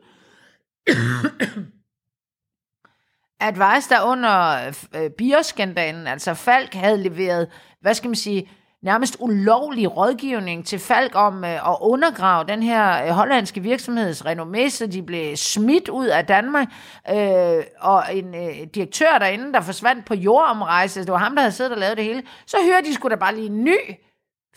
Advice, 3.43 3.89
der 3.89 4.01
under 4.01 4.55
øh, 4.95 5.09
bioskandalen, 5.09 6.07
altså 6.07 6.33
Falk 6.33 6.73
havde 6.73 6.97
leveret, 7.03 7.47
hvad 7.81 7.93
skal 7.93 8.07
man 8.07 8.15
sige, 8.15 8.49
nærmest 8.83 9.17
ulovlig 9.19 9.97
rådgivning 9.97 10.65
til 10.65 10.79
Falk 10.79 11.11
om 11.15 11.43
øh, 11.43 11.69
at 11.69 11.77
undergrave 11.81 12.45
den 12.47 12.63
her 12.63 13.03
øh, 13.05 13.09
hollandske 13.09 13.61
virksomheds 13.61 14.21
renommé, 14.21 14.69
så 14.69 14.87
de 14.87 15.01
blev 15.03 15.35
smidt 15.35 15.89
ud 15.89 16.07
af 16.07 16.25
Danmark, 16.25 16.67
øh, 17.09 17.63
og 17.79 18.03
en 18.13 18.35
øh, 18.35 18.67
direktør 18.75 19.17
derinde, 19.19 19.53
der 19.53 19.61
forsvandt 19.61 20.05
på 20.05 20.13
jordomrejse, 20.13 21.01
det 21.01 21.11
var 21.11 21.17
ham, 21.17 21.35
der 21.35 21.41
havde 21.41 21.51
siddet 21.51 21.73
og 21.73 21.79
lavet 21.79 21.97
det 21.97 22.05
hele, 22.05 22.23
så 22.47 22.57
hører 22.65 22.81
de 22.81 22.93
sgu 22.93 23.09
da 23.09 23.15
bare 23.15 23.35
lige 23.35 23.47
en 23.47 23.63
ny 23.63 23.77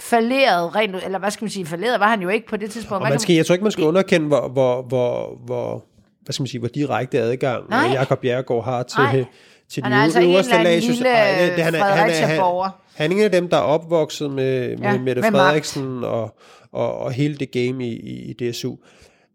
falderet, 0.00 0.74
rent, 0.76 0.94
ud- 0.94 1.00
eller 1.04 1.18
hvad 1.18 1.30
skal 1.30 1.44
man 1.44 1.50
sige, 1.50 1.66
falderet 1.66 2.00
var 2.00 2.08
han 2.08 2.22
jo 2.22 2.28
ikke 2.28 2.46
på 2.46 2.56
det 2.56 2.70
tidspunkt. 2.70 3.02
Og 3.04 3.08
man 3.08 3.18
skal, 3.18 3.34
jeg 3.34 3.46
tror 3.46 3.52
ikke, 3.52 3.62
man 3.62 3.72
skal 3.72 3.84
underkende, 3.84 4.26
hvor, 4.26 4.48
hvor, 4.48 4.82
hvor, 4.82 5.38
hvor, 5.44 5.84
hvad 6.26 6.32
skal 6.32 6.42
man 6.42 6.48
sige, 6.48 6.58
hvor 6.58 6.68
direkte 6.68 7.18
adgang 7.18 7.68
Nej. 7.70 7.86
Nej. 7.86 7.94
Jakob 7.96 8.18
Bjerregaard 8.20 8.64
har 8.64 8.82
til, 8.82 8.98
Nej. 8.98 9.24
til 9.70 9.82
Han 9.82 9.92
de 9.92 9.96
altså 9.96 10.22
øverste 10.22 10.52
lag. 10.62 10.80
lille 10.80 11.08
Ej, 11.08 11.46
det- 11.46 11.56
det- 11.56 11.64
han 11.64 11.74
er- 11.74 11.78
han 11.84 12.10
er- 12.10 12.26
han-. 12.26 12.70
Han 12.94 13.12
er 13.12 13.16
en 13.16 13.22
af 13.22 13.30
dem, 13.30 13.48
der 13.48 13.56
er 13.56 13.60
opvokset 13.60 14.30
med, 14.30 14.76
med 14.76 14.78
Ja, 14.78 14.98
Mette 14.98 15.22
med. 15.22 15.30
Frederiksen 15.30 16.04
og, 16.04 16.36
og, 16.72 16.98
og 16.98 17.12
hele 17.12 17.36
det 17.36 17.50
game 17.50 17.86
i, 17.88 17.92
i, 18.00 18.34
i 18.40 18.50
DSU. 18.50 18.74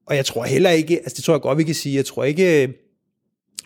Og 0.08 0.16
jeg 0.16 0.26
tror 0.26 0.44
heller 0.44 0.70
ikke, 0.70 0.98
altså 0.98 1.14
det 1.16 1.24
tror 1.24 1.34
jeg 1.34 1.42
godt, 1.42 1.58
vi 1.58 1.64
kan 1.64 1.76
sige, 1.76 1.96
jeg 1.96 2.06
tror 2.06 2.24
ikke, 2.24 2.74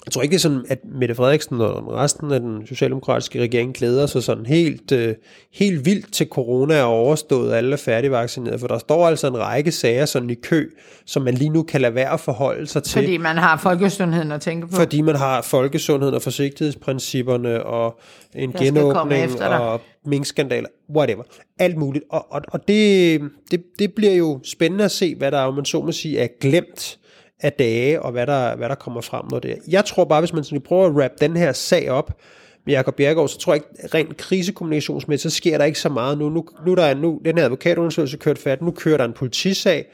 jeg 0.06 0.12
tror 0.12 0.22
ikke, 0.22 0.32
det 0.32 0.38
er 0.38 0.42
sådan, 0.42 0.66
at 0.70 0.80
Mette 1.00 1.16
Frederiksen 1.16 1.62
og 1.62 1.94
resten 1.94 2.32
af 2.32 2.40
den 2.40 2.68
socialdemokratiske 2.68 3.42
regering 3.42 3.74
glæder 3.74 4.06
sig 4.06 4.24
sådan 4.24 4.46
helt, 4.46 4.92
øh, 4.92 5.16
helt 5.54 5.86
vildt 5.86 6.14
til 6.14 6.28
corona 6.28 6.74
er 6.74 6.84
overstået, 6.84 7.54
alle 7.54 7.74
er 7.74 7.78
færdigvaccineret, 7.78 8.60
for 8.60 8.68
der 8.68 8.78
står 8.78 9.08
altså 9.08 9.28
en 9.28 9.38
række 9.38 9.72
sager 9.72 10.06
sådan 10.06 10.30
i 10.30 10.34
kø, 10.34 10.70
som 11.06 11.22
man 11.24 11.34
lige 11.34 11.50
nu 11.50 11.64
kan 11.64 11.82
lade 11.82 11.96
være 11.96 12.14
at 12.14 12.20
forholde 12.20 12.68
sig 12.68 12.84
til, 12.84 13.02
Fordi 13.02 13.18
man 13.18 13.38
har 13.38 13.58
folkesundheden 13.58 14.32
at 14.32 14.42
tænke 14.42 14.68
på. 14.68 14.76
fordi 14.76 15.02
man 15.02 15.16
har 15.16 15.42
folkesundheden 15.42 16.16
og 16.16 16.22
forsigtighedsprincipperne 16.22 17.64
og 17.64 18.00
en 18.36 18.54
Jeg 18.54 18.60
genåbning 18.60 19.42
og 19.44 19.82
minkskandaler, 20.06 20.68
whatever, 20.96 21.24
alt 21.60 21.78
muligt. 21.78 22.06
Og, 22.10 22.26
og, 22.32 22.42
og 22.48 22.68
det, 22.68 23.22
det, 23.52 23.64
det 23.80 23.94
bliver 23.94 24.14
jo 24.14 24.40
spændende 24.44 24.86
at 24.86 24.92
se, 24.92 25.16
hvad 25.16 25.32
der, 25.32 25.40
om 25.40 25.54
man 25.54 25.66
så 25.66 25.82
må 25.82 25.92
sige, 25.92 26.20
er 26.20 26.28
glemt 26.42 27.00
af 27.42 27.54
dage, 27.54 28.02
og 28.02 28.12
hvad 28.12 28.28
der, 28.28 28.56
hvad 28.56 28.70
der 28.70 28.76
kommer 28.76 29.02
frem, 29.02 29.26
når 29.32 29.40
det 29.40 29.52
er. 29.52 29.56
Jeg 29.68 29.86
tror 29.86 30.06
bare, 30.06 30.22
hvis 30.22 30.34
man 30.34 30.44
sådan 30.44 30.62
prøver 30.62 30.86
at 30.86 30.92
wrap 30.92 31.12
den 31.22 31.38
her 31.38 31.52
sag 31.52 31.90
op 31.90 32.18
med 32.66 32.74
Jacob 32.74 32.96
Bjergaard, 32.96 33.30
så 33.30 33.38
tror 33.38 33.54
jeg 33.54 33.64
ikke, 33.64 33.98
rent 33.98 34.18
krisekommunikationsmæssigt, 34.18 35.34
så 35.34 35.38
sker 35.38 35.58
der 35.58 35.66
ikke 35.66 35.80
så 35.80 35.90
meget 35.90 36.18
nu. 36.18 36.30
Nu, 36.30 36.46
nu 36.66 36.76
der 36.76 36.84
er 36.84 36.94
nu, 36.94 37.22
den 37.26 37.38
her 37.38 37.46
advokatundersøgelse 37.46 38.18
kørt 38.18 38.38
fat, 38.38 38.62
nu 38.62 38.72
kører 38.72 38.98
der 38.98 39.06
en 39.06 39.14
politisag, 39.14 39.86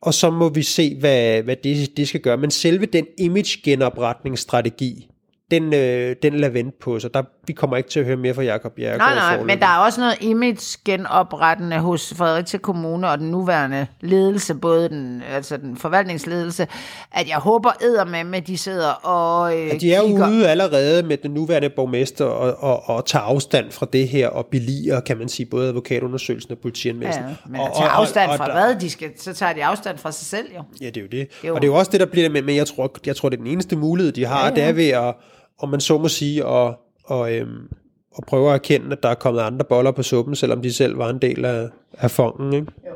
og 0.00 0.14
så 0.14 0.30
må 0.30 0.48
vi 0.48 0.62
se, 0.62 0.96
hvad, 1.00 1.42
hvad 1.42 1.56
det, 1.56 1.96
det 1.96 2.08
skal 2.08 2.20
gøre. 2.20 2.36
Men 2.36 2.50
selve 2.50 2.86
den 2.86 3.06
image-genopretningsstrategi, 3.18 5.08
den, 5.50 5.74
øh, 5.74 6.16
den 6.22 6.34
lader 6.34 6.52
vente 6.52 6.76
på 6.80 6.98
sig. 6.98 7.14
Der, 7.14 7.22
vi 7.46 7.52
kommer 7.52 7.76
ikke 7.76 7.88
til 7.90 8.00
at 8.00 8.06
høre 8.06 8.16
mere 8.16 8.34
fra 8.34 8.42
Jakob 8.42 8.72
Bjergård. 8.72 8.98
Nej, 8.98 9.14
nej, 9.14 9.22
foreløbig. 9.24 9.46
men 9.46 9.60
der 9.60 9.66
er 9.66 9.78
også 9.78 10.00
noget 10.00 10.16
image 10.20 10.78
genoprettende 10.84 11.78
hos 11.78 12.14
Fredericia 12.16 12.58
Kommune 12.58 13.08
og 13.08 13.18
den 13.18 13.30
nuværende 13.30 13.86
ledelse, 14.00 14.54
både 14.54 14.88
den, 14.88 15.22
altså 15.34 15.56
den 15.56 15.76
forvaltningsledelse, 15.76 16.66
at 17.12 17.28
jeg 17.28 17.36
håber 17.36 18.04
med 18.04 18.24
med, 18.24 18.42
de 18.42 18.58
sidder 18.58 18.90
og 18.90 19.58
øh, 19.58 19.68
Ja, 19.68 19.74
de 19.74 19.94
er 19.94 20.02
kigger. 20.06 20.28
ude 20.28 20.48
allerede 20.48 21.02
med 21.02 21.16
den 21.16 21.30
nuværende 21.30 21.70
borgmester 21.70 22.24
og, 22.24 22.56
og, 22.62 22.96
og 22.96 23.06
tager 23.06 23.22
afstand 23.22 23.70
fra 23.70 23.86
det 23.92 24.08
her 24.08 24.28
og 24.28 24.46
biliger, 24.46 25.00
kan 25.00 25.18
man 25.18 25.28
sige, 25.28 25.46
både 25.46 25.68
advokatundersøgelsen 25.68 26.52
og 26.52 26.58
politianmeldelsen. 26.58 27.22
Ja, 27.22 27.28
men 27.48 27.60
og, 27.60 27.66
at 27.66 27.72
tage 27.76 27.88
afstand 27.88 28.30
og, 28.30 28.36
fra 28.36 28.46
og, 28.46 28.52
hvad? 28.52 28.76
De 28.80 28.90
skal, 28.90 29.10
så 29.18 29.34
tager 29.34 29.52
de 29.52 29.64
afstand 29.64 29.98
fra 29.98 30.12
sig 30.12 30.26
selv, 30.26 30.46
jo. 30.56 30.62
Ja, 30.80 30.86
det 30.86 30.96
er 30.96 31.00
jo 31.00 31.08
det. 31.10 31.28
Jo. 31.44 31.54
Og 31.54 31.60
det 31.60 31.68
er 31.68 31.72
jo 31.72 31.78
også 31.78 31.90
det, 31.90 32.00
der 32.00 32.06
bliver 32.06 32.28
med, 32.30 32.42
men 32.42 32.56
jeg 32.56 32.66
tror, 32.66 32.92
jeg 33.06 33.16
tror, 33.16 33.28
det 33.28 33.36
er 33.36 33.42
den 33.42 33.52
eneste 33.52 33.76
mulighed, 33.76 34.12
de 34.12 34.26
har, 34.26 34.38
ja, 34.40 34.44
Ja, 34.48 34.54
det 34.54 34.62
er 34.62 34.72
ved 34.72 34.88
at, 34.88 35.14
om 35.58 35.68
man 35.68 35.80
så 35.80 35.98
må 35.98 36.08
sige, 36.08 36.46
og, 36.46 36.78
og, 37.04 37.34
øhm, 37.34 37.68
og 38.14 38.24
prøve 38.26 38.48
at 38.48 38.54
erkende, 38.54 38.92
at 38.92 39.02
der 39.02 39.08
er 39.08 39.14
kommet 39.14 39.40
andre 39.40 39.64
boller 39.64 39.90
på 39.90 40.02
suppen, 40.02 40.34
selvom 40.36 40.62
de 40.62 40.72
selv 40.72 40.98
var 40.98 41.10
en 41.10 41.18
del 41.18 41.44
af, 41.44 41.68
af 41.92 42.10
fongen, 42.10 42.52
ikke? 42.52 42.72
Jo. 42.86 42.92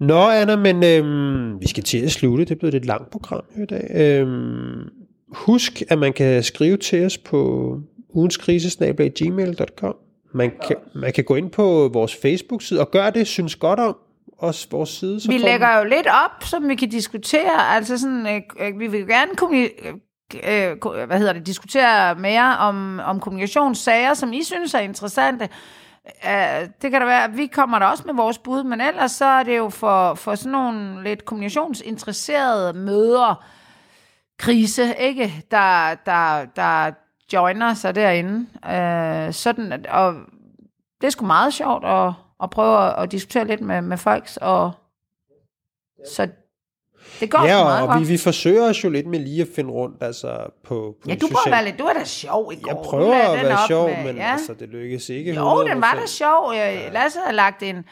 Nå, 0.00 0.28
Anna, 0.28 0.56
men 0.56 0.84
øhm, 0.84 1.60
vi 1.60 1.68
skal 1.68 1.82
til 1.82 1.98
at 1.98 2.10
slutte. 2.10 2.44
Det 2.44 2.50
er 2.50 2.54
blevet 2.58 2.74
et 2.74 2.84
langt 2.84 3.10
program 3.10 3.44
i 3.56 3.64
dag. 3.64 3.90
Øhm, 3.94 4.80
husk, 5.32 5.82
at 5.88 5.98
man 5.98 6.12
kan 6.12 6.42
skrive 6.42 6.76
til 6.76 7.06
os 7.06 7.18
på 7.18 7.78
ugenskrisesnablag.gmail.com. 8.08 9.96
Man 10.34 10.52
kan, 10.66 10.76
man 10.94 11.12
kan 11.12 11.24
gå 11.24 11.34
ind 11.34 11.50
på 11.50 11.90
vores 11.92 12.16
Facebook-side 12.16 12.80
og 12.80 12.90
gøre 12.90 13.10
det, 13.10 13.26
synes 13.26 13.56
godt 13.56 13.78
om 13.80 13.96
os, 14.38 14.68
vores 14.70 14.90
side. 14.90 15.20
Så 15.20 15.28
Vi 15.28 15.38
lægger 15.38 15.78
jo 15.78 15.84
lidt 15.84 16.06
op, 16.24 16.44
som 16.44 16.68
vi 16.68 16.74
kan 16.74 16.88
diskutere. 16.88 17.74
Altså 17.76 17.98
sådan, 17.98 18.26
øh, 18.26 18.66
øh, 18.66 18.78
vi 18.80 18.86
vil 18.86 19.06
gerne 19.06 19.30
kommuni- 19.36 19.98
øh, 20.34 20.76
hvad 21.06 21.18
hedder 21.18 21.32
det, 21.32 21.46
diskutere 21.46 22.14
mere 22.14 22.58
om, 22.58 23.00
om 23.04 23.20
kommunikationssager, 23.20 24.14
som 24.14 24.32
I 24.32 24.42
synes 24.42 24.74
er 24.74 24.78
interessante. 24.78 25.48
Uh, 26.24 26.68
det 26.82 26.90
kan 26.90 27.00
da 27.00 27.04
være, 27.04 27.24
at 27.24 27.36
vi 27.36 27.46
kommer 27.46 27.78
der 27.78 27.86
også 27.86 28.02
med 28.06 28.14
vores 28.14 28.38
bud, 28.38 28.62
men 28.64 28.80
ellers 28.80 29.12
så 29.12 29.24
er 29.24 29.42
det 29.42 29.56
jo 29.56 29.68
for, 29.68 30.14
for 30.14 30.34
sådan 30.34 30.52
nogle 30.52 31.02
lidt 31.04 31.24
kommunikationsinteresserede 31.24 32.72
møder, 32.72 33.44
krise, 34.38 34.94
ikke? 34.98 35.44
Der, 35.50 35.94
der, 35.94 36.44
der 36.56 36.92
joiner 37.32 37.74
sig 37.74 37.94
derinde. 37.94 38.46
Uh, 38.64 39.34
sådan, 39.34 39.72
at- 39.72 39.86
og 39.86 40.14
det 41.00 41.06
er 41.06 41.10
sgu 41.10 41.26
meget 41.26 41.54
sjovt 41.54 41.84
at, 41.84 42.12
at 42.42 42.50
prøve 42.50 42.78
at, 42.86 43.02
at 43.02 43.12
diskutere 43.12 43.46
lidt 43.46 43.60
med, 43.60 43.80
med 43.82 43.96
folks, 43.96 44.36
og 44.36 44.72
så 46.10 46.28
det 47.20 47.30
går 47.30 47.44
Ja, 47.46 47.64
meget 47.64 47.82
og 47.82 47.88
godt. 47.88 48.00
vi, 48.00 48.04
vi 48.06 48.16
forsøger 48.16 48.80
jo 48.84 48.90
lidt 48.90 49.06
med 49.06 49.18
lige 49.18 49.42
at 49.42 49.48
finde 49.56 49.70
rundt 49.70 50.02
altså 50.02 50.28
på, 50.64 50.94
på 51.02 51.08
ja, 51.08 51.14
du 51.14 51.26
prøver 51.32 51.46
at 51.46 51.52
være 51.52 51.64
lidt, 51.64 51.78
du 51.78 51.84
er 51.84 51.92
da 51.92 52.04
sjov 52.04 52.52
i 52.52 52.56
går. 52.62 52.70
Jeg 52.70 52.76
prøver 52.84 53.14
at 53.14 53.44
være 53.46 53.58
sjov, 53.68 53.88
med- 53.88 54.04
men 54.04 54.16
ja. 54.16 54.32
altså, 54.32 54.54
det 54.54 54.68
lykkes 54.68 55.08
ikke. 55.08 55.34
Jo, 55.34 55.64
den 55.68 55.80
var 55.80 55.92
da 55.94 56.00
100%. 56.00 56.06
sjov. 56.06 56.52
Øh, 56.54 56.92
Lasse 56.92 57.18
har 57.26 57.32
lagt 57.32 57.62
en, 57.62 57.84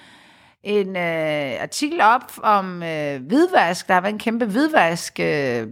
en 0.63 0.97
øh, 0.97 1.63
artikel 1.63 2.01
op 2.01 2.33
om 2.43 2.83
øh, 2.83 3.21
hvidvask. 3.27 3.89
Der 3.89 3.95
har 3.95 4.01
været 4.01 4.13
en 4.13 4.19
kæmpe 4.19 4.45
hvidvask 4.45 5.21
øh, 5.21 5.67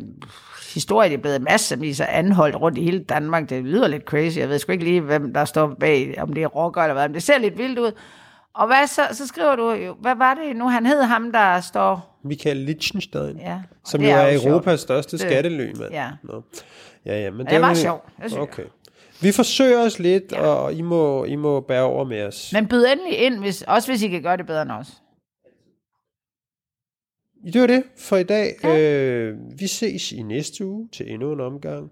historie. 0.74 1.08
Det 1.10 1.16
er 1.16 1.20
blevet 1.22 1.42
massevis 1.42 2.00
af 2.00 2.06
anholdt 2.10 2.56
rundt 2.56 2.78
i 2.78 2.82
hele 2.84 2.98
Danmark. 3.04 3.50
Det 3.50 3.64
lyder 3.64 3.88
lidt 3.88 4.04
crazy. 4.04 4.38
Jeg 4.38 4.48
ved 4.48 4.58
sgu 4.58 4.72
ikke 4.72 4.84
lige, 4.84 5.00
hvem 5.00 5.32
der 5.34 5.44
står 5.44 5.74
bag, 5.80 6.14
om 6.20 6.32
det 6.32 6.42
er 6.42 6.46
rocker 6.46 6.82
eller 6.82 6.94
hvad. 6.94 7.08
Men 7.08 7.14
det 7.14 7.22
ser 7.22 7.38
lidt 7.38 7.58
vildt 7.58 7.78
ud. 7.78 7.92
Og 8.54 8.66
hvad 8.66 8.86
så, 8.86 9.02
så 9.12 9.26
skriver 9.26 9.56
du 9.56 9.70
jo, 9.72 9.94
hvad 10.00 10.14
var 10.16 10.34
det 10.34 10.56
nu? 10.56 10.68
Han 10.68 10.86
hed 10.86 11.02
ham, 11.02 11.32
der 11.32 11.60
står... 11.60 12.17
Michael 12.24 12.56
Lichtenstein, 12.56 13.36
Ja, 13.38 13.60
som 13.84 14.00
det 14.00 14.08
jo 14.08 14.12
er, 14.16 14.28
jo 14.32 14.40
sjovt. 14.40 14.52
Europas 14.52 14.80
største 14.80 15.16
Det- 15.16 15.20
skattely, 15.20 15.72
mand. 15.78 15.92
Ja. 15.92 16.10
Nå. 16.24 16.42
ja, 17.06 17.20
ja, 17.22 17.30
men 17.30 17.46
det 17.46 17.60
var 17.60 17.68
jo- 17.68 17.74
sjovt. 17.74 18.04
Det 18.22 18.30
synes 18.30 18.42
Okay. 18.42 18.64
Vi 19.22 19.32
forsøger 19.32 19.78
os 19.80 19.98
lidt, 19.98 20.32
Ja. 20.32 20.40
og 20.46 20.72
I 20.74 20.82
må, 20.82 21.24
I 21.24 21.36
må 21.36 21.60
bære 21.60 21.82
over 21.82 22.04
med 22.04 22.22
os. 22.22 22.50
Men 22.52 22.66
byd 22.68 22.84
endelig 22.84 23.18
ind, 23.18 23.38
hvis, 23.38 23.62
også 23.62 23.90
hvis 23.90 24.02
I 24.02 24.08
kan 24.08 24.22
gøre 24.22 24.36
det 24.36 24.46
bedre 24.46 24.62
end 24.62 24.70
os. 24.70 24.86
Det 27.52 27.60
var 27.60 27.66
det 27.66 27.82
for 27.98 28.16
i 28.16 28.22
dag. 28.22 28.54
Ja. 28.64 28.78
Øh, 28.80 29.36
vi 29.58 29.66
ses 29.66 30.12
i 30.12 30.22
næste 30.22 30.66
uge 30.66 30.88
til 30.92 31.12
endnu 31.12 31.32
en 31.32 31.40
omgang. 31.40 31.90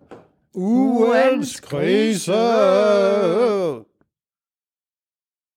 Ugens 0.54 1.60
krise! 1.60 2.32